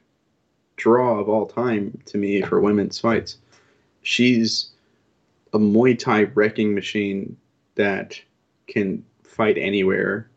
draw 0.77 1.19
of 1.19 1.27
all 1.27 1.45
time 1.45 2.01
to 2.05 2.17
me 2.17 2.41
for 2.41 2.61
women's 2.61 2.99
fights. 2.99 3.37
She's 4.01 4.69
a 5.51 5.59
Muay 5.59 5.99
Thai 5.99 6.23
wrecking 6.35 6.73
machine 6.73 7.35
that 7.75 8.19
can 8.67 9.03
fight 9.23 9.57
anywhere. 9.57 10.29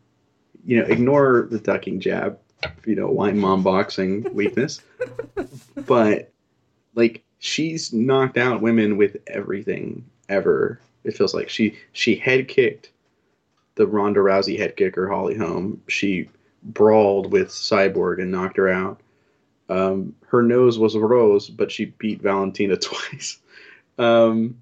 You 0.65 0.79
know, 0.79 0.85
ignore 0.85 1.47
the 1.49 1.59
ducking 1.59 1.99
jab, 1.99 2.37
you 2.85 2.95
know, 2.95 3.07
wine 3.07 3.39
mom 3.39 3.63
boxing 3.63 4.25
weakness. 4.33 4.81
but 5.75 6.31
like 6.95 7.23
she's 7.39 7.93
knocked 7.93 8.37
out 8.37 8.61
women 8.61 8.97
with 8.97 9.17
everything 9.27 10.05
ever. 10.27 10.79
It 11.03 11.15
feels 11.15 11.33
like 11.33 11.49
she 11.49 11.77
she 11.93 12.15
head 12.15 12.47
kicked 12.47 12.91
the 13.75 13.87
Ronda 13.87 14.19
Rousey 14.19 14.57
head 14.57 14.75
kicker 14.75 15.07
Holly 15.07 15.37
Holm. 15.37 15.81
She 15.87 16.29
brawled 16.61 17.31
with 17.31 17.47
Cyborg 17.47 18.21
and 18.21 18.31
knocked 18.31 18.57
her 18.57 18.67
out. 18.67 18.99
Um, 19.69 20.15
her 20.27 20.41
nose 20.41 20.77
was 20.77 20.95
a 20.95 20.99
rose, 20.99 21.49
but 21.49 21.71
she 21.71 21.85
beat 21.85 22.21
Valentina 22.21 22.75
twice. 22.77 23.39
Um, 23.97 24.61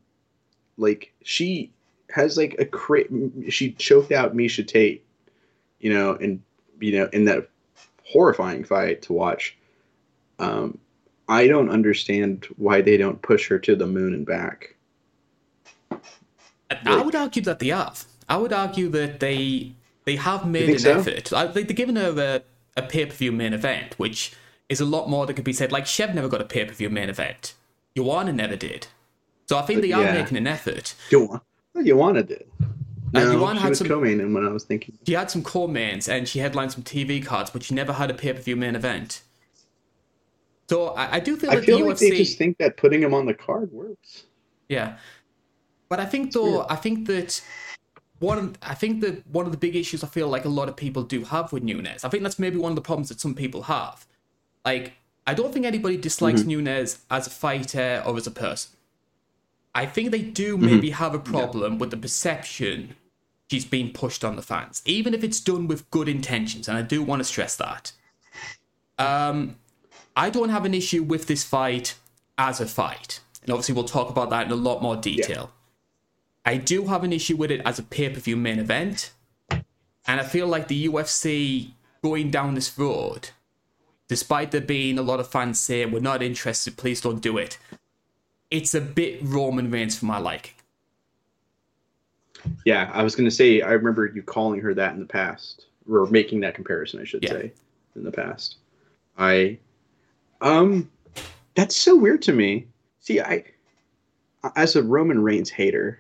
like 0.78 1.14
she 1.24 1.72
has 2.12 2.38
like 2.38 2.56
a 2.60 2.66
cra- 2.66 3.04
she 3.50 3.74
choked 3.74 4.12
out 4.12 4.36
Miesha 4.36 4.66
Tate, 4.66 5.06
you 5.80 5.94
know, 5.94 6.14
and 6.16 6.42
you 6.80 6.98
know 6.98 7.10
in 7.14 7.26
that 7.26 7.50
horrifying 8.04 8.64
fight 8.64 9.02
to 9.04 9.14
watch. 9.14 9.58
Um, 10.40 10.78
I 11.28 11.48
don't 11.48 11.70
understand 11.70 12.46
why 12.58 12.82
they 12.82 12.96
don't 12.96 13.22
push 13.22 13.50
her 13.50 13.60
to 13.60 13.76
the 13.76 13.88
moon 13.88 14.14
and 14.14 14.26
back. 14.26 14.76
I 16.86 17.02
would 17.02 17.16
argue 17.16 17.42
that 17.44 17.60
they 17.60 17.68
have. 17.68 18.06
I 18.30 18.38
would 18.38 18.54
argue 18.54 18.90
that 18.90 19.20
they 19.20 19.74
they 20.06 20.16
have 20.16 20.48
made 20.48 20.70
an 20.70 20.80
so? 20.80 20.92
effort. 21.00 21.34
I 21.34 21.48
think 21.52 21.68
they're 21.68 21.76
giving 21.76 21.96
her 21.96 22.44
a, 22.78 22.82
a 22.82 22.86
pay 22.86 23.06
per 23.06 23.14
view 23.14 23.32
main 23.32 23.54
event, 23.54 23.98
which 23.98 24.34
is 24.70 24.80
a 24.80 24.86
lot 24.86 25.10
more 25.10 25.26
that 25.26 25.34
could 25.34 25.46
be 25.46 25.54
said. 25.54 25.72
Like 25.72 25.86
Chev 25.86 26.14
never 26.14 26.28
got 26.28 26.42
a 26.42 26.46
pay 26.46 26.66
per 26.66 26.74
view 26.74 26.90
main 26.90 27.10
event. 27.10 27.54
Joanna 27.96 28.34
never 28.34 28.56
did. 28.56 28.88
So 29.48 29.58
I 29.58 29.62
think 29.64 29.82
they 29.82 29.92
are 29.94 30.04
Yeah. 30.04 30.14
making 30.14 30.38
an 30.38 30.46
effort. 30.48 30.94
You 31.10 31.42
you 31.86 31.96
wanted 31.96 32.32
it. 32.32 32.48
No, 33.14 33.32
Joanna 33.32 33.60
she 33.60 33.64
had 33.64 33.70
was 33.70 33.78
some- 33.78 33.88
co-main 33.88 34.34
when 34.34 34.46
I 34.46 34.50
was 34.50 34.64
thinking. 34.66 34.98
She 35.06 35.14
had 35.14 35.32
some 35.32 35.42
core 35.42 35.70
mains 35.70 36.10
and 36.10 36.28
she 36.28 36.40
headlined 36.40 36.74
some 36.74 36.84
TV 36.84 37.24
cards, 37.24 37.50
but 37.50 37.64
she 37.64 37.74
never 37.74 37.94
had 37.94 38.10
a 38.12 38.14
pay 38.14 38.34
per 38.34 38.42
view 38.42 38.56
main 38.56 38.76
event. 38.76 39.22
So 40.70 40.90
I, 40.90 41.16
I 41.16 41.20
do 41.20 41.38
feel 41.38 41.52
I 41.52 41.62
feel 41.62 41.80
the 41.80 41.86
like 41.86 41.96
UFC. 41.96 42.10
they 42.10 42.18
just 42.18 42.38
think 42.38 42.58
that 42.58 42.76
putting 42.78 43.02
him 43.02 43.14
on 43.14 43.26
the 43.26 43.34
card 43.34 43.72
works. 43.72 44.24
Yeah, 44.68 44.98
but 45.88 46.00
I 46.00 46.06
think 46.06 46.34
though 46.34 46.66
I 46.70 46.76
think 46.76 47.08
that 47.08 47.42
one 48.20 48.38
of- 48.38 48.58
I 48.62 48.74
think 48.74 49.00
that 49.02 49.26
one 49.28 49.46
of 49.46 49.52
the 49.54 49.58
big 49.58 49.76
issues 49.76 50.04
I 50.04 50.08
feel 50.08 50.28
like 50.28 50.44
a 50.44 50.50
lot 50.50 50.68
of 50.68 50.76
people 50.76 51.04
do 51.04 51.24
have 51.24 51.54
with 51.54 51.64
Nunes. 51.64 52.04
I 52.04 52.10
think 52.10 52.24
that's 52.24 52.40
maybe 52.40 52.58
one 52.58 52.72
of 52.72 52.76
the 52.76 52.82
problems 52.82 53.08
that 53.10 53.22
some 53.22 53.34
people 53.34 53.64
have. 53.64 54.06
Like 54.66 54.94
I 55.26 55.34
don't 55.34 55.54
think 55.54 55.66
anybody 55.66 55.96
dislikes 55.98 56.42
mm-hmm. 56.42 56.50
Nunes 56.66 57.00
as 57.10 57.28
a 57.28 57.30
fighter 57.30 58.04
or 58.06 58.18
as 58.18 58.28
a 58.28 58.32
person. 58.32 58.72
I 59.78 59.86
think 59.86 60.10
they 60.10 60.24
do 60.24 60.58
maybe 60.58 60.90
have 60.90 61.14
a 61.14 61.20
problem 61.20 61.78
with 61.78 61.92
the 61.92 61.98
perception 61.98 62.96
she's 63.48 63.64
being 63.64 63.94
pushed 63.94 64.26
on 64.26 64.36
the 64.36 64.42
fans, 64.42 64.82
even 64.86 65.14
if 65.14 65.24
it's 65.24 65.40
done 65.40 65.68
with 65.68 65.88
good 65.92 66.10
intentions, 66.10 66.68
and 66.68 66.76
I 66.76 66.82
do 66.82 67.04
want 67.04 67.20
to 67.20 67.24
stress 67.24 67.56
that. 67.58 67.92
Um, 68.98 69.58
I 70.16 70.32
don't 70.32 70.50
have 70.50 70.66
an 70.66 70.74
issue 70.74 71.04
with 71.04 71.28
this 71.28 71.44
fight 71.44 71.94
as 72.40 72.60
a 72.60 72.66
fight, 72.66 73.20
and 73.44 73.52
obviously 73.52 73.76
we'll 73.76 73.84
talk 73.84 74.10
about 74.10 74.32
that 74.32 74.48
in 74.48 74.52
a 74.52 74.56
lot 74.56 74.82
more 74.82 74.96
detail. 74.96 75.52
I 76.44 76.58
do 76.58 76.86
have 76.88 77.04
an 77.04 77.14
issue 77.14 77.38
with 77.38 77.52
it 77.52 77.62
as 77.64 77.78
a 77.78 77.84
pay 77.84 78.10
per 78.10 78.20
view 78.20 78.36
main 78.36 78.58
event, 78.58 79.12
and 79.52 80.20
I 80.20 80.24
feel 80.24 80.48
like 80.48 80.70
the 80.70 80.88
UFC 80.88 81.74
going 82.02 82.32
down 82.32 82.56
this 82.56 82.80
road, 82.80 83.30
despite 84.08 84.50
there 84.50 84.60
being 84.60 84.98
a 84.98 85.04
lot 85.04 85.20
of 85.20 85.28
fans 85.28 85.60
saying 85.60 85.92
we're 85.92 86.00
not 86.00 86.24
interested, 86.24 86.78
please 86.78 87.00
don't 87.00 87.22
do 87.22 87.38
it. 87.38 87.60
It's 88.50 88.74
a 88.74 88.82
bit 88.82 89.20
Roman 89.24 89.70
Reigns 89.70 89.98
for 89.98 90.06
my 90.06 90.20
liking. 90.20 90.54
Yeah, 92.66 92.90
I 92.94 93.04
was 93.04 93.16
going 93.16 93.26
to 93.30 93.36
say, 93.36 93.62
I 93.62 93.72
remember 93.72 94.06
you 94.06 94.22
calling 94.24 94.62
her 94.62 94.74
that 94.74 94.94
in 94.94 95.00
the 95.00 95.06
past, 95.06 95.66
or 95.90 96.06
making 96.08 96.40
that 96.42 96.56
comparison, 96.56 97.02
I 97.02 97.04
should 97.04 97.24
Yeah. 97.24 97.32
say, 97.32 97.52
in 97.96 98.04
the 98.04 98.12
past. 98.12 98.58
I, 99.18 99.58
um, 100.42 100.90
that's 101.56 101.76
so 101.76 101.96
weird 101.96 102.22
to 102.24 102.34
me. 102.34 102.68
See, 103.00 103.20
I, 103.20 103.44
as 104.56 104.76
a 104.76 104.84
Roman 104.84 105.22
Reigns 105.24 105.50
hater, 105.50 106.00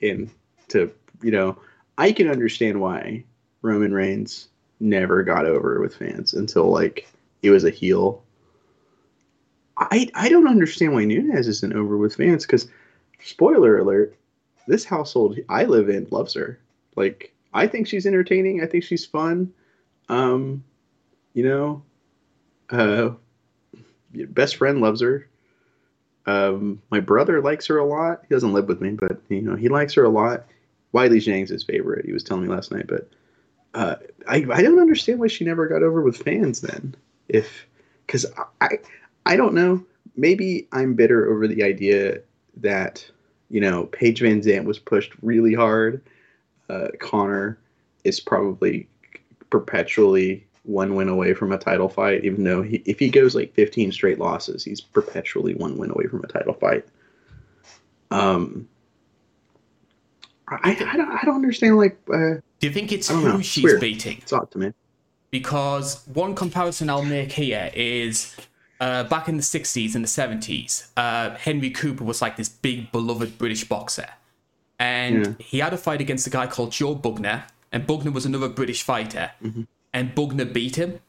in 0.00 0.30
to 0.68 0.92
you 1.22 1.30
know, 1.30 1.58
I 1.96 2.12
can 2.12 2.28
understand 2.28 2.78
why 2.80 3.24
Roman 3.62 3.94
Reigns 3.94 4.48
never 4.80 5.22
got 5.22 5.46
over 5.46 5.80
with 5.80 5.94
fans 5.96 6.34
until 6.34 6.70
like 6.70 7.08
he 7.40 7.48
was 7.48 7.64
a 7.64 7.70
heel. 7.70 8.22
I 9.78 10.08
I 10.14 10.28
don't 10.28 10.48
understand 10.48 10.94
why 10.94 11.04
Nunes 11.04 11.48
isn't 11.48 11.74
over 11.74 11.96
with 11.96 12.16
fans 12.16 12.46
because, 12.46 12.68
spoiler 13.22 13.78
alert, 13.78 14.16
this 14.66 14.84
household 14.84 15.38
I 15.48 15.64
live 15.64 15.88
in 15.88 16.06
loves 16.10 16.34
her. 16.34 16.58
Like 16.96 17.32
I 17.52 17.66
think 17.66 17.86
she's 17.86 18.06
entertaining. 18.06 18.62
I 18.62 18.66
think 18.66 18.84
she's 18.84 19.04
fun. 19.04 19.52
Um, 20.08 20.64
you 21.34 21.44
know, 21.44 21.82
uh, 22.70 23.10
best 24.12 24.56
friend 24.56 24.80
loves 24.80 25.00
her. 25.00 25.28
Um, 26.26 26.82
my 26.90 27.00
brother 27.00 27.40
likes 27.40 27.66
her 27.66 27.78
a 27.78 27.84
lot. 27.84 28.22
He 28.28 28.34
doesn't 28.34 28.52
live 28.52 28.66
with 28.66 28.80
me, 28.80 28.90
but 28.90 29.20
you 29.28 29.42
know 29.42 29.56
he 29.56 29.68
likes 29.68 29.94
her 29.94 30.04
a 30.04 30.08
lot. 30.08 30.46
Weili 30.94 31.18
Zhang's 31.18 31.50
his 31.50 31.64
favorite. 31.64 32.06
He 32.06 32.12
was 32.12 32.24
telling 32.24 32.44
me 32.44 32.48
last 32.48 32.72
night, 32.72 32.86
but 32.86 33.08
uh, 33.74 33.96
I 34.26 34.46
I 34.50 34.62
don't 34.62 34.80
understand 34.80 35.20
why 35.20 35.28
she 35.28 35.44
never 35.44 35.68
got 35.68 35.82
over 35.82 36.00
with 36.02 36.16
fans 36.16 36.62
then. 36.62 36.94
If 37.28 37.66
because 38.06 38.26
I 38.60 38.78
I 39.26 39.36
don't 39.36 39.54
know. 39.54 39.84
Maybe 40.16 40.66
I'm 40.72 40.94
bitter 40.94 41.30
over 41.30 41.46
the 41.46 41.62
idea 41.62 42.20
that 42.56 43.04
you 43.50 43.60
know 43.60 43.84
Paige 43.86 44.20
VanZant 44.20 44.64
was 44.64 44.78
pushed 44.78 45.12
really 45.22 45.52
hard. 45.54 46.02
Uh, 46.70 46.88
Connor 47.00 47.58
is 48.04 48.18
probably 48.20 48.88
perpetually 49.50 50.46
one 50.62 50.94
win 50.94 51.08
away 51.08 51.32
from 51.34 51.52
a 51.52 51.58
title 51.58 51.88
fight, 51.88 52.24
even 52.24 52.42
though 52.44 52.62
he, 52.62 52.82
if 52.86 52.98
he 52.98 53.08
goes 53.08 53.34
like 53.36 53.54
15 53.54 53.92
straight 53.92 54.18
losses, 54.18 54.64
he's 54.64 54.80
perpetually 54.80 55.54
one 55.54 55.76
win 55.76 55.90
away 55.90 56.06
from 56.06 56.24
a 56.24 56.26
title 56.26 56.54
fight. 56.54 56.84
Um, 58.10 58.68
I, 60.48 60.70
I, 60.72 60.96
don't, 60.96 61.08
I 61.08 61.20
don't 61.24 61.36
understand. 61.36 61.76
Like, 61.76 61.98
uh, 62.12 62.40
Do 62.60 62.66
you 62.66 62.72
think 62.72 62.92
it's 62.92 63.08
who 63.08 63.22
know. 63.22 63.40
She's 63.40 63.64
weird. 63.64 63.80
beating? 63.80 64.18
it's 64.18 64.32
odd 64.32 64.50
to 64.52 64.58
me. 64.58 64.72
because 65.30 66.06
one 66.12 66.34
comparison 66.34 66.90
I'll 66.90 67.04
make 67.04 67.32
here 67.32 67.70
is 67.74 68.34
uh, 68.80 69.04
back 69.04 69.28
in 69.28 69.36
the 69.36 69.42
60s 69.42 69.94
and 69.94 70.04
the 70.04 70.08
70s, 70.08 70.88
uh, 70.96 71.34
Henry 71.36 71.70
Cooper 71.70 72.04
was 72.04 72.20
like 72.20 72.36
this 72.36 72.48
big, 72.48 72.92
beloved 72.92 73.38
British 73.38 73.64
boxer. 73.64 74.08
And 74.78 75.26
Yeah. 75.26 75.32
he 75.38 75.58
had 75.60 75.72
a 75.72 75.78
fight 75.78 76.00
against 76.00 76.26
a 76.26 76.30
guy 76.30 76.46
called 76.46 76.72
Joe 76.72 76.94
Bugner, 76.94 77.44
and 77.72 77.86
Bugner 77.86 78.12
was 78.12 78.26
another 78.26 78.48
British 78.48 78.82
fighter. 78.82 79.30
And 79.92 80.14
Bugner 80.14 80.52
beat 80.52 80.76
him. 80.76 81.00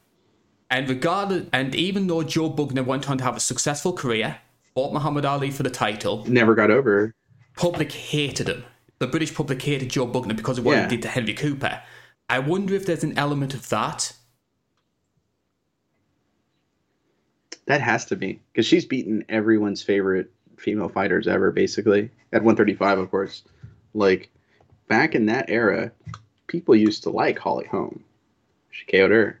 And 0.70 0.88
regardless, 0.88 1.46
and 1.52 1.74
even 1.74 2.06
though 2.06 2.22
Joe 2.22 2.50
Bugner 2.50 2.84
went 2.84 3.08
on 3.10 3.18
to 3.18 3.24
have 3.24 3.36
a 3.36 3.40
successful 3.40 3.92
career, 3.92 4.38
fought 4.74 4.92
Muhammad 4.92 5.24
Ali 5.24 5.50
for 5.50 5.62
the 5.62 5.70
title, 5.70 6.24
Never 6.26 6.54
got 6.54 6.70
over. 6.70 7.14
public 7.56 7.92
hated 7.92 8.48
him. 8.48 8.64
The 8.98 9.06
British 9.06 9.34
public 9.34 9.60
hated 9.62 9.90
Joe 9.90 10.06
Bugner 10.06 10.34
because 10.36 10.58
of 10.58 10.64
what 10.64 10.76
Yeah. 10.76 10.82
he 10.84 10.88
did 10.96 11.02
to 11.02 11.08
Henry 11.08 11.34
Cooper. 11.34 11.82
I 12.30 12.38
wonder 12.38 12.74
if 12.74 12.84
there's 12.86 13.04
an 13.04 13.16
element 13.18 13.54
of 13.54 13.68
that. 13.70 14.12
That 17.68 17.82
has 17.82 18.06
to 18.06 18.16
be 18.16 18.40
because 18.50 18.64
she's 18.64 18.86
beaten 18.86 19.26
everyone's 19.28 19.82
favorite 19.82 20.32
female 20.56 20.88
fighters 20.88 21.28
ever, 21.28 21.52
basically 21.52 22.10
at 22.32 22.42
135, 22.42 22.98
of 22.98 23.10
course. 23.10 23.42
Like 23.92 24.30
back 24.88 25.14
in 25.14 25.26
that 25.26 25.50
era, 25.50 25.92
people 26.46 26.74
used 26.74 27.02
to 27.02 27.10
like 27.10 27.38
Holly 27.38 27.66
Holm. 27.66 28.02
She 28.70 28.86
KO'd 28.86 29.10
her. 29.10 29.40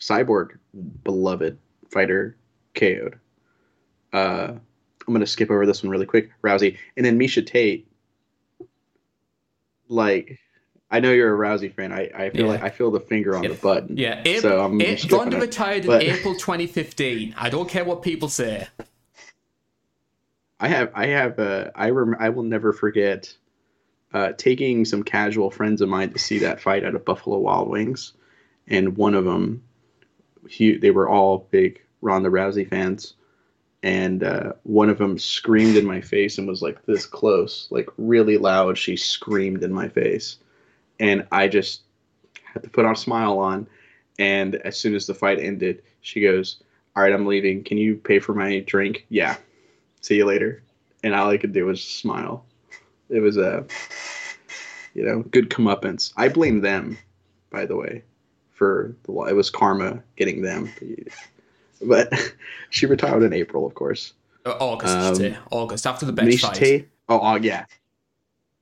Cyborg, 0.00 0.58
beloved 1.04 1.56
fighter, 1.88 2.36
KO'd. 2.74 3.20
Uh, 4.12 4.54
I'm 5.06 5.14
gonna 5.14 5.24
skip 5.24 5.48
over 5.48 5.64
this 5.64 5.84
one 5.84 5.90
really 5.90 6.04
quick. 6.04 6.30
Rousey, 6.42 6.76
and 6.96 7.06
then 7.06 7.16
Miesha 7.16 7.46
Tate. 7.46 7.86
Like, 9.86 10.40
I 10.90 11.00
know 11.00 11.12
you're 11.12 11.34
a 11.34 11.38
Rousey 11.48 11.72
fan. 11.74 11.92
I, 11.92 12.10
I 12.14 12.30
feel 12.30 12.46
Yeah. 12.46 12.52
like 12.52 12.62
I 12.62 12.70
feel 12.70 12.90
the 12.90 13.00
finger 13.00 13.36
on 13.36 13.42
the 13.42 13.54
button. 13.54 13.96
Yeah, 13.98 14.20
April, 14.24 14.40
so 14.40 14.64
I'm 14.64 14.80
A- 14.80 14.96
skipping 14.96 15.18
Ronda 15.18 15.40
retired 15.40 15.86
But- 15.86 16.02
in 16.02 16.10
April 16.16 16.34
2015. 16.34 17.34
I 17.36 17.50
don't 17.50 17.68
care 17.68 17.84
what 17.84 18.02
people 18.02 18.28
say. 18.28 18.68
I 20.60 20.68
have 20.68 20.90
I 20.94 21.06
have 21.06 21.38
uh, 21.38 21.70
I 21.74 21.90
rem- 21.90 22.16
I 22.18 22.30
will 22.30 22.42
never 22.42 22.72
forget 22.72 23.32
uh, 24.12 24.32
taking 24.36 24.84
some 24.84 25.02
casual 25.02 25.50
friends 25.50 25.80
of 25.80 25.88
mine 25.88 26.10
to 26.12 26.18
see 26.18 26.38
that 26.40 26.60
fight 26.60 26.84
at 26.84 26.94
a 26.94 26.98
Buffalo 26.98 27.38
Wild 27.38 27.68
Wings, 27.68 28.14
and 28.66 28.96
one 28.96 29.14
of 29.14 29.24
them, 29.24 29.62
he 30.48 30.76
they 30.76 30.90
were 30.90 31.08
all 31.08 31.46
big 31.50 31.80
Ronda 32.00 32.28
Rousey 32.30 32.68
fans, 32.68 33.14
and 33.84 34.24
uh, 34.24 34.52
one 34.64 34.88
of 34.88 34.98
them 34.98 35.18
screamed 35.18 35.76
in 35.76 35.86
my 35.86 36.00
face 36.00 36.38
and 36.38 36.48
was 36.48 36.62
like 36.62 36.84
this 36.86 37.06
close, 37.06 37.68
like 37.70 37.88
really 37.96 38.38
loud. 38.38 38.78
She 38.78 38.96
screamed 38.96 39.62
in 39.62 39.72
my 39.72 39.88
face, 39.88 40.38
and 41.00 41.26
I 41.32 41.48
just 41.48 41.82
had 42.44 42.62
to 42.62 42.70
put 42.70 42.84
on 42.84 42.92
a 42.92 42.96
smile 42.96 43.38
on. 43.38 43.66
And 44.18 44.56
as 44.56 44.78
soon 44.78 44.94
as 44.94 45.06
the 45.06 45.14
fight 45.14 45.38
ended, 45.38 45.82
she 46.00 46.20
goes, 46.20 46.62
"All 46.96 47.02
right, 47.02 47.12
I'm 47.12 47.26
leaving. 47.26 47.62
Can 47.64 47.78
you 47.78 47.96
pay 47.96 48.18
for 48.18 48.34
my 48.34 48.60
drink?" 48.60 49.06
Yeah 49.08 49.36
see 50.00 50.16
you 50.16 50.24
later. 50.24 50.62
And 51.02 51.14
all 51.14 51.30
I 51.30 51.36
could 51.36 51.52
do 51.52 51.66
was 51.66 51.82
smile. 51.82 52.44
It 53.08 53.20
was 53.20 53.36
a, 53.36 53.64
you 54.94 55.04
know, 55.04 55.22
good 55.22 55.50
comeuppance. 55.50 56.12
I 56.16 56.28
blame 56.28 56.60
them, 56.60 56.98
by 57.50 57.66
the 57.66 57.76
way, 57.76 58.02
for 58.50 58.94
the 59.04 59.12
it 59.24 59.34
was 59.34 59.50
karma 59.50 60.02
getting 60.16 60.42
them. 60.42 60.70
But 61.82 62.12
she 62.70 62.86
retired 62.86 63.22
in 63.22 63.32
April, 63.32 63.66
of 63.66 63.74
course. 63.74 64.12
Uh, 64.44 64.56
August, 64.60 65.22
Um. 65.22 65.36
August, 65.50 65.86
after 65.86 66.06
the 66.06 66.12
bench 66.12 66.34
Miesha 66.34 66.56
fight. 66.56 66.88
Oh, 67.08 67.20
oh, 67.22 67.36
yeah, 67.36 67.64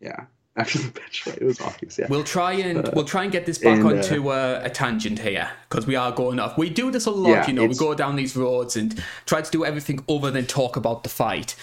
yeah. 0.00 0.26
After 0.56 0.78
the 0.84 0.90
bench 0.90 1.26
it 1.26 1.42
was 1.42 1.60
August. 1.60 1.98
Yeah. 1.98 2.06
We'll 2.08 2.24
try 2.24 2.52
and 2.52 2.86
Uh, 2.86 2.90
we'll 2.94 3.04
try 3.04 3.22
and 3.24 3.32
get 3.32 3.46
this 3.46 3.58
back 3.58 3.78
and, 3.78 3.86
uh, 3.86 3.96
onto 3.96 4.28
uh, 4.28 4.60
a 4.64 4.70
tangent 4.70 5.18
here 5.18 5.50
because 5.68 5.86
we 5.86 5.96
are 5.96 6.12
going 6.12 6.40
off. 6.40 6.56
We 6.56 6.70
do 6.70 6.90
this 6.90 7.06
a 7.06 7.10
lot, 7.10 7.30
Yeah, 7.30 7.46
you 7.46 7.52
know. 7.52 7.66
We 7.66 7.74
go 7.74 7.94
down 7.94 8.16
these 8.16 8.34
roads 8.36 8.76
and 8.76 9.02
try 9.26 9.42
to 9.42 9.50
do 9.50 9.64
everything 9.64 10.04
other 10.08 10.30
than 10.30 10.46
talk 10.46 10.76
about 10.76 11.02
the 11.02 11.08
fight. 11.08 11.54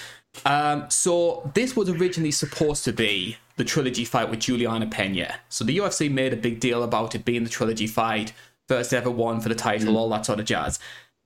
Um, 0.45 0.85
so 0.89 1.49
this 1.53 1.75
was 1.75 1.89
originally 1.89 2.31
supposed 2.31 2.83
to 2.85 2.93
be 2.93 3.37
the 3.55 3.63
trilogy 3.63 4.05
fight 4.05 4.29
with 4.29 4.39
Julianna 4.39 4.87
Pena. 4.87 5.35
So 5.49 5.63
the 5.63 5.77
UFC 5.77 6.11
made 6.11 6.33
a 6.33 6.37
big 6.37 6.59
deal 6.59 6.81
about 6.83 7.13
it 7.13 7.23
being 7.23 7.43
the 7.43 7.49
trilogy 7.49 7.85
fight, 7.87 8.33
first 8.67 8.93
ever 8.93 9.11
one 9.11 9.41
for 9.41 9.49
the 9.49 9.55
title, 9.55 9.95
all 9.97 10.09
that 10.09 10.25
sort 10.25 10.39
of 10.39 10.45
jazz. 10.45 10.79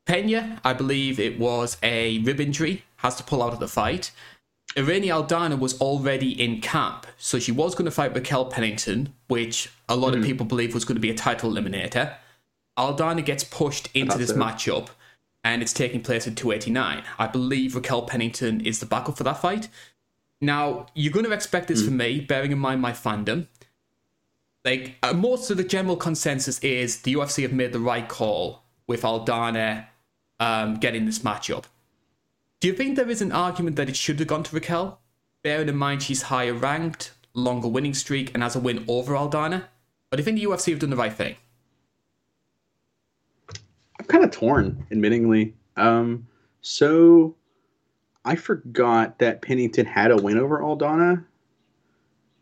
Pena, 0.06 0.60
I 0.64 0.74
believe 0.74 1.20
it 1.20 1.40
was 1.40 1.78
a 1.84 2.20
rib 2.20 2.40
injury, 2.40 2.84
has 2.98 3.16
to 3.16 3.24
pull 3.24 3.44
out 3.44 3.54
of 3.54 3.60
the 3.60 3.68
fight. 3.68 4.12
Irene 4.78 5.04
Aldana 5.06 5.58
was 5.58 5.80
already 5.82 6.40
in 6.40 6.62
camp, 6.62 7.08
so 7.18 7.40
she 7.40 7.52
was 7.52 7.74
going 7.74 7.86
to 7.86 7.92
fight 7.92 8.14
Raquel 8.14 8.46
Pennington, 8.46 9.14
which 9.28 9.70
a 9.90 9.96
lot 9.96 10.14
Hmm. 10.14 10.20
of 10.20 10.26
people 10.26 10.46
believe 10.46 10.74
was 10.74 10.86
going 10.86 10.96
to 10.98 11.02
be 11.02 11.10
a 11.10 11.16
title 11.16 11.52
eliminator. 11.52 12.16
Aldana 12.78 13.26
gets 13.26 13.44
pushed 13.44 13.90
into 13.96 14.18
this 14.20 14.30
so. 14.30 14.36
matchup, 14.36 14.90
and 15.44 15.64
it's 15.64 15.74
taking 15.74 16.02
place 16.02 16.28
at 16.28 16.36
289. 16.36 17.04
I 17.18 17.28
believe 17.28 17.76
Raquel 17.76 18.04
Pennington 18.04 18.62
is 18.62 18.80
the 18.80 18.86
backup 18.86 19.18
for 19.18 19.24
that 19.24 19.40
fight. 19.42 19.68
Now, 20.40 20.86
you're 20.94 21.14
going 21.14 21.26
to 21.26 21.32
expect 21.32 21.68
this 21.68 21.84
from 21.84 21.98
me, 21.98 22.20
bearing 22.20 22.52
in 22.52 22.60
mind 22.60 22.80
my 22.80 22.92
fandom. 22.92 23.48
Like, 24.64 24.98
uh, 25.02 25.14
most 25.14 25.50
of 25.50 25.58
the 25.58 25.64
general 25.64 25.96
consensus 25.96 26.60
is 26.60 27.02
the 27.02 27.14
UFC 27.16 27.42
have 27.42 27.54
made 27.54 27.74
the 27.74 27.80
right 27.80 28.08
call 28.08 28.62
with 28.86 29.02
Aldana 29.02 29.88
um, 30.40 30.76
getting 30.76 31.06
this 31.06 31.20
matchup. 31.20 31.64
Do 32.60 32.68
you 32.68 32.74
think 32.74 32.96
there 32.96 33.10
is 33.10 33.22
an 33.22 33.32
argument 33.32 33.76
that 33.76 33.88
it 33.88 33.96
should 33.96 34.18
have 34.18 34.28
gone 34.28 34.42
to 34.44 34.56
Raquel? 34.56 35.00
Bearing 35.44 35.70
in 35.70 35.78
mind 35.78 36.02
she's 36.02 36.24
higher 36.24 36.54
ranked, 36.54 37.14
longer 37.36 37.68
winning 37.68 37.94
streak, 37.94 38.34
and 38.34 38.42
has 38.42 38.56
a 38.56 38.60
win 38.60 38.84
over 38.88 39.14
Aldana? 39.14 39.66
But 40.10 40.18
do 40.18 40.22
you 40.22 40.24
think 40.24 40.40
the 40.40 40.46
UFC 40.46 40.72
have 40.72 40.80
done 40.80 40.90
the 40.90 40.96
right 40.96 41.14
thing? 41.14 41.36
I'm 44.00 44.06
kind 44.08 44.24
of 44.24 44.32
torn, 44.32 44.88
admittingly. 44.92 45.54
Um, 45.76 46.28
so 46.62 47.36
I 48.26 48.36
forgot 48.36 49.20
that 49.20 49.44
Pennington 49.44 49.86
had 49.86 50.10
a 50.10 50.18
win 50.18 50.40
over 50.40 50.60
Aldana. 50.60 51.24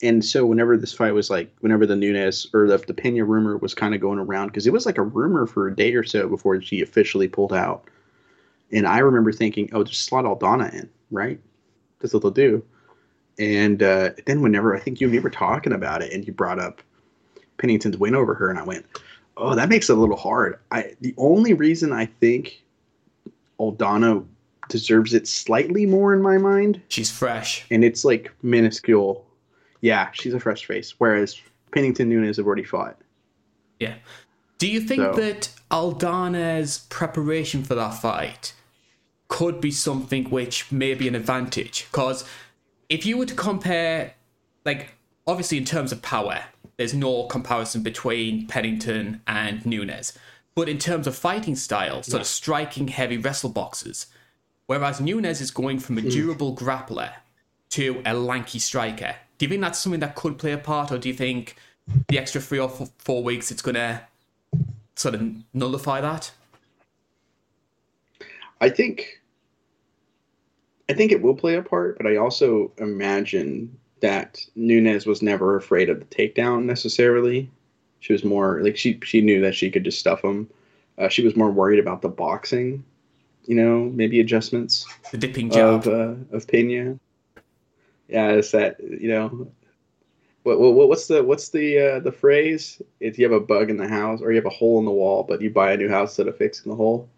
And 0.02 0.24
so 0.24 0.46
whenever 0.46 0.78
this 0.78 0.94
fight 0.94 1.14
was 1.14 1.30
like, 1.30 1.54
whenever 1.60 1.86
the 1.86 1.96
Nunes 1.96 2.48
or 2.54 2.68
the, 2.68 2.78
the 2.78 2.94
Pena 2.94 3.26
rumor 3.26 3.58
was 3.58 3.74
kind 3.74 3.94
of 3.94 4.00
going 4.00 4.20
around, 4.20 4.48
because 4.48 4.66
it 4.66 4.74
was 4.74 4.86
like 4.86 4.98
a 4.98 5.04
rumor 5.04 5.46
for 5.46 5.68
a 5.68 5.76
day 5.76 5.94
or 5.94 6.04
so 6.04 6.30
before 6.30 6.62
she 6.62 6.82
officially 6.82 7.28
pulled 7.28 7.54
out. 7.54 7.90
And 8.72 8.88
I 8.88 9.00
remember 9.00 9.32
thinking, 9.32 9.70
oh, 9.74 9.84
just 9.84 10.04
slot 10.04 10.26
Aldana 10.26 10.74
in, 10.74 10.90
right? 11.12 11.40
That's 12.00 12.14
what 12.14 12.24
they'll 12.24 12.32
do. 12.32 12.64
And 13.38 13.84
uh, 13.84 14.12
then 14.26 14.42
whenever 14.42 14.76
I 14.76 14.80
think 14.80 15.00
you 15.02 15.08
and 15.08 15.14
me 15.16 15.20
were 15.20 15.30
talking 15.30 15.74
about 15.74 16.02
it, 16.02 16.12
and 16.14 16.26
you 16.26 16.34
brought 16.34 16.60
up 16.60 16.82
Pennington's 17.58 17.98
win 17.98 18.16
over 18.16 18.34
her, 18.34 18.50
and 18.50 18.58
I 18.58 18.64
went, 18.64 18.86
oh, 19.38 19.56
that 19.56 19.70
makes 19.70 19.90
it 19.90 19.98
a 19.98 20.00
little 20.00 20.16
hard. 20.16 20.60
I 20.72 20.96
the 21.02 21.14
only 21.18 21.54
reason 21.54 21.92
I 21.92 22.06
think 22.06 22.64
Aldana 23.60 24.26
deserves 24.70 25.14
it 25.14 25.28
slightly 25.28 25.86
more 25.86 26.14
in 26.14 26.22
my 26.22 26.38
mind, 26.38 26.82
She's 26.88 27.12
fresh. 27.12 27.66
and 27.70 27.84
it's 27.84 28.04
like 28.04 28.32
minuscule. 28.42 29.26
Yeah, 29.82 30.10
she's 30.14 30.34
a 30.34 30.40
fresh 30.40 30.66
face, 30.66 30.96
whereas 30.98 31.40
Pennington 31.72 32.10
Nunes 32.10 32.38
have 32.38 32.48
already 32.48 32.64
fought. 32.64 32.98
Yeah. 33.80 33.96
Do 34.58 34.68
you 34.68 34.82
think 34.82 35.02
So- 35.02 35.14
that 35.14 35.50
Aldana's 35.72 36.80
preparation 36.90 37.64
for 37.64 37.76
that 37.76 38.02
fight 38.02 38.54
could 39.28 39.60
be 39.60 39.72
something 39.72 40.30
which 40.30 40.72
may 40.72 40.94
be 40.94 41.08
an 41.08 41.16
advantage? 41.16 41.88
Because 41.92 42.24
if 42.90 43.06
you 43.06 43.18
were 43.18 43.26
to 43.26 43.34
compare, 43.34 44.14
like, 44.64 44.96
obviously 45.28 45.58
in 45.58 45.66
terms 45.66 45.92
of 45.92 46.02
power, 46.02 46.46
there's 46.78 46.94
no 46.94 47.24
comparison 47.24 47.82
between 47.82 48.48
Pennington 48.48 49.22
and 49.28 49.66
Nunes. 49.66 50.14
But 50.56 50.70
in 50.70 50.78
terms 50.78 51.08
of 51.08 51.16
fighting 51.16 51.56
style, 51.56 52.04
sort 52.04 52.22
of 52.22 52.28
striking 52.28 52.88
heavy 52.88 53.18
wrestle 53.18 53.50
boxes, 53.50 54.08
whereas 54.68 55.02
Nunes 55.02 55.42
is 55.42 55.52
going 55.52 55.80
from 55.80 55.98
a 55.98 56.02
hmm. 56.02 56.10
durable 56.10 56.56
grappler 56.56 57.12
to 57.72 58.02
a 58.06 58.14
lanky 58.14 58.60
striker. 58.60 59.16
Do 59.38 59.46
you 59.46 59.50
think 59.50 59.62
that's 59.62 59.80
something 59.80 60.00
that 60.00 60.16
could 60.16 60.38
play 60.38 60.54
a 60.54 60.58
part, 60.58 60.92
or 60.92 60.98
do 60.98 61.10
you 61.10 61.16
think 61.16 61.56
the 62.08 62.18
extra 62.18 62.40
three 62.40 62.60
or 62.60 62.70
four 62.70 63.22
weeks 63.22 63.52
it's 63.52 63.62
going 63.62 63.76
to 63.76 64.02
sort 64.96 65.16
of 65.16 65.22
nullify 65.54 66.02
that? 66.02 66.32
I 68.62 68.70
think 68.70 69.22
I 70.90 70.94
think 70.94 71.12
it 71.12 71.22
will 71.22 71.36
play 71.36 71.56
a 71.56 71.62
part, 71.62 71.98
but 71.98 72.08
I 72.08 72.16
also 72.18 72.72
imagine 72.78 73.78
that 74.02 74.40
Nunes 74.56 75.06
was 75.06 75.22
never 75.22 75.56
afraid 75.56 75.90
of 75.90 76.00
the 76.00 76.06
takedown 76.06 76.66
necessarily. 76.66 77.50
She 78.00 78.14
was 78.14 78.24
more 78.24 78.62
like 78.62 78.78
she 78.78 79.00
she 79.04 79.22
knew 79.22 79.42
that 79.42 79.56
she 79.56 79.72
could 79.72 79.84
just 79.84 80.00
stuff 80.00 80.24
him. 80.24 80.50
Uh, 80.98 81.10
she 81.10 81.24
was 81.24 81.36
more 81.36 81.52
worried 81.52 81.80
about 81.80 82.02
the 82.02 82.10
boxing, 82.10 82.84
you 83.46 83.56
know, 83.56 83.92
maybe 83.94 84.20
adjustments 84.20 84.86
The 85.12 85.18
dipping 85.18 85.50
jab. 85.50 85.86
of 85.86 85.88
uh, 85.88 86.36
of 86.36 86.48
Pena. 86.48 86.98
Yeah, 88.08 88.30
it's 88.30 88.52
that 88.52 88.80
you 88.80 89.10
know. 89.10 89.48
What, 90.46 90.60
what 90.60 90.90
what's 90.90 91.08
the 91.08 91.24
what's 91.24 91.50
the 91.50 91.80
uh, 91.80 92.00
the 92.02 92.12
phrase? 92.12 92.80
If 93.00 93.18
you 93.18 93.26
have 93.26 93.34
a 93.34 93.44
bug 93.44 93.72
in 93.72 93.78
the 93.78 93.88
house 93.88 94.22
or 94.22 94.30
you 94.30 94.36
have 94.36 94.46
a 94.46 94.52
hole 94.52 94.78
in 94.78 94.86
the 94.86 94.92
wall, 94.92 95.24
but 95.24 95.42
you 95.42 95.50
buy 95.50 95.72
a 95.72 95.78
new 95.78 95.90
house 95.90 96.12
instead 96.12 96.28
of 96.28 96.38
fixing 96.38 96.72
the 96.72 96.76
hole. 96.76 97.10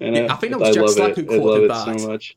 And, 0.00 0.16
Yeah, 0.16 0.22
uh, 0.22 0.34
I 0.34 0.36
think 0.38 0.54
it 0.54 0.58
was 0.58 0.74
Jack 0.74 0.88
Slack 0.88 1.14
who 1.14 1.24
quoted 1.24 1.66
it 1.66 1.68
that. 1.68 2.00
so 2.00 2.08
much. 2.08 2.36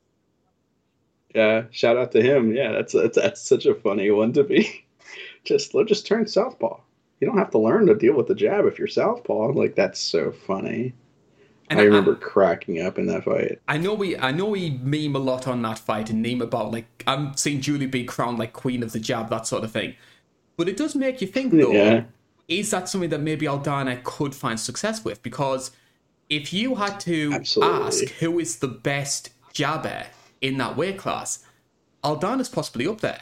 Yeah, 1.34 1.64
shout 1.72 1.98
out 1.98 2.12
to 2.12 2.22
him. 2.22 2.54
Yeah, 2.54 2.72
that's 2.72 2.94
that's, 2.94 3.18
that's 3.18 3.42
such 3.42 3.66
a 3.66 3.74
funny 3.74 4.12
one 4.12 4.32
to 4.34 4.44
be. 4.44 4.86
just 5.44 5.76
just 5.88 6.06
turn 6.06 6.28
southpaw. 6.28 6.80
You 7.20 7.26
don't 7.26 7.40
have 7.40 7.52
to 7.52 7.58
learn 7.58 7.88
to 7.88 7.96
deal 7.96 8.14
with 8.14 8.28
the 8.28 8.36
jab 8.36 8.68
if 8.68 8.78
you're 8.78 8.88
southpaw. 8.88 9.54
Like 9.54 9.74
that's 9.74 10.00
so 10.00 10.32
funny. 10.32 10.94
And 11.70 11.80
I 11.80 11.84
remember 11.84 12.16
cracking 12.16 12.82
up 12.82 12.98
in 12.98 13.06
that 13.08 13.26
fight. 13.26 13.60
I 13.68 13.78
know 13.78 13.94
we 13.94 14.18
I 14.18 14.32
know 14.32 14.46
we 14.46 14.72
meme 14.82 15.16
a 15.16 15.20
lot 15.20 15.48
on 15.48 15.62
that 15.62 15.78
fight 15.78 16.10
and 16.10 16.22
meme 16.22 16.42
about 16.42 16.72
like 16.72 17.04
um, 17.06 17.28
I'm 17.28 17.38
seeing 17.38 17.62
Julie 17.62 17.86
be 17.86 18.04
crowned 18.06 18.40
like 18.40 18.54
queen 18.54 18.82
of 18.82 18.92
the 18.92 19.00
jab, 19.00 19.30
that 19.30 19.46
sort 19.46 19.64
of 19.64 19.72
thing. 19.72 19.96
But 20.58 20.68
it 20.68 20.78
does 20.78 20.96
make 20.96 21.22
you 21.22 21.28
think 21.28 21.54
though, 21.54 21.72
Yeah. 21.72 22.04
is 22.48 22.72
that 22.72 22.90
something 22.90 23.12
that 23.12 23.22
maybe 23.22 23.46
Aldana 23.46 24.04
could 24.04 24.34
find 24.34 24.60
success 24.60 25.06
with? 25.06 25.22
Because 25.22 25.72
if 26.30 26.52
you 26.54 26.76
had 26.76 27.00
to 27.02 27.34
Absolutely. 27.34 27.86
ask 27.86 28.04
who 28.16 28.40
is 28.40 28.58
the 28.58 28.68
best 28.68 29.30
jabber 29.54 30.08
in 30.42 30.58
that 30.58 30.76
weight 30.76 30.98
class, 30.98 31.46
Aldana's 32.04 32.50
possibly 32.50 32.88
up 32.88 33.02
there. 33.02 33.22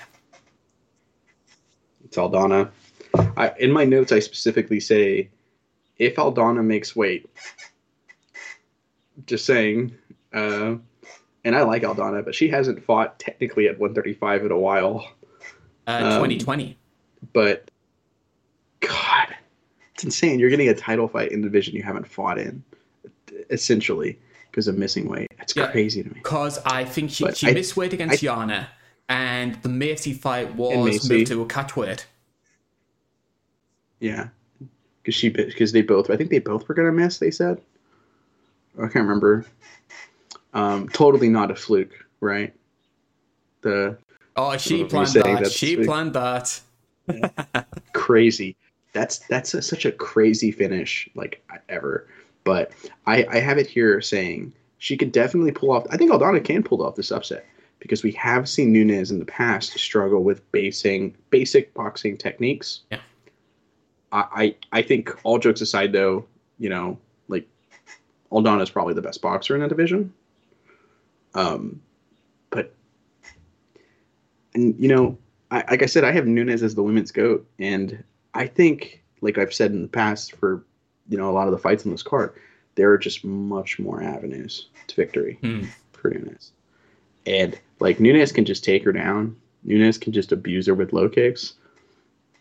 It's 2.06 2.18
Aldana. 2.18 2.70
I, 3.36 3.52
in 3.60 3.72
my 3.72 3.84
notes, 3.86 4.12
I 4.12 4.20
specifically 4.20 4.80
say 4.80 5.30
if 5.98 6.16
Aldana 6.16 6.64
makes 6.64 6.96
weight. 6.96 7.30
Just 9.26 9.46
saying. 9.46 9.96
Uh, 10.34 10.76
and 11.44 11.56
I 11.56 11.64
like 11.64 11.84
Aldana, 11.84 12.24
but 12.24 12.36
she 12.36 12.48
hasn't 12.50 12.84
fought 12.84 13.18
technically 13.20 13.68
at 13.68 13.80
135 13.80 14.46
in 14.46 14.52
a 14.52 14.58
while. 14.60 15.10
Uh, 15.88 15.92
Um, 16.04 16.04
2020. 16.24 16.78
But 17.34 17.72
God, 18.82 19.36
it's 19.96 20.04
insane. 20.04 20.40
You're 20.40 20.50
getting 20.50 20.70
a 20.70 20.74
title 20.76 21.08
fight 21.08 21.32
in 21.32 21.42
the 21.42 21.48
division 21.48 21.76
you 21.76 21.84
haven't 21.84 22.08
fought 22.08 22.38
in, 22.38 22.64
essentially, 23.50 24.20
because 24.52 24.68
of 24.68 24.78
missing 24.78 25.08
weight. 25.10 25.32
That's 25.38 25.56
Yeah. 25.56 25.72
crazy 25.72 26.04
to 26.04 26.10
me. 26.10 26.16
Because 26.16 26.60
I 26.66 26.84
think 26.86 27.10
she, 27.10 27.24
But 27.24 27.38
she 27.38 27.48
I- 27.48 27.54
missed 27.54 27.76
weight 27.78 27.94
against 27.94 28.22
Yana, 28.22 28.68
and 29.10 29.56
the 29.64 29.70
Macy 29.70 30.14
fight 30.14 30.54
was 30.56 31.10
moved 31.10 31.28
to 31.28 31.42
a 31.42 31.46
catchweight. 31.46 32.06
Yeah, 34.00 34.30
because 35.02 35.16
she 35.16 35.30
because 35.30 35.72
they 35.72 35.82
both 35.82 36.10
I 36.12 36.18
think 36.18 36.30
they 36.30 36.40
both 36.40 36.68
were 36.68 36.76
gonna 36.76 36.92
miss. 36.92 37.18
They 37.18 37.32
said. 37.32 37.60
I 38.78 38.82
can't 38.82 38.96
remember. 38.96 39.46
Um, 40.54 40.90
totally 40.90 41.30
not 41.30 41.52
a 41.52 41.56
fluke, 41.56 41.94
right? 42.20 42.54
The 43.62 43.98
Oh, 44.38 44.56
she 44.58 44.84
planned 44.84 45.14
that. 45.14 45.52
She 45.52 45.84
planned 45.84 46.14
that. 46.14 46.62
crazy. 47.94 48.56
That's 48.94 49.20
that's 49.28 49.54
a, 49.54 49.62
such 49.62 49.86
a 49.86 49.92
crazy 49.92 50.52
finish, 50.52 51.10
like 51.16 51.44
ever. 51.70 52.08
But 52.44 52.72
I 53.08 53.26
I 53.26 53.40
have 53.40 53.58
it 53.58 53.68
here 53.68 54.00
saying 54.00 54.54
she 54.78 54.96
could 54.96 55.12
definitely 55.12 55.52
pull 55.52 55.72
off. 55.72 55.88
I 55.90 55.98
think 55.98 56.12
Aldana 56.12 56.44
can 56.44 56.62
pull 56.62 56.84
off 56.84 56.96
this 56.96 57.12
upset 57.12 57.46
because 57.80 58.04
we 58.04 58.12
have 58.14 58.48
seen 58.48 58.72
Nunes 58.72 59.12
in 59.12 59.20
the 59.20 59.26
past 59.26 59.72
struggle 59.74 60.24
with 60.24 60.50
basing 60.52 61.16
basic 61.32 61.74
boxing 61.74 62.16
techniques. 62.16 62.82
Yeah. 62.92 63.00
I 64.12 64.26
I, 64.32 64.56
I 64.72 64.82
think 64.84 65.18
all 65.24 65.40
jokes 65.40 65.62
aside, 65.62 65.94
though, 65.94 66.26
you 66.60 66.70
know, 66.70 66.98
Aldana 68.32 68.62
is 68.62 68.70
probably 68.70 68.94
the 68.94 69.02
best 69.02 69.22
boxer 69.22 69.56
in 69.56 69.62
the 69.62 69.68
division. 69.68 70.14
Um, 71.34 71.82
but 72.50 72.74
and 74.54 74.76
you 74.80 74.88
know, 74.88 75.18
I, 75.52 75.64
like 75.70 75.84
I 75.84 75.86
said, 75.86 76.04
I 76.04 76.12
have 76.12 76.26
Nunes 76.28 76.64
as 76.64 76.76
the 76.76 76.84
women's 76.84 77.12
goat, 77.12 77.48
and 77.60 78.04
I 78.34 78.48
think, 78.48 79.04
like 79.22 79.38
I've 79.38 79.54
said 79.54 79.72
in 79.72 79.82
the 79.82 79.88
past, 79.88 80.36
for 80.36 80.64
you 81.10 81.18
know 81.18 81.30
a 81.30 81.34
lot 81.34 81.48
of 81.48 81.52
the 81.52 81.58
fights 81.58 81.86
on 81.86 81.92
this 81.92 82.04
card, 82.04 82.34
there 82.76 82.92
are 82.92 82.98
just 82.98 83.24
much 83.24 83.80
more 83.80 84.02
avenues 84.02 84.68
to 84.88 84.96
victory 84.96 85.38
Hmm. 85.42 85.64
for 85.94 86.10
Nunes, 86.10 86.52
and 87.26 87.58
like 87.80 88.00
Nunes 88.00 88.32
can 88.32 88.46
just 88.46 88.64
take 88.64 88.84
her 88.84 88.92
down. 88.92 89.36
Nunes 89.64 89.98
can 89.98 90.14
just 90.14 90.32
abuse 90.32 90.68
her 90.68 90.74
with 90.74 90.94
low 90.94 91.10
kicks. 91.10 91.54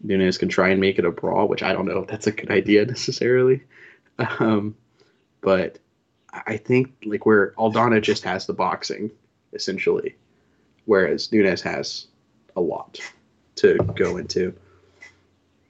Nunes 0.02 0.38
can 0.38 0.48
try 0.48 0.68
and 0.68 0.80
make 0.80 0.98
it 0.98 1.04
a 1.04 1.10
brawl, 1.10 1.48
which 1.48 1.62
I 1.62 1.72
don't 1.72 1.86
know 1.86 1.98
if 2.00 2.08
that's 2.08 2.26
a 2.26 2.32
good 2.32 2.50
idea 2.50 2.84
necessarily. 2.86 3.62
Um, 4.18 4.74
but 5.47 5.78
I 6.32 6.56
think 6.56 6.93
like 7.05 7.24
where 7.24 7.52
Aldana 7.52 8.02
just 8.02 8.24
has 8.24 8.47
the 8.47 8.52
boxing 8.52 9.12
essentially, 9.52 10.16
whereas 10.86 11.31
Nunes 11.31 11.62
has 11.62 12.09
a 12.56 12.60
lot 12.60 12.98
to 13.55 13.77
go 13.94 14.16
into. 14.16 14.52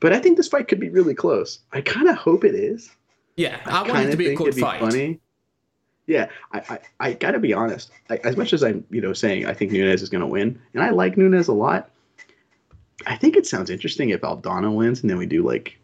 But 0.00 0.14
I 0.14 0.18
think 0.18 0.38
this 0.38 0.48
fight 0.48 0.66
could 0.66 0.80
be 0.80 0.88
really 0.88 1.14
close. 1.14 1.58
I 1.74 1.82
kind 1.82 2.08
of 2.08 2.16
hope 2.16 2.42
it 2.42 2.54
is. 2.54 2.90
Yeah, 3.36 3.60
I, 3.66 3.82
want 3.82 4.06
it 4.06 4.12
to 4.12 4.16
be 4.16 4.24
a 4.24 4.28
think 4.28 4.38
good 4.38 4.48
it'd 4.48 4.60
fight. 4.60 4.80
Funny. 4.80 5.20
Yeah, 6.06 6.30
I, 6.52 6.60
I, 6.70 6.78
I 7.00 7.12
gotta 7.12 7.38
be 7.38 7.52
honest. 7.52 7.90
I, 8.08 8.16
as 8.24 8.38
much 8.38 8.54
as 8.54 8.64
I'm, 8.64 8.82
you 8.88 9.02
know, 9.02 9.12
saying 9.12 9.44
I 9.44 9.52
think 9.52 9.72
Nunes 9.72 10.00
is 10.00 10.08
gonna 10.08 10.26
win, 10.26 10.58
and 10.72 10.82
I 10.82 10.88
like 10.88 11.18
Nunes 11.18 11.48
a 11.48 11.52
lot, 11.52 11.90
I 13.06 13.16
think 13.16 13.36
it 13.36 13.46
sounds 13.46 13.68
interesting 13.68 14.08
if 14.08 14.22
Aldana 14.22 14.74
wins, 14.74 15.02
and 15.02 15.10
then 15.10 15.18
we 15.18 15.26
do 15.26 15.42
like 15.42 15.78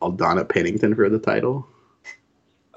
Aldana 0.00 0.48
Pennington 0.48 0.94
for 0.94 1.10
the 1.10 1.18
title. 1.18 1.68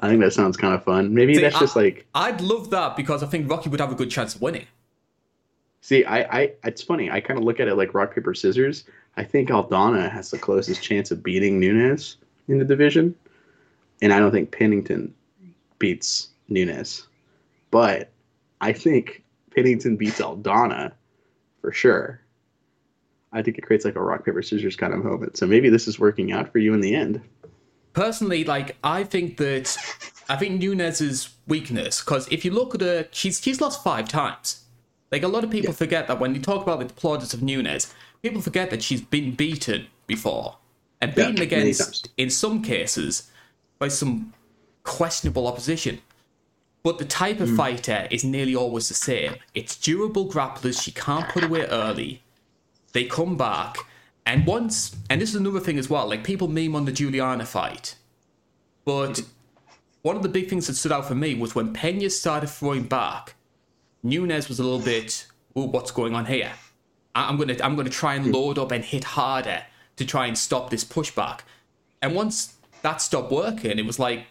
I 0.01 0.07
think 0.07 0.21
that 0.21 0.34
sounds 0.34 0.57
kind 0.57 0.73
of 0.73 0.84
fun. 0.84 1.13
Maybe 1.13 1.35
See, 1.35 1.41
that's 1.41 1.59
just 1.59 1.76
like 1.76 2.05
I'd 2.15 2.41
love 2.41 2.69
that 2.71 2.95
because 2.95 3.23
I 3.23 3.27
think 3.27 3.49
Rocky 3.49 3.69
would 3.69 3.80
have 3.80 3.91
a 3.91 3.95
good 3.95 4.09
chance 4.09 4.35
of 4.35 4.41
winning. 4.41 4.65
See, 5.81 6.03
I, 6.05 6.19
I 6.21 6.53
it's 6.63 6.81
funny. 6.81 7.09
I 7.09 7.19
kind 7.21 7.39
of 7.39 7.45
look 7.45 7.59
at 7.59 7.67
it 7.67 7.76
like 7.76 7.93
rock 7.93 8.13
paper 8.15 8.34
scissors. 8.34 8.84
I 9.17 9.23
think 9.23 9.49
Aldana 9.49 10.09
has 10.11 10.31
the 10.31 10.38
closest 10.38 10.81
chance 10.81 11.11
of 11.11 11.23
beating 11.23 11.59
Nunes 11.59 12.17
in 12.47 12.59
the 12.59 12.65
division, 12.65 13.15
and 14.01 14.13
I 14.13 14.19
don't 14.19 14.31
think 14.31 14.51
Pennington 14.51 15.13
beats 15.77 16.30
Nunes. 16.47 17.07
But 17.71 18.09
I 18.61 18.73
think 18.73 19.23
Pennington 19.55 19.95
beats 19.95 20.19
Aldana 20.19 20.91
for 21.61 21.71
sure. 21.71 22.21
I 23.31 23.41
think 23.41 23.57
it 23.57 23.61
creates 23.61 23.85
like 23.85 23.95
a 23.95 24.01
rock 24.01 24.26
paper 24.26 24.41
scissors 24.41 24.76
kind 24.76 24.93
of 24.93 25.03
moment. 25.03 25.38
So 25.38 25.45
maybe 25.45 25.69
this 25.69 25.88
is 25.88 25.99
working 25.99 26.31
out 26.31 26.51
for 26.51 26.57
you 26.59 26.73
in 26.73 26.81
the 26.81 26.95
end. 26.95 27.21
Personally, 27.94 28.44
like 28.44 28.78
I 28.84 29.03
think 29.03 29.38
that 29.38 29.76
I 30.30 30.36
think 30.36 30.61
Nunes's 30.61 31.30
weakness 31.48 32.02
because 32.02 32.28
if 32.32 32.45
you 32.45 32.52
look 32.52 32.76
at 32.76 32.82
her, 32.82 33.07
she's 33.11 33.41
she's 33.41 33.60
lost 33.60 33.84
five 33.84 34.07
times. 34.07 34.64
Like 35.11 35.24
a 35.24 35.28
lot 35.28 35.44
of 35.44 35.49
people 35.49 35.72
Yeah. 35.72 35.76
forget 35.76 36.07
that 36.07 36.20
when 36.20 36.36
you 36.36 36.41
talk 36.41 36.61
about 36.61 36.80
the 36.88 36.94
plaudits 36.94 37.34
of 37.34 37.41
Nunes, 37.41 37.94
people 38.22 38.41
forget 38.41 38.70
that 38.70 38.84
she's 38.84 39.02
been 39.02 39.34
beaten 39.34 39.88
before 40.06 40.57
and 41.02 41.16
beaten 41.16 41.34
many 41.34 41.45
against, 41.45 42.10
in 42.18 42.30
some 42.30 42.61
cases, 42.61 43.30
by 43.80 43.88
some 43.88 44.34
questionable 44.84 45.48
opposition. 45.48 46.02
But 46.84 46.98
the 46.98 47.06
type 47.06 47.40
of 47.40 47.49
hmm. 47.49 47.56
fighter 47.56 48.07
is 48.11 48.24
nearly 48.24 48.56
always 48.56 48.88
the 48.88 48.94
same. 48.94 49.36
It's 49.53 49.76
durable 49.76 50.32
grapplers. 50.32 50.82
She 50.82 50.91
can't 50.91 51.28
put 51.30 51.44
away 51.44 51.66
early. 51.66 52.22
They 52.94 53.06
come 53.06 53.36
back, 53.38 53.78
and 54.25 54.45
once, 54.45 54.95
and 55.09 55.19
this 55.21 55.29
is 55.29 55.35
another 55.35 55.59
thing 55.59 55.77
as 55.77 55.89
well. 55.89 56.07
Like 56.07 56.23
people 56.23 56.47
meme 56.47 56.75
on 56.75 56.85
the 56.85 56.91
Julianna 56.91 57.45
fight, 57.45 57.95
but 58.85 59.21
one 60.01 60.15
of 60.15 60.23
the 60.23 60.29
big 60.29 60.49
things 60.49 60.67
that 60.67 60.75
stood 60.75 60.91
out 60.91 61.05
for 61.07 61.15
me 61.15 61.35
was 61.35 61.55
when 61.55 61.73
Pena 61.73 62.09
started 62.09 62.47
throwing 62.47 62.83
back. 62.83 63.35
Nunes 64.03 64.47
was 64.47 64.59
a 64.59 64.63
little 64.63 64.79
bit, 64.79 65.27
"Ooh, 65.57 65.63
what's 65.63 65.91
going 65.91 66.15
on 66.15 66.25
here?" 66.25 66.53
I- 67.15 67.27
I'm 67.27 67.37
gonna, 67.37 67.55
I'm 67.63 67.75
gonna 67.75 67.89
try 67.89 68.15
and 68.15 68.31
load 68.31 68.57
up 68.57 68.71
and 68.71 68.83
hit 68.83 69.03
harder 69.03 69.63
to 69.97 70.05
try 70.05 70.27
and 70.27 70.37
stop 70.37 70.69
this 70.69 70.83
pushback. 70.85 71.39
And 72.01 72.15
once 72.15 72.53
that 72.81 73.01
stopped 73.01 73.31
working, 73.31 73.77
it 73.77 73.85
was 73.85 73.99
like, 73.99 74.25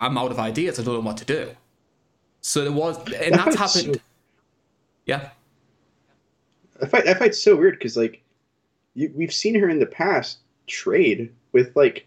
I'm 0.00 0.18
out 0.18 0.32
of 0.32 0.38
ideas. 0.40 0.80
I 0.80 0.82
don't 0.82 0.94
know 0.94 1.00
what 1.00 1.18
to 1.18 1.24
do. 1.24 1.54
So 2.40 2.62
there 2.62 2.72
was, 2.72 2.96
and 3.12 3.34
That 3.34 3.44
that's 3.44 3.56
happened. 3.56 4.00
Yeah, 5.06 5.30
That 6.80 6.90
fight 6.90 7.04
that 7.04 7.18
fight's 7.18 7.40
so 7.40 7.54
weird 7.54 7.78
because 7.78 7.96
like 7.96 8.21
you, 8.94 9.12
we've 9.14 9.32
seen 9.32 9.54
her 9.54 9.68
in 9.68 9.78
the 9.78 9.86
past 9.86 10.38
trade 10.66 11.32
with 11.52 11.74
like 11.76 12.06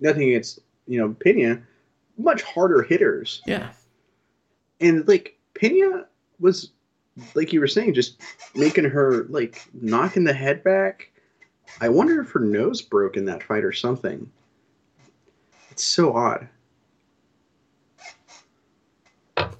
nothing 0.00 0.28
against 0.28 0.60
you 0.86 0.98
know 0.98 1.14
Pena, 1.20 1.62
much 2.16 2.42
harder 2.42 2.82
hitters, 2.82 3.42
yeah. 3.46 3.70
and 4.80 5.06
like 5.08 5.36
Pena 5.54 6.06
was 6.40 6.70
like 7.34 7.52
you 7.52 7.60
were 7.60 7.66
saying, 7.66 7.94
just 7.94 8.20
making 8.54 8.84
her 8.84 9.24
like 9.28 9.62
knocking 9.74 10.24
the 10.24 10.32
head 10.32 10.62
back. 10.62 11.10
I 11.80 11.88
wonder 11.88 12.20
if 12.20 12.30
her 12.30 12.40
nose 12.40 12.80
broke 12.80 13.16
in 13.16 13.24
that 13.26 13.42
fight 13.42 13.64
or 13.64 13.72
something. 13.72 14.30
It's 15.70 15.84
so 15.84 16.14
odd. 16.16 16.48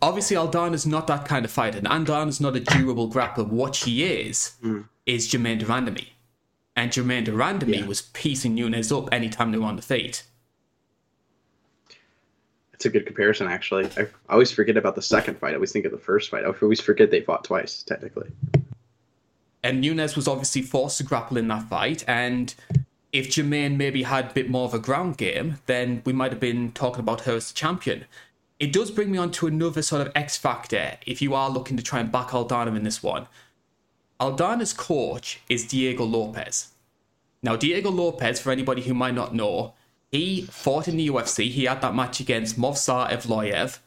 obviously 0.02 0.36
Aldana 0.36 0.74
is 0.74 0.86
not 0.86 1.06
that 1.08 1.26
kind 1.26 1.44
of 1.44 1.50
fighter. 1.50 1.78
And 1.78 1.86
Aldana 1.86 2.28
is 2.28 2.40
not 2.40 2.56
a 2.56 2.60
durable 2.60 3.10
grappler. 3.10 3.46
What 3.48 3.74
she 3.74 4.04
is 4.04 4.52
Mm. 4.62 4.88
is 5.06 5.26
Germaine 5.28 5.58
de 5.58 5.64
Randamie. 5.66 6.08
And 6.78 6.92
Germaine 6.92 7.24
de 7.24 7.32
Randamie 7.32 7.80
Yeah. 7.80 7.86
was 7.86 8.02
piecing 8.02 8.54
Nunes 8.54 8.92
up 8.92 9.08
anytime 9.12 9.50
they 9.50 9.58
were 9.58 9.66
on 9.66 9.74
the 9.74 9.82
feet. 9.82 10.22
It's 12.72 12.86
a 12.86 12.88
good 12.88 13.04
comparison, 13.04 13.48
actually. 13.48 13.86
I, 13.96 14.02
I 14.28 14.34
always 14.34 14.52
forget 14.52 14.76
about 14.76 14.94
the 14.94 15.02
second 15.02 15.38
fight. 15.38 15.50
I 15.50 15.54
always 15.56 15.72
think 15.72 15.86
of 15.86 15.90
the 15.90 15.98
first 15.98 16.30
fight. 16.30 16.44
I 16.44 16.52
always 16.62 16.80
forget 16.80 17.10
they 17.10 17.20
fought 17.20 17.42
twice, 17.42 17.82
technically. 17.82 18.30
And 19.64 19.80
Nunes 19.80 20.14
was 20.14 20.28
obviously 20.28 20.62
forced 20.62 20.98
to 20.98 21.02
grapple 21.02 21.36
in 21.36 21.48
that 21.48 21.68
fight. 21.68 22.04
And 22.06 22.54
if 23.12 23.28
Germaine 23.28 23.76
maybe 23.76 24.04
had 24.04 24.30
a 24.30 24.32
bit 24.32 24.48
more 24.48 24.64
of 24.66 24.72
a 24.72 24.78
ground 24.78 25.16
game, 25.16 25.58
then 25.66 26.02
we 26.04 26.12
might 26.12 26.30
have 26.30 26.38
been 26.40 26.70
talking 26.70 27.00
about 27.00 27.22
her 27.22 27.34
as 27.34 27.48
the 27.48 27.54
champion. 27.54 28.04
It 28.60 28.72
does 28.72 28.92
bring 28.92 29.10
me 29.10 29.18
on 29.18 29.32
to 29.32 29.48
another 29.48 29.82
sort 29.82 30.06
of 30.06 30.12
X 30.14 30.36
factor 30.36 30.96
if 31.04 31.20
you 31.20 31.34
are 31.34 31.50
looking 31.50 31.76
to 31.76 31.82
try 31.82 31.98
and 31.98 32.12
back 32.12 32.28
Aldana 32.28 32.76
in 32.76 32.84
this 32.84 33.02
one. 33.02 33.26
Aldana's 34.20 34.72
coach 34.72 35.40
is 35.48 35.66
Diego 35.66 36.04
Lopes. 36.04 36.72
Now, 37.42 37.54
Diego 37.54 37.90
Lopes, 37.90 38.40
for 38.40 38.50
anybody 38.50 38.82
who 38.82 38.94
might 38.94 39.14
not 39.14 39.34
know, 39.34 39.74
he 40.10 40.42
fought 40.42 40.88
in 40.88 40.96
the 40.96 41.08
UFC. 41.08 41.50
He 41.50 41.64
had 41.64 41.80
that 41.82 41.94
match 41.94 42.18
against 42.18 42.58
Movsar 42.58 43.10
Evloev, 43.10 43.78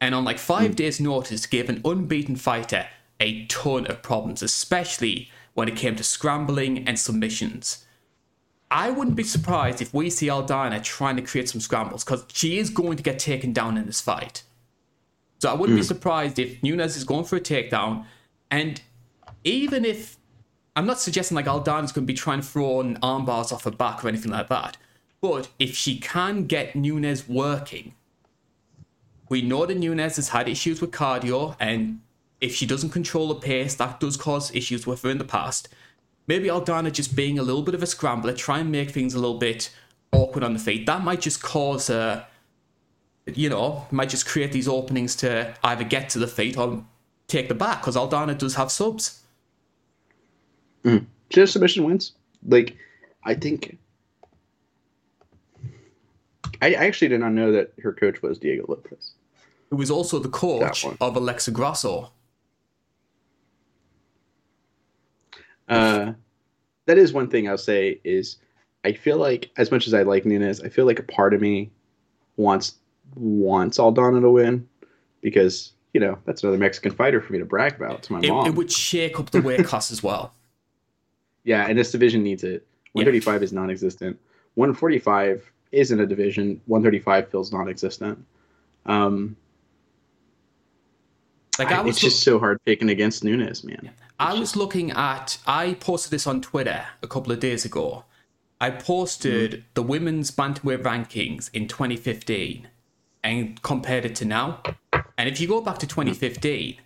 and 0.00 0.14
on 0.14 0.24
like 0.24 0.38
five 0.38 0.70
hmm. 0.70 0.76
days' 0.76 1.00
notice, 1.00 1.46
gave 1.46 1.68
an 1.68 1.80
unbeaten 1.84 2.36
fighter 2.36 2.86
a 3.20 3.44
ton 3.46 3.86
of 3.86 4.02
problems, 4.02 4.42
especially 4.42 5.30
when 5.54 5.68
it 5.68 5.76
came 5.76 5.96
to 5.96 6.04
scrambling 6.04 6.86
and 6.86 6.98
submissions. 6.98 7.84
I 8.70 8.90
wouldn't 8.90 9.16
be 9.16 9.24
surprised 9.24 9.80
if 9.80 9.94
we 9.94 10.10
see 10.10 10.26
Aldana 10.26 10.82
trying 10.82 11.16
to 11.16 11.22
create 11.22 11.48
some 11.48 11.60
scrambles 11.60 12.04
because 12.04 12.24
she 12.32 12.58
is 12.58 12.70
going 12.70 12.96
to 12.96 13.02
get 13.02 13.18
taken 13.18 13.52
down 13.52 13.76
in 13.76 13.86
this 13.86 14.00
fight. 14.00 14.42
So 15.38 15.50
I 15.50 15.54
wouldn't 15.54 15.76
be 15.76 15.82
hmm. 15.82 15.86
surprised 15.86 16.38
if 16.40 16.62
Nunes 16.64 16.96
is 16.96 17.04
going 17.04 17.24
for 17.24 17.36
a 17.36 17.40
takedown, 17.40 18.06
and 18.50 18.80
even 19.44 19.84
if 19.84 20.16
I'm 20.76 20.86
not 20.86 21.00
suggesting 21.00 21.34
like 21.34 21.46
Aldana's 21.46 21.92
going 21.92 22.06
to 22.06 22.12
be 22.12 22.14
trying 22.14 22.40
to 22.40 22.46
throw 22.46 22.78
on 22.78 22.98
arm 23.02 23.24
bars 23.24 23.50
off 23.50 23.64
her 23.64 23.70
back 23.70 24.04
or 24.04 24.08
anything 24.08 24.30
like 24.32 24.48
that. 24.48 24.76
But 25.20 25.48
if 25.58 25.76
she 25.76 25.98
can 25.98 26.46
get 26.46 26.76
Nunes 26.76 27.28
working, 27.28 27.94
we 29.28 29.42
know 29.42 29.66
that 29.66 29.76
Nunes 29.76 30.16
has 30.16 30.28
had 30.28 30.48
issues 30.48 30.80
with 30.80 30.92
cardio, 30.92 31.56
and 31.58 32.00
if 32.40 32.54
she 32.54 32.64
doesn't 32.64 32.90
control 32.90 33.28
the 33.28 33.34
pace, 33.34 33.74
that 33.74 34.00
does 34.00 34.16
cause 34.16 34.54
issues 34.54 34.86
with 34.86 35.02
her 35.02 35.10
in 35.10 35.18
the 35.18 35.24
past. 35.24 35.68
Maybe 36.28 36.48
Aldana 36.48 36.92
just 36.92 37.16
being 37.16 37.38
a 37.38 37.42
little 37.42 37.62
bit 37.62 37.74
of 37.74 37.82
a 37.82 37.86
scrambler, 37.86 38.32
try 38.32 38.60
and 38.60 38.70
make 38.70 38.90
things 38.90 39.14
a 39.14 39.18
little 39.18 39.38
bit 39.38 39.74
awkward 40.12 40.44
on 40.44 40.52
the 40.52 40.58
feet. 40.58 40.86
That 40.86 41.02
might 41.02 41.20
just 41.20 41.42
cause 41.42 41.88
her, 41.88 42.26
you 43.26 43.48
know, 43.50 43.86
might 43.90 44.08
just 44.10 44.26
create 44.26 44.52
these 44.52 44.68
openings 44.68 45.16
to 45.16 45.54
either 45.64 45.84
get 45.84 46.08
to 46.10 46.18
the 46.18 46.28
feet 46.28 46.56
or 46.56 46.84
take 47.26 47.48
the 47.48 47.54
back, 47.54 47.80
because 47.80 47.96
Aldana 47.96 48.38
does 48.38 48.54
have 48.54 48.70
subs. 48.70 49.24
Mm. 50.84 51.06
She 51.30 51.40
has 51.40 51.52
submission 51.52 51.84
wins. 51.84 52.12
Like, 52.46 52.76
I 53.24 53.34
think. 53.34 53.78
I 56.60 56.72
actually 56.74 57.08
did 57.08 57.20
not 57.20 57.32
know 57.32 57.52
that 57.52 57.72
her 57.82 57.92
coach 57.92 58.20
was 58.22 58.38
Diego 58.38 58.64
Lopes. 58.68 59.12
Who 59.70 59.76
was 59.76 59.90
also 59.90 60.18
the 60.18 60.28
coach 60.28 60.84
of 61.00 61.16
Alexa 61.16 61.50
Grasso. 61.50 62.10
Uh, 65.68 66.12
that 66.86 66.96
is 66.98 67.12
one 67.12 67.28
thing 67.28 67.48
I'll 67.48 67.58
say 67.58 68.00
is 68.02 68.36
I 68.84 68.92
feel 68.92 69.18
like 69.18 69.50
as 69.58 69.70
much 69.70 69.86
as 69.86 69.92
I 69.94 70.02
like 70.02 70.24
Nunes, 70.24 70.62
I 70.62 70.68
feel 70.70 70.86
like 70.86 70.98
a 70.98 71.02
part 71.02 71.34
of 71.34 71.40
me 71.40 71.70
wants 72.36 72.76
wants 73.14 73.78
Aldana 73.78 74.20
to 74.20 74.30
win 74.30 74.66
because 75.20 75.72
you 75.92 76.00
know 76.00 76.18
that's 76.24 76.42
another 76.42 76.58
Mexican 76.58 76.92
fighter 76.92 77.20
for 77.20 77.32
me 77.34 77.38
to 77.38 77.44
brag 77.44 77.74
about 77.76 78.02
to 78.04 78.12
my 78.14 78.20
It, 78.20 78.30
mom. 78.30 78.46
it 78.46 78.54
would 78.54 78.72
shake 78.72 79.20
up 79.20 79.30
the 79.30 79.42
weight 79.42 79.64
class 79.66 79.90
as 79.92 80.02
well. 80.02 80.32
yeah, 81.48 81.66
and 81.68 81.78
this 81.78 81.90
division 81.90 82.22
needs 82.22 82.44
it. 82.44 82.66
135 82.92 83.42
is 83.42 83.52
non-existent. 83.52 84.18
145 84.54 85.50
isn't 85.72 86.00
a 86.00 86.06
division. 86.06 86.60
135 86.66 87.30
feels 87.30 87.52
non-existent. 87.52 88.16
Um, 88.86 89.36
Like 91.58 91.72
I 91.72 91.78
I- 91.78 91.80
was 91.82 91.96
it's 91.96 92.00
just 92.00 92.22
so 92.22 92.38
hard 92.38 92.58
picking 92.64 92.90
against 92.90 93.24
Nunes, 93.24 93.64
man. 93.64 93.90
I 94.20 94.38
was 94.38 94.54
looking 94.56 94.90
at. 94.92 95.38
I 95.46 95.74
posted 95.74 96.10
this 96.12 96.26
on 96.26 96.40
Twitter 96.40 96.84
a 97.02 97.08
couple 97.08 97.32
of 97.32 97.40
days 97.40 97.64
ago. 97.64 98.04
I 98.60 98.70
posted 98.70 99.64
the 99.74 99.82
women's 99.82 100.30
bantamweight 100.30 100.82
rankings 100.82 101.48
in 101.52 101.66
2015 101.68 102.68
and 103.24 103.62
compared 103.62 104.04
it 104.04 104.14
to 104.16 104.24
now. 104.24 104.62
And 105.16 105.28
if 105.28 105.40
you 105.40 105.46
go 105.48 105.60
back 105.60 105.78
to 105.78 105.86
2015, 105.86 106.76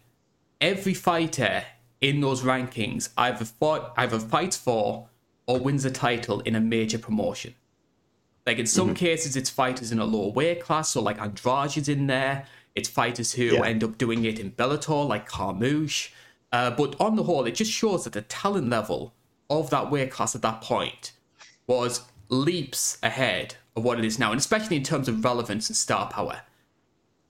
every 0.61 0.95
fighter 0.95 1.65
in 2.03 2.21
those 2.21 2.43
rankings 2.43 3.09
either 3.17 3.45
fought, 3.47 3.95
either 3.97 4.19
fights 4.19 4.57
for 4.57 5.09
or 5.47 5.59
wins 5.59 5.85
a 5.87 5.91
title 5.91 6.41
in 6.41 6.55
a 6.55 6.61
major 6.61 6.99
promotion. 6.99 7.55
Like 8.47 8.59
in 8.59 8.67
some 8.67 8.93
cases, 8.95 9.37
it's 9.37 9.49
fighters 9.49 9.93
in 9.93 9.99
a 10.01 10.05
lower 10.05 10.33
weight 10.33 10.61
class, 10.63 10.91
so 10.91 11.01
like 11.01 11.21
Andrade 11.21 11.77
is 11.77 11.89
in 11.89 12.09
there. 12.09 12.47
It's 12.75 12.89
fighters 12.89 13.33
who 13.33 13.45
Yeah. 13.45 13.65
end 13.65 13.85
up 13.85 13.97
doing 13.99 14.25
it 14.25 14.39
in 14.39 14.51
Bellator, 14.51 15.07
like 15.09 15.29
Carmouche. 15.29 16.11
Uh, 16.53 16.71
but 16.71 17.01
on 17.01 17.17
the 17.17 17.23
whole, 17.23 17.45
it 17.47 17.53
just 17.55 17.71
shows 17.71 18.05
that 18.05 18.13
the 18.13 18.23
talent 18.23 18.69
level 18.69 19.15
of 19.49 19.71
that 19.71 19.91
weight 19.91 20.11
class 20.11 20.35
at 20.35 20.43
that 20.43 20.61
point 20.61 21.13
was 21.67 22.03
leaps 22.29 22.99
ahead 23.03 23.55
of 23.77 23.85
what 23.85 23.99
it 23.99 24.05
is 24.05 24.19
now, 24.19 24.33
and 24.33 24.39
especially 24.41 24.77
in 24.77 24.83
terms 24.83 25.09
of 25.09 25.25
relevance 25.25 25.69
and 25.69 25.77
star 25.77 26.11
power. 26.11 26.43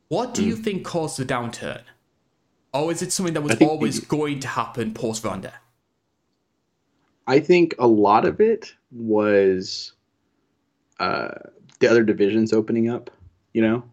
What 0.08 0.34
do 0.34 0.44
you 0.44 0.56
think 0.56 0.84
caused 0.84 1.18
the 1.18 1.24
downturn? 1.24 1.82
Or 2.72 2.90
is 2.90 3.02
it 3.02 3.12
something 3.12 3.34
that 3.34 3.42
was 3.42 3.60
always 3.60 4.00
the- 4.00 4.06
going 4.06 4.40
to 4.40 4.48
happen 4.48 4.94
post 4.94 5.24
Ronda? 5.24 5.54
I 7.26 7.38
think 7.38 7.74
a 7.78 7.86
lot 7.86 8.24
of 8.24 8.40
it 8.40 8.74
was 8.90 9.92
uh, 10.98 11.30
the 11.78 11.88
other 11.88 12.02
divisions 12.02 12.52
opening 12.52 12.88
up. 12.88 13.10
You 13.52 13.62
know, 13.62 13.84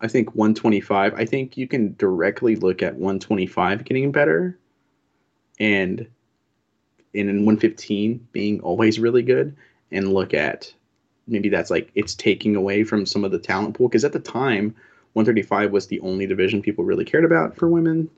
I 0.00 0.08
think 0.08 0.34
125. 0.34 1.14
I 1.14 1.24
think 1.24 1.56
you 1.56 1.66
can 1.66 1.94
directly 1.96 2.56
look 2.56 2.82
at 2.82 2.94
125 2.94 3.84
getting 3.84 4.12
better, 4.12 4.58
and 5.58 6.00
and 7.14 7.30
in 7.30 7.46
115 7.46 8.26
being 8.32 8.60
always 8.60 8.98
really 8.98 9.22
good, 9.22 9.56
and 9.90 10.12
look 10.12 10.34
at 10.34 10.74
maybe 11.26 11.48
that's 11.48 11.70
like 11.70 11.90
it's 11.94 12.14
taking 12.14 12.56
away 12.56 12.84
from 12.84 13.06
some 13.06 13.24
of 13.24 13.30
the 13.30 13.38
talent 13.38 13.74
pool 13.74 13.88
because 13.88 14.04
at 14.04 14.12
the 14.12 14.18
time 14.20 14.74
135 15.14 15.72
was 15.72 15.86
the 15.86 16.00
only 16.00 16.26
division 16.26 16.60
people 16.60 16.84
really 16.84 17.04
cared 17.04 17.24
about 17.24 17.56
for 17.56 17.68
women. 17.68 18.10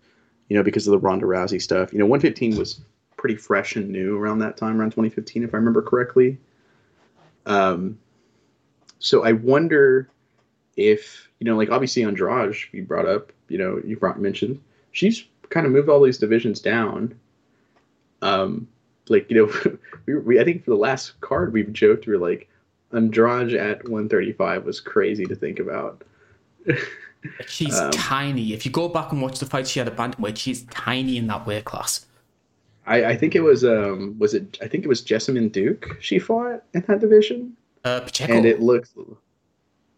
You 0.49 0.57
know, 0.57 0.63
because 0.63 0.87
of 0.87 0.93
the 0.93 0.99
Ronda 0.99 1.27
Rousey 1.27 1.61
stuff. 1.61 1.93
You 1.93 1.99
know, 1.99 2.07
115 2.07 2.57
was 2.57 2.81
pretty 3.17 3.37
fresh 3.37 3.75
and 3.75 3.89
new 3.89 4.17
around 4.17 4.39
that 4.39 4.57
time, 4.57 4.79
around 4.79 4.91
2015, 4.91 5.43
if 5.43 5.53
I 5.53 5.57
remember 5.57 5.83
correctly. 5.83 6.39
Um, 7.47 7.99
so 8.99 9.25
I 9.25 9.33
wonder 9.33 10.09
if 10.77 11.29
you 11.41 11.45
know, 11.45 11.57
like 11.57 11.71
obviously 11.71 12.05
Andrade, 12.05 12.57
you 12.73 12.85
brought 12.85 13.07
up, 13.07 13.33
you 13.49 13.59
know, 13.59 13.81
you 13.85 13.97
brought 13.97 14.21
mentioned, 14.21 14.61
she's 14.93 15.25
kind 15.51 15.67
of 15.67 15.73
moved 15.73 15.89
all 15.89 16.03
these 16.03 16.19
divisions 16.19 16.61
down. 16.61 17.19
Um, 18.23 18.69
like 19.09 19.31
you 19.31 19.37
know, 19.37 19.79
we, 20.07 20.19
we 20.19 20.41
I 20.41 20.45
think 20.45 20.65
for 20.65 20.71
the 20.71 20.77
last 20.77 21.21
card 21.21 21.53
we've 21.53 21.73
joked 21.73 22.07
we 22.07 22.15
are 22.15 22.19
like 22.19 22.49
Andrade 22.93 23.55
at 23.55 23.85
135 23.85 24.65
was 24.65 24.81
crazy 24.81 25.25
to 25.27 25.35
think 25.35 25.59
about. 25.59 26.03
She's 27.49 27.79
Um, 27.79 27.91
tiny. 27.91 28.53
If 28.53 28.65
you 28.65 28.71
go 28.73 28.89
back 28.89 29.11
and 29.13 29.21
watch 29.21 29.39
the 29.41 29.47
fight 29.47 29.67
she 29.67 29.81
had 29.81 29.89
at 29.89 29.97
bantamweight, 29.97 30.37
she's 30.37 30.63
tiny 30.65 31.17
in 31.17 31.27
that 31.27 31.47
weight 31.47 31.65
class. 31.65 32.07
I, 32.87 33.05
I 33.07 33.17
think 33.17 33.35
it 33.35 33.41
was 33.41 33.65
um 33.65 34.17
was 34.19 34.33
it 34.33 34.59
I 34.63 34.69
think 34.69 34.85
it 34.85 34.89
was 34.89 35.03
Jessamyn 35.03 35.51
Duke 35.51 35.97
she 36.01 36.21
fought 36.21 36.63
in 36.73 36.83
that 36.87 37.01
division. 37.01 37.57
Uh, 37.85 38.01
Pacheco. 38.01 38.33
and 38.33 38.47
it 38.47 38.61
looked 38.61 38.91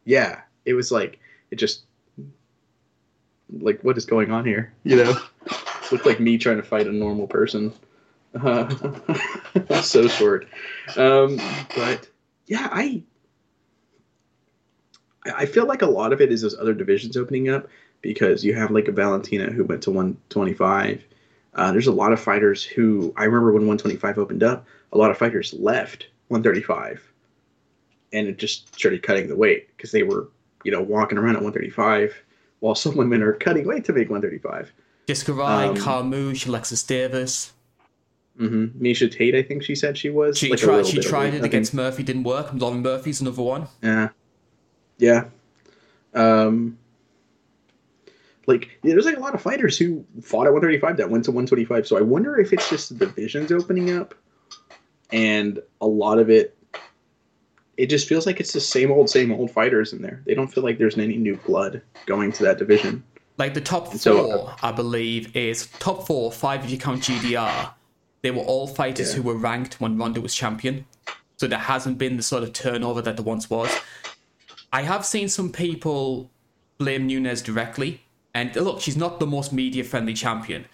yeah 0.04 0.40
it 0.64 0.72
was 0.74 0.90
like 0.90 1.18
it 1.50 1.56
just 1.56 1.84
like 3.50 3.82
what 3.82 3.96
is 3.96 4.04
going 4.06 4.30
on 4.30 4.44
here 4.44 4.72
you 4.84 4.96
know 4.96 5.14
looked 5.92 6.06
like 6.06 6.20
me 6.20 6.36
trying 6.38 6.56
to 6.58 6.62
fight 6.62 6.86
a 6.86 6.92
normal 6.92 7.26
person 7.26 7.72
uh, 8.42 8.68
so 9.82 10.06
short 10.08 10.46
um 10.96 11.38
but 11.76 12.08
yeah 12.46 12.68
i 12.72 13.02
i 15.36 15.46
feel 15.46 15.66
like 15.66 15.82
a 15.82 15.86
lot 15.86 16.12
of 16.12 16.20
it 16.20 16.32
is 16.32 16.42
those 16.42 16.58
other 16.58 16.74
divisions 16.74 17.16
opening 17.16 17.48
up 17.48 17.68
because 18.00 18.44
you 18.44 18.54
have 18.54 18.70
like 18.70 18.88
a 18.88 18.92
valentina 18.92 19.50
who 19.50 19.64
went 19.64 19.82
to 19.82 19.90
125 19.90 21.04
uh, 21.54 21.72
there's 21.72 21.86
a 21.86 21.92
lot 21.92 22.12
of 22.12 22.20
fighters 22.20 22.62
who 22.62 23.12
i 23.16 23.24
remember 23.24 23.52
when 23.52 23.66
125 23.66 24.18
opened 24.18 24.42
up 24.42 24.66
a 24.92 24.98
lot 24.98 25.10
of 25.10 25.18
fighters 25.18 25.52
left 25.54 26.08
135 26.28 27.08
and 28.12 28.28
it 28.28 28.38
just 28.38 28.74
started 28.74 29.02
cutting 29.02 29.28
the 29.28 29.36
weight 29.36 29.68
because 29.76 29.92
they 29.92 30.02
were, 30.02 30.28
you 30.64 30.72
know, 30.72 30.82
walking 30.82 31.18
around 31.18 31.36
at 31.36 31.42
135 31.42 32.22
while 32.60 32.74
some 32.74 32.96
women 32.96 33.22
are 33.22 33.32
cutting 33.32 33.66
weight 33.66 33.84
to 33.84 33.92
make 33.92 34.10
135. 34.10 34.72
Jessica 35.06 35.32
Eye, 35.40 35.68
um, 35.68 35.76
Carmouche, 35.76 36.46
Alexis 36.46 36.82
Davis. 36.82 37.52
Mm-hmm. 38.38 38.82
Miesha 38.82 39.10
Tate, 39.10 39.34
I 39.34 39.42
think 39.42 39.62
she 39.62 39.74
said 39.74 39.98
she 39.98 40.10
was. 40.10 40.38
She 40.38 40.50
like 40.50 40.60
tried. 40.60 40.86
She 40.86 41.00
tried 41.00 41.34
it 41.34 41.44
against 41.44 41.74
Murphy, 41.74 42.04
didn't 42.04 42.22
work. 42.22 42.50
Lauren 42.52 42.82
Murphy's 42.82 43.20
another 43.20 43.42
one. 43.42 43.66
Yeah. 43.82 44.10
Yeah. 44.98 45.24
Um, 46.14 46.78
like 48.46 48.78
there's 48.82 49.04
like 49.04 49.16
a 49.16 49.20
lot 49.20 49.34
of 49.34 49.42
fighters 49.42 49.76
who 49.78 50.04
fought 50.22 50.46
at 50.46 50.52
135 50.52 50.96
that 50.96 51.10
went 51.10 51.24
to 51.26 51.30
125. 51.30 51.86
So 51.86 51.98
I 51.98 52.00
wonder 52.00 52.38
if 52.38 52.52
it's 52.52 52.68
just 52.70 52.88
the 52.98 53.06
divisions 53.06 53.52
opening 53.52 53.96
up, 53.96 54.14
and 55.10 55.60
a 55.80 55.86
lot 55.86 56.18
of 56.18 56.30
it. 56.30 56.54
It 57.76 57.86
just 57.90 58.08
feels 58.08 58.26
like 58.26 58.40
it's 58.40 58.52
the 58.52 58.60
same 58.60 58.90
old, 58.90 59.08
same 59.08 59.30
old 59.30 59.52
fighters 59.52 59.92
in 59.92 60.02
there. 60.02 60.20
They 60.26 60.34
don't 60.34 60.48
feel 60.48 60.64
like 60.64 60.78
there's 60.78 60.98
any 60.98 61.16
new 61.16 61.36
blood 61.36 61.80
going 62.06 62.32
to 62.32 62.42
that 62.42 62.58
division. 62.58 63.04
Like 63.36 63.54
the 63.54 63.60
top 63.60 63.86
four, 63.92 63.98
So- 63.98 64.50
I 64.64 64.72
believe, 64.72 65.36
is 65.36 65.68
top 65.78 66.04
four, 66.04 66.32
five 66.32 66.64
if 66.64 66.70
you 66.72 66.78
count 66.78 67.02
GDR. 67.04 67.70
They 68.22 68.32
were 68.32 68.42
all 68.42 68.66
fighters 68.66 69.10
Yeah. 69.10 69.16
who 69.18 69.22
were 69.28 69.36
ranked 69.36 69.80
when 69.80 69.96
Ronda 69.96 70.20
was 70.20 70.34
champion. 70.34 70.86
So 71.36 71.46
there 71.46 71.60
hasn't 71.60 71.98
been 71.98 72.16
the 72.16 72.22
sort 72.24 72.42
of 72.42 72.52
turnover 72.52 73.00
that 73.00 73.16
there 73.16 73.24
once 73.24 73.48
was. 73.48 73.70
I 74.72 74.82
have 74.82 75.04
seen 75.06 75.28
some 75.28 75.50
people 75.50 76.30
blame 76.78 77.06
Nunes 77.06 77.42
directly. 77.42 78.02
And 78.34 78.54
look, 78.54 78.80
she's 78.80 78.96
not 78.96 79.18
the 79.20 79.26
most 79.26 79.52
media 79.52 79.82
friendly 79.82 80.14
champion, 80.14 80.66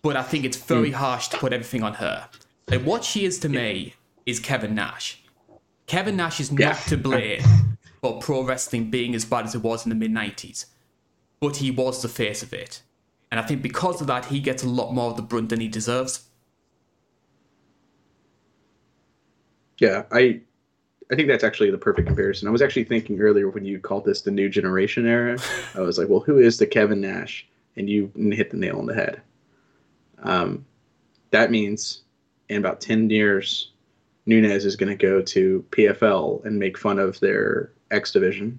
but 0.00 0.16
I 0.16 0.22
think 0.22 0.44
it's 0.44 0.56
very 0.56 0.90
Hmm. 0.90 0.96
harsh 0.96 1.28
to 1.28 1.38
put 1.38 1.52
everything 1.52 1.82
on 1.82 1.94
her. 1.94 2.28
Like 2.68 2.82
what 2.82 3.04
she 3.04 3.24
is 3.24 3.38
to 3.40 3.48
me 3.48 3.94
is 4.26 4.40
Kevin 4.40 4.74
Nash. 4.74 5.22
Kevin 5.86 6.16
Nash 6.16 6.40
is 6.40 6.50
not 6.50 6.58
Yeah. 6.60 6.74
to 6.88 6.96
blame 6.96 7.42
for 8.00 8.18
pro 8.18 8.42
wrestling 8.42 8.90
being 8.90 9.14
as 9.14 9.24
bad 9.24 9.44
as 9.44 9.54
it 9.54 9.62
was 9.62 9.84
in 9.84 9.90
the 9.90 9.94
mid 9.94 10.10
90s 10.10 10.66
but 11.40 11.56
he 11.56 11.72
was 11.72 12.02
the 12.02 12.08
face 12.08 12.40
of 12.44 12.52
it. 12.52 12.82
And 13.28 13.40
I 13.40 13.42
think 13.42 13.62
because 13.62 14.00
of 14.00 14.06
that, 14.06 14.26
he 14.26 14.38
gets 14.38 14.62
a 14.62 14.68
lot 14.68 14.92
more 14.94 15.10
of 15.10 15.16
the 15.16 15.22
brunt 15.22 15.48
than 15.48 15.58
he 15.58 15.66
deserves. 15.66 16.28
Yeah, 19.78 20.04
I 20.12 20.42
I 21.12 21.14
think 21.14 21.28
that's 21.28 21.44
actually 21.44 21.70
the 21.70 21.76
perfect 21.78 22.06
comparison. 22.06 22.48
I 22.48 22.50
was 22.50 22.62
actually 22.62 22.84
thinking 22.84 23.20
earlier 23.20 23.50
when 23.50 23.66
you 23.66 23.78
called 23.78 24.06
this 24.06 24.22
the 24.22 24.30
new 24.30 24.48
generation 24.48 25.06
era, 25.06 25.38
I 25.74 25.80
was 25.80 25.98
like, 25.98 26.08
well, 26.08 26.20
who 26.20 26.38
is 26.38 26.56
the 26.56 26.66
Kevin 26.66 27.02
Nash? 27.02 27.46
And 27.76 27.88
you 27.88 28.10
hit 28.16 28.50
the 28.50 28.56
nail 28.56 28.78
on 28.78 28.86
the 28.86 28.94
head. 28.94 29.20
Um, 30.22 30.64
that 31.30 31.50
means 31.50 32.02
in 32.48 32.56
about 32.56 32.80
ten 32.80 33.10
years, 33.10 33.72
Nunes 34.24 34.64
is 34.64 34.74
going 34.76 34.88
to 34.88 35.06
go 35.06 35.20
to 35.20 35.64
PFL 35.70 36.44
and 36.44 36.58
make 36.58 36.78
fun 36.78 36.98
of 36.98 37.20
their 37.20 37.72
X 37.90 38.12
division. 38.12 38.58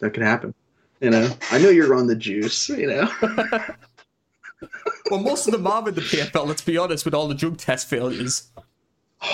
That 0.00 0.12
could 0.12 0.22
happen. 0.22 0.54
You 1.00 1.10
know, 1.10 1.30
I 1.50 1.58
know 1.58 1.70
you're 1.70 1.94
on 1.94 2.06
the 2.06 2.16
juice. 2.16 2.68
You 2.68 2.86
know. 2.86 3.10
well, 5.10 5.20
most 5.20 5.46
of 5.46 5.52
them 5.52 5.66
are 5.66 5.88
in 5.88 5.94
the 5.94 6.00
PFL. 6.00 6.46
Let's 6.46 6.62
be 6.62 6.76
honest, 6.76 7.04
with 7.04 7.14
all 7.14 7.28
the 7.28 7.34
drug 7.34 7.56
test 7.56 7.88
failures. 7.88 8.50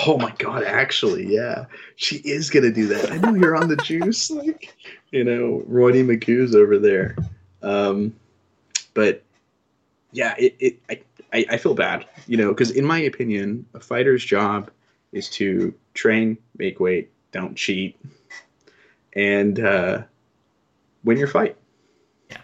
Oh 0.06 0.18
my 0.18 0.34
god, 0.38 0.64
actually, 0.64 1.26
yeah. 1.26 1.66
She 1.96 2.16
is 2.16 2.50
gonna 2.50 2.72
do 2.72 2.86
that. 2.88 3.10
I 3.10 3.16
know 3.18 3.34
you're 3.34 3.56
on 3.56 3.68
the 3.68 3.76
juice. 3.76 4.30
Like, 4.44 4.74
you 5.10 5.22
know, 5.22 5.62
Roddy 5.66 6.02
McHugh's 6.02 6.54
over 6.54 6.78
there. 6.78 7.16
Um 7.62 8.14
but 8.94 9.22
yeah, 10.12 10.34
it, 10.38 10.56
it 10.58 10.78
I, 10.88 11.00
I, 11.32 11.46
I 11.50 11.56
feel 11.56 11.74
bad, 11.74 12.06
you 12.26 12.36
know, 12.36 12.48
because 12.48 12.70
in 12.70 12.84
my 12.84 13.00
opinion, 13.00 13.66
a 13.74 13.80
fighter's 13.80 14.24
job 14.24 14.70
is 15.12 15.28
to 15.30 15.74
train, 15.94 16.38
make 16.58 16.80
weight, 16.80 17.10
don't 17.32 17.56
cheat, 17.56 17.98
and 19.14 19.58
uh, 19.60 20.02
win 21.04 21.18
your 21.18 21.28
fight. 21.28 21.56
Yeah. 22.30 22.38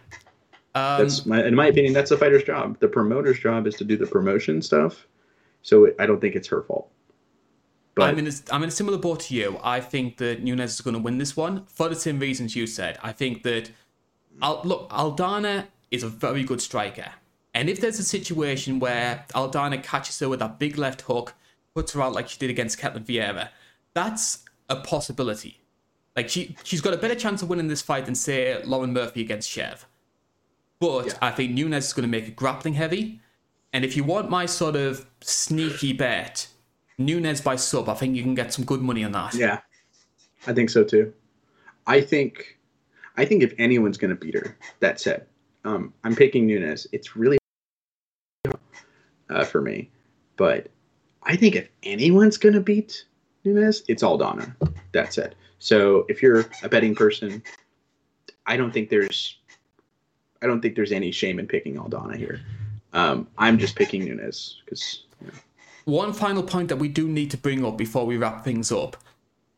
Um, 0.74 1.02
that's 1.02 1.26
my, 1.26 1.44
in 1.44 1.54
my 1.54 1.66
opinion, 1.66 1.92
that's 1.92 2.10
a 2.10 2.16
fighter's 2.16 2.44
job. 2.44 2.78
The 2.80 2.88
promoter's 2.88 3.38
job 3.38 3.66
is 3.66 3.74
to 3.76 3.84
do 3.84 3.96
the 3.96 4.06
promotion 4.06 4.62
stuff. 4.62 5.06
So 5.62 5.92
I 5.98 6.06
don't 6.06 6.20
think 6.20 6.36
it's 6.36 6.48
her 6.48 6.62
fault. 6.62 6.90
But 8.00 8.10
I'm 8.10 8.18
in 8.18 8.26
a, 8.26 8.32
I'm 8.50 8.62
in 8.62 8.68
a 8.68 8.72
similar 8.72 8.98
boat 8.98 9.20
to 9.20 9.34
you. 9.34 9.58
I 9.62 9.80
think 9.80 10.16
that 10.18 10.42
Nunes 10.42 10.74
is 10.74 10.80
going 10.80 10.94
to 10.94 11.00
win 11.00 11.18
this 11.18 11.36
one 11.36 11.64
for 11.66 11.88
the 11.88 11.94
same 11.94 12.18
reasons 12.18 12.56
you 12.56 12.66
said. 12.66 12.98
I 13.02 13.12
think 13.12 13.42
that, 13.44 13.70
I'll, 14.42 14.60
look, 14.64 14.90
Aldana 14.90 15.66
is 15.90 16.02
a 16.02 16.08
very 16.08 16.44
good 16.44 16.60
striker. 16.60 17.12
And 17.54 17.68
if 17.68 17.80
there's 17.80 17.98
a 17.98 18.04
situation 18.04 18.78
where 18.78 19.24
Aldana 19.34 19.82
catches 19.82 20.18
her 20.20 20.28
with 20.28 20.38
that 20.40 20.58
big 20.58 20.78
left 20.78 21.02
hook, 21.02 21.34
puts 21.74 21.92
her 21.92 22.02
out 22.02 22.12
like 22.12 22.28
she 22.28 22.38
did 22.38 22.50
against 22.50 22.78
Ketlen 22.78 23.04
Vieira, 23.04 23.48
that's 23.94 24.44
a 24.68 24.76
possibility. 24.76 25.60
Like 26.16 26.28
she 26.28 26.56
she's 26.64 26.80
got 26.80 26.94
a 26.94 26.96
better 26.96 27.14
chance 27.14 27.42
of 27.42 27.48
winning 27.48 27.68
this 27.68 27.82
fight 27.82 28.06
than 28.06 28.14
say 28.14 28.62
Lauren 28.64 28.92
Murphy 28.92 29.20
against 29.20 29.48
Chev. 29.48 29.86
But 30.78 31.06
yeah. 31.06 31.12
I 31.22 31.30
think 31.30 31.52
Nunes 31.52 31.86
is 31.86 31.92
going 31.92 32.02
to 32.02 32.08
make 32.08 32.26
it 32.26 32.36
grappling 32.36 32.74
heavy. 32.74 33.20
And 33.72 33.84
if 33.84 33.96
you 33.96 34.04
want 34.04 34.30
my 34.30 34.46
sort 34.46 34.76
of 34.76 35.06
sneaky 35.20 35.92
bet, 35.92 36.48
Nunes 37.00 37.40
by 37.40 37.56
sub, 37.56 37.88
I 37.88 37.94
think 37.94 38.14
you 38.14 38.22
can 38.22 38.34
get 38.34 38.52
some 38.52 38.64
good 38.64 38.82
money 38.82 39.02
on 39.02 39.12
that. 39.12 39.34
Yeah, 39.34 39.60
I 40.46 40.52
think 40.52 40.70
so 40.70 40.84
too. 40.84 41.12
I 41.86 42.00
think, 42.02 42.58
I 43.16 43.24
think 43.24 43.42
if 43.42 43.54
anyone's 43.58 43.96
going 43.96 44.10
to 44.10 44.14
beat 44.14 44.34
her, 44.34 44.56
that's 44.80 45.06
it. 45.06 45.26
Um, 45.64 45.92
I'm 46.04 46.14
picking 46.14 46.46
Nunes. 46.46 46.86
It's 46.92 47.16
really 47.16 47.38
uh, 49.30 49.44
for 49.44 49.62
me, 49.62 49.90
but 50.36 50.68
I 51.22 51.36
think 51.36 51.56
if 51.56 51.68
anyone's 51.82 52.36
going 52.36 52.54
to 52.54 52.60
beat 52.60 53.04
Nunes, 53.44 53.82
it's 53.88 54.02
Aldana. 54.02 54.54
That's 54.92 55.16
it. 55.18 55.34
So 55.58 56.04
if 56.08 56.22
you're 56.22 56.46
a 56.62 56.68
betting 56.68 56.94
person, 56.94 57.42
I 58.46 58.56
don't 58.56 58.72
think 58.72 58.90
there's, 58.90 59.38
I 60.42 60.46
don't 60.46 60.60
think 60.60 60.76
there's 60.76 60.92
any 60.92 61.12
shame 61.12 61.38
in 61.38 61.46
picking 61.46 61.76
Aldana 61.76 62.16
here. 62.16 62.40
Um, 62.92 63.26
I'm 63.38 63.58
just 63.58 63.74
picking 63.74 64.04
Nunes 64.04 64.60
because. 64.64 65.04
You 65.20 65.28
know. 65.28 65.32
One 65.84 66.12
final 66.12 66.42
point 66.42 66.68
that 66.68 66.76
we 66.76 66.88
do 66.88 67.08
need 67.08 67.30
to 67.30 67.36
bring 67.36 67.64
up 67.64 67.78
before 67.78 68.06
we 68.06 68.16
wrap 68.16 68.44
things 68.44 68.70
up. 68.70 68.96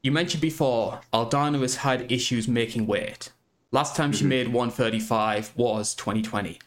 You 0.03 0.13
mentioned 0.13 0.41
before 0.41 1.01
Aldana 1.13 1.61
has 1.61 1.77
had 1.77 2.11
issues 2.11 2.49
making 2.49 2.87
weight. 2.87 3.31
Last 3.71 3.97
time 3.97 4.13
she 4.13 4.21
mm-hmm. 4.21 4.29
made 4.29 4.49
135 4.49 5.53
was 5.57 5.95
2020. 5.95 6.59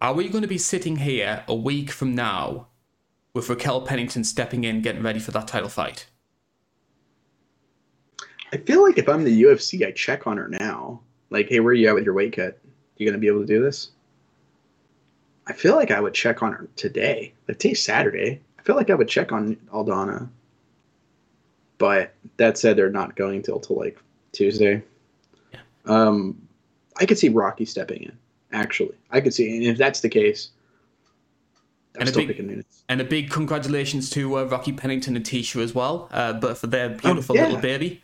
Are 0.00 0.12
we 0.12 0.28
going 0.28 0.42
to 0.42 0.48
be 0.48 0.58
sitting 0.58 0.96
here 0.96 1.44
a 1.48 1.54
week 1.54 1.90
from 1.90 2.14
now 2.14 2.66
with 3.32 3.48
Raquel 3.48 3.82
Pennington 3.82 4.24
stepping 4.24 4.64
in, 4.64 4.82
getting 4.82 5.02
ready 5.02 5.20
for 5.20 5.30
that 5.30 5.48
title 5.48 5.68
fight? 5.68 6.06
I 8.52 8.58
feel 8.58 8.82
like 8.82 8.98
if 8.98 9.08
I'm 9.08 9.24
the 9.24 9.42
UFC, 9.42 9.86
I 9.86 9.90
check 9.92 10.26
on 10.26 10.36
her 10.36 10.48
now. 10.48 11.00
Like, 11.30 11.48
hey, 11.48 11.60
where 11.60 11.72
are 11.72 11.74
you 11.74 11.88
at 11.88 11.94
with 11.94 12.04
your 12.04 12.14
weight 12.14 12.36
cut? 12.36 12.58
You 12.96 13.06
gonna 13.06 13.18
be 13.18 13.26
able 13.26 13.40
to 13.40 13.46
do 13.46 13.62
this? 13.62 13.90
I 15.46 15.52
feel 15.52 15.76
like 15.76 15.90
I 15.90 16.00
would 16.00 16.14
check 16.14 16.42
on 16.42 16.52
her 16.52 16.68
today. 16.76 17.34
Like 17.46 17.58
today's 17.58 17.82
Saturday. 17.82 18.40
Feel 18.66 18.74
like 18.74 18.90
I 18.90 18.94
would 18.96 19.08
check 19.08 19.30
on 19.30 19.54
Aldana. 19.72 20.28
But 21.78 22.14
that 22.36 22.58
said, 22.58 22.76
they're 22.76 22.90
not 22.90 23.14
going 23.14 23.42
till 23.42 23.60
till 23.60 23.76
like 23.76 23.96
Tuesday. 24.32 24.82
Yeah. 25.52 25.60
Um, 25.84 26.48
I 26.98 27.06
could 27.06 27.16
see 27.16 27.28
Rocky 27.28 27.64
stepping 27.64 28.02
in. 28.02 28.18
Actually, 28.50 28.96
I 29.12 29.20
could 29.20 29.32
see, 29.32 29.56
and 29.56 29.64
if 29.66 29.78
that's 29.78 30.00
the 30.00 30.08
case, 30.08 30.50
I'm 31.94 32.00
and 32.00 32.08
still 32.08 32.22
big, 32.22 32.28
picking 32.28 32.48
Nunes. 32.48 32.82
And 32.88 33.00
a 33.00 33.04
big 33.04 33.30
congratulations 33.30 34.10
to 34.10 34.38
uh, 34.38 34.44
Rocky 34.44 34.72
Pennington 34.72 35.14
and 35.14 35.24
Tisha 35.24 35.62
as 35.62 35.72
well, 35.72 36.08
uh, 36.10 36.32
but 36.32 36.58
for 36.58 36.66
their 36.66 36.88
beautiful 36.88 37.36
oh, 37.36 37.38
yeah. 37.38 37.46
little 37.46 37.60
baby. 37.60 38.02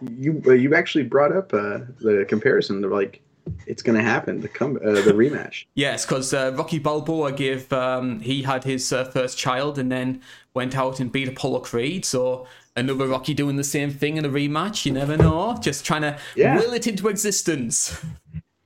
You 0.00 0.40
uh, 0.46 0.52
you 0.52 0.76
actually 0.76 1.04
brought 1.04 1.34
up 1.34 1.52
uh, 1.52 1.80
the 2.00 2.24
comparison. 2.28 2.80
They're 2.80 2.90
like, 2.90 3.20
it's 3.66 3.82
going 3.82 3.96
to 3.96 4.04
happen. 4.04 4.40
The 4.40 4.48
come 4.48 4.78
uh, 4.84 4.92
the 4.92 5.12
rematch. 5.12 5.66
yes, 5.74 6.04
because 6.04 6.32
uh, 6.32 6.52
Rocky 6.56 6.78
Balboa 6.78 7.32
gave 7.32 7.72
um, 7.72 8.20
he 8.20 8.42
had 8.42 8.64
his 8.64 8.92
uh, 8.92 9.04
first 9.04 9.38
child 9.38 9.78
and 9.78 9.90
then 9.90 10.22
went 10.54 10.76
out 10.76 11.00
and 11.00 11.10
beat 11.10 11.28
Apollo 11.28 11.60
Creed. 11.60 12.04
So 12.04 12.46
another 12.76 13.06
Rocky 13.06 13.34
doing 13.34 13.56
the 13.56 13.64
same 13.64 13.90
thing 13.90 14.16
in 14.16 14.24
a 14.24 14.28
rematch. 14.28 14.86
You 14.86 14.92
never 14.92 15.16
know. 15.16 15.56
Just 15.60 15.84
trying 15.84 16.02
to 16.02 16.18
yeah. 16.36 16.56
will 16.56 16.72
it 16.72 16.86
into 16.86 17.08
existence. 17.08 18.02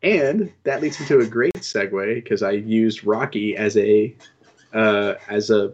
And 0.03 0.53
that 0.63 0.81
leads 0.81 1.01
me 1.01 1.07
to 1.07 1.21
a 1.21 1.27
great 1.27 1.55
segue 1.55 2.15
because 2.15 2.43
I 2.43 2.53
used 2.53 3.05
Rocky 3.05 3.57
as 3.57 3.77
a 3.77 4.15
uh, 4.73 5.15
as 5.29 5.51
a 5.51 5.73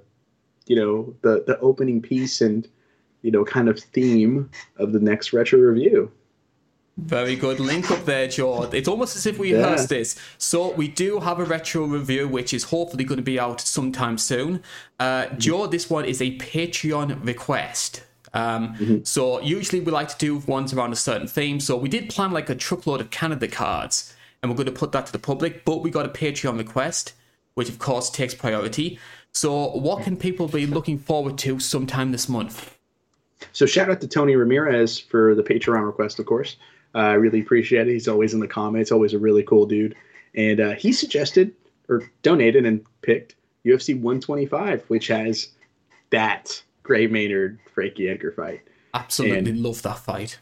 you 0.67 0.77
know 0.77 1.15
the 1.23 1.45
the 1.47 1.59
opening 1.61 2.01
piece 2.01 2.41
and 2.41 2.67
you 3.23 3.31
know 3.31 3.45
kind 3.45 3.69
of 3.69 3.79
theme 3.79 4.51
of 4.79 4.93
the 4.93 5.01
next 5.01 5.33
retro 5.33 5.59
review. 5.59 6.11
Very 6.97 7.35
good 7.35 7.59
link 7.59 7.91
up 7.91 8.05
there, 8.05 8.29
Joe. 8.29 8.63
It's 8.73 8.87
almost 8.87 9.17
as 9.17 9.27
if 9.27 9.37
we 9.37 9.53
yeah. 9.53 9.59
rehearsed 9.59 9.89
this. 9.89 10.17
So 10.39 10.71
we 10.73 10.87
do 10.87 11.19
have 11.19 11.41
a 11.41 11.45
retro 11.45 11.85
review, 11.87 12.29
which 12.29 12.55
is 12.55 12.65
hopefully 12.65 13.03
going 13.03 13.17
to 13.17 13.23
be 13.23 13.39
out 13.39 13.61
sometime 13.61 14.17
soon. 14.17 14.63
Uh, 15.01 15.27
Joe, 15.37 15.67
this 15.67 15.91
one 15.91 16.05
is 16.05 16.23
a 16.23 16.39
Patreon 16.39 17.27
request. 17.27 18.05
Um, 18.33 18.75
mm-hmm. 18.75 18.99
So 19.03 19.41
usually 19.41 19.81
we 19.81 19.91
like 19.91 20.09
to 20.09 20.19
do 20.19 20.37
ones 20.39 20.73
around 20.73 20.93
a 20.93 20.97
certain 20.97 21.27
theme. 21.27 21.59
So 21.59 21.77
we 21.77 21.89
did 21.89 22.11
plan 22.11 22.31
like 22.31 22.49
a 22.49 22.55
truckload 22.55 23.01
of 23.01 23.11
Canada 23.11 23.49
cards, 23.49 24.15
and 24.41 24.51
we're 24.51 24.57
going 24.57 24.67
to 24.67 24.73
put 24.73 24.93
that 24.93 25.07
to 25.07 25.13
the 25.13 25.19
public. 25.19 25.65
But 25.65 25.83
we 25.83 25.91
got 25.91 26.07
a 26.07 26.11
Patreon 26.11 26.59
request, 26.59 27.15
which 27.55 27.69
of 27.69 27.81
course 27.81 28.09
takes 28.09 28.35
priority. 28.35 29.01
So 29.33 29.71
what 29.71 30.05
can 30.05 30.17
people 30.17 30.47
be 30.47 30.65
looking 30.65 30.99
forward 30.99 31.39
to 31.39 31.59
sometime 31.59 32.13
this 32.13 32.29
month? 32.29 32.79
So 33.53 33.67
shout 33.67 33.91
out 33.91 34.01
to 34.01 34.07
Tony 34.09 34.37
Ramirez 34.37 34.99
for 34.99 35.35
the 35.35 35.43
Patreon 35.43 35.85
request, 35.85 36.21
of 36.21 36.27
course. 36.27 36.57
Uh, 36.95 36.99
I 36.99 37.15
really 37.15 37.41
appreciate 37.41 37.89
it. 37.89 37.93
He's 37.93 38.09
always 38.09 38.35
in 38.35 38.41
the 38.41 38.49
comments, 38.49 38.93
always 38.93 39.15
a 39.15 39.19
really 39.19 39.43
cool 39.43 39.67
dude. 39.67 39.97
And 40.35 40.61
uh, 40.61 40.73
he 40.73 40.93
suggested 40.93 41.53
or 41.89 42.11
donated 42.23 42.65
and 42.67 42.85
picked 43.03 43.37
UFC 43.65 43.95
125, 43.95 44.85
which 44.89 45.09
has 45.09 45.49
that 46.11 46.63
Gray 46.83 47.07
Maynard 47.07 47.59
Frankie 47.73 48.09
Edgar 48.09 48.33
fight. 48.33 48.63
Absolutely 48.95 49.51
and 49.51 49.61
love 49.61 49.83
that 49.83 49.99
fight. 49.99 50.39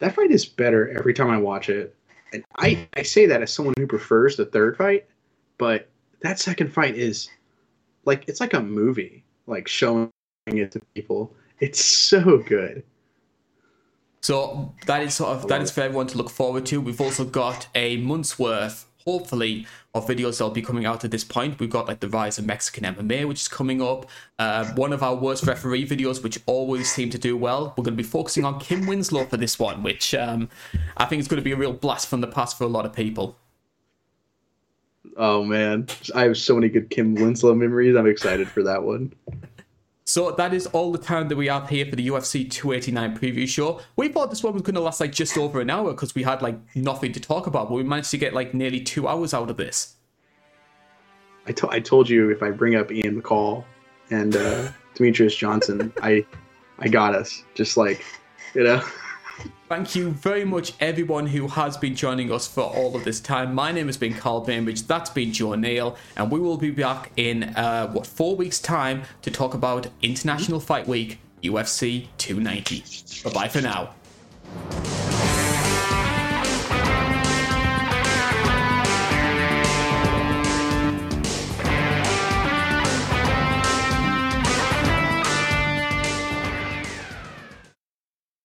That 0.00 0.14
fight 0.14 0.30
is 0.30 0.44
better 0.44 0.90
every 0.90 1.14
time 1.14 1.30
I 1.30 1.38
watch 1.38 1.68
it. 1.68 1.94
And 2.32 2.44
I, 2.58 2.86
I 2.96 3.02
say 3.02 3.26
that 3.26 3.42
as 3.42 3.52
someone 3.52 3.74
who 3.78 3.86
prefers 3.86 4.36
the 4.36 4.44
third 4.44 4.76
fight, 4.76 5.06
but 5.56 5.88
that 6.20 6.38
second 6.38 6.72
fight 6.72 6.96
is 6.96 7.30
like 8.04 8.24
it's 8.28 8.40
like 8.40 8.54
a 8.54 8.60
movie, 8.60 9.24
like 9.46 9.68
showing 9.68 10.10
it 10.46 10.72
to 10.72 10.80
people. 10.94 11.34
It's 11.60 11.82
so 11.82 12.38
good. 12.38 12.82
So 14.24 14.72
that 14.86 15.02
is 15.02 15.12
sort 15.12 15.36
of 15.36 15.48
that 15.48 15.60
is 15.60 15.70
for 15.70 15.82
everyone 15.82 16.06
to 16.06 16.16
look 16.16 16.30
forward 16.30 16.64
to. 16.66 16.80
We've 16.80 16.98
also 16.98 17.26
got 17.26 17.66
a 17.74 17.98
month's 17.98 18.38
worth 18.38 18.86
hopefully 19.04 19.66
of 19.94 20.06
videos 20.06 20.38
that'll 20.38 20.48
be 20.48 20.62
coming 20.62 20.86
out 20.86 21.04
at 21.04 21.10
this 21.10 21.22
point. 21.22 21.60
We've 21.60 21.68
got 21.68 21.88
like 21.88 22.00
the 22.00 22.08
rise 22.08 22.38
of 22.38 22.46
Mexican 22.46 22.84
MMA, 22.84 23.28
which 23.28 23.42
is 23.42 23.48
coming 23.48 23.82
up. 23.82 24.08
Uh, 24.38 24.64
one 24.76 24.94
of 24.94 25.02
our 25.02 25.14
worst 25.14 25.44
referee 25.44 25.86
videos, 25.86 26.22
which 26.22 26.38
always 26.46 26.90
seem 26.90 27.10
to 27.10 27.18
do 27.18 27.36
well. 27.36 27.74
We're 27.76 27.84
going 27.84 27.98
to 27.98 28.02
be 28.02 28.08
focusing 28.08 28.46
on 28.46 28.58
Kim 28.60 28.86
Winslow 28.86 29.26
for 29.26 29.36
this 29.36 29.58
one, 29.58 29.82
which 29.82 30.14
um, 30.14 30.48
I 30.96 31.04
think 31.04 31.20
is 31.20 31.28
going 31.28 31.42
to 31.42 31.44
be 31.44 31.52
a 31.52 31.56
real 31.56 31.74
blast 31.74 32.08
from 32.08 32.22
the 32.22 32.26
past 32.26 32.56
for 32.56 32.64
a 32.64 32.68
lot 32.68 32.86
of 32.86 32.94
people. 32.94 33.36
Oh 35.18 35.44
man, 35.44 35.86
I 36.14 36.22
have 36.22 36.38
so 36.38 36.54
many 36.54 36.70
good 36.70 36.88
Kim 36.88 37.14
Winslow 37.14 37.54
memories. 37.54 37.94
I'm 37.94 38.06
excited 38.06 38.48
for 38.48 38.62
that 38.62 38.84
one. 38.84 39.12
So 40.06 40.30
that 40.32 40.52
is 40.52 40.66
all 40.66 40.92
the 40.92 40.98
time 40.98 41.28
that 41.28 41.36
we 41.36 41.46
have 41.46 41.68
here 41.68 41.86
for 41.86 41.96
the 41.96 42.06
UFC 42.08 42.50
289 42.50 43.16
preview 43.18 43.48
show. 43.48 43.80
We 43.96 44.08
thought 44.08 44.28
this 44.28 44.42
one 44.42 44.52
was 44.52 44.62
going 44.62 44.74
to 44.74 44.80
last 44.80 45.00
like 45.00 45.12
just 45.12 45.38
over 45.38 45.60
an 45.60 45.70
hour 45.70 45.92
because 45.92 46.14
we 46.14 46.22
had 46.22 46.42
like 46.42 46.58
nothing 46.76 47.12
to 47.12 47.20
talk 47.20 47.46
about, 47.46 47.68
but 47.70 47.74
we 47.74 47.82
managed 47.84 48.10
to 48.10 48.18
get 48.18 48.34
like 48.34 48.52
nearly 48.52 48.80
two 48.80 49.08
hours 49.08 49.32
out 49.32 49.48
of 49.48 49.56
this. 49.56 49.94
I, 51.46 51.52
to- 51.52 51.70
I 51.70 51.80
told 51.80 52.08
you 52.08 52.30
if 52.30 52.42
I 52.42 52.50
bring 52.50 52.74
up 52.74 52.92
Ian 52.92 53.20
McCall 53.20 53.64
and 54.10 54.36
uh, 54.36 54.68
Demetrious 54.94 55.36
Johnson, 55.36 55.92
I 56.02 56.24
I 56.78 56.88
got 56.88 57.14
us. 57.14 57.42
Just 57.54 57.76
like 57.76 58.04
you 58.54 58.64
know. 58.64 58.82
Thank 59.68 59.96
you 59.96 60.10
very 60.10 60.44
much, 60.44 60.74
everyone 60.78 61.26
who 61.26 61.48
has 61.48 61.76
been 61.76 61.96
joining 61.96 62.30
us 62.30 62.46
for 62.46 62.62
all 62.62 62.94
of 62.94 63.02
this 63.02 63.18
time. 63.18 63.54
My 63.54 63.72
name 63.72 63.86
has 63.86 63.96
been 63.96 64.14
Karl 64.14 64.40
Bainbridge, 64.40 64.82
that's 64.82 65.10
been 65.10 65.32
Joe 65.32 65.54
Neal, 65.54 65.96
and 66.16 66.30
we 66.30 66.38
will 66.38 66.58
be 66.58 66.70
back 66.70 67.10
in, 67.16 67.44
uh, 67.44 67.88
what, 67.88 68.06
four 68.06 68.36
weeks' 68.36 68.60
time 68.60 69.02
to 69.22 69.30
talk 69.30 69.54
about 69.54 69.88
International 70.02 70.60
Fight 70.60 70.86
Week 70.86 71.18
UFC 71.42 72.06
290. 72.18 73.24
Bye 73.24 73.34
bye 73.34 73.48
for 73.48 73.60
now. 73.60 73.94